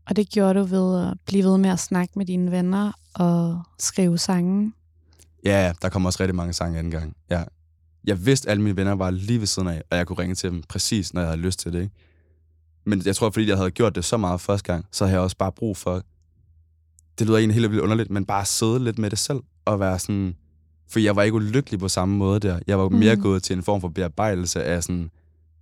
Og 0.06 0.16
det 0.16 0.30
gjorde 0.30 0.60
du 0.60 0.64
ved 0.64 1.06
at 1.10 1.14
blive 1.26 1.44
ved 1.44 1.58
med 1.58 1.70
at 1.70 1.78
snakke 1.78 2.12
med 2.16 2.26
dine 2.26 2.50
venner 2.50 2.92
og 3.14 3.62
skrive 3.78 4.18
sange. 4.18 4.72
Ja, 5.44 5.72
der 5.82 5.88
kom 5.88 6.06
også 6.06 6.20
rigtig 6.20 6.34
mange 6.34 6.52
sange 6.52 6.78
anden 6.78 6.90
gang. 6.90 7.16
Ja. 7.30 7.44
Jeg 8.04 8.26
vidste, 8.26 8.48
at 8.48 8.50
alle 8.50 8.62
mine 8.62 8.76
venner 8.76 8.92
var 8.94 9.10
lige 9.10 9.38
ved 9.40 9.46
siden 9.46 9.68
af, 9.68 9.82
og 9.90 9.96
jeg 9.96 10.06
kunne 10.06 10.18
ringe 10.18 10.34
til 10.34 10.50
dem 10.50 10.62
præcis, 10.68 11.14
når 11.14 11.20
jeg 11.20 11.28
havde 11.30 11.40
lyst 11.40 11.58
til 11.58 11.72
det, 11.72 11.82
ikke? 11.82 11.94
Men 12.84 13.02
jeg 13.06 13.16
tror, 13.16 13.30
fordi 13.30 13.48
jeg 13.48 13.56
havde 13.56 13.70
gjort 13.70 13.94
det 13.94 14.04
så 14.04 14.16
meget 14.16 14.40
første 14.40 14.72
gang, 14.72 14.86
så 14.92 15.04
havde 15.04 15.14
jeg 15.14 15.20
også 15.22 15.36
bare 15.36 15.52
brug 15.52 15.76
for, 15.76 16.02
det 17.18 17.26
lyder 17.26 17.38
egentlig 17.38 17.54
helt 17.54 17.70
vildt 17.70 17.82
underligt, 17.82 18.10
men 18.10 18.24
bare 18.26 18.44
sidde 18.44 18.84
lidt 18.84 18.98
med 18.98 19.10
det 19.10 19.18
selv, 19.18 19.40
og 19.64 19.80
være 19.80 19.98
sådan, 19.98 20.36
for 20.88 21.00
jeg 21.00 21.16
var 21.16 21.22
ikke 21.22 21.34
ulykkelig 21.34 21.80
på 21.80 21.88
samme 21.88 22.16
måde 22.16 22.40
der. 22.40 22.60
Jeg 22.66 22.78
var 22.78 22.88
mere 22.88 23.14
Mhm. 23.14 23.22
gået 23.22 23.42
til 23.42 23.56
en 23.56 23.62
form 23.62 23.80
for 23.80 23.88
bearbejdelse 23.88 24.64
af 24.64 24.82
sådan, 24.82 25.10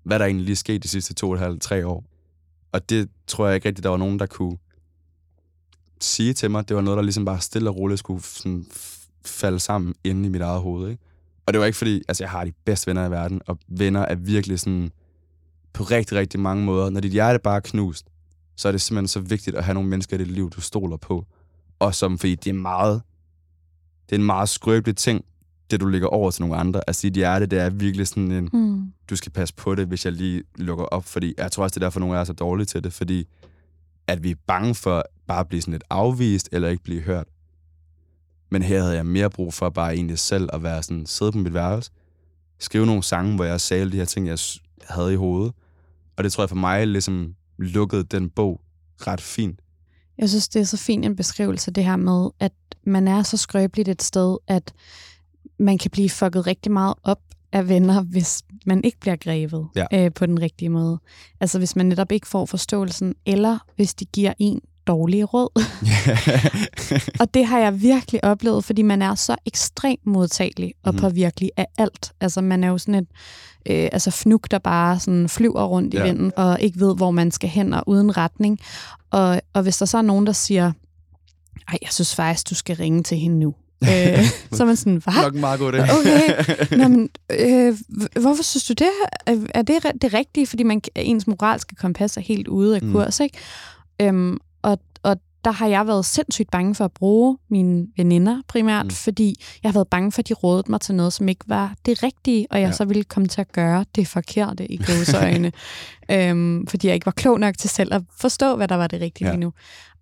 hvad 0.05 0.19
der 0.19 0.25
egentlig 0.25 0.47
lige 0.47 0.57
skete 0.57 0.79
de 0.79 0.89
sidste 0.89 1.15
to 1.15 1.29
og 1.29 1.35
et 1.35 1.41
halvt, 1.41 1.63
tre 1.63 1.87
år. 1.87 2.05
Og 2.75 2.91
det 2.91 3.09
tror 3.27 3.47
jeg 3.47 3.55
ikke 3.55 3.69
rigtigt, 3.69 3.85
der 3.85 3.91
var 3.91 3.97
nogen, 3.97 4.19
der 4.19 4.27
kunne 4.27 4.57
sige 6.01 6.33
til 6.33 6.51
mig. 6.51 6.69
Det 6.69 6.77
var 6.77 6.83
noget, 6.83 6.97
der 6.97 7.03
ligesom 7.03 7.25
bare 7.25 7.41
stille 7.41 7.71
og 7.71 7.77
roligt 7.77 7.99
skulle 7.99 8.23
sådan 8.23 8.67
falde 9.25 9.61
sammen 9.61 9.95
inde 10.05 10.27
i 10.27 10.29
mit 10.29 10.41
eget 10.41 10.61
hoved. 10.61 10.91
Ikke? 10.91 11.03
Og 11.47 11.53
det 11.53 11.61
var 11.61 11.67
ikke 11.67 11.79
fordi, 11.79 12.03
altså 12.09 12.25
jeg 12.25 12.31
har 12.31 12.45
de 12.45 12.53
bedste 12.65 12.87
venner 12.87 13.07
i 13.07 13.11
verden, 13.11 13.41
og 13.47 13.59
venner 13.69 14.01
er 14.01 14.15
virkelig 14.15 14.61
sådan 14.61 14.93
på 15.73 15.83
rigtig, 15.83 16.19
rigtig 16.19 16.41
mange 16.41 16.65
måder. 16.65 16.91
Når 16.91 17.01
dit 17.01 17.13
hjerte 17.13 17.39
bare 17.39 17.57
er 17.57 17.61
knust, 17.61 18.07
så 18.57 18.69
er 18.69 18.73
det 18.73 18.81
simpelthen 18.81 19.09
så 19.09 19.21
vigtigt 19.21 19.57
at 19.57 19.65
have 19.65 19.75
nogle 19.75 19.89
mennesker 19.89 20.17
i 20.17 20.19
dit 20.19 20.31
liv, 20.31 20.51
du 20.51 20.61
stoler 20.61 20.97
på. 20.97 21.27
Og 21.79 21.95
som, 21.95 22.19
fordi 22.19 22.35
det 22.35 22.51
er 22.51 22.55
meget, 22.55 23.03
det 24.11 24.17
er 24.17 24.21
en 24.21 24.27
meget 24.27 24.49
skrøbelig 24.49 24.97
ting, 24.97 25.25
det 25.71 25.81
du 25.81 25.87
lægger 25.87 26.09
over 26.09 26.31
til 26.31 26.43
nogle 26.43 26.57
andre. 26.57 26.81
Altså 26.87 27.03
dit 27.03 27.15
hjerte, 27.15 27.47
det 27.47 27.59
er 27.61 27.71
virkelig 27.71 28.07
sådan 28.09 28.33
en, 28.33 28.49
Mm. 28.53 28.93
du 29.11 29.17
skal 29.17 29.33
passe 29.33 29.55
på 29.55 29.75
det, 29.75 29.87
hvis 29.87 30.05
jeg 30.05 30.13
lige 30.13 30.43
lukker 30.57 30.85
op, 30.85 31.05
fordi 31.05 31.35
jeg 31.39 31.53
tror 31.53 31.63
også, 31.63 31.75
det 31.75 31.83
er 31.83 31.87
derfor, 31.87 32.01
nogle 32.01 32.17
af 32.17 32.21
os 32.21 32.29
er 32.29 32.33
dårlige 32.33 32.67
til 32.67 32.85
det, 32.85 32.93
fordi 32.93 33.29
at 34.07 34.23
vi 34.23 34.31
er 34.31 34.35
bange 34.47 34.75
for 34.75 35.05
bare 35.27 35.41
at 35.41 35.49
blive 35.49 35.63
sådan 35.63 35.73
lidt 35.73 35.85
afvist, 35.91 36.49
eller 36.53 36.69
ikke 36.69 36.83
blive 36.85 37.01
hørt. 37.01 37.27
Men 38.51 38.63
her 38.63 38.83
havde 38.83 38.95
jeg 38.97 39.07
mere 39.07 39.31
brug 39.31 39.55
for 39.55 39.71
bare 39.71 39.95
egentlig 39.95 40.19
selv 40.19 40.49
at 40.53 40.63
være 40.63 40.83
sådan, 40.83 41.07
sidde 41.07 41.33
på 41.33 41.39
mit 41.39 41.55
værelse, 41.55 41.91
skrive 42.59 42.87
nogle 42.87 43.03
sange, 43.03 43.35
hvor 43.35 43.45
jeg 43.45 43.61
sagde 43.61 43.81
alle 43.81 43.93
de 43.93 43.97
her 43.97 44.05
ting, 44.05 44.27
jeg 44.27 44.39
havde 44.89 45.13
i 45.13 45.17
hovedet. 45.17 45.53
Og 46.17 46.25
det 46.25 46.33
tror 46.33 46.43
jeg 46.45 46.49
for 46.49 46.57
mig 46.57 46.87
ligesom 46.87 47.35
lukkede 47.59 48.05
den 48.05 48.31
bog 48.31 48.61
ret 49.07 49.21
fint. 49.21 49.61
Jeg 50.19 50.29
synes, 50.29 50.49
det 50.49 50.61
er 50.61 50.65
så 50.65 50.77
fin 50.77 51.05
en 51.05 51.17
beskrivelse, 51.17 51.71
det 51.71 51.85
her 51.85 51.97
med, 51.97 52.31
at 52.41 52.53
man 52.87 53.09
er 53.09 53.23
så 53.23 53.37
skrøbeligt 53.37 53.89
et 53.89 54.03
sted, 54.03 54.37
at 54.49 54.73
man 55.59 55.79
kan 55.79 55.91
blive 55.91 56.11
fucket 56.11 56.47
rigtig 56.47 56.73
meget 56.73 56.95
op 57.05 57.19
af 57.53 57.69
venner, 57.69 58.03
hvis 58.03 58.43
man 58.67 58.85
ikke 58.85 59.01
bliver 59.01 59.17
grebet 59.17 59.67
Ja. 59.77 59.87
øh, 60.05 60.13
på 60.15 60.27
den 60.27 60.43
rigtige 60.43 60.69
måde. 60.69 60.99
Altså 61.41 61.59
hvis 61.59 61.77
man 61.77 61.87
netop 61.87 62.13
ikke 62.13 62.27
får 62.29 62.47
forståelsen, 62.47 63.15
eller 63.27 63.59
hvis 63.77 63.95
de 63.95 64.05
giver 64.05 64.33
en 64.39 64.61
dårlige 64.87 65.25
råd. 65.25 65.49
og 67.21 67.35
det 67.35 67.47
har 67.47 67.59
jeg 67.59 67.83
virkelig 67.83 68.25
oplevet, 68.25 68.65
fordi 68.65 68.83
man 68.83 69.03
er 69.03 69.15
så 69.15 69.37
ekstremt 69.47 70.07
modtagelig 70.07 70.73
og 70.85 70.95
Mhm. 70.95 71.01
påvirkelig 71.01 71.51
af 71.57 71.67
alt. 71.79 72.13
Altså 72.21 72.41
man 72.41 72.65
er 72.65 72.69
jo 72.69 72.79
sådan 72.79 72.95
et 72.95 73.09
øh, 73.71 73.89
altså 73.93 74.11
fnuk, 74.11 74.51
der 74.51 74.59
bare 74.59 74.99
sådan 75.01 75.29
flyver 75.29 75.65
rundt 75.65 75.95
i 75.95 75.97
Ja. 75.97 76.05
vinden 76.05 76.33
og 76.37 76.61
ikke 76.61 76.81
ved, 76.81 76.97
hvor 76.97 77.11
man 77.11 77.31
skal 77.31 77.49
hen 77.49 77.75
og 77.75 77.83
uden 77.87 78.17
retning. 78.17 78.59
Og, 79.11 79.41
og 79.53 79.63
hvis 79.63 79.79
der 79.79 79.87
så 79.87 79.99
er 79.99 80.03
nogen, 80.03 80.27
der 80.27 80.33
siger, 80.33 80.73
ej, 81.69 81.79
jeg 81.83 81.91
synes 81.93 82.15
faktisk, 82.15 82.51
du 82.51 82.55
skal 82.55 82.77
ringe 82.77 83.03
til 83.03 83.19
hende 83.19 83.39
nu. 83.39 83.55
Øh, 83.83 84.25
så 84.53 84.63
er 84.63 84.65
man 84.67 84.77
sådan, 84.77 84.97
hvad? 85.05 85.23
Nok 85.23 85.35
meget 85.35 85.61
god 85.61 85.73
idé. 85.73 85.99
Okay. 86.01 86.77
Nå, 86.79 86.89
men, 86.89 87.09
øh, 87.31 87.77
hvorfor 88.21 88.43
synes 88.43 88.65
du 88.65 88.73
det? 88.73 88.89
Er, 89.27 89.37
er 89.55 89.63
det 89.63 89.77
det 90.03 90.15
rigtige? 90.15 90.47
Fordi 90.47 90.63
man, 90.63 90.81
ens 90.97 91.27
moralske 91.27 91.75
kompas 91.75 92.17
er 92.17 92.21
helt 92.21 92.49
ude 92.49 92.77
af 92.77 92.83
Mm. 92.83 92.93
kurs, 92.93 93.21
ikke? 93.21 93.39
Øhm, 94.03 94.39
og, 94.63 94.79
og 95.03 95.17
der 95.45 95.51
har 95.51 95.67
jeg 95.67 95.87
været 95.87 96.05
sindssygt 96.05 96.51
bange 96.51 96.75
for 96.75 96.85
at 96.85 96.93
bruge 96.93 97.39
mine 97.51 97.87
veninder 97.97 98.43
primært, 98.49 98.85
Mm. 98.85 98.87
mm. 98.87 98.91
fordi 98.91 99.35
jeg 99.63 99.69
har 99.69 99.73
været 99.73 99.89
bange 99.89 100.13
for, 100.13 100.19
at 100.19 100.29
de 100.29 100.35
rådede 100.35 100.71
mig 100.71 100.81
til 100.81 100.95
noget, 100.95 101.13
som 101.13 101.29
ikke 101.29 101.45
var 101.49 101.75
det 101.87 102.03
rigtige, 102.03 102.47
og 102.51 102.61
jeg 102.61 102.67
Ja. 102.67 102.73
så 102.73 102.85
ville 102.85 103.05
komme 103.05 103.29
til 103.29 103.41
at 103.41 103.53
gøre 103.53 103.85
det 103.95 104.09
forkerte 104.09 104.73
i 104.73 104.77
gåseøjne. 104.77 105.53
øhm, 106.13 106.67
fordi 106.67 106.87
jeg 106.87 106.95
ikke 106.95 107.07
var 107.07 107.13
klog 107.13 107.41
nok 107.41 107.59
til 107.59 107.71
selv 107.71 107.95
at 107.95 108.03
forstå, 108.21 108.57
hvad 108.57 108.69
der 108.69 108.75
var 108.75 108.87
det 108.87 109.01
rigtige 109.01 109.27
ja. 109.29 109.33
lige 109.33 109.41
nu. 109.41 109.53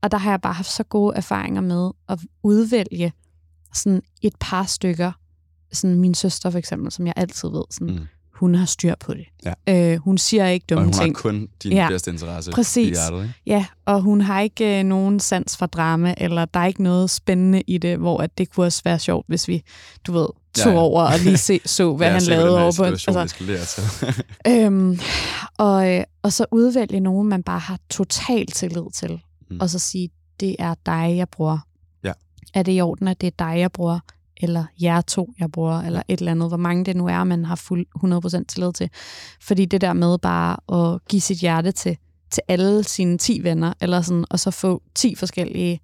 Og 0.02 0.10
der 0.10 0.18
har 0.18 0.30
jeg 0.30 0.40
bare 0.40 0.52
haft 0.52 0.70
så 0.72 0.82
gode 0.82 1.16
erfaringer 1.16 1.60
med 1.60 1.90
at 2.08 2.18
udvælge 2.42 3.12
sådan 3.74 4.02
et 4.22 4.32
par 4.40 4.64
stykker, 4.64 5.12
sådan 5.72 5.96
min 6.00 6.14
søster 6.14 6.50
for 6.50 6.58
eksempel, 6.58 6.92
som 6.92 7.06
jeg 7.06 7.14
altid 7.16 7.48
ved, 7.48 7.62
sådan, 7.70 7.94
Mm. 7.94 7.98
hun 8.34 8.54
har 8.54 8.66
styr 8.66 8.94
på 9.00 9.14
det. 9.14 9.24
Ja. 9.44 9.92
Øh, 9.94 9.98
hun 9.98 10.18
siger 10.18 10.46
ikke 10.46 10.64
Og 10.64 10.68
dumme 10.68 10.84
hun 10.84 10.94
har 10.94 11.02
ting. 11.02 11.16
kun 11.16 11.48
din 11.62 11.72
Ja, 11.72 11.88
bedste 11.88 12.10
interesse 12.10 12.50
præcis. 12.50 12.88
i 12.88 12.90
hjertet, 12.90 13.22
ikke? 13.22 13.34
Ja, 13.46 13.66
og 13.84 14.00
hun 14.00 14.20
har 14.20 14.40
ikke 14.40 14.78
øh, 14.78 14.84
nogen 14.84 15.20
sans 15.20 15.56
for 15.56 15.66
drama, 15.66 16.14
eller 16.18 16.44
der 16.44 16.60
er 16.60 16.66
ikke 16.66 16.82
noget 16.82 17.10
spændende 17.10 17.60
i 17.66 17.78
det, 17.78 17.98
hvor 17.98 18.18
at 18.22 18.38
det 18.38 18.50
kunne 18.50 18.66
også 18.66 18.80
være 18.84 18.98
sjovt, 18.98 19.26
hvis 19.28 19.48
vi, 19.48 19.62
du 20.06 20.12
ved, 20.12 20.26
tog 20.54 20.66
Ja, 20.66 20.70
ja, 20.72 20.78
over 20.78 21.02
og 21.02 21.18
lige 21.18 21.36
se, 21.36 21.60
så, 21.66 21.92
hvad 21.96 22.06
Ja, 22.06 22.12
han 22.12 22.22
lavede 22.22 22.62
over 22.62 22.72
på. 22.76 22.82
Altså, 22.84 23.82
øhm, 24.48 24.98
og, 25.58 25.90
øh, 25.90 26.04
og 26.22 26.32
så 26.32 26.46
udvælge 26.52 27.00
nogen, 27.00 27.28
man 27.28 27.42
bare 27.42 27.58
har 27.58 27.78
total 27.90 28.46
tillid 28.46 28.92
til, 28.94 29.20
mm. 29.50 29.58
og 29.60 29.70
så 29.70 29.78
sige, 29.78 30.10
det 30.40 30.56
er 30.58 30.74
dig, 30.86 31.14
jeg 31.16 31.28
bruger. 31.28 31.58
Er 32.55 32.62
det 32.62 32.76
i 32.76 32.80
orden, 32.80 33.09
at 33.09 33.20
det 33.20 33.26
er 33.26 33.30
dig, 33.38 33.59
jeg 33.59 33.72
bruger, 33.72 33.98
eller 34.36 34.64
jer 34.82 35.00
to, 35.00 35.32
jeg 35.38 35.53
bruger, 35.53 35.80
eller 35.80 36.03
et 36.09 36.18
eller 36.18 36.32
andet, 36.32 36.48
hvor 36.48 36.57
mange 36.57 36.84
det 36.84 36.96
nu 36.96 37.07
er, 37.07 37.24
man 37.24 37.44
har 37.44 37.55
fuld 37.55 37.86
100% 38.40 38.44
tillid 38.48 38.72
til. 38.72 38.90
Fordi 39.40 39.64
det 39.64 39.80
der 39.80 39.92
med 39.92 40.18
bare 40.18 40.57
at 40.94 41.00
give 41.09 41.20
sit 41.20 41.38
hjerte 41.38 41.72
til, 41.72 41.96
til 42.30 42.42
alle 42.48 42.84
sine 42.84 43.18
10 43.18 43.40
venner, 43.42 43.72
eller 43.80 44.00
sådan, 44.03 44.24
og 44.30 44.40
så 44.40 44.50
få 44.50 44.82
10 44.94 45.14
forskellige 45.14 45.80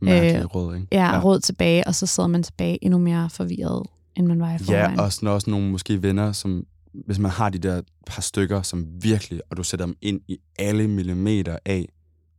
Mærkelige 0.00 0.38
Øh, 0.38 0.44
råd, 0.54 0.74
ikke? 0.74 0.86
ja, 0.92 1.14
ja. 1.14 1.20
råd 1.20 1.40
tilbage, 1.40 1.86
og 1.86 1.94
så 1.94 2.06
sidder 2.06 2.26
man 2.28 2.42
tilbage 2.42 2.84
endnu 2.84 2.98
mere 2.98 3.30
forvirret, 3.30 3.86
end 4.16 4.26
man 4.26 4.40
var 4.40 4.54
i 4.54 4.58
forvejen. 4.58 4.96
Ja, 4.96 5.02
og 5.02 5.12
sådan 5.12 5.28
også 5.28 5.50
nogle 5.50 5.70
måske 5.70 6.02
venner, 6.02 6.32
som 6.32 6.66
hvis 7.06 7.18
man 7.18 7.30
har 7.30 7.48
de 7.48 7.58
der 7.58 7.82
par 8.06 8.22
stykker, 8.22 8.62
som 8.62 8.86
virkelig, 9.02 9.40
og 9.50 9.56
du 9.56 9.62
sætter 9.62 9.86
dem 9.86 9.96
ind 10.02 10.20
i 10.28 10.38
alle 10.58 10.88
millimeter 10.88 11.58
af, 11.64 11.88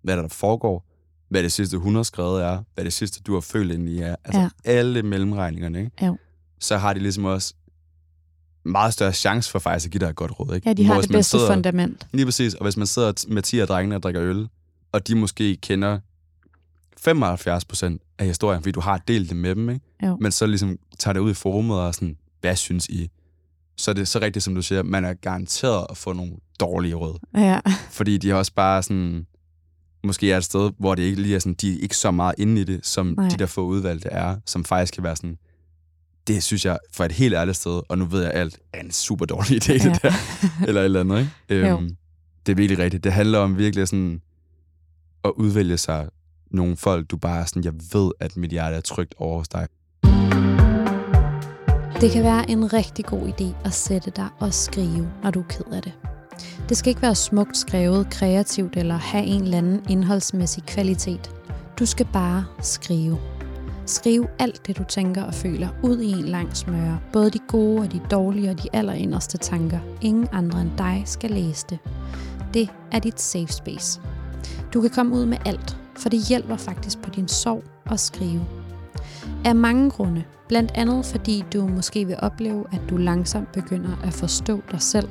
hvad 0.04 0.16
der, 0.16 0.22
der 0.22 0.30
foregår, 0.30 0.86
hvad 1.30 1.44
det 1.44 1.52
sidste 1.52 1.76
100 1.76 2.06
skrevet 2.06 2.44
er, 2.44 2.64
hvad 2.74 2.84
det 2.86 2.94
sidste 2.94 3.22
du 3.22 3.34
har 3.34 3.42
følt 3.42 3.72
ind 3.72 3.90
i 3.90 4.00
er, 4.00 4.16
altså 4.26 4.42
Ja. 4.42 4.50
alle 4.66 5.04
mellemregningerne, 5.04 5.80
ikke? 5.80 6.06
Jo. 6.06 6.18
så 6.60 6.78
har 6.78 6.94
de 6.94 7.00
ligesom 7.00 7.26
også 7.26 7.54
meget 8.64 8.94
større 8.94 9.14
chance 9.14 9.52
for 9.52 9.60
faktisk 9.60 9.86
at 9.86 9.92
give 9.92 10.00
dig 10.00 10.10
et 10.10 10.16
godt 10.16 10.40
råd. 10.40 10.56
Ikke? 10.56 10.70
ja, 10.70 10.74
de 10.74 10.84
Hvor 10.86 10.94
har 10.94 11.00
hvis 11.00 11.08
det 11.08 11.14
bedste 11.16 11.30
sidder, 11.32 11.54
fundament. 11.54 12.08
Lige 12.14 12.26
præcis, 12.26 12.54
og 12.54 12.64
hvis 12.64 12.78
man 12.78 12.88
sidder 12.88 13.26
med 13.28 13.42
10 13.42 13.60
af 13.60 13.68
drengene 13.68 13.96
og 13.96 14.04
drikker 14.04 14.24
øl, 14.24 14.48
og 14.92 15.08
de 15.08 15.16
måske 15.16 15.56
kender 15.56 16.00
75 16.98 17.66
procent 17.66 18.02
af 18.20 18.26
historien, 18.26 18.62
fordi 18.62 18.72
du 18.72 18.80
har 18.80 18.98
delt 19.08 19.30
det 19.30 19.38
med 19.38 19.56
dem, 19.56 19.70
ikke? 19.70 19.86
Jo. 20.04 20.18
men 20.22 20.32
så 20.32 20.46
ligesom 20.46 20.78
tager 21.00 21.14
det 21.14 21.20
ud 21.20 21.32
i 21.32 21.34
forumet 21.34 21.78
og 21.80 21.96
sådan, 21.96 22.18
hvad 22.42 22.56
synes 22.56 22.88
I? 22.88 23.10
Så 23.78 23.92
er 23.92 23.96
det 23.96 24.08
så 24.08 24.20
rigtigt, 24.22 24.44
som 24.46 24.56
du 24.56 24.62
siger, 24.62 24.84
man 24.84 25.06
er 25.06 25.14
garanteret 25.14 25.86
at 25.90 25.98
få 25.98 26.14
nogle 26.14 26.32
dårlige 26.60 26.96
råd. 26.96 27.18
Ja, 27.38 27.60
Fordi 27.90 28.18
de 28.18 28.32
er 28.32 28.36
også 28.36 28.54
bare 28.54 28.84
sådan, 28.84 29.26
måske 30.04 30.32
er 30.32 30.38
et 30.38 30.44
sted, 30.44 30.72
hvor 30.80 30.96
det 30.96 31.04
ikke 31.04 31.22
lige 31.22 31.36
er 31.36 31.40
sådan, 31.40 31.54
de 31.54 31.74
er 31.74 31.80
ikke 31.82 31.98
så 31.98 32.12
meget 32.12 32.36
inde 32.38 32.62
i 32.62 32.64
det, 32.64 32.86
som 32.86 33.14
Nej. 33.18 33.30
De 33.30 33.38
der 33.38 33.46
få 33.46 33.62
udvalgte 33.66 34.10
er, 34.10 34.36
som 34.46 34.66
faktisk 34.66 34.94
kan 34.94 35.04
være 35.04 35.16
sådan, 35.16 35.38
det 36.28 36.44
synes 36.44 36.66
jeg, 36.66 36.78
for 36.94 37.06
et 37.06 37.12
helt 37.12 37.34
ærligt 37.36 37.58
sted, 37.58 37.82
og 37.90 37.98
nu 37.98 38.06
ved 38.06 38.22
jeg 38.24 38.32
alt, 38.34 38.60
er 38.74 38.80
en 38.80 38.92
super 38.92 39.26
dårlig 39.26 39.64
idé, 39.64 39.74
det 39.74 39.86
Ja. 39.86 40.10
der. 40.10 40.14
Eller 40.68 40.82
et 40.82 40.86
eller 40.86 41.00
andet, 41.00 41.20
ikke? 41.50 41.68
Øhm, 41.70 41.96
det 42.46 42.52
er 42.52 42.56
virkelig 42.56 42.80
rigtigt. 42.84 43.04
Det 43.04 43.14
handler 43.14 43.40
om 43.40 43.58
virkelig 43.58 43.88
sådan, 43.88 44.22
at 45.24 45.32
udvælge 45.38 45.78
sig 45.78 46.10
nogle 46.52 46.78
folk, 46.78 47.12
du 47.12 47.18
bare 47.18 47.42
er 47.42 47.46
sådan, 47.46 47.64
jeg 47.64 47.74
ved, 47.94 48.12
at 48.20 48.38
mit 48.38 48.52
hjerte 48.52 48.76
er 48.76 48.82
trygt 48.82 49.16
over 49.18 49.38
hos 49.38 49.48
dig. 49.48 49.68
Det 52.02 52.12
kan 52.12 52.24
være 52.24 52.50
en 52.50 52.74
rigtig 52.74 53.06
god 53.06 53.28
idé 53.28 53.66
at 53.66 53.74
sætte 53.74 54.12
dig 54.16 54.28
og 54.40 54.54
skrive, 54.54 55.12
når 55.24 55.32
du 55.32 55.40
er 55.40 55.44
ked 55.50 55.66
af 55.74 55.82
det. 55.82 55.94
Det 56.70 56.78
skal 56.78 56.90
ikke 56.90 57.02
være 57.02 57.16
smukt 57.16 57.58
skrevet, 57.58 58.10
kreativt 58.10 58.78
eller 58.78 58.96
have 58.96 59.26
en 59.26 59.44
eller 59.44 59.58
anden 59.58 59.82
indholdsmæssig 59.90 60.64
kvalitet. 60.64 61.32
Du 61.80 61.86
skal 61.86 62.08
bare 62.14 62.46
skrive. 62.62 63.18
Skriv 63.86 64.26
alt 64.40 64.68
det, 64.68 64.78
du 64.78 64.84
tænker 64.84 65.24
og 65.24 65.34
føler, 65.34 65.68
ud 65.84 66.00
i 66.00 66.12
en 66.12 66.26
lang 66.26 66.58
smøre. 66.58 67.00
Både 67.14 67.30
de 67.30 67.40
gode 67.48 67.82
og 67.82 67.92
de 67.92 68.02
dårlige 68.12 68.50
og 68.50 68.64
de 68.64 68.68
allerinderste 68.74 69.38
tanker. 69.38 69.80
Ingen 70.02 70.28
andre 70.32 70.62
end 70.62 70.72
dig 70.78 71.04
skal 71.06 71.32
læse 71.32 71.66
det. 71.70 71.80
Det 72.54 72.70
er 72.92 73.00
dit 73.00 73.22
safe 73.22 73.54
space. 73.54 74.02
Du 74.74 74.82
kan 74.82 74.90
komme 74.90 75.16
ud 75.16 75.26
med 75.26 75.38
alt, 75.46 75.78
for 75.98 76.10
det 76.10 76.28
hjælper 76.28 76.58
faktisk 76.58 77.02
på 77.02 77.10
din 77.10 77.28
sorg 77.28 77.64
at 77.92 78.00
skrive. 78.00 78.46
Af 79.46 79.56
mange 79.56 79.92
grunde. 79.92 80.24
Blandt 80.48 80.72
andet 80.76 81.06
fordi 81.06 81.44
du 81.54 81.68
måske 81.68 82.06
vil 82.06 82.16
opleve, 82.20 82.66
at 82.72 82.82
du 82.90 82.98
langsomt 82.98 83.52
begynder 83.52 83.98
at 84.04 84.14
forstå 84.14 84.62
dig 84.72 84.82
selv, 84.82 85.10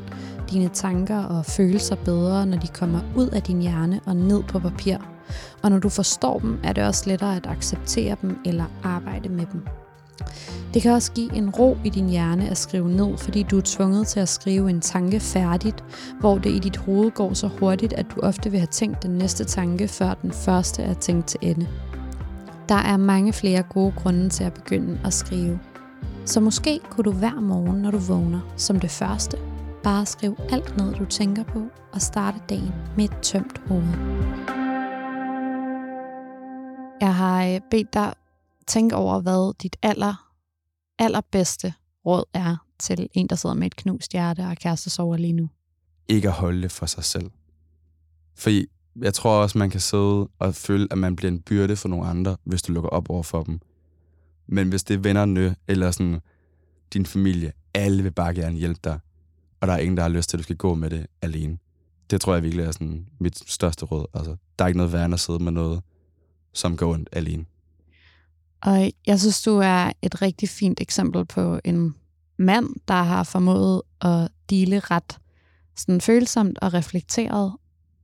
dine 0.51 0.69
tanker 0.69 1.19
og 1.19 1.45
følelser 1.45 1.97
bedre, 1.97 2.47
når 2.47 2.57
de 2.57 2.69
kommer 2.69 3.01
ud 3.17 3.29
af 3.29 3.43
din 3.43 3.61
hjerne 3.63 4.01
og 4.07 4.17
ned 4.17 4.43
på 4.43 4.59
papir. 4.59 4.97
Og 5.63 5.71
når 5.71 5.79
du 5.79 5.89
forstår 5.89 6.39
dem, 6.39 6.59
er 6.65 6.73
det 6.73 6.85
også 6.85 7.11
lettere 7.11 7.37
at 7.37 7.47
acceptere 7.47 8.17
dem 8.23 8.39
eller 8.45 8.65
arbejde 8.83 9.29
med 9.29 9.47
dem. 9.53 9.67
Det 10.75 10.83
kan 10.83 10.93
også 10.93 11.13
give 11.13 11.37
en 11.37 11.51
ro 11.51 11.77
i 11.85 11.89
din 11.89 12.09
hjerne 12.09 12.49
at 12.49 12.59
skrive 12.59 12.91
ned, 12.91 13.17
fordi 13.17 13.43
du 13.43 13.57
er 13.59 13.63
tvunget 13.65 14.07
til 14.07 14.21
at 14.21 14.29
skrive 14.29 14.71
en 14.71 14.81
tanke 14.81 15.21
færdigt, 15.21 15.85
hvor 16.21 16.39
det 16.39 16.51
i 16.51 16.59
dit 16.59 16.77
hoved 16.77 17.11
går 17.11 17.35
så 17.35 17.49
hurtigt, 17.61 17.93
at 17.93 18.07
du 18.15 18.21
ofte 18.21 18.51
vil 18.51 18.61
have 18.61 18.67
tænkt 18.67 19.03
den 19.03 19.11
næste 19.11 19.45
tanke, 19.45 19.89
før 19.89 20.15
den 20.15 20.33
første 20.33 20.83
er 20.83 20.95
tænkt 20.95 21.27
til 21.27 21.39
ende. 21.43 21.69
Der 22.69 22.75
er 22.75 22.97
mange 22.97 23.33
flere 23.33 23.63
gode 23.63 23.93
grunde 23.97 24.29
til 24.29 24.45
at 24.45 24.55
begynde 24.55 25.01
at 25.05 25.13
skrive. 25.15 25.59
Så 26.25 26.41
måske 26.41 26.81
kunne 26.91 27.05
du 27.05 27.13
hver 27.13 27.41
morgen, 27.41 27.83
når 27.83 27.91
du 27.91 27.99
vågner, 27.99 28.41
som 28.57 28.81
det 28.81 28.91
første, 28.91 29.39
bare 29.83 30.07
skriv 30.07 30.37
alt 30.51 30.77
ned, 30.77 30.95
du 30.95 31.05
tænker 31.05 31.45
på, 31.45 31.63
og 31.93 32.03
starte 32.03 32.39
dagen 32.49 32.73
med 32.97 33.05
et 33.05 33.17
tømt 33.23 33.59
hoved. 33.69 33.95
Jeg 37.01 37.15
har 37.15 37.47
øh, 37.47 37.61
bedt 37.71 37.95
dig 37.95 38.15
tænke 38.67 38.97
over, 38.97 39.21
hvad 39.21 39.55
dit 39.63 39.77
aller, 39.83 40.33
allerbedste 40.99 41.75
råd 42.07 42.25
er 42.35 42.57
til 42.79 43.09
en, 43.15 43.27
der 43.27 43.37
sidder 43.37 43.55
med 43.55 43.67
et 43.67 43.77
knust 43.77 44.13
hjerte 44.13 44.41
og 44.41 44.57
kæreste 44.57 44.91
sover 44.91 45.17
lige 45.17 45.33
nu. 45.33 45.49
Ikke 46.09 46.29
at 46.29 46.35
holde 46.35 46.63
det 46.63 46.73
for 46.73 46.87
sig 46.87 47.05
selv. 47.05 47.31
Fordi 48.35 48.67
jeg 48.97 49.15
tror 49.15 49.43
også, 49.43 49.59
man 49.59 49.71
kan 49.71 49.81
sidde 49.81 50.29
og 50.39 50.55
føle, 50.55 50.89
at 50.91 50.99
man 50.99 51.17
bliver 51.17 51.33
en 51.33 51.43
byrde 51.43 51.77
for 51.77 51.89
nogle 51.89 52.07
andre, 52.07 52.37
hvis 52.45 52.63
du 52.63 52.73
lukker 52.73 52.91
op 52.91 53.11
over 53.11 53.23
for 53.23 53.43
dem. 53.43 53.61
Men 54.47 54.69
hvis 54.69 54.85
det 54.85 54.95
er 54.95 54.99
vennerne, 54.99 55.57
eller 55.69 55.91
sådan 55.91 56.21
din 56.93 57.07
familie, 57.07 57.53
alle 57.75 58.03
vil 58.03 58.13
bare 58.13 58.35
gerne 58.35 58.57
hjælpe 58.57 58.81
dig, 58.85 58.99
og 59.61 59.69
der 59.69 59.75
er 59.75 59.79
ingen, 59.79 59.97
der 59.97 60.03
har 60.03 60.11
lyst 60.11 60.31
til, 60.31 60.37
at 60.37 60.39
du 60.39 60.43
skal 60.43 60.57
gå 60.57 60.75
med 60.75 60.91
det 60.91 61.07
alene. 61.23 61.59
Det 62.11 62.21
tror 62.21 62.35
jeg 62.35 62.43
virkelig 62.43 62.65
er 62.65 62.71
sådan 62.71 63.07
mit 63.19 63.51
største 63.51 63.85
råd. 63.85 64.07
Altså, 64.15 64.37
der 64.59 64.65
er 64.65 64.69
ikke 64.69 64.79
noget 64.79 64.93
værre 64.93 65.05
end 65.05 65.15
at 65.15 65.21
sidde 65.21 65.45
med 65.45 65.53
noget, 65.53 65.83
som 66.53 66.77
går 66.77 66.93
ondt 66.93 67.09
alene. 67.13 67.45
Og 68.63 68.93
jeg 69.07 69.21
synes, 69.21 69.43
du 69.43 69.59
er 69.59 69.93
et 70.03 70.23
rigtig 70.23 70.49
fint 70.49 70.81
eksempel 70.81 71.25
på 71.25 71.61
en 71.65 71.95
mand, 72.37 72.69
der 72.89 73.03
har 73.03 73.25
formået 73.25 73.83
at 74.01 74.29
dele 74.51 74.81
ret 74.81 75.19
sådan 75.77 76.01
følsomt 76.01 76.59
og 76.59 76.75
reflekteret 76.75 77.53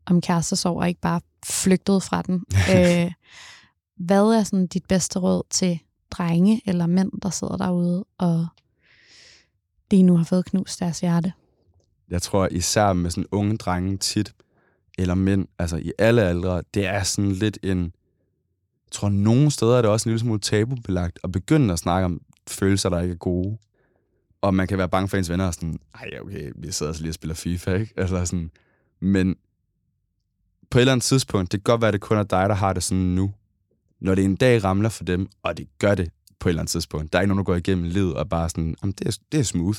om 0.07 0.21
kærestesorg, 0.21 0.77
og 0.77 0.89
ikke 0.89 1.01
bare 1.01 1.21
flygtet 1.47 2.03
fra 2.03 2.23
den. 2.23 2.45
øh, 2.75 3.13
hvad 3.97 4.25
er 4.25 4.43
sådan 4.43 4.67
dit 4.67 4.85
bedste 4.89 5.19
råd 5.19 5.43
til 5.51 5.79
drenge 6.11 6.63
eller 6.67 6.87
mænd, 6.87 7.11
der 7.23 7.31
sidder 7.31 7.57
derude 7.57 8.05
og 8.19 8.47
lige 9.91 10.03
nu 10.03 10.17
har 10.17 10.25
fået 10.25 10.45
knust 10.45 10.81
deres 10.81 11.01
hjerte? 11.01 11.33
Jeg 12.11 12.23
tror 12.23 12.49
især 12.51 12.93
med 12.93 13.11
sådan 13.11 13.27
unge 13.31 13.57
drenge 13.57 13.97
tit, 13.97 14.35
eller 14.99 15.15
mænd, 15.15 15.47
altså 15.59 15.77
i 15.77 15.93
alle 15.99 16.23
aldre, 16.23 16.63
det 16.75 16.87
er 16.87 17.03
sådan 17.03 17.33
lidt 17.33 17.59
en, 17.63 17.83
jeg 17.83 18.93
tror 18.93 19.09
nogle 19.09 19.51
steder 19.51 19.79
er 19.79 19.83
det 19.83 19.91
også 19.91 20.09
en 20.09 20.11
lille 20.11 20.21
smule 20.21 20.41
tabubelagt 20.41 21.19
at 21.25 21.33
begynde 21.33 21.73
at 21.73 21.79
snakke 21.79 22.05
om 22.05 22.21
følelser, 22.49 22.89
der 22.89 23.01
ikke 23.01 23.13
er 23.13 23.19
gode. 23.19 23.59
Og 24.41 24.55
man 24.55 24.67
kan 24.67 24.79
være 24.79 24.89
bange 24.89 25.09
for 25.09 25.17
ens 25.17 25.31
venner 25.31 25.47
og 25.47 25.55
sådan, 25.55 25.79
ej 25.95 26.11
okay, 26.21 26.53
vi 26.57 26.73
sidder 26.73 26.91
altså 26.91 27.03
lige 27.03 27.11
og 27.11 27.15
spiller 27.15 27.35
FIFA, 27.35 27.75
ikke? 27.75 27.95
Altså 28.01 28.27
sådan, 28.27 28.51
men 29.01 29.37
på 30.71 30.79
et 30.79 30.81
eller 30.81 30.93
andet 30.93 31.05
tidspunkt, 31.05 31.53
det 31.53 31.65
kan 31.65 31.73
godt 31.73 31.81
være, 31.81 31.89
at 31.89 31.93
det 31.93 32.01
kun 32.01 32.17
er 32.17 32.23
dig, 32.23 32.49
der 32.49 32.55
har 32.55 32.73
det 32.73 32.83
sådan 32.83 33.05
nu. 33.05 33.33
Når 34.01 34.15
det 34.15 34.25
en 34.25 34.37
dag 34.37 34.65
ramler 34.65 34.89
for 34.89 35.05
dem, 35.05 35.29
og 35.43 35.57
det 35.57 35.69
gør 35.79 35.95
det 35.95 36.11
på 36.39 36.49
et 36.49 36.51
eller 36.51 36.63
andet 36.63 36.71
tidspunkt, 36.71 37.13
der 37.13 37.19
er 37.19 37.23
ikke 37.23 37.29
nogen, 37.29 37.39
der 37.39 37.45
går 37.45 37.55
igennem 37.55 37.85
livet 37.85 38.15
og 38.15 38.29
bare 38.29 38.49
sådan, 38.49 38.77
Jamen, 38.83 38.95
det, 38.99 39.07
er, 39.07 39.19
det 39.33 39.41
er 39.41 39.45
smooth. 39.45 39.79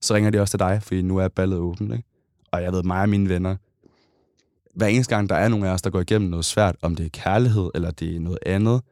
Så 0.00 0.14
ringer 0.14 0.30
de 0.30 0.40
også 0.40 0.52
til 0.52 0.58
dig, 0.58 0.82
fordi 0.82 1.02
nu 1.02 1.16
er 1.16 1.28
ballet 1.28 1.58
åbent. 1.58 1.92
Ikke? 1.92 2.04
Og 2.50 2.62
jeg 2.62 2.72
ved, 2.72 2.82
mig 2.82 3.02
og 3.02 3.08
mine 3.08 3.28
venner, 3.28 3.56
hver 4.74 4.86
eneste 4.86 5.14
gang, 5.14 5.28
der 5.28 5.34
er 5.34 5.48
nogen 5.48 5.64
af 5.64 5.70
os, 5.70 5.82
der 5.82 5.90
går 5.90 6.00
igennem 6.00 6.30
noget 6.30 6.44
svært, 6.44 6.76
om 6.82 6.94
det 6.94 7.06
er 7.06 7.10
kærlighed 7.12 7.70
eller 7.74 7.90
det 7.90 8.16
er 8.16 8.20
noget 8.20 8.38
andet, 8.46 8.82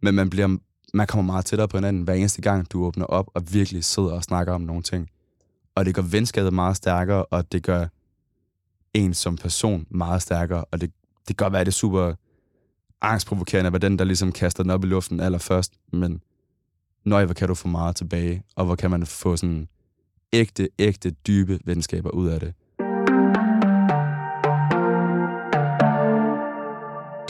men 0.00 0.14
man, 0.14 0.30
bliver, 0.30 0.56
man 0.94 1.06
kommer 1.06 1.32
meget 1.32 1.44
tættere 1.44 1.68
på 1.68 1.76
hinanden 1.76 2.02
hver 2.02 2.14
eneste 2.14 2.42
gang, 2.42 2.72
du 2.72 2.84
åbner 2.84 3.04
op 3.04 3.30
og 3.34 3.42
virkelig 3.52 3.84
sidder 3.84 4.12
og 4.12 4.22
snakker 4.22 4.52
om 4.52 4.60
nogle 4.60 4.82
ting. 4.82 5.08
Og 5.74 5.84
det 5.84 5.94
gør 5.94 6.02
venskabet 6.02 6.52
meget 6.52 6.76
stærkere, 6.76 7.24
og 7.24 7.52
det 7.52 7.62
gør 7.62 7.86
en 8.94 9.14
som 9.14 9.36
person 9.36 9.86
meget 9.90 10.22
stærkere, 10.22 10.64
og 10.70 10.80
det, 10.80 10.92
det 11.28 11.36
kan 11.36 11.44
godt 11.44 11.52
være, 11.52 11.60
at 11.60 11.66
det 11.66 11.72
er 11.72 11.74
super 11.74 12.14
angstprovokerende 13.00 13.66
at 13.66 13.72
være 13.72 13.80
den, 13.80 13.98
der 13.98 14.04
ligesom 14.04 14.32
kaster 14.32 14.62
den 14.62 14.70
op 14.70 14.84
i 14.84 14.86
luften 14.86 15.20
allerførst, 15.20 15.72
men 15.92 16.22
nøj, 17.04 17.24
hvor 17.24 17.34
kan 17.34 17.48
du 17.48 17.54
få 17.54 17.68
meget 17.68 17.96
tilbage, 17.96 18.42
og 18.56 18.64
hvor 18.64 18.74
kan 18.74 18.90
man 18.90 19.06
få 19.06 19.36
sådan 19.36 19.68
ægte, 20.32 20.68
ægte, 20.78 21.10
dybe 21.10 21.60
venskaber 21.64 22.10
ud 22.10 22.28
af 22.28 22.40
det. 22.40 22.54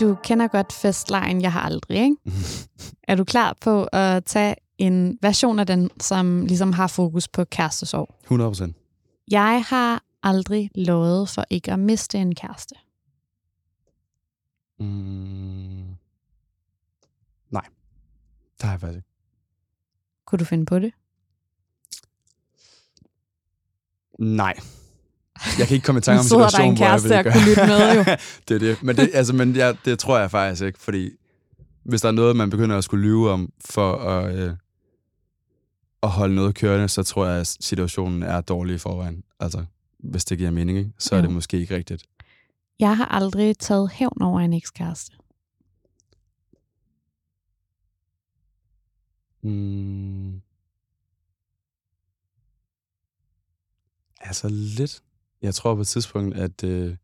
Du 0.00 0.16
kender 0.24 0.48
godt 0.48 0.72
festlejen, 0.72 1.42
jeg 1.42 1.52
har 1.52 1.60
aldrig, 1.60 1.98
ikke? 1.98 2.16
er 3.08 3.14
du 3.14 3.24
klar 3.24 3.56
på 3.60 3.84
at 3.84 4.24
tage 4.24 4.54
en 4.78 5.18
version 5.22 5.58
af 5.58 5.66
den, 5.66 5.90
som 6.00 6.46
ligesom 6.46 6.72
har 6.72 6.86
fokus 6.86 7.28
på 7.28 7.44
kærestesorg? 7.44 8.14
100 8.22 8.50
procent. 8.50 8.76
Jeg 9.30 9.64
har 9.68 10.02
aldrig 10.22 10.70
lovet 10.74 11.28
for 11.28 11.44
ikke 11.50 11.72
at 11.72 11.78
miste 11.78 12.18
en 12.18 12.34
kæreste. 12.34 12.74
Mm. 14.78 15.96
Nej, 17.50 17.66
det 18.56 18.62
har 18.62 18.70
jeg 18.70 18.80
faktisk 18.80 18.96
ikke. 18.96 19.08
Kunne 20.26 20.38
du 20.38 20.44
finde 20.44 20.66
på 20.66 20.78
det? 20.78 20.92
Nej. 24.22 24.54
Jeg 25.58 25.66
kan 25.66 25.74
ikke 25.74 25.84
komme 25.84 25.98
i 25.98 26.02
tanke 26.02 26.18
om 26.18 26.24
en 26.24 26.28
situation, 26.28 26.68
en 26.70 26.76
hvor 26.76 26.84
jeg 26.84 26.90
kæreste 26.90 27.08
vil 27.08 27.18
og 27.18 27.24
gøre. 27.24 27.32
kunne 27.32 27.48
lytte 27.48 27.66
med, 27.66 27.94
jo. 27.96 28.04
det 28.48 28.54
er 28.54 28.58
det. 28.58 28.82
Men, 28.82 28.96
det, 28.96 29.10
altså, 29.14 29.32
men 29.32 29.56
jeg, 29.56 29.76
det 29.84 29.98
tror 29.98 30.18
jeg 30.18 30.30
faktisk 30.30 30.62
ikke, 30.62 30.78
fordi 30.78 31.10
hvis 31.84 32.00
der 32.00 32.08
er 32.08 32.12
noget, 32.12 32.36
man 32.36 32.50
begynder 32.50 32.78
at 32.78 32.84
skulle 32.84 33.06
lyve 33.06 33.30
om 33.30 33.52
for 33.64 33.96
at, 33.96 34.34
øh, 34.34 34.52
at 36.02 36.08
holde 36.08 36.34
noget 36.34 36.54
kørende, 36.54 36.88
så 36.88 37.02
tror 37.02 37.26
jeg, 37.26 37.40
at 37.40 37.46
situationen 37.60 38.22
er 38.22 38.40
dårlig 38.40 38.74
i 38.74 38.78
forvejen. 38.78 39.22
Altså, 39.40 39.64
hvis 39.98 40.24
det 40.24 40.38
giver 40.38 40.50
mening, 40.50 40.78
ikke? 40.78 40.90
så 40.98 41.16
er 41.16 41.20
det 41.20 41.30
måske 41.30 41.60
ikke 41.60 41.76
rigtigt. 41.76 42.04
Jeg 42.80 42.96
har 42.96 43.04
aldrig 43.04 43.58
taget 43.58 43.90
hævn 43.90 44.22
over 44.22 44.40
en 44.40 44.52
ekskæreste. 44.52 45.16
Mm. 49.42 50.42
Altså 54.22 54.48
lidt. 54.48 55.02
Jeg 55.42 55.54
tror 55.54 55.74
på 55.74 55.80
et 55.80 55.86
tidspunkt, 55.86 56.36
at, 56.36 56.64
øh, 56.64 56.96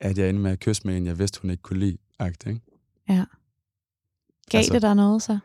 at 0.00 0.18
jeg 0.18 0.28
endte 0.28 0.42
med 0.42 0.50
at 0.50 0.60
kysse 0.60 0.82
med 0.84 0.96
en, 0.96 1.06
jeg 1.06 1.18
vidste, 1.18 1.40
hun 1.42 1.50
ikke 1.50 1.62
kunne 1.62 1.78
lide. 1.78 1.98
Agt, 2.18 2.46
ikke? 2.46 2.60
Gav 4.50 4.58
Altså- 4.58 4.72
det 4.72 4.82
der 4.82 4.94
noget 4.94 5.22
så? 5.22 5.38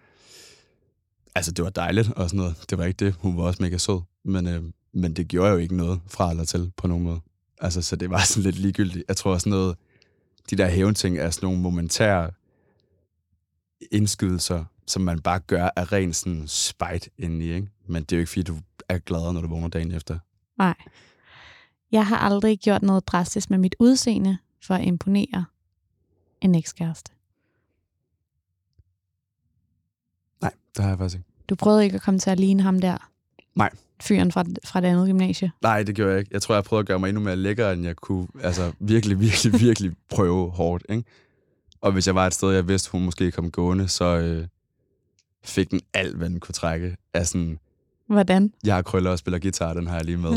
Altså, 1.36 1.52
det 1.52 1.64
var 1.64 1.70
dejligt 1.70 2.12
og 2.12 2.30
sådan 2.30 2.38
noget. 2.38 2.66
Det 2.70 2.78
var 2.78 2.86
ikke 2.86 3.06
det. 3.06 3.14
Hun 3.14 3.38
var 3.38 3.44
også 3.44 3.64
mega 3.64 3.78
sød. 3.78 4.02
Men, 4.24 4.48
øh, 4.48 4.64
men 4.94 5.14
det 5.14 5.28
gjorde 5.28 5.52
jo 5.52 5.58
ikke 5.58 5.76
noget 5.76 6.02
fra 6.08 6.30
eller 6.32 6.46
til 6.46 6.72
på 6.78 6.88
nogen 6.88 7.04
måde. 7.04 7.20
Altså, 7.62 7.82
så 7.82 7.96
det 7.96 8.10
var 8.10 8.22
sådan 8.28 8.44
lidt 8.44 8.56
ligegyldigt. 8.56 9.06
Jeg 9.08 9.18
tror 9.18 9.34
også 9.34 9.50
noget, 9.50 9.78
de 10.50 10.56
der 10.56 10.68
hævnting 10.68 11.18
er 11.18 11.30
sådan 11.30 11.48
nogle 11.48 11.62
momentære 11.62 12.32
indskydelser, 13.92 14.66
som 14.88 15.02
man 15.02 15.20
bare 15.20 15.40
gør 15.40 15.70
af 15.76 15.92
ren 15.92 16.14
sådan 16.14 16.48
spejt 16.48 17.10
indeni, 17.18 17.52
ikke? 17.54 17.68
Men 17.88 18.04
det 18.04 18.12
er 18.12 18.18
jo 18.18 18.20
ikke, 18.20 18.30
fordi 18.30 18.44
du 18.44 18.58
er 18.94 19.00
glad, 19.00 19.34
når 19.34 19.42
du 19.42 19.48
vågner 19.48 19.68
dagen 19.68 19.92
efter. 19.92 20.20
Nej. 20.58 20.76
Jeg 21.92 22.08
har 22.08 22.18
aldrig 22.18 22.60
gjort 22.60 22.82
noget 22.82 23.08
drastisk 23.08 23.50
med 23.50 23.58
mit 23.58 23.76
udseende 23.80 24.38
for 24.64 24.74
at 24.74 24.86
imponere 24.86 25.46
en 26.42 26.56
ekskæreste. 26.56 27.12
Nej, 30.42 30.52
det 30.76 30.84
har 30.84 30.90
jeg 30.90 30.98
faktisk 30.98 31.18
ikke. 31.18 31.30
Du 31.50 31.56
prøvede 31.56 31.84
ikke 31.84 31.96
at 31.96 32.02
komme 32.02 32.20
til 32.20 32.30
at 32.30 32.40
ligne 32.40 32.64
ham 32.64 32.80
der? 32.80 33.10
Nej. 33.56 33.70
Fyren 34.02 34.32
fra, 34.32 34.46
fra 34.66 34.82
det 34.82 34.88
andet 34.88 35.08
gymnasie? 35.08 35.52
Nej, 35.62 35.84
det 35.84 35.96
gjorde 35.96 36.12
jeg 36.12 36.20
ikke. 36.20 36.30
Jeg 36.34 36.42
tror, 36.42 36.56
jeg 36.56 36.64
prøvede 36.64 36.82
at 36.82 36.88
gøre 36.88 37.00
mig 37.00 37.10
endnu 37.10 37.24
mere 37.24 37.36
lækker, 37.36 37.72
end 37.72 37.84
jeg 37.84 37.96
kunne. 37.96 38.28
Altså 38.44 38.72
virkelig, 38.80 39.20
virkelig, 39.20 39.62
virkelig 39.62 39.92
prøve 40.10 40.52
hårdt, 40.52 40.86
ikke? 40.90 41.04
Og 41.82 41.92
hvis 41.92 42.08
jeg 42.08 42.16
var 42.16 42.28
et 42.28 42.34
sted, 42.34 42.52
jeg 42.52 42.68
vidste, 42.68 42.92
hun 42.92 43.06
måske 43.06 43.32
kom 43.32 43.52
gående, 43.52 43.88
så 43.88 44.06
øh, 44.06 44.48
fik 45.44 45.72
den 45.72 45.82
alt, 45.94 46.18
hvad 46.18 46.30
den 46.30 46.40
kunne 46.40 46.54
trække. 46.54 46.98
Af 47.14 47.28
sådan, 47.28 47.60
Hvordan? 48.12 48.54
jeg 48.64 48.76
har 48.76 48.82
krøller 48.82 49.12
og 49.12 49.20
spiller 49.20 49.40
guitar, 49.40 49.74
den 49.74 49.88
har 49.88 49.96
jeg 49.96 50.06
lige 50.06 50.18
med. 50.18 50.32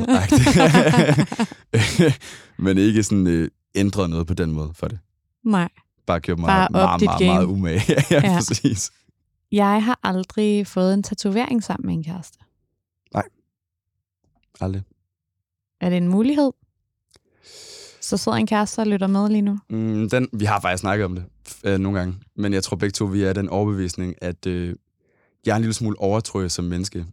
Men 2.65 2.79
ikke 2.79 3.03
sådan 3.03 3.27
øh, 3.27 3.51
ændret 3.75 4.11
noget 4.11 4.27
på 4.27 4.35
den 4.35 4.53
måde 4.53 4.71
for 4.75 4.89
det. 4.89 4.99
Nej. 5.45 5.69
Bare 6.07 6.21
gjort 6.21 6.39
mig 6.39 6.47
Bare 6.47 6.69
meget, 6.71 7.01
meget, 7.01 7.21
meget, 7.21 7.35
meget 7.35 7.47
umage. 7.47 7.83
ja, 8.11 8.21
ja, 8.23 8.37
præcis. 8.37 8.91
Jeg 9.53 9.85
har 9.85 9.99
aldrig 10.03 10.67
fået 10.67 10.95
en 10.95 11.03
tatovering 11.03 11.63
sammen 11.65 11.87
med 11.87 11.95
en 11.95 12.05
kæreste. 12.05 12.39
Aldrig. 14.61 14.83
Er 15.81 15.89
det 15.89 15.97
en 15.97 16.09
mulighed? 16.09 16.51
Så 18.01 18.17
sidder 18.17 18.39
en 18.39 18.47
kæreste 18.47 18.79
og 18.79 18.87
lytter 18.87 19.07
med 19.07 19.29
lige 19.29 19.43
nu. 19.43 19.59
Mm, 19.71 20.11
den, 20.11 20.29
vi 20.33 20.45
har 20.45 20.61
faktisk 20.61 20.81
snakket 20.81 21.05
om 21.05 21.15
det 21.15 21.25
øh, 21.65 21.79
nogle 21.79 21.99
gange, 21.99 22.15
men 22.37 22.53
jeg 22.53 22.63
tror 22.63 22.77
begge 22.77 22.93
to, 22.93 23.05
vi 23.05 23.23
er 23.23 23.33
den 23.33 23.49
overbevisning, 23.49 24.15
at 24.23 24.47
øh, 24.47 24.77
jeg 25.47 25.53
er 25.53 25.57
en 25.57 25.63
lille 25.63 25.75
smule 25.75 26.01
overtroet 26.01 26.53
som 26.53 26.65
menneske. 26.65 27.07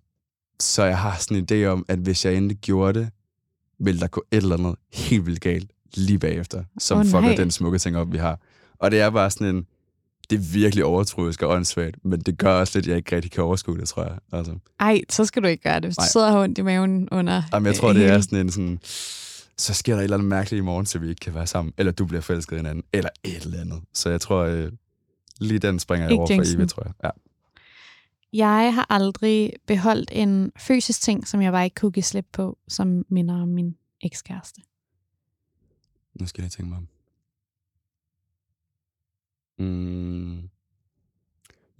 Så 0.61 0.83
jeg 0.83 0.97
har 0.97 1.17
sådan 1.19 1.37
en 1.37 1.47
idé 1.51 1.65
om, 1.65 1.85
at 1.87 1.99
hvis 1.99 2.25
jeg 2.25 2.33
endelig 2.35 2.57
gjorde 2.57 2.99
det, 2.99 3.09
ville 3.79 3.99
der 3.99 4.07
gå 4.07 4.23
et 4.31 4.37
eller 4.37 4.57
andet 4.57 4.75
helt 4.93 5.25
vildt 5.25 5.41
galt 5.41 5.71
lige 5.93 6.19
bagefter, 6.19 6.63
som 6.79 6.99
oh, 6.99 7.05
fucker 7.05 7.35
den 7.35 7.51
smukke 7.51 7.77
ting 7.77 7.97
op, 7.97 8.11
vi 8.11 8.17
har. 8.17 8.39
Og 8.79 8.91
det 8.91 8.99
er 8.99 9.09
bare 9.09 9.31
sådan 9.31 9.55
en, 9.55 9.65
det 10.29 10.35
er 10.35 10.53
virkelig 10.53 10.85
overtroisk 10.85 11.41
og 11.41 11.49
åndssvagt, 11.49 12.05
men 12.05 12.19
det 12.19 12.37
gør 12.37 12.53
også 12.53 12.77
lidt, 12.77 12.85
at 12.85 12.89
jeg 12.89 12.97
ikke 12.97 13.15
rigtig 13.15 13.31
kan 13.31 13.43
overskue 13.43 13.77
det, 13.77 13.87
tror 13.87 14.03
jeg. 14.03 14.17
Altså. 14.31 14.53
Ej, 14.79 15.01
så 15.09 15.25
skal 15.25 15.43
du 15.43 15.47
ikke 15.47 15.63
gøre 15.63 15.75
det, 15.75 15.85
hvis 15.85 15.97
Nej. 15.97 16.05
du 16.05 16.11
sidder 16.11 16.27
og 16.27 16.33
har 16.33 16.43
ondt 16.43 16.57
i 16.57 16.61
maven 16.61 17.09
under 17.11 17.43
Jamen, 17.53 17.65
jeg 17.65 17.73
øh, 17.73 17.79
tror, 17.79 17.93
det 17.93 18.05
er 18.05 18.21
sådan 18.21 18.39
en 18.39 18.51
sådan, 18.51 18.79
så 19.57 19.73
sker 19.73 19.93
der 19.93 19.99
et 19.99 20.03
eller 20.03 20.17
andet 20.17 20.29
mærkeligt 20.29 20.59
i 20.59 20.63
morgen, 20.63 20.85
så 20.85 20.99
vi 20.99 21.09
ikke 21.09 21.19
kan 21.19 21.35
være 21.35 21.47
sammen. 21.47 21.73
Eller 21.77 21.91
du 21.91 22.05
bliver 22.05 22.21
forelsket 22.21 22.55
i 22.55 22.59
hinanden. 22.59 22.83
Eller 22.93 23.09
et 23.23 23.43
eller 23.45 23.61
andet. 23.61 23.81
Så 23.93 24.09
jeg 24.09 24.21
tror, 24.21 24.37
øh, 24.37 24.71
lige 25.39 25.59
den 25.59 25.79
springer 25.79 26.05
jeg 26.05 26.11
Ikke 26.11 26.19
over 26.19 26.27
for 26.27 26.55
evigt, 26.55 26.69
tror 26.69 26.83
jeg. 26.85 26.93
Ja. 27.03 27.09
Jeg 28.33 28.73
har 28.73 28.85
aldrig 28.89 29.53
beholdt 29.65 30.09
en 30.13 30.51
fysisk 30.57 31.01
ting, 31.01 31.27
som 31.27 31.41
jeg 31.41 31.51
bare 31.51 31.65
ikke 31.65 31.75
kunne 31.75 31.91
give 31.91 32.03
slip 32.03 32.27
på, 32.31 32.57
som 32.67 33.05
minder 33.09 33.41
om 33.41 33.47
min 33.47 33.77
ekskæreste. 34.01 34.61
Nu 36.13 36.27
skal 36.27 36.41
jeg 36.41 36.51
tænke 36.51 36.69
mig 36.69 36.77
om. 36.77 36.87
Mm. 39.65 40.49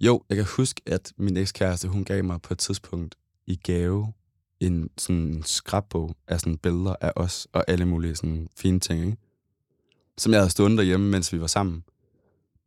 Jo, 0.00 0.24
jeg 0.28 0.36
kan 0.36 0.46
huske, 0.56 0.80
at 0.86 1.12
min 1.16 1.36
ekskæreste, 1.36 1.88
hun 1.88 2.04
gav 2.04 2.24
mig 2.24 2.42
på 2.42 2.54
et 2.54 2.58
tidspunkt 2.58 3.14
i 3.46 3.56
gave 3.56 4.12
en 4.60 4.90
sådan 4.98 5.22
en 5.22 5.42
skrabbog 5.42 6.16
af 6.28 6.40
sådan 6.40 6.58
billeder 6.58 6.96
af 7.00 7.12
os 7.16 7.48
og 7.52 7.64
alle 7.68 7.86
mulige 7.86 8.16
sådan 8.16 8.48
fine 8.56 8.80
ting, 8.80 9.04
ikke? 9.04 9.16
som 10.18 10.32
jeg 10.32 10.40
havde 10.40 10.50
stået 10.50 10.78
derhjemme, 10.78 11.10
mens 11.10 11.32
vi 11.32 11.40
var 11.40 11.46
sammen. 11.46 11.84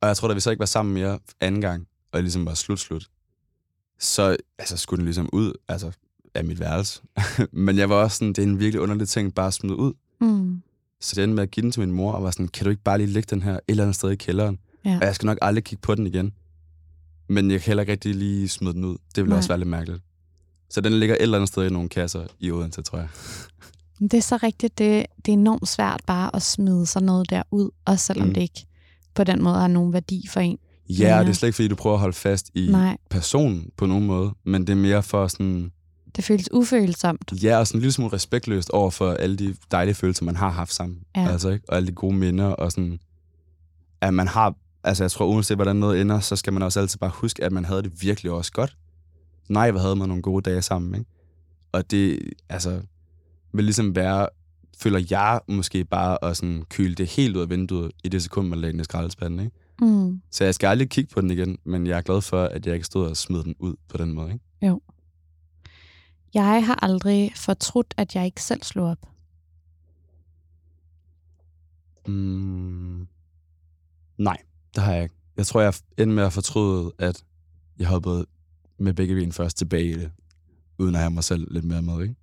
Og 0.02 0.08
jeg 0.08 0.18
tror, 0.18 0.28
da 0.28 0.34
vi 0.34 0.40
så 0.40 0.52
ikke 0.52 0.60
var 0.60 0.66
sammen 0.66 0.94
mere 0.94 1.20
anden 1.40 1.62
gang, 1.62 1.88
og 2.12 2.18
det 2.18 2.24
ligesom 2.24 2.46
var 2.46 2.54
slut-slut, 2.54 3.10
så 4.00 4.38
altså, 4.60 4.78
skulle 4.78 4.98
den 4.98 5.06
ligesom 5.06 5.30
ud 5.34 5.54
altså, 5.68 5.92
af 6.34 6.44
mit 6.44 6.60
værelse. 6.60 7.02
Men 7.52 7.78
jeg 7.78 7.90
var 7.90 7.96
også 7.96 8.18
sådan, 8.18 8.34
det 8.34 8.38
er 8.38 8.48
en 8.48 8.60
virkelig 8.60 8.82
underlig 8.82 9.08
ting 9.08 9.36
bare 9.36 9.48
at 9.48 9.54
smide 9.54 9.76
ud. 9.76 9.94
Mm. 10.22 10.62
Så 11.02 11.16
det 11.16 11.24
endte 11.24 11.36
med 11.36 11.44
at 11.44 11.52
give 11.52 11.62
den 11.62 11.72
til 11.72 11.80
min 11.80 11.92
mor, 11.92 12.12
og 12.12 12.24
var 12.24 12.32
sådan, 12.32 12.48
kan 12.48 12.64
du 12.64 12.70
ikke 12.70 12.84
bare 12.84 12.98
lige 12.98 13.08
lægge 13.08 13.28
den 13.30 13.42
her 13.42 13.54
et 13.54 13.62
eller 13.68 13.84
andet 13.84 13.96
sted 13.96 14.12
i 14.12 14.16
kælderen? 14.16 14.60
Ja. 14.86 14.98
Og 15.02 15.06
jeg 15.06 15.16
skal 15.16 15.26
nok 15.26 15.38
aldrig 15.42 15.64
kigge 15.64 15.82
på 15.82 15.96
den 15.96 16.08
igen. 16.08 16.34
Men 17.28 17.52
jeg 17.52 17.62
kan 17.62 17.68
heller 17.68 17.82
ikke 17.82 17.92
rigtig 17.92 18.16
lige 18.16 18.50
smide 18.50 18.74
den 18.74 18.84
ud. 18.84 18.98
Det 19.16 19.16
ville 19.16 19.30
Nej. 19.30 19.38
også 19.38 19.50
være 19.50 19.58
lidt 19.58 19.70
mærkeligt. 19.70 20.02
Så 20.70 20.82
den 20.82 20.94
ligger 21.00 21.16
et 21.16 21.22
eller 21.22 21.38
andet 21.38 21.48
sted 21.48 21.66
i 21.66 21.70
nogle 21.70 21.90
kasser 21.90 22.28
i 22.40 22.52
Odense, 22.52 22.82
tror 22.82 22.98
jeg. 22.98 23.08
Det 24.00 24.14
er 24.14 24.22
så 24.22 24.38
rigtigt. 24.44 24.78
Det, 24.78 25.06
det 25.26 25.28
er 25.28 25.34
enormt 25.34 25.68
svært 25.68 26.02
bare 26.08 26.36
at 26.36 26.42
smide 26.42 26.86
sådan 26.86 27.06
noget 27.06 27.30
der 27.30 27.44
ud, 27.52 27.70
også 27.86 28.06
selvom 28.06 28.28
mm. 28.28 28.34
det 28.34 28.42
ikke 28.42 28.66
på 29.14 29.24
den 29.24 29.44
måde 29.44 29.56
har 29.56 29.68
nogen 29.68 29.94
værdi 29.94 30.28
for 30.30 30.40
en. 30.40 30.58
Ja, 30.90 31.08
Ja. 31.08 31.20
og 31.20 31.26
det 31.26 31.32
er 31.32 31.36
slet 31.36 31.48
ikke, 31.48 31.56
fordi 31.56 31.68
du 31.68 31.76
prøver 31.76 31.94
at 31.94 32.00
holde 32.00 32.14
fast 32.16 32.50
i 32.54 32.68
Nej, 32.72 32.98
personen 33.10 33.70
på 33.78 33.86
nogen 33.86 34.06
måde, 34.08 34.32
men 34.44 34.62
det 34.68 34.70
er 34.74 34.78
mere 34.78 35.04
for 35.04 35.28
sådan, 35.28 35.72
det 36.16 36.24
føles 36.24 36.50
ufølsomt. 36.54 37.34
ja, 37.44 37.58
og 37.58 37.68
sådan 37.68 37.78
en 37.78 37.82
lille 37.82 37.92
smule 37.92 38.14
respektløst 38.14 38.70
over 38.70 38.90
for 38.92 39.12
alle 39.12 39.36
de 39.36 39.56
dejlige 39.72 39.96
følelser, 39.96 40.26
man 40.26 40.36
har 40.36 40.50
haft 40.50 40.74
sammen. 40.74 41.00
Ja. 41.16 41.32
Altså, 41.32 41.50
ikke? 41.50 41.66
Og 41.70 41.76
alle 41.76 41.88
de 41.88 41.92
gode 41.92 42.16
minder, 42.16 42.46
og 42.46 42.72
sådan, 42.72 43.00
at 44.02 44.14
man 44.14 44.28
har, 44.28 44.56
altså 44.84 45.04
jeg 45.04 45.12
tror, 45.12 45.26
uanset 45.26 45.58
hvordan 45.58 45.76
noget 45.76 46.02
ender, 46.02 46.20
så 46.20 46.36
skal 46.36 46.54
man 46.54 46.62
også 46.62 46.80
altid 46.80 47.00
bare 47.00 47.12
huske, 47.14 47.44
at 47.44 47.52
man 47.52 47.66
havde 47.66 47.84
det 47.84 48.02
virkelig 48.02 48.32
også 48.32 48.52
godt. 48.52 48.78
Nej, 49.50 49.72
hvor 49.72 49.80
havde 49.80 49.96
man 49.96 50.08
nogle 50.08 50.22
gode 50.24 50.50
dage 50.50 50.62
sammen, 50.62 50.96
ikke? 51.00 51.12
Og 51.72 51.92
det, 51.92 52.20
altså, 52.50 52.82
vil 53.54 53.64
ligesom 53.66 53.96
være 53.96 54.28
føler 54.80 55.02
jeg 55.10 55.40
måske 55.48 55.86
bare 55.86 56.18
at 56.24 56.38
sådan 56.38 56.64
kyle 56.70 56.96
det 56.96 57.08
helt 57.08 57.36
ud 57.38 57.42
af 57.42 57.50
vinduet 57.50 57.92
i 58.04 58.10
det 58.10 58.24
sekund, 58.24 58.48
man 58.48 58.60
lægger 58.60 58.72
den 58.72 58.80
i 58.82 58.84
skraldespanden, 58.84 59.40
ikke? 59.40 59.58
Mm. 59.82 60.22
Så 60.32 60.44
jeg 60.44 60.56
skal 60.56 60.68
aldrig 60.68 60.90
kigge 60.90 61.14
på 61.14 61.22
den 61.22 61.32
igen, 61.32 61.58
men 61.64 61.88
jeg 61.88 61.98
er 61.98 62.02
glad 62.02 62.22
for, 62.22 62.44
at 62.44 62.66
jeg 62.66 62.74
ikke 62.74 62.86
stod 62.86 63.10
og 63.10 63.18
smed 63.18 63.44
den 63.44 63.56
ud 63.60 63.76
på 63.88 63.98
den 63.98 64.14
måde, 64.14 64.34
ikke? 64.34 64.46
Jo. 64.62 64.82
Jeg 66.34 66.66
har 66.66 66.80
aldrig 66.84 67.32
fortrudt, 67.36 67.94
at 67.98 68.16
jeg 68.16 68.26
ikke 68.26 68.44
selv 68.44 68.64
slog 68.64 68.90
op. 68.90 69.10
Mm, 72.08 73.08
nej, 74.18 74.38
det 74.76 74.84
har 74.84 74.94
jeg 74.94 75.04
ikke. 75.04 75.16
Jeg 75.38 75.46
tror, 75.46 75.62
jeg 75.62 75.74
endte 75.98 76.16
med 76.16 76.24
at 76.24 76.34
fortryde, 76.34 76.92
at 77.00 77.24
jeg 77.80 77.88
hoppede 77.88 78.26
med 78.78 78.94
begge 78.94 79.16
ben 79.16 79.32
først 79.32 79.58
tilbage 79.58 79.86
i 79.86 79.94
det, 79.94 80.12
uden 80.78 80.96
at 80.96 81.02
have 81.02 81.12
mig 81.12 81.24
selv 81.24 81.48
lidt 81.52 81.66
mere 81.66 81.82
med, 81.82 82.02
ikke? 82.02 82.16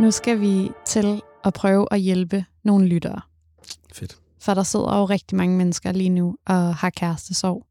Nu 0.00 0.10
skal 0.10 0.40
vi 0.40 0.70
til 0.86 1.22
at 1.44 1.54
prøve 1.54 1.86
at 1.90 2.00
hjælpe 2.00 2.44
nogle 2.62 2.86
lyttere. 2.86 3.20
Fedt. 3.92 4.18
For 4.40 4.54
der 4.54 4.62
sidder 4.62 4.98
jo 4.98 5.04
rigtig 5.04 5.36
mange 5.36 5.56
mennesker 5.56 5.92
lige 5.92 6.10
nu 6.10 6.36
og 6.46 6.74
har 6.74 6.90
kærestesorg. 6.90 7.66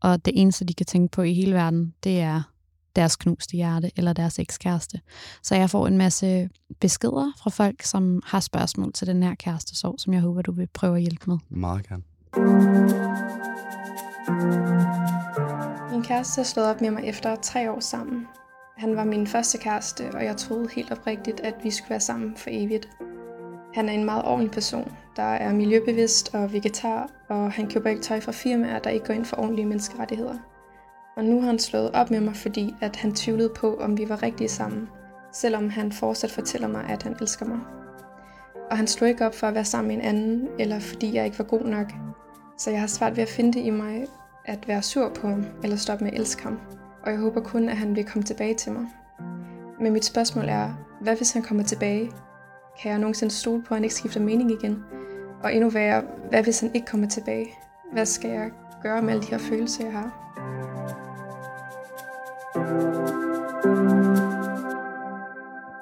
Og 0.00 0.24
det 0.24 0.32
eneste, 0.36 0.64
de 0.64 0.74
kan 0.74 0.86
tænke 0.86 1.10
på 1.10 1.22
i 1.22 1.34
hele 1.34 1.54
verden, 1.54 1.94
det 2.04 2.20
er 2.20 2.42
deres 2.96 3.16
knuste 3.16 3.56
hjerte 3.56 3.90
eller 3.96 4.12
deres 4.12 4.38
ekskæreste. 4.38 5.00
Så 5.42 5.54
jeg 5.54 5.70
får 5.70 5.86
en 5.86 5.98
masse 5.98 6.50
beskeder 6.80 7.32
fra 7.38 7.50
folk, 7.50 7.82
som 7.82 8.22
har 8.26 8.40
spørgsmål 8.40 8.92
til 8.92 9.06
den 9.06 9.22
her 9.22 9.34
kærestesorg, 9.34 9.94
som 9.98 10.12
jeg 10.12 10.20
håber, 10.20 10.42
du 10.42 10.52
vil 10.52 10.68
prøve 10.74 10.96
at 10.96 11.02
hjælpe 11.02 11.30
med. 11.30 11.38
Meget 11.48 11.88
gerne. 11.88 12.02
Min 15.92 16.02
kæreste 16.02 16.40
er 16.40 16.44
slået 16.44 16.68
op 16.68 16.80
med 16.80 16.90
mig 16.90 17.04
efter 17.04 17.36
tre 17.36 17.72
år 17.72 17.80
sammen. 17.80 18.26
Han 18.76 18.96
var 18.96 19.04
min 19.04 19.26
første 19.26 19.58
kæreste, 19.58 20.10
og 20.14 20.24
jeg 20.24 20.36
troede 20.36 20.68
helt 20.72 20.92
oprigtigt, 20.92 21.40
at 21.40 21.54
vi 21.62 21.70
skulle 21.70 21.90
være 21.90 22.00
sammen 22.00 22.36
for 22.36 22.50
evigt. 22.52 22.88
Han 23.74 23.88
er 23.88 23.92
en 23.92 24.04
meget 24.04 24.24
ordentlig 24.24 24.50
person, 24.50 24.92
der 25.16 25.22
er 25.22 25.52
miljøbevidst 25.52 26.34
og 26.34 26.52
vegetar, 26.52 27.10
og 27.28 27.52
han 27.52 27.70
køber 27.70 27.90
ikke 27.90 28.02
tøj 28.02 28.20
fra 28.20 28.32
firmaer, 28.32 28.78
der 28.78 28.90
ikke 28.90 29.06
går 29.06 29.14
ind 29.14 29.24
for 29.24 29.36
ordentlige 29.36 29.66
menneskerettigheder. 29.66 30.34
Og 31.16 31.24
nu 31.24 31.40
har 31.40 31.46
han 31.46 31.58
slået 31.58 31.90
op 31.90 32.10
med 32.10 32.20
mig, 32.20 32.36
fordi 32.36 32.74
at 32.80 32.96
han 32.96 33.14
tvivlede 33.14 33.52
på, 33.56 33.76
om 33.76 33.98
vi 33.98 34.08
var 34.08 34.22
rigtige 34.22 34.48
sammen, 34.48 34.88
selvom 35.32 35.70
han 35.70 35.92
fortsat 35.92 36.30
fortæller 36.30 36.68
mig, 36.68 36.84
at 36.88 37.02
han 37.02 37.16
elsker 37.20 37.46
mig. 37.46 37.60
Og 38.70 38.76
han 38.76 38.86
slog 38.86 39.08
ikke 39.08 39.26
op 39.26 39.34
for 39.34 39.46
at 39.46 39.54
være 39.54 39.64
sammen 39.64 39.88
med 39.88 39.96
en 39.96 40.08
anden, 40.08 40.48
eller 40.58 40.78
fordi 40.78 41.14
jeg 41.14 41.24
ikke 41.24 41.38
var 41.38 41.44
god 41.44 41.64
nok. 41.64 41.92
Så 42.58 42.70
jeg 42.70 42.80
har 42.80 42.86
svært 42.86 43.16
ved 43.16 43.22
at 43.22 43.28
finde 43.28 43.52
det 43.52 43.60
i 43.60 43.70
mig, 43.70 44.06
at 44.44 44.68
være 44.68 44.82
sur 44.82 45.08
på 45.08 45.28
ham, 45.28 45.44
eller 45.62 45.76
stoppe 45.76 46.04
med 46.04 46.12
at 46.12 46.18
elske 46.18 46.42
ham. 46.42 46.58
Og 47.04 47.10
jeg 47.10 47.20
håber 47.20 47.40
kun, 47.40 47.68
at 47.68 47.76
han 47.76 47.96
vil 47.96 48.04
komme 48.04 48.22
tilbage 48.22 48.54
til 48.54 48.72
mig. 48.72 48.86
Men 49.80 49.92
mit 49.92 50.04
spørgsmål 50.04 50.44
er, 50.48 50.74
hvad 51.00 51.16
hvis 51.16 51.32
han 51.32 51.42
kommer 51.42 51.64
tilbage? 51.64 52.12
Kan 52.82 52.90
jeg 52.90 52.98
nogensinde 52.98 53.34
stole 53.34 53.62
på, 53.62 53.74
at 53.74 53.76
han 53.76 53.84
ikke 53.84 53.94
skifter 53.94 54.20
mening 54.20 54.50
igen? 54.50 54.84
Og 55.42 55.54
endnu 55.54 55.70
værre, 55.70 56.04
hvad 56.30 56.42
hvis 56.42 56.60
han 56.60 56.74
ikke 56.74 56.86
kommer 56.86 57.08
tilbage? 57.08 57.46
Hvad 57.92 58.06
skal 58.06 58.30
jeg 58.30 58.50
gøre 58.82 59.02
med 59.02 59.10
alle 59.12 59.22
de 59.22 59.26
her 59.26 59.38
følelser, 59.38 59.84
jeg 59.84 59.92
har? 59.92 60.20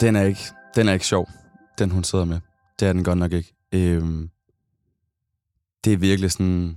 Den 0.00 0.16
er 0.16 0.22
ikke, 0.22 0.42
den 0.74 0.88
er 0.88 0.92
ikke 0.92 1.06
sjov, 1.06 1.28
den 1.78 1.90
hun 1.90 2.04
sidder 2.04 2.24
med. 2.24 2.40
Det 2.80 2.88
er 2.88 2.92
den 2.92 3.04
godt 3.04 3.18
nok 3.18 3.32
ikke. 3.32 3.54
Øhm, 3.72 4.30
det 5.84 5.92
er 5.92 5.96
virkelig 5.96 6.30
sådan... 6.32 6.76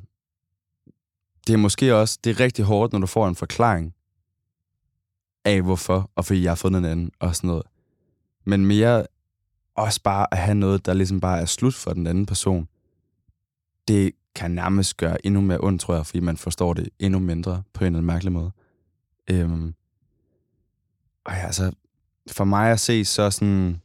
Det 1.48 1.54
er 1.54 1.58
måske 1.58 1.96
også... 1.96 2.20
Det 2.24 2.30
er 2.30 2.40
rigtig 2.40 2.66
hårdt, 2.66 2.94
når 2.94 3.00
du 3.00 3.08
får 3.08 3.28
en 3.28 3.36
forklaring 3.36 3.95
af 5.46 5.62
hvorfor, 5.62 6.12
og 6.16 6.26
fordi 6.26 6.44
jeg 6.44 6.52
har 6.52 6.56
fundet 6.56 6.80
en 6.80 6.86
anden, 6.86 7.12
og 7.20 7.36
sådan 7.36 7.48
noget. 7.48 7.64
Men 8.46 8.66
mere 8.66 9.06
også 9.76 10.02
bare 10.02 10.28
at 10.32 10.38
have 10.38 10.56
noget, 10.56 10.86
der 10.86 10.94
ligesom 10.94 11.20
bare 11.20 11.42
er 11.42 11.46
slut 11.46 11.74
for 11.74 11.94
den 11.94 12.08
anden 12.08 12.26
person. 12.26 12.68
Det 13.88 14.12
kan 14.36 14.52
nærmest 14.52 14.98
gøre 14.98 15.26
endnu 15.26 15.42
mere 15.42 15.60
ondt, 15.62 15.82
tror 15.82 15.96
jeg, 15.96 16.06
fordi 16.06 16.20
man 16.20 16.38
forstår 16.38 16.74
det 16.74 16.90
endnu 17.00 17.20
mindre 17.20 17.64
på 17.74 17.84
en 17.84 17.86
eller 17.86 17.98
anden 17.98 18.08
mærkelig 18.08 18.32
måde. 18.32 18.52
Øhm, 19.30 19.76
og 21.26 21.34
ja, 21.34 21.46
altså, 21.46 21.72
for 22.32 22.44
mig 22.44 22.72
at 22.72 22.80
se, 22.80 23.06
så 23.06 23.32
sådan, 23.32 23.82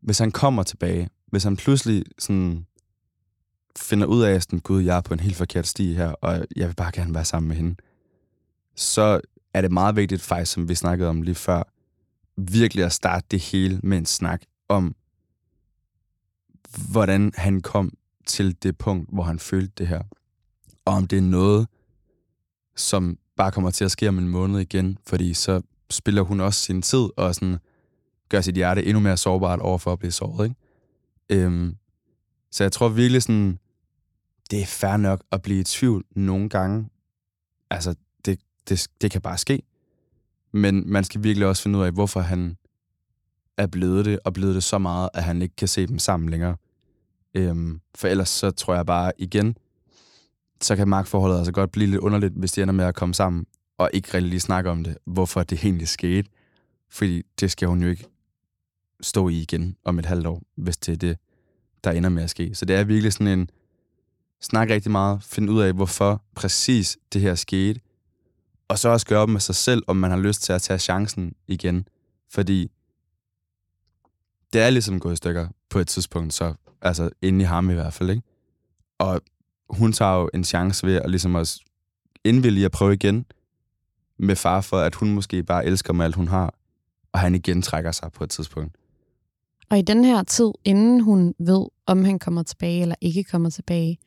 hvis 0.00 0.18
han 0.18 0.30
kommer 0.30 0.62
tilbage, 0.62 1.10
hvis 1.26 1.44
han 1.44 1.56
pludselig 1.56 2.04
sådan 2.18 2.66
finder 3.76 4.06
ud 4.06 4.22
af, 4.22 4.34
at 4.34 4.42
sådan, 4.42 4.58
gud, 4.58 4.82
jeg 4.82 4.96
er 4.96 5.00
på 5.00 5.14
en 5.14 5.20
helt 5.20 5.36
forkert 5.36 5.66
sti 5.66 5.94
her, 5.94 6.08
og 6.08 6.46
jeg 6.56 6.68
vil 6.68 6.74
bare 6.74 6.92
gerne 6.94 7.14
være 7.14 7.24
sammen 7.24 7.48
med 7.48 7.56
hende, 7.56 7.76
så 8.74 9.20
er 9.56 9.60
det 9.60 9.72
meget 9.72 9.96
vigtigt 9.96 10.22
faktisk, 10.22 10.52
som 10.52 10.68
vi 10.68 10.74
snakkede 10.74 11.08
om 11.08 11.22
lige 11.22 11.34
før, 11.34 11.62
virkelig 12.36 12.84
at 12.84 12.92
starte 12.92 13.26
det 13.30 13.40
hele 13.40 13.80
med 13.82 13.98
en 13.98 14.06
snak 14.06 14.42
om, 14.68 14.96
hvordan 16.90 17.32
han 17.34 17.60
kom 17.60 17.92
til 18.26 18.62
det 18.62 18.78
punkt, 18.78 19.10
hvor 19.12 19.22
han 19.22 19.38
følte 19.38 19.72
det 19.78 19.86
her. 19.86 20.02
Og 20.84 20.94
om 20.94 21.06
det 21.06 21.18
er 21.18 21.22
noget, 21.22 21.68
som 22.76 23.18
bare 23.36 23.52
kommer 23.52 23.70
til 23.70 23.84
at 23.84 23.90
ske 23.90 24.08
om 24.08 24.18
en 24.18 24.28
måned 24.28 24.60
igen, 24.60 24.98
fordi 25.06 25.34
så 25.34 25.62
spiller 25.90 26.22
hun 26.22 26.40
også 26.40 26.60
sin 26.60 26.82
tid 26.82 27.08
og 27.16 27.34
sådan 27.34 27.58
gør 28.28 28.40
sit 28.40 28.54
hjerte 28.54 28.84
endnu 28.84 29.00
mere 29.00 29.16
sårbart 29.16 29.60
over 29.60 29.78
for 29.78 29.92
at 29.92 29.98
blive 29.98 30.12
såret. 30.12 30.44
Ikke? 30.44 31.44
Øhm, 31.44 31.76
så 32.50 32.64
jeg 32.64 32.72
tror 32.72 32.88
virkelig 32.88 33.22
sådan, 33.22 33.58
det 34.50 34.62
er 34.62 34.66
fair 34.66 34.96
nok 34.96 35.22
at 35.32 35.42
blive 35.42 35.60
i 35.60 35.64
tvivl 35.64 36.04
nogle 36.10 36.48
gange. 36.48 36.88
Altså, 37.70 37.94
det, 38.68 38.86
det, 39.00 39.10
kan 39.10 39.20
bare 39.20 39.38
ske. 39.38 39.62
Men 40.52 40.92
man 40.92 41.04
skal 41.04 41.22
virkelig 41.22 41.48
også 41.48 41.62
finde 41.62 41.78
ud 41.78 41.84
af, 41.84 41.92
hvorfor 41.92 42.20
han 42.20 42.56
er 43.56 43.66
blevet 43.66 44.04
det, 44.04 44.18
og 44.24 44.32
blevet 44.32 44.54
det 44.54 44.64
så 44.64 44.78
meget, 44.78 45.08
at 45.14 45.24
han 45.24 45.42
ikke 45.42 45.56
kan 45.56 45.68
se 45.68 45.86
dem 45.86 45.98
sammen 45.98 46.28
længere. 46.28 46.56
Øhm, 47.34 47.80
for 47.94 48.08
ellers 48.08 48.28
så 48.28 48.50
tror 48.50 48.74
jeg 48.74 48.86
bare 48.86 49.12
igen, 49.18 49.56
så 50.60 50.76
kan 50.76 50.88
magtforholdet 50.88 51.38
altså 51.38 51.52
godt 51.52 51.72
blive 51.72 51.90
lidt 51.90 52.00
underligt, 52.00 52.34
hvis 52.34 52.52
de 52.52 52.62
ender 52.62 52.74
med 52.74 52.84
at 52.84 52.94
komme 52.94 53.14
sammen, 53.14 53.46
og 53.78 53.90
ikke 53.92 54.14
rigtig 54.14 54.30
lige 54.30 54.40
snakke 54.40 54.70
om 54.70 54.84
det, 54.84 54.98
hvorfor 55.04 55.42
det 55.42 55.64
egentlig 55.64 55.88
skete. 55.88 56.30
Fordi 56.90 57.22
det 57.40 57.50
skal 57.50 57.68
hun 57.68 57.82
jo 57.82 57.88
ikke 57.88 58.06
stå 59.00 59.28
i 59.28 59.40
igen 59.40 59.76
om 59.84 59.98
et 59.98 60.06
halvt 60.06 60.26
år, 60.26 60.42
hvis 60.56 60.76
det 60.76 60.92
er 60.92 60.96
det, 60.96 61.18
der 61.84 61.90
ender 61.90 62.08
med 62.08 62.22
at 62.22 62.30
ske. 62.30 62.54
Så 62.54 62.64
det 62.64 62.76
er 62.76 62.84
virkelig 62.84 63.12
sådan 63.12 63.38
en 63.38 63.50
snak 64.40 64.68
rigtig 64.70 64.92
meget, 64.92 65.22
finde 65.22 65.52
ud 65.52 65.60
af, 65.60 65.72
hvorfor 65.72 66.22
præcis 66.34 66.98
det 67.12 67.20
her 67.20 67.34
skete, 67.34 67.80
og 68.68 68.78
så 68.78 68.88
også 68.88 69.06
gøre 69.06 69.20
op 69.20 69.28
med 69.28 69.40
sig 69.40 69.54
selv, 69.54 69.82
om 69.86 69.96
man 69.96 70.10
har 70.10 70.18
lyst 70.18 70.42
til 70.42 70.52
at 70.52 70.62
tage 70.62 70.78
chancen 70.78 71.32
igen. 71.46 71.88
Fordi 72.30 72.70
det 74.52 74.60
er 74.60 74.70
ligesom 74.70 75.00
gået 75.00 75.12
i 75.12 75.16
stykker 75.16 75.48
på 75.70 75.78
et 75.78 75.88
tidspunkt, 75.88 76.34
så 76.34 76.54
altså 76.82 77.10
inde 77.22 77.40
i 77.40 77.44
ham 77.44 77.70
i 77.70 77.74
hvert 77.74 77.92
fald, 77.92 78.10
ikke? 78.10 78.22
Og 78.98 79.20
hun 79.70 79.92
tager 79.92 80.14
jo 80.14 80.30
en 80.34 80.44
chance 80.44 80.86
ved 80.86 80.96
at 80.96 81.10
ligesom 81.10 81.34
også 81.34 81.60
indvillige 82.24 82.64
at 82.64 82.72
prøve 82.72 82.94
igen, 82.94 83.26
med 84.18 84.36
far 84.36 84.60
for, 84.60 84.78
at 84.78 84.94
hun 84.94 85.12
måske 85.12 85.42
bare 85.42 85.66
elsker 85.66 85.92
med 85.92 86.04
alt, 86.04 86.14
hun 86.14 86.28
har, 86.28 86.54
og 87.12 87.20
han 87.20 87.34
igen 87.34 87.62
trækker 87.62 87.92
sig 87.92 88.12
på 88.12 88.24
et 88.24 88.30
tidspunkt. 88.30 88.76
Og 89.70 89.78
i 89.78 89.82
den 89.82 90.04
her 90.04 90.22
tid, 90.22 90.50
inden 90.64 91.00
hun 91.00 91.34
ved, 91.38 91.66
om 91.86 92.04
han 92.04 92.18
kommer 92.18 92.42
tilbage 92.42 92.82
eller 92.82 92.94
ikke 93.00 93.24
kommer 93.24 93.50
tilbage, 93.50 93.98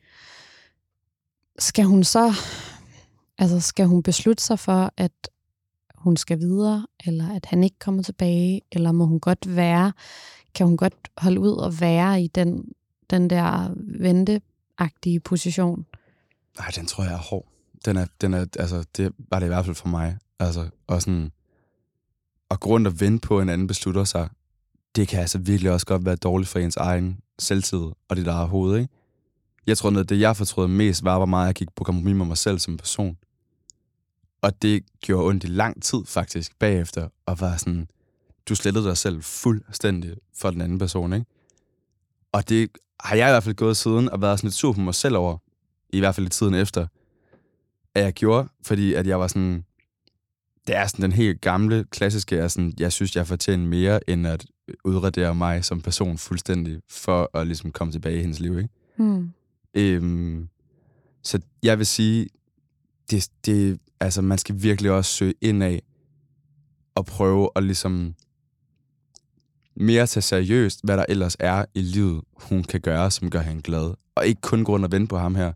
skal 1.58 1.84
hun 1.84 2.04
så, 2.04 2.32
altså 3.40 3.60
skal 3.60 3.86
hun 3.86 4.02
beslutte 4.02 4.44
sig 4.44 4.58
for, 4.58 4.92
at 4.96 5.12
hun 5.94 6.16
skal 6.16 6.38
videre, 6.38 6.86
eller 7.04 7.28
at 7.28 7.46
han 7.46 7.64
ikke 7.64 7.78
kommer 7.78 8.02
tilbage, 8.02 8.60
eller 8.72 8.92
må 8.92 9.06
hun 9.06 9.20
godt 9.20 9.56
være, 9.56 9.92
kan 10.54 10.66
hun 10.66 10.76
godt 10.76 10.94
holde 11.18 11.40
ud 11.40 11.52
og 11.52 11.80
være 11.80 12.22
i 12.22 12.26
den, 12.26 12.72
den 13.10 13.30
der 13.30 13.70
venteagtige 14.00 15.20
position? 15.20 15.86
Nej, 16.58 16.70
den 16.76 16.86
tror 16.86 17.04
jeg 17.04 17.12
er 17.12 17.18
hård. 17.18 17.46
Den 17.84 17.96
er, 17.96 18.06
den 18.20 18.34
er, 18.34 18.46
altså, 18.58 18.84
det 18.96 19.12
var 19.30 19.38
det 19.38 19.46
i 19.46 19.48
hvert 19.48 19.64
fald 19.64 19.76
for 19.76 19.88
mig. 19.88 20.18
Altså, 20.38 20.68
og 20.86 21.02
sådan, 21.02 21.32
at 22.50 22.60
gå 22.60 22.68
rundt 22.68 22.86
og 22.86 23.00
vente 23.00 23.28
på, 23.28 23.38
at 23.38 23.42
en 23.42 23.48
anden 23.48 23.66
beslutter 23.66 24.04
sig, 24.04 24.28
det 24.96 25.08
kan 25.08 25.20
altså 25.20 25.38
virkelig 25.38 25.72
også 25.72 25.86
godt 25.86 26.04
være 26.04 26.16
dårligt 26.16 26.50
for 26.50 26.58
ens 26.58 26.76
egen 26.76 27.20
selvtid 27.38 27.78
og 28.08 28.16
dit 28.16 28.26
er 28.26 28.44
hovedet, 28.44 28.80
ikke? 28.80 28.94
Jeg 29.66 29.78
tror, 29.78 29.90
noget 29.90 30.04
af 30.04 30.08
det, 30.08 30.20
jeg 30.20 30.36
fortrød 30.36 30.68
mest, 30.68 31.04
var, 31.04 31.16
hvor 31.16 31.26
meget 31.26 31.46
jeg 31.46 31.54
gik 31.54 31.68
på 31.76 31.84
kompromis 31.84 32.14
med 32.14 32.26
mig 32.26 32.36
selv 32.36 32.58
som 32.58 32.76
person. 32.76 33.16
Og 34.42 34.62
det 34.62 34.84
gjorde 35.00 35.26
ondt 35.26 35.44
i 35.44 35.46
lang 35.46 35.82
tid, 35.82 36.04
faktisk, 36.06 36.58
bagefter, 36.58 37.08
og 37.26 37.40
var 37.40 37.56
sådan, 37.56 37.88
du 38.48 38.54
slettede 38.54 38.84
dig 38.84 38.96
selv 38.96 39.22
fuldstændig 39.22 40.16
for 40.36 40.50
den 40.50 40.60
anden 40.60 40.78
person, 40.78 41.12
ikke? 41.12 41.26
Og 42.32 42.48
det 42.48 42.70
har 43.00 43.16
jeg 43.16 43.28
i 43.28 43.32
hvert 43.32 43.44
fald 43.44 43.54
gået 43.54 43.76
siden, 43.76 44.08
og 44.10 44.22
været 44.22 44.38
sådan 44.38 44.48
lidt 44.48 44.54
sur 44.54 44.72
på 44.72 44.80
mig 44.80 44.94
selv 44.94 45.16
over, 45.16 45.38
i 45.90 45.98
hvert 45.98 46.14
fald 46.14 46.26
i 46.26 46.30
tiden 46.30 46.54
efter, 46.54 46.86
at 47.94 48.04
jeg 48.04 48.12
gjorde, 48.12 48.48
fordi 48.62 48.94
at 48.94 49.06
jeg 49.06 49.20
var 49.20 49.26
sådan, 49.26 49.64
det 50.66 50.76
er 50.76 50.86
sådan 50.86 51.02
den 51.02 51.12
helt 51.12 51.40
gamle, 51.40 51.84
klassiske, 51.90 52.36
er 52.36 52.48
sådan, 52.48 52.72
jeg 52.78 52.92
synes, 52.92 53.16
jeg 53.16 53.26
fortjener 53.26 53.66
mere, 53.66 54.10
end 54.10 54.26
at 54.26 54.46
udradere 54.84 55.34
mig 55.34 55.64
som 55.64 55.80
person 55.80 56.18
fuldstændig, 56.18 56.80
for 56.88 57.30
at 57.34 57.46
ligesom 57.46 57.72
komme 57.72 57.92
tilbage 57.92 58.18
i 58.18 58.20
hendes 58.20 58.40
liv, 58.40 58.58
ikke? 58.58 58.70
Hmm. 58.96 59.30
Øhm, 59.74 60.48
så 61.22 61.40
jeg 61.62 61.78
vil 61.78 61.86
sige, 61.86 62.28
det, 63.10 63.28
det, 63.46 63.80
altså 64.00 64.22
man 64.22 64.38
skal 64.38 64.62
virkelig 64.62 64.90
også 64.90 65.12
søge 65.12 65.34
ind 65.40 65.62
af, 65.62 65.82
at 66.96 67.04
prøve 67.04 67.50
at 67.56 67.62
ligesom 67.62 68.14
mere 69.76 70.06
tage 70.06 70.22
seriøst, 70.22 70.80
hvad 70.84 70.96
der 70.96 71.04
ellers 71.08 71.36
er 71.38 71.64
i 71.74 71.82
livet, 71.82 72.22
hun 72.34 72.64
kan 72.64 72.80
gøre, 72.80 73.10
som 73.10 73.30
gør 73.30 73.40
hende 73.40 73.62
glad. 73.62 73.94
Og 74.14 74.26
ikke 74.26 74.40
kun 74.40 74.64
grund 74.64 74.84
og 74.84 74.92
vente 74.92 75.08
på 75.08 75.18
ham 75.18 75.34
her. 75.34 75.52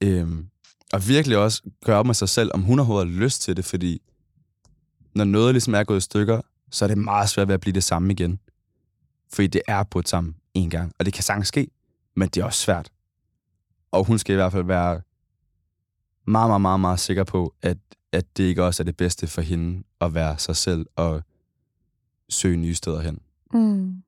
Øhm, 0.00 0.46
og 0.92 1.08
virkelig 1.08 1.38
også 1.38 1.62
gøre 1.84 1.98
op 1.98 2.06
med 2.06 2.14
sig 2.14 2.28
selv, 2.28 2.50
om 2.54 2.62
hun 2.62 2.78
overhovedet 2.78 3.12
har 3.12 3.20
lyst 3.20 3.42
til 3.42 3.56
det, 3.56 3.64
fordi 3.64 4.02
når 5.14 5.24
noget 5.24 5.54
ligesom 5.54 5.74
er 5.74 5.84
gået 5.84 5.98
i 5.98 6.00
stykker, 6.00 6.40
så 6.70 6.84
er 6.84 6.86
det 6.86 6.98
meget 6.98 7.28
svært 7.28 7.48
ved 7.48 7.54
at 7.54 7.60
blive 7.60 7.74
det 7.74 7.84
samme 7.84 8.12
igen. 8.12 8.38
Fordi 9.32 9.46
det 9.46 9.62
er 9.68 9.82
på 9.82 10.02
sammen 10.04 10.36
en 10.54 10.70
gang. 10.70 10.92
Og 10.98 11.04
det 11.04 11.14
kan 11.14 11.22
sagtens 11.22 11.48
ske, 11.48 11.68
men 12.16 12.28
det 12.28 12.40
er 12.40 12.44
også 12.44 12.60
svært. 12.60 12.90
Og 13.90 14.04
hun 14.04 14.18
skal 14.18 14.32
i 14.32 14.36
hvert 14.36 14.52
fald 14.52 14.64
være 14.64 15.00
meget, 16.26 16.48
meget, 16.50 16.60
meget, 16.60 16.80
meget 16.80 17.00
sikker 17.00 17.24
på, 17.24 17.54
at, 17.62 17.78
at 18.12 18.24
det 18.36 18.44
ikke 18.44 18.64
også 18.64 18.82
er 18.82 18.84
det 18.84 18.96
bedste 18.96 19.26
for 19.26 19.40
hende 19.42 19.82
at 20.00 20.14
være 20.14 20.38
sig 20.38 20.56
selv 20.56 20.86
og 20.96 21.22
søge 22.30 22.56
nye 22.56 22.74
steder 22.74 23.00
hen. 23.00 23.18
Mm. 23.52 24.02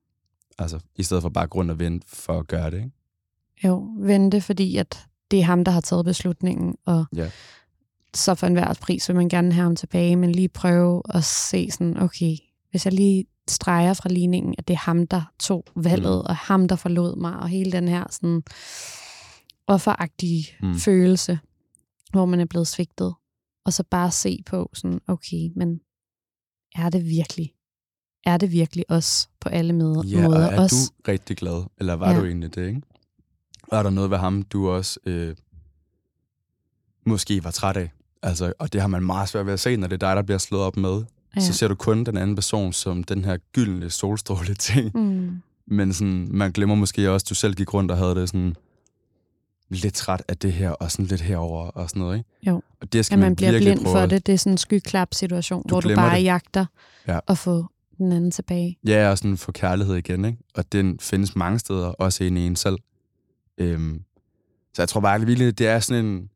Altså, 0.59 0.79
i 0.95 1.03
stedet 1.03 1.21
for 1.23 1.29
bare 1.29 1.47
grund 1.47 1.71
og 1.71 1.79
vente 1.79 2.07
for 2.09 2.39
at 2.39 2.47
gøre 2.47 2.71
det, 2.71 2.77
ikke? 2.77 2.91
Jo, 3.63 3.89
vente, 3.99 4.41
fordi 4.41 4.77
at 4.77 5.05
det 5.31 5.39
er 5.39 5.43
ham, 5.43 5.63
der 5.63 5.71
har 5.71 5.81
taget 5.81 6.05
beslutningen, 6.05 6.75
og 6.85 7.05
Ja. 7.15 7.29
så 8.13 8.35
for 8.35 8.47
enhver 8.47 8.73
pris 8.81 9.07
vil 9.09 9.15
man 9.15 9.29
gerne 9.29 9.53
have 9.53 9.63
ham 9.63 9.75
tilbage, 9.75 10.15
men 10.15 10.31
lige 10.31 10.49
prøve 10.49 11.01
at 11.09 11.23
se 11.23 11.71
sådan, 11.71 11.97
okay, 11.97 12.35
hvis 12.71 12.85
jeg 12.85 12.93
lige 12.93 13.25
streger 13.49 13.93
fra 13.93 14.09
ligningen, 14.09 14.55
at 14.57 14.67
det 14.67 14.73
er 14.73 14.77
ham, 14.77 15.07
der 15.07 15.21
tog 15.39 15.65
valget, 15.75 16.15
Mm. 16.23 16.25
og 16.29 16.35
ham, 16.35 16.67
der 16.67 16.75
forlod 16.75 17.15
mig, 17.15 17.33
og 17.39 17.47
hele 17.49 17.71
den 17.71 17.87
her 17.87 18.03
sådan 18.11 18.43
offeragtige 19.67 20.47
mm. 20.61 20.75
følelse, 20.75 21.39
hvor 22.11 22.25
man 22.25 22.39
er 22.39 22.45
blevet 22.45 22.67
svigtet, 22.67 23.13
og 23.65 23.73
så 23.73 23.83
bare 23.91 24.11
se 24.11 24.43
på 24.45 24.69
sådan, 24.73 24.99
okay, 25.07 25.49
men 25.55 25.79
er 26.75 26.89
det 26.89 27.05
virkelig, 27.05 27.53
er 28.25 28.37
det 28.37 28.51
virkelig 28.51 28.85
os 28.91 29.29
på 29.39 29.49
alle 29.49 29.73
med- 29.73 29.95
Ja, 30.05 30.17
og 30.25 30.31
måder? 30.31 30.39
er 30.47 30.61
os, 30.63 30.71
du 30.71 31.11
rigtig 31.11 31.37
glad? 31.37 31.63
Eller 31.77 31.93
var 31.93 32.11
Ja. 32.11 32.19
du 32.19 32.25
egentlig 32.25 32.55
det, 32.55 32.67
ikke? 32.67 32.81
Og 33.63 33.77
er 33.77 33.83
der 33.83 33.89
noget 33.89 34.09
ved 34.11 34.17
ham, 34.17 34.41
du 34.43 34.69
også 34.69 34.99
øh, 35.05 35.35
måske 37.05 37.43
var 37.43 37.51
træt 37.51 37.77
af? 37.77 37.91
Altså, 38.23 38.53
og 38.59 38.73
det 38.73 38.81
har 38.81 38.87
man 38.87 39.03
meget 39.03 39.29
svært 39.29 39.45
ved 39.45 39.53
at 39.53 39.59
se, 39.59 39.77
når 39.77 39.87
det 39.87 40.03
er 40.03 40.07
dig, 40.07 40.15
der 40.15 40.21
bliver 40.21 40.37
slået 40.37 40.63
op 40.63 40.77
med. 40.77 41.03
Ja. 41.35 41.41
Så 41.41 41.53
ser 41.53 41.67
du 41.67 41.75
kun 41.75 42.03
den 42.03 42.17
anden 42.17 42.35
person 42.35 42.73
som 42.73 43.03
den 43.03 43.25
her 43.25 43.37
gyldne 43.53 43.89
solstråle 43.89 44.53
ting. 44.55 44.91
mm, 44.97 45.41
Men 45.67 45.93
sådan, 45.93 46.27
man 46.31 46.51
glemmer 46.51 46.75
måske 46.75 47.11
også, 47.11 47.23
at 47.25 47.29
du 47.29 47.35
selv 47.35 47.53
gik 47.55 47.73
rundt 47.73 47.91
og 47.91 47.97
havde 47.97 48.15
det 48.15 48.29
sådan 48.29 48.55
lidt 49.69 49.93
træt 49.93 50.23
af 50.27 50.37
det 50.37 50.53
her, 50.53 50.69
og 50.69 50.91
sådan 50.91 51.05
lidt 51.05 51.21
herover 51.21 51.67
og 51.67 51.89
sådan 51.89 51.99
noget, 51.99 52.17
ikke? 52.17 52.29
Jo. 52.47 52.61
Og 52.81 52.93
det 52.93 53.05
skal 53.05 53.15
at 53.15 53.19
man, 53.19 53.25
man 53.29 53.35
bliver 53.35 53.51
blind 53.59 53.79
prøve 53.79 53.93
for 53.93 53.99
at- 53.99 54.09
det. 54.09 54.25
Det 54.27 54.33
er 54.33 54.37
sådan 54.37 54.53
en 54.53 54.57
skyklap-situation, 54.57 55.63
hvor 55.67 55.79
du 55.81 55.95
bare 55.95 56.17
det. 56.17 56.23
jagter 56.23 56.65
Ja. 57.07 57.19
at 57.27 57.37
få 57.37 57.65
den 57.97 58.11
anden 58.11 58.31
tilbage. 58.31 58.77
Ja, 58.87 59.09
og 59.09 59.17
sådan 59.17 59.37
få 59.37 59.51
kærlighed 59.51 59.95
igen, 59.95 60.25
ikke? 60.25 60.37
Og 60.55 60.71
den 60.71 60.99
findes 60.99 61.35
mange 61.35 61.59
steder, 61.59 61.87
også 61.87 62.23
inde 62.23 62.41
i 62.43 62.47
en 62.47 62.55
selv. 62.55 62.77
Øhm, 63.57 64.01
så 64.73 64.81
jeg 64.81 64.89
tror 64.89 65.01
bare 65.01 65.19
virkelig, 65.19 65.57
det 65.59 65.67
er 65.67 65.79
sådan 65.79 66.05
en 66.05 66.29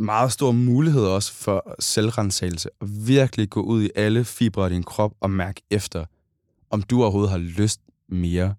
meget 0.00 0.32
stor 0.32 0.52
mulighed 0.52 1.02
også 1.02 1.32
for 1.32 1.74
selvrensagelse. 1.80 2.68
At 2.80 2.88
virkelig 3.06 3.50
gå 3.50 3.62
ud 3.62 3.82
i 3.82 3.90
alle 3.96 4.24
fibre 4.24 4.64
af 4.64 4.70
din 4.70 4.82
krop 4.82 5.12
og 5.20 5.30
mærke 5.30 5.62
efter, 5.70 6.04
om 6.70 6.82
du 6.82 7.02
overhovedet 7.02 7.30
har 7.30 7.38
lyst 7.38 7.80
mere. 8.08 8.54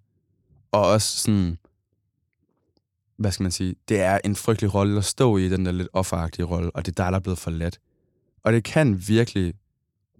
Og 0.72 0.82
også 0.88 1.18
sådan, 1.18 1.58
hvad 3.22 3.32
skal 3.32 3.44
man 3.44 3.52
sige, 3.52 3.76
det 3.90 4.00
er 4.00 4.20
en 4.26 4.36
frygtelig 4.36 4.74
rolle 4.74 4.98
at 4.98 5.06
stå 5.06 5.38
i, 5.38 5.50
den 5.50 5.66
der 5.66 5.72
lidt 5.72 5.90
offeragtige 5.94 6.46
rolle, 6.46 6.72
og 6.76 6.86
det 6.86 6.92
er 6.92 7.04
dig, 7.04 7.12
der 7.12 7.18
er 7.18 7.22
blevet 7.22 7.40
forladt. 7.40 7.80
Og 8.44 8.54
det 8.54 8.64
kan 8.64 9.08
virkelig 9.08 9.54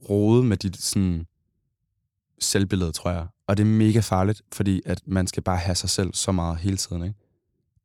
rode 0.10 0.44
med 0.44 0.58
dit 0.58 0.82
sådan, 0.82 1.26
selvbillede, 2.40 2.92
tror 2.92 3.12
jeg. 3.12 3.28
Og 3.48 3.58
det 3.58 3.64
er 3.64 3.68
mega 3.68 4.00
farligt, 4.00 4.42
fordi 4.52 4.82
at 4.86 5.02
man 5.06 5.28
skal 5.28 5.44
bare 5.44 5.58
have 5.58 5.76
sig 5.76 5.90
selv 5.90 6.14
så 6.14 6.32
meget 6.32 6.58
hele 6.58 6.78
tiden, 6.78 7.04
ikke? 7.04 7.16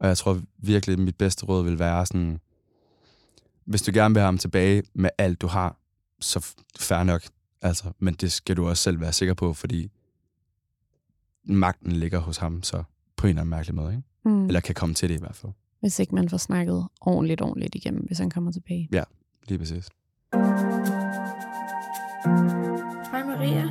Og 0.00 0.08
jeg 0.08 0.18
tror 0.18 0.40
virkelig, 0.58 0.92
at 0.92 0.98
mit 0.98 1.16
bedste 1.16 1.46
råd 1.46 1.64
vil 1.64 1.78
være 1.78 2.06
sådan, 2.06 2.40
hvis 3.64 3.82
du 3.82 3.90
gerne 3.94 4.14
vil 4.14 4.20
have 4.20 4.26
ham 4.26 4.38
tilbage 4.38 4.82
med 4.94 5.10
alt, 5.18 5.40
du 5.40 5.46
har, 5.46 5.76
så 6.20 6.54
fair 6.78 7.02
nok. 7.02 7.22
Altså, 7.62 7.92
men 7.98 8.14
det 8.14 8.32
skal 8.32 8.56
du 8.56 8.68
også 8.68 8.82
selv 8.82 9.00
være 9.00 9.12
sikker 9.12 9.34
på, 9.34 9.54
fordi 9.54 9.90
magten 11.44 11.92
ligger 11.92 12.18
hos 12.18 12.36
ham, 12.36 12.62
så 12.62 12.82
på 13.16 13.26
en 13.26 13.28
eller 13.28 13.40
anden 13.40 13.50
mærkelig 13.50 13.74
måde, 13.74 13.92
ikke? 13.92 14.08
Mm. 14.26 14.46
Eller 14.46 14.60
kan 14.60 14.74
komme 14.74 14.94
til 14.94 15.08
det 15.08 15.14
i 15.14 15.18
hvert 15.18 15.36
fald. 15.36 15.52
Hvis 15.80 15.98
ikke 15.98 16.14
man 16.14 16.28
får 16.28 16.36
snakket 16.36 16.88
ordentligt, 17.00 17.40
ordentligt 17.42 17.74
igennem, 17.74 18.02
hvis 18.06 18.18
han 18.18 18.30
kommer 18.30 18.52
tilbage. 18.52 18.88
Lige 19.48 19.58
præcis. 19.58 19.88
Hej 23.10 23.24
Maria. 23.24 23.70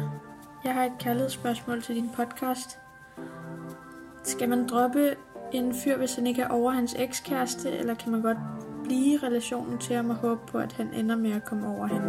Jeg 0.63 0.73
har 0.73 0.83
et 0.83 0.91
kærlighedsspørgsmål 0.99 1.83
til 1.83 1.95
din 1.95 2.09
podcast. 2.15 2.77
Skal 4.23 4.49
man 4.49 4.67
droppe 4.67 5.15
en 5.53 5.75
fyr, 5.83 5.97
hvis 5.97 6.15
han 6.15 6.27
ikke 6.27 6.41
er 6.41 6.47
over 6.47 6.71
hans 6.71 6.95
ekskæreste, 6.99 7.71
eller 7.71 7.95
kan 7.95 8.11
man 8.11 8.21
godt 8.21 8.37
blive 8.83 9.13
i 9.13 9.17
relationen 9.17 9.79
til 9.79 9.95
ham 9.95 10.09
og 10.09 10.15
håbe 10.15 10.41
på, 10.47 10.57
at 10.57 10.73
han 10.73 10.93
ender 10.93 11.15
med 11.15 11.31
at 11.31 11.45
komme 11.45 11.67
over 11.67 11.87
hende? 11.87 12.07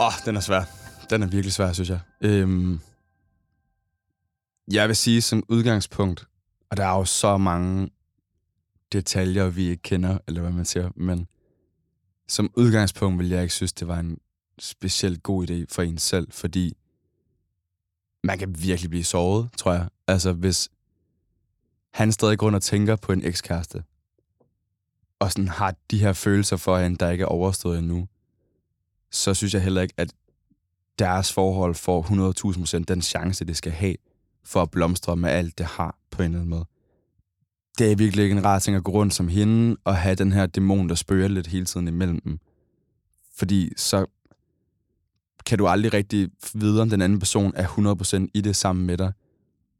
Åh, 0.00 0.06
oh, 0.06 0.12
den 0.26 0.36
er 0.36 0.40
svær. 0.40 0.62
Den 1.10 1.22
er 1.22 1.26
virkelig 1.26 1.52
svær, 1.52 1.72
synes 1.72 1.90
jeg. 1.90 2.00
Øhm, 2.20 2.80
jeg 4.72 4.88
vil 4.88 4.96
sige 4.96 5.22
som 5.22 5.44
udgangspunkt, 5.48 6.26
og 6.70 6.76
der 6.76 6.84
er 6.84 6.98
jo 6.98 7.04
så 7.04 7.36
mange 7.36 7.90
detaljer, 8.92 9.48
vi 9.48 9.68
ikke 9.68 9.82
kender, 9.82 10.18
eller 10.26 10.40
hvad 10.40 10.52
man 10.52 10.64
siger, 10.64 10.90
men 10.96 11.28
som 12.28 12.50
udgangspunkt 12.56 13.18
vil 13.18 13.28
jeg 13.28 13.42
ikke 13.42 13.54
synes, 13.54 13.72
det 13.72 13.88
var 13.88 13.98
en 13.98 14.18
specielt 14.58 15.22
god 15.22 15.50
idé 15.50 15.64
for 15.68 15.82
en 15.82 15.98
selv, 15.98 16.32
fordi 16.32 16.76
man 18.24 18.38
kan 18.38 18.62
virkelig 18.62 18.90
blive 18.90 19.04
såret, 19.04 19.48
tror 19.56 19.72
jeg. 19.72 19.88
Altså, 20.06 20.32
hvis 20.32 20.68
han 21.94 22.12
stadig 22.12 22.38
grund 22.38 22.56
og 22.56 22.62
tænker 22.62 22.96
på 22.96 23.12
en 23.12 23.24
ekskæreste, 23.24 23.84
og 25.18 25.32
sådan 25.32 25.48
har 25.48 25.74
de 25.90 25.98
her 25.98 26.12
følelser 26.12 26.56
for 26.56 26.78
hende, 26.78 26.96
der 26.96 27.10
ikke 27.10 27.22
er 27.22 27.28
overstået 27.28 27.78
endnu, 27.78 28.08
så 29.10 29.34
synes 29.34 29.54
jeg 29.54 29.62
heller 29.62 29.82
ikke, 29.82 29.94
at 29.96 30.14
deres 30.98 31.32
forhold 31.32 31.74
får 31.74 32.02
100.000% 32.78 32.84
den 32.88 33.02
chance, 33.02 33.44
det 33.44 33.56
skal 33.56 33.72
have 33.72 33.96
for 34.44 34.62
at 34.62 34.70
blomstre 34.70 35.16
med 35.16 35.30
alt, 35.30 35.58
det 35.58 35.66
har 35.66 35.98
på 36.10 36.22
en 36.22 36.26
eller 36.26 36.38
anden 36.38 36.50
måde. 36.50 36.66
Det 37.78 37.92
er 37.92 37.96
virkelig 37.96 38.22
ikke 38.22 38.36
en 38.36 38.44
rar 38.44 38.58
ting 38.58 38.76
at 38.76 38.84
gå 38.84 38.92
rundt 38.92 39.14
som 39.14 39.28
hende 39.28 39.76
og 39.84 39.96
have 39.96 40.14
den 40.14 40.32
her 40.32 40.46
dæmon, 40.46 40.88
der 40.88 40.94
spørger 40.94 41.28
lidt 41.28 41.46
hele 41.46 41.64
tiden 41.64 41.88
imellem 41.88 42.20
dem. 42.20 42.38
Fordi 43.36 43.72
så 43.76 44.06
kan 45.46 45.58
du 45.58 45.68
aldrig 45.68 45.94
rigtig 45.94 46.30
vide, 46.54 46.82
om 46.82 46.90
den 46.90 47.02
anden 47.02 47.18
person 47.18 47.52
er 47.56 47.66
100% 48.26 48.26
i 48.34 48.40
det 48.40 48.56
sammen 48.56 48.86
med 48.86 48.98
dig. 48.98 49.12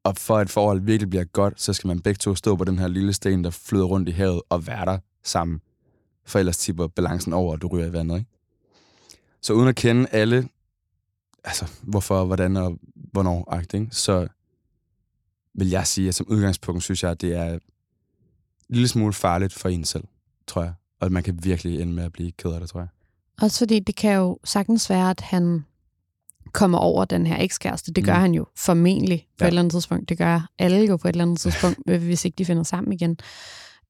Og 0.05 0.17
for 0.17 0.39
at 0.39 0.51
forhold 0.51 0.81
virkelig 0.81 1.11
bliver 1.11 1.25
godt, 1.25 1.61
så 1.61 1.73
skal 1.73 1.89
man 1.89 2.01
begge 2.01 2.19
to 2.19 2.35
stå 2.35 2.57
på 2.57 2.65
den 2.65 2.79
her 2.79 2.89
lille 2.89 3.13
sten, 3.13 3.45
der 3.45 3.51
flyder 3.51 3.85
rundt 3.85 4.09
i 4.09 4.13
havet 4.13 4.43
og 4.49 4.67
være 4.67 4.85
der 4.85 4.99
sammen. 5.23 5.61
For 6.27 6.39
ellers 6.39 6.59
tipper 6.59 6.87
balancen 6.87 7.33
over, 7.33 7.53
og 7.53 7.63
du 7.63 7.67
ryger 7.67 7.87
i 7.87 7.93
vandet, 7.93 8.19
ikke? 8.19 8.31
Så 9.41 9.53
uden 9.53 9.69
at 9.69 9.77
kende 9.77 10.07
alle, 10.11 10.49
altså 11.45 11.73
hvorfor, 11.83 12.25
hvordan 12.25 12.57
og 12.57 12.79
hvornår, 12.95 13.61
ikke? 13.75 13.89
så 13.91 14.29
vil 15.55 15.69
jeg 15.71 15.87
sige, 15.87 16.09
at 16.09 16.15
som 16.15 16.27
udgangspunkt 16.29 16.83
synes 16.83 17.03
jeg, 17.03 17.11
at 17.11 17.21
det 17.21 17.35
er 17.37 17.53
en 17.55 17.61
lille 18.69 18.89
smule 18.89 19.13
farligt 19.13 19.53
for 19.53 19.69
en 19.69 19.85
selv, 19.85 20.05
tror 20.47 20.63
jeg. 20.63 20.73
Og 21.01 21.07
at 21.07 21.13
man 21.13 21.23
kan 21.23 21.45
virkelig 21.45 21.81
ende 21.81 21.93
med 21.93 22.05
at 22.05 22.13
blive 22.13 22.33
ked 22.33 22.51
af 22.53 22.61
det, 22.61 22.69
tror 22.69 22.81
jeg. 22.81 22.89
Også 23.43 23.59
fordi 23.59 23.81
det 23.81 23.97
kan 23.97 24.13
jo 24.17 24.39
sagtens 24.45 24.91
være, 24.91 25.11
at 25.11 25.21
han 25.21 25.65
kommer 26.53 26.79
over 26.79 27.05
den 27.05 27.27
her 27.27 27.43
ekskæreste. 27.43 27.93
Det 27.93 28.05
gør 28.05 28.15
Mm. 28.15 28.21
han 28.21 28.35
jo 28.35 28.47
formentlig 28.57 29.19
på 29.21 29.35
Ja. 29.41 29.45
et 29.45 29.49
eller 29.49 29.61
andet 29.63 29.73
tidspunkt. 29.73 30.09
Det 30.09 30.19
gør 30.19 30.49
alle 30.59 30.87
jo 30.87 30.97
på 30.97 31.09
et 31.09 31.13
eller 31.13 31.25
andet 31.25 31.41
tidspunkt, 31.45 31.79
hvis 31.87 32.25
ikke 32.25 32.37
de 32.37 32.45
finder 32.45 32.63
sammen 32.63 32.93
igen. 32.93 33.19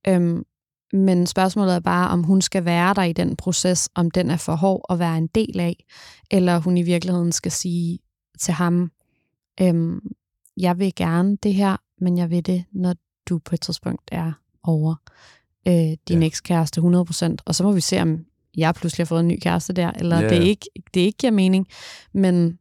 Øhm, 0.08 0.44
men 0.92 1.26
spørgsmålet 1.26 1.74
er 1.74 1.80
bare, 1.80 2.08
om 2.08 2.22
hun 2.22 2.42
skal 2.42 2.64
være 2.64 2.94
der 2.94 3.02
i 3.02 3.12
den 3.12 3.36
proces, 3.36 3.88
om 3.94 4.10
den 4.10 4.30
er 4.30 4.36
for 4.36 4.54
hård 4.54 4.86
at 4.90 4.98
være 4.98 5.18
en 5.18 5.26
del 5.26 5.60
af, 5.60 5.84
eller 6.30 6.58
hun 6.58 6.76
i 6.76 6.82
virkeligheden 6.82 7.32
skal 7.32 7.52
sige 7.52 7.98
til 8.40 8.54
ham, 8.54 8.90
øhm, 9.60 10.00
jeg 10.56 10.78
vil 10.78 10.94
gerne 10.94 11.36
det 11.42 11.54
her, 11.54 11.76
men 12.00 12.18
jeg 12.18 12.30
vil 12.30 12.46
det, 12.46 12.64
når 12.72 12.94
du 13.28 13.38
på 13.38 13.54
et 13.54 13.60
tidspunkt 13.60 14.02
er 14.12 14.32
over 14.62 14.94
øh, 15.68 15.74
din 16.08 16.20
Ja. 16.20 16.26
ekskæreste 16.26 16.80
100%, 16.80 17.36
og 17.44 17.54
så 17.54 17.62
må 17.64 17.72
vi 17.72 17.80
se, 17.80 18.00
om 18.02 18.24
jeg 18.56 18.74
pludselig 18.74 19.04
har 19.04 19.08
fået 19.08 19.20
en 19.20 19.28
ny 19.28 19.38
kæreste 19.42 19.72
der, 19.72 19.90
eller 19.90 20.20
Ja. 20.20 20.28
det, 20.28 20.42
ikke, 20.42 20.66
det 20.94 21.00
ikke 21.00 21.16
giver 21.18 21.30
mening. 21.30 21.66
Men 22.12 22.58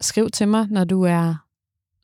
skriv 0.00 0.30
til 0.30 0.48
mig, 0.48 0.66
når 0.70 0.84
du 0.84 1.02
er, 1.02 1.34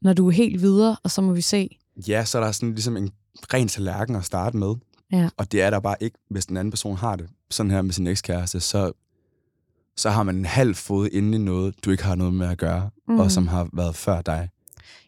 når 0.00 0.12
du 0.12 0.26
er 0.28 0.32
helt 0.32 0.60
videre, 0.62 0.96
og 1.02 1.10
så 1.10 1.22
må 1.22 1.32
vi 1.32 1.40
se. 1.40 1.78
Ja, 2.08 2.24
så 2.24 2.38
er 2.38 2.44
der 2.44 2.52
sådan 2.52 2.74
ligesom 2.74 2.96
en 2.96 3.10
ren 3.54 3.68
tallerken 3.68 4.16
at 4.16 4.24
starte 4.24 4.56
med. 4.56 4.74
Ja. 5.12 5.28
Og 5.36 5.52
det 5.52 5.62
er 5.62 5.70
der 5.70 5.80
bare 5.80 5.96
ikke, 6.00 6.18
hvis 6.30 6.46
den 6.46 6.56
anden 6.56 6.70
person 6.72 6.96
har 6.96 7.16
det 7.16 7.26
sådan 7.50 7.70
her 7.70 7.82
med 7.82 7.92
sin 7.92 8.06
ekskæreste, 8.06 8.60
så, 8.60 8.92
så 9.96 10.10
har 10.10 10.22
man 10.22 10.36
en 10.36 10.44
halv 10.44 10.74
fod 10.74 11.08
inde 11.12 11.34
i 11.38 11.40
noget, 11.40 11.84
du 11.84 11.90
ikke 11.90 12.04
har 12.04 12.14
noget 12.14 12.34
med 12.34 12.46
at 12.48 12.58
gøre, 12.58 12.90
mm. 13.08 13.18
og 13.18 13.30
som 13.30 13.48
har 13.48 13.68
været 13.72 13.94
før 13.96 14.22
dig. 14.22 14.48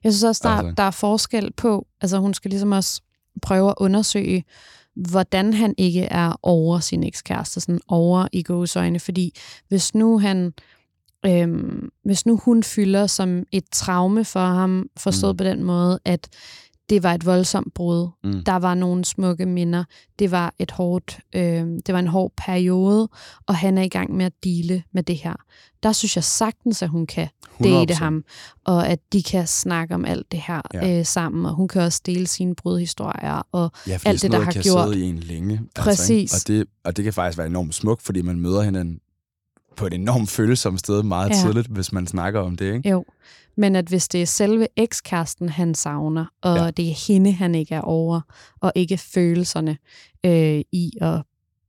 Jeg 0.04 0.12
synes 0.12 0.24
også, 0.24 0.40
der, 0.44 0.50
Altså. 0.54 0.74
der 0.76 0.82
er 0.82 0.90
forskel 0.90 1.52
på, 1.56 1.86
altså 2.00 2.18
hun 2.18 2.34
skal 2.34 2.50
ligesom 2.50 2.72
også 2.72 3.02
prøve 3.42 3.70
at 3.70 3.74
undersøge, 3.76 4.44
hvordan 4.94 5.52
han 5.52 5.74
ikke 5.78 6.02
er 6.02 6.40
over 6.42 6.78
sin 6.78 7.04
ekskæreste, 7.04 7.60
sådan 7.60 7.80
over 7.88 8.28
i 8.32 8.42
gåsøjne, 8.42 9.00
fordi 9.00 9.34
hvis 9.68 9.94
nu 9.94 10.18
han 10.18 10.52
øhm, 11.26 11.88
hvis 12.04 12.26
nu 12.26 12.40
hun 12.44 12.62
fylder 12.62 13.06
som 13.06 13.42
et 13.52 13.64
traume 13.72 14.24
for 14.24 14.46
ham, 14.46 14.88
forstået 14.96 15.34
mm. 15.34 15.36
på 15.36 15.44
den 15.44 15.64
måde, 15.64 15.98
at 16.04 16.28
det 16.90 17.02
var 17.02 17.14
et 17.14 17.26
voldsomt 17.26 17.74
brud. 17.74 18.08
Mm. 18.24 18.44
Der 18.44 18.56
var 18.56 18.74
nogle 18.74 19.04
smukke 19.04 19.46
minder. 19.46 19.84
Det 20.18 20.30
var 20.30 20.54
et 20.58 20.70
hårdt, 20.70 21.18
øh, 21.34 21.66
det 21.86 21.88
var 21.88 21.98
en 21.98 22.06
hård 22.06 22.32
periode, 22.36 23.08
og 23.46 23.56
han 23.56 23.78
er 23.78 23.82
i 23.82 23.88
gang 23.88 24.16
med 24.16 24.26
at 24.26 24.32
dele 24.44 24.82
med 24.92 25.02
det 25.02 25.16
her. 25.16 25.34
Der 25.82 25.92
synes 25.92 26.16
jeg 26.16 26.24
sagtens, 26.24 26.82
at 26.82 26.88
hun 26.88 27.06
kan 27.06 27.28
100%. 27.60 27.64
date 27.64 27.94
ham, 27.94 28.24
og 28.64 28.88
at 28.88 28.98
de 29.12 29.22
kan 29.22 29.46
snakke 29.46 29.94
om 29.94 30.04
alt 30.04 30.32
det 30.32 30.40
her 30.46 30.60
ja. 30.74 30.98
øh, 30.98 31.06
sammen, 31.06 31.46
og 31.46 31.54
hun 31.54 31.68
kan 31.68 31.82
også 31.82 32.00
dele 32.06 32.26
sine 32.26 32.54
brudhistorier, 32.54 33.46
og 33.52 33.70
ja, 33.86 33.98
alt 34.04 34.22
det, 34.22 34.32
der 34.32 34.40
har 34.40 34.52
kan 34.52 34.62
gjort. 34.62 34.88
sidde 34.88 35.06
i 35.06 35.08
en 35.08 35.18
længe. 35.18 35.60
Præcis. 35.76 36.34
Altså, 36.34 36.52
og, 36.52 36.56
det, 36.56 36.66
og 36.84 36.96
det 36.96 37.04
kan 37.04 37.12
faktisk 37.12 37.38
være 37.38 37.46
enormt 37.46 37.74
smukt, 37.74 38.02
fordi 38.02 38.22
man 38.22 38.40
møder 38.40 38.62
hinanden 38.62 39.00
på 39.76 39.86
et 39.86 39.94
enormt 39.94 40.30
følsomt 40.30 40.80
sted 40.80 41.02
meget 41.02 41.30
ja. 41.30 41.34
tidligt, 41.34 41.66
hvis 41.66 41.92
man 41.92 42.06
snakker 42.06 42.40
om 42.40 42.56
det, 42.56 42.74
ikke? 42.74 42.88
Jo, 42.88 43.04
men 43.56 43.76
at 43.76 43.86
hvis 43.86 44.08
det 44.08 44.22
er 44.22 44.26
selve 44.26 44.66
ekskæresten, 44.76 45.48
han 45.48 45.74
savner, 45.74 46.26
og 46.42 46.56
ja. 46.56 46.70
det 46.70 46.88
er 46.88 47.06
hende, 47.06 47.32
han 47.32 47.54
ikke 47.54 47.74
er 47.74 47.80
over, 47.80 48.20
og 48.60 48.72
ikke 48.74 48.98
følelserne 48.98 49.78
øh, 50.26 50.60
i 50.72 50.92
at 51.00 51.22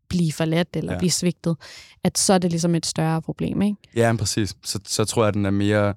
blive 0.07 0.31
forladt 0.31 0.67
eller 0.73 0.93
ja. 0.93 0.97
blive 0.99 1.11
svigtet, 1.11 1.57
at 2.03 2.17
så 2.17 2.33
er 2.33 2.37
det 2.37 2.51
ligesom 2.51 2.75
et 2.75 2.85
større 2.85 3.21
problem, 3.21 3.61
ikke? 3.61 3.77
Ja, 3.95 4.15
præcis. 4.19 4.55
Så, 4.63 4.79
så 4.85 5.05
tror 5.05 5.23
jeg, 5.23 5.27
at 5.27 5.33
den 5.33 5.45
er 5.45 5.51
mere 5.51 5.93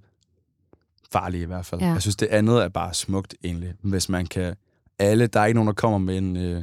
farlig 1.12 1.40
i 1.40 1.44
hvert 1.44 1.66
fald. 1.66 1.80
Ja. 1.80 1.92
Jeg 1.92 2.02
synes, 2.02 2.16
det 2.16 2.26
andet 2.26 2.64
er 2.64 2.68
bare 2.68 2.94
smukt 2.94 3.34
egentlig, 3.44 3.72
hvis 3.82 4.08
man 4.08 4.26
kan... 4.26 4.54
Alle, 4.98 5.26
der 5.26 5.40
er 5.40 5.46
ikke 5.46 5.54
nogen, 5.54 5.66
der 5.66 5.74
kommer 5.74 5.98
med 5.98 6.18
en... 6.18 6.36
Øh, 6.36 6.62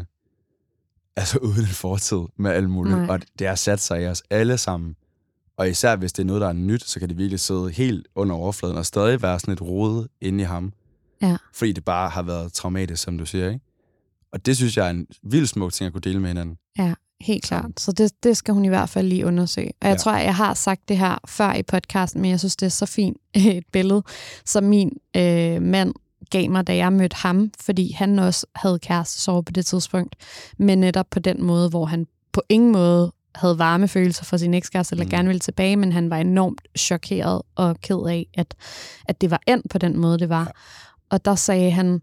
altså 1.16 1.38
uden 1.38 1.60
en 1.62 1.68
fortid 1.68 2.18
med 2.38 2.52
alt 2.52 2.70
muligt. 2.70 2.98
Nej. 2.98 3.08
Og 3.10 3.20
det 3.40 3.48
har 3.48 3.56
sat 3.56 3.80
sig 3.80 4.04
i 4.04 4.08
os 4.08 4.24
alle 4.30 4.58
sammen. 4.58 4.96
Og 5.58 5.70
især 5.70 5.96
hvis 5.96 6.14
det 6.14 6.24
er 6.24 6.28
noget, 6.28 6.42
der 6.42 6.48
er 6.48 6.54
nyt, 6.54 6.84
så 6.84 7.00
kan 7.00 7.10
det 7.10 7.18
virkelig 7.18 7.40
sidde 7.40 7.70
helt 7.70 8.08
under 8.16 8.36
overfladen 8.36 8.78
og 8.78 8.86
stadig 8.86 9.22
være 9.22 9.40
sådan 9.40 9.54
et 9.54 9.62
rode 9.62 10.08
inde 10.22 10.42
i 10.42 10.46
ham. 10.46 10.74
Ja. 11.22 11.38
Fordi 11.54 11.72
det 11.72 11.86
bare 11.86 12.10
har 12.10 12.22
været 12.22 12.54
traumatisk, 12.54 13.04
som 13.04 13.18
du 13.18 13.26
siger, 13.26 13.48
ikke? 13.48 13.66
Og 14.32 14.46
det 14.46 14.58
synes 14.58 14.78
jeg 14.78 14.86
er 14.86 14.90
en 14.90 15.08
vild 15.24 15.46
smuk 15.46 15.74
ting 15.74 15.86
at 15.86 15.94
kunne 15.94 16.02
dele 16.02 16.20
med 16.20 16.28
hinanden. 16.28 16.58
Ja, 16.78 16.94
helt 17.22 17.44
klart. 17.44 17.80
Så 17.80 17.92
det, 17.92 18.24
det 18.24 18.38
skal 18.38 18.54
hun 18.54 18.66
i 18.66 18.68
hvert 18.68 18.90
fald 18.90 19.08
lige 19.08 19.26
undersøge. 19.26 19.72
Og 19.82 19.88
jeg 19.88 19.94
ja. 19.94 19.98
tror, 19.98 20.16
jeg 20.16 20.36
har 20.36 20.54
sagt 20.54 20.90
det 20.90 20.98
her 20.98 21.18
før 21.28 21.54
i 21.54 21.64
podcasten, 21.64 22.22
men 22.22 22.32
jeg 22.32 22.40
synes, 22.40 22.56
det 22.56 22.66
er 22.66 22.70
så 22.70 22.86
fint 22.86 23.18
et 23.34 23.66
billede, 23.72 24.04
som 24.46 24.64
min 24.64 24.98
øh, 25.18 25.62
mand 25.62 25.94
gav 26.32 26.50
mig, 26.50 26.68
da 26.68 26.76
jeg 26.76 26.94
mødte 26.94 27.16
ham, 27.16 27.52
fordi 27.60 27.92
han 27.92 28.20
også 28.20 28.46
havde 28.56 28.80
kæreste 28.80 29.32
på 29.32 29.52
det 29.56 29.66
tidspunkt, 29.66 30.16
men 30.58 30.78
netop 30.78 31.06
på 31.10 31.20
den 31.20 31.44
måde, 31.44 31.70
hvor 31.70 31.86
han 31.86 32.08
på 32.32 32.42
ingen 32.50 32.72
måde 32.72 33.12
havde 33.36 33.60
varme 33.60 33.88
følelser 33.88 34.24
for 34.24 34.38
sin 34.38 34.54
ekskæreste, 34.54 34.94
eller 34.94 35.06
mm. 35.06 35.10
gerne 35.10 35.28
ville 35.28 35.40
tilbage, 35.40 35.76
men 35.76 35.92
han 35.92 36.10
var 36.10 36.18
enormt 36.18 36.62
chokeret 36.78 37.42
og 37.56 37.82
ked 37.82 38.08
af, 38.08 38.28
at, 38.34 38.56
at 39.06 39.22
det 39.22 39.32
var 39.32 39.42
endt 39.48 39.70
på 39.70 39.78
den 39.78 39.98
måde, 39.98 40.20
det 40.20 40.30
var. 40.30 40.44
Ja. 40.44 40.52
Og 41.10 41.26
der 41.26 41.36
sagde 41.36 41.72
han, 41.72 42.02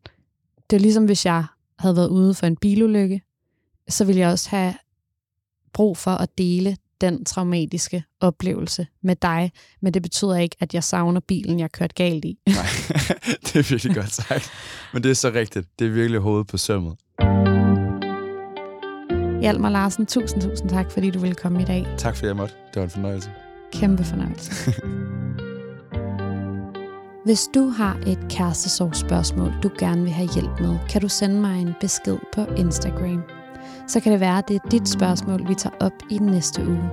det 0.70 0.76
er 0.76 0.80
ligesom 0.80 1.04
hvis 1.04 1.26
jeg 1.26 1.44
havde 1.78 1.96
været 1.96 2.09
ude 2.09 2.34
for 2.34 2.46
en 2.46 2.56
bilulykke, 2.56 3.22
så 3.88 4.04
ville 4.04 4.20
jeg 4.20 4.30
også 4.30 4.50
have 4.50 4.74
brug 5.72 5.96
for 5.96 6.10
at 6.10 6.38
dele 6.38 6.76
den 7.00 7.24
traumatiske 7.24 8.04
oplevelse 8.20 8.86
med 9.02 9.16
dig, 9.16 9.52
men 9.80 9.94
det 9.94 10.02
betyder 10.02 10.36
ikke, 10.36 10.56
at 10.60 10.74
jeg 10.74 10.84
savner 10.84 11.20
bilen, 11.20 11.60
jeg 11.60 11.72
kørte 11.72 11.94
galt 11.94 12.24
i. 12.24 12.38
Nej, 12.46 12.56
det 13.44 13.56
er 13.56 13.70
virkelig 13.70 13.94
godt 13.94 14.12
sagt. 14.12 14.50
Men 14.92 15.02
det 15.02 15.10
er 15.10 15.14
så 15.14 15.30
rigtigt. 15.30 15.68
Det 15.78 15.86
er 15.86 15.90
virkelig 15.90 16.20
hovedet 16.20 16.46
på 16.46 16.59
sømmet. 16.59 16.94
Hjalmar 19.43 19.69
Larsen, 19.69 20.06
tusind, 20.06 20.43
tusind 20.43 20.70
tak, 20.70 20.90
fordi 20.90 21.10
du 21.10 21.19
ville 21.19 21.35
komme 21.35 21.62
i 21.62 21.64
dag. 21.64 21.86
Tak 21.98 22.16
for, 22.16 22.27
jeg 22.27 22.36
måtte. 22.36 22.55
Det 22.74 22.77
var 22.77 22.82
en 22.82 22.90
fornøjelse. 22.90 23.31
Kæmpe 23.73 24.05
fornøjelse. 24.05 24.52
Hvis 27.24 27.48
du 27.55 27.69
har 27.69 27.98
et 28.06 28.19
kærestesorgsspørgsmål, 28.31 29.52
du 29.62 29.70
gerne 29.78 30.02
vil 30.02 30.10
have 30.10 30.28
hjælp 30.35 30.60
med, 30.60 30.77
kan 30.89 31.01
du 31.01 31.09
sende 31.09 31.40
mig 31.40 31.62
en 31.62 31.74
besked 31.81 32.16
på 32.35 32.44
Instagram. 32.56 33.23
Så 33.89 34.01
kan 34.01 34.12
det 34.12 34.20
være, 34.20 34.39
at 34.39 34.48
det 34.48 34.56
er 34.56 34.69
dit 34.69 34.89
spørgsmål, 34.89 35.48
vi 35.48 35.55
tager 35.55 35.77
op 35.81 35.93
i 36.10 36.19
næste 36.19 36.66
uge. 36.66 36.90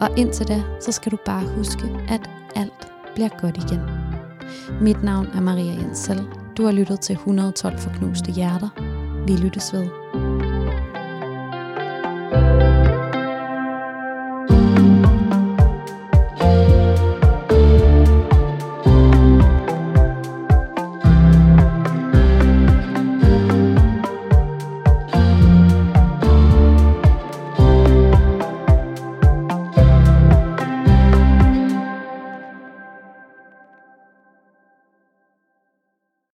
Og 0.00 0.18
indtil 0.18 0.48
da, 0.48 0.62
så 0.80 0.92
skal 0.92 1.12
du 1.12 1.16
bare 1.24 1.44
huske, 1.56 1.84
at 2.08 2.30
alt 2.56 2.88
bliver 3.14 3.40
godt 3.40 3.56
igen. 3.56 3.80
Mit 4.80 5.02
navn 5.02 5.26
er 5.34 5.40
Maria 5.40 5.72
Jensel. 5.72 6.28
Du 6.56 6.64
har 6.64 6.72
lyttet 6.72 7.00
til 7.00 7.12
112 7.12 7.78
for 7.78 7.90
knuste 7.90 8.32
hjerter. 8.32 8.68
Vi 9.26 9.36
lyttes 9.36 9.72
ved. 9.72 10.51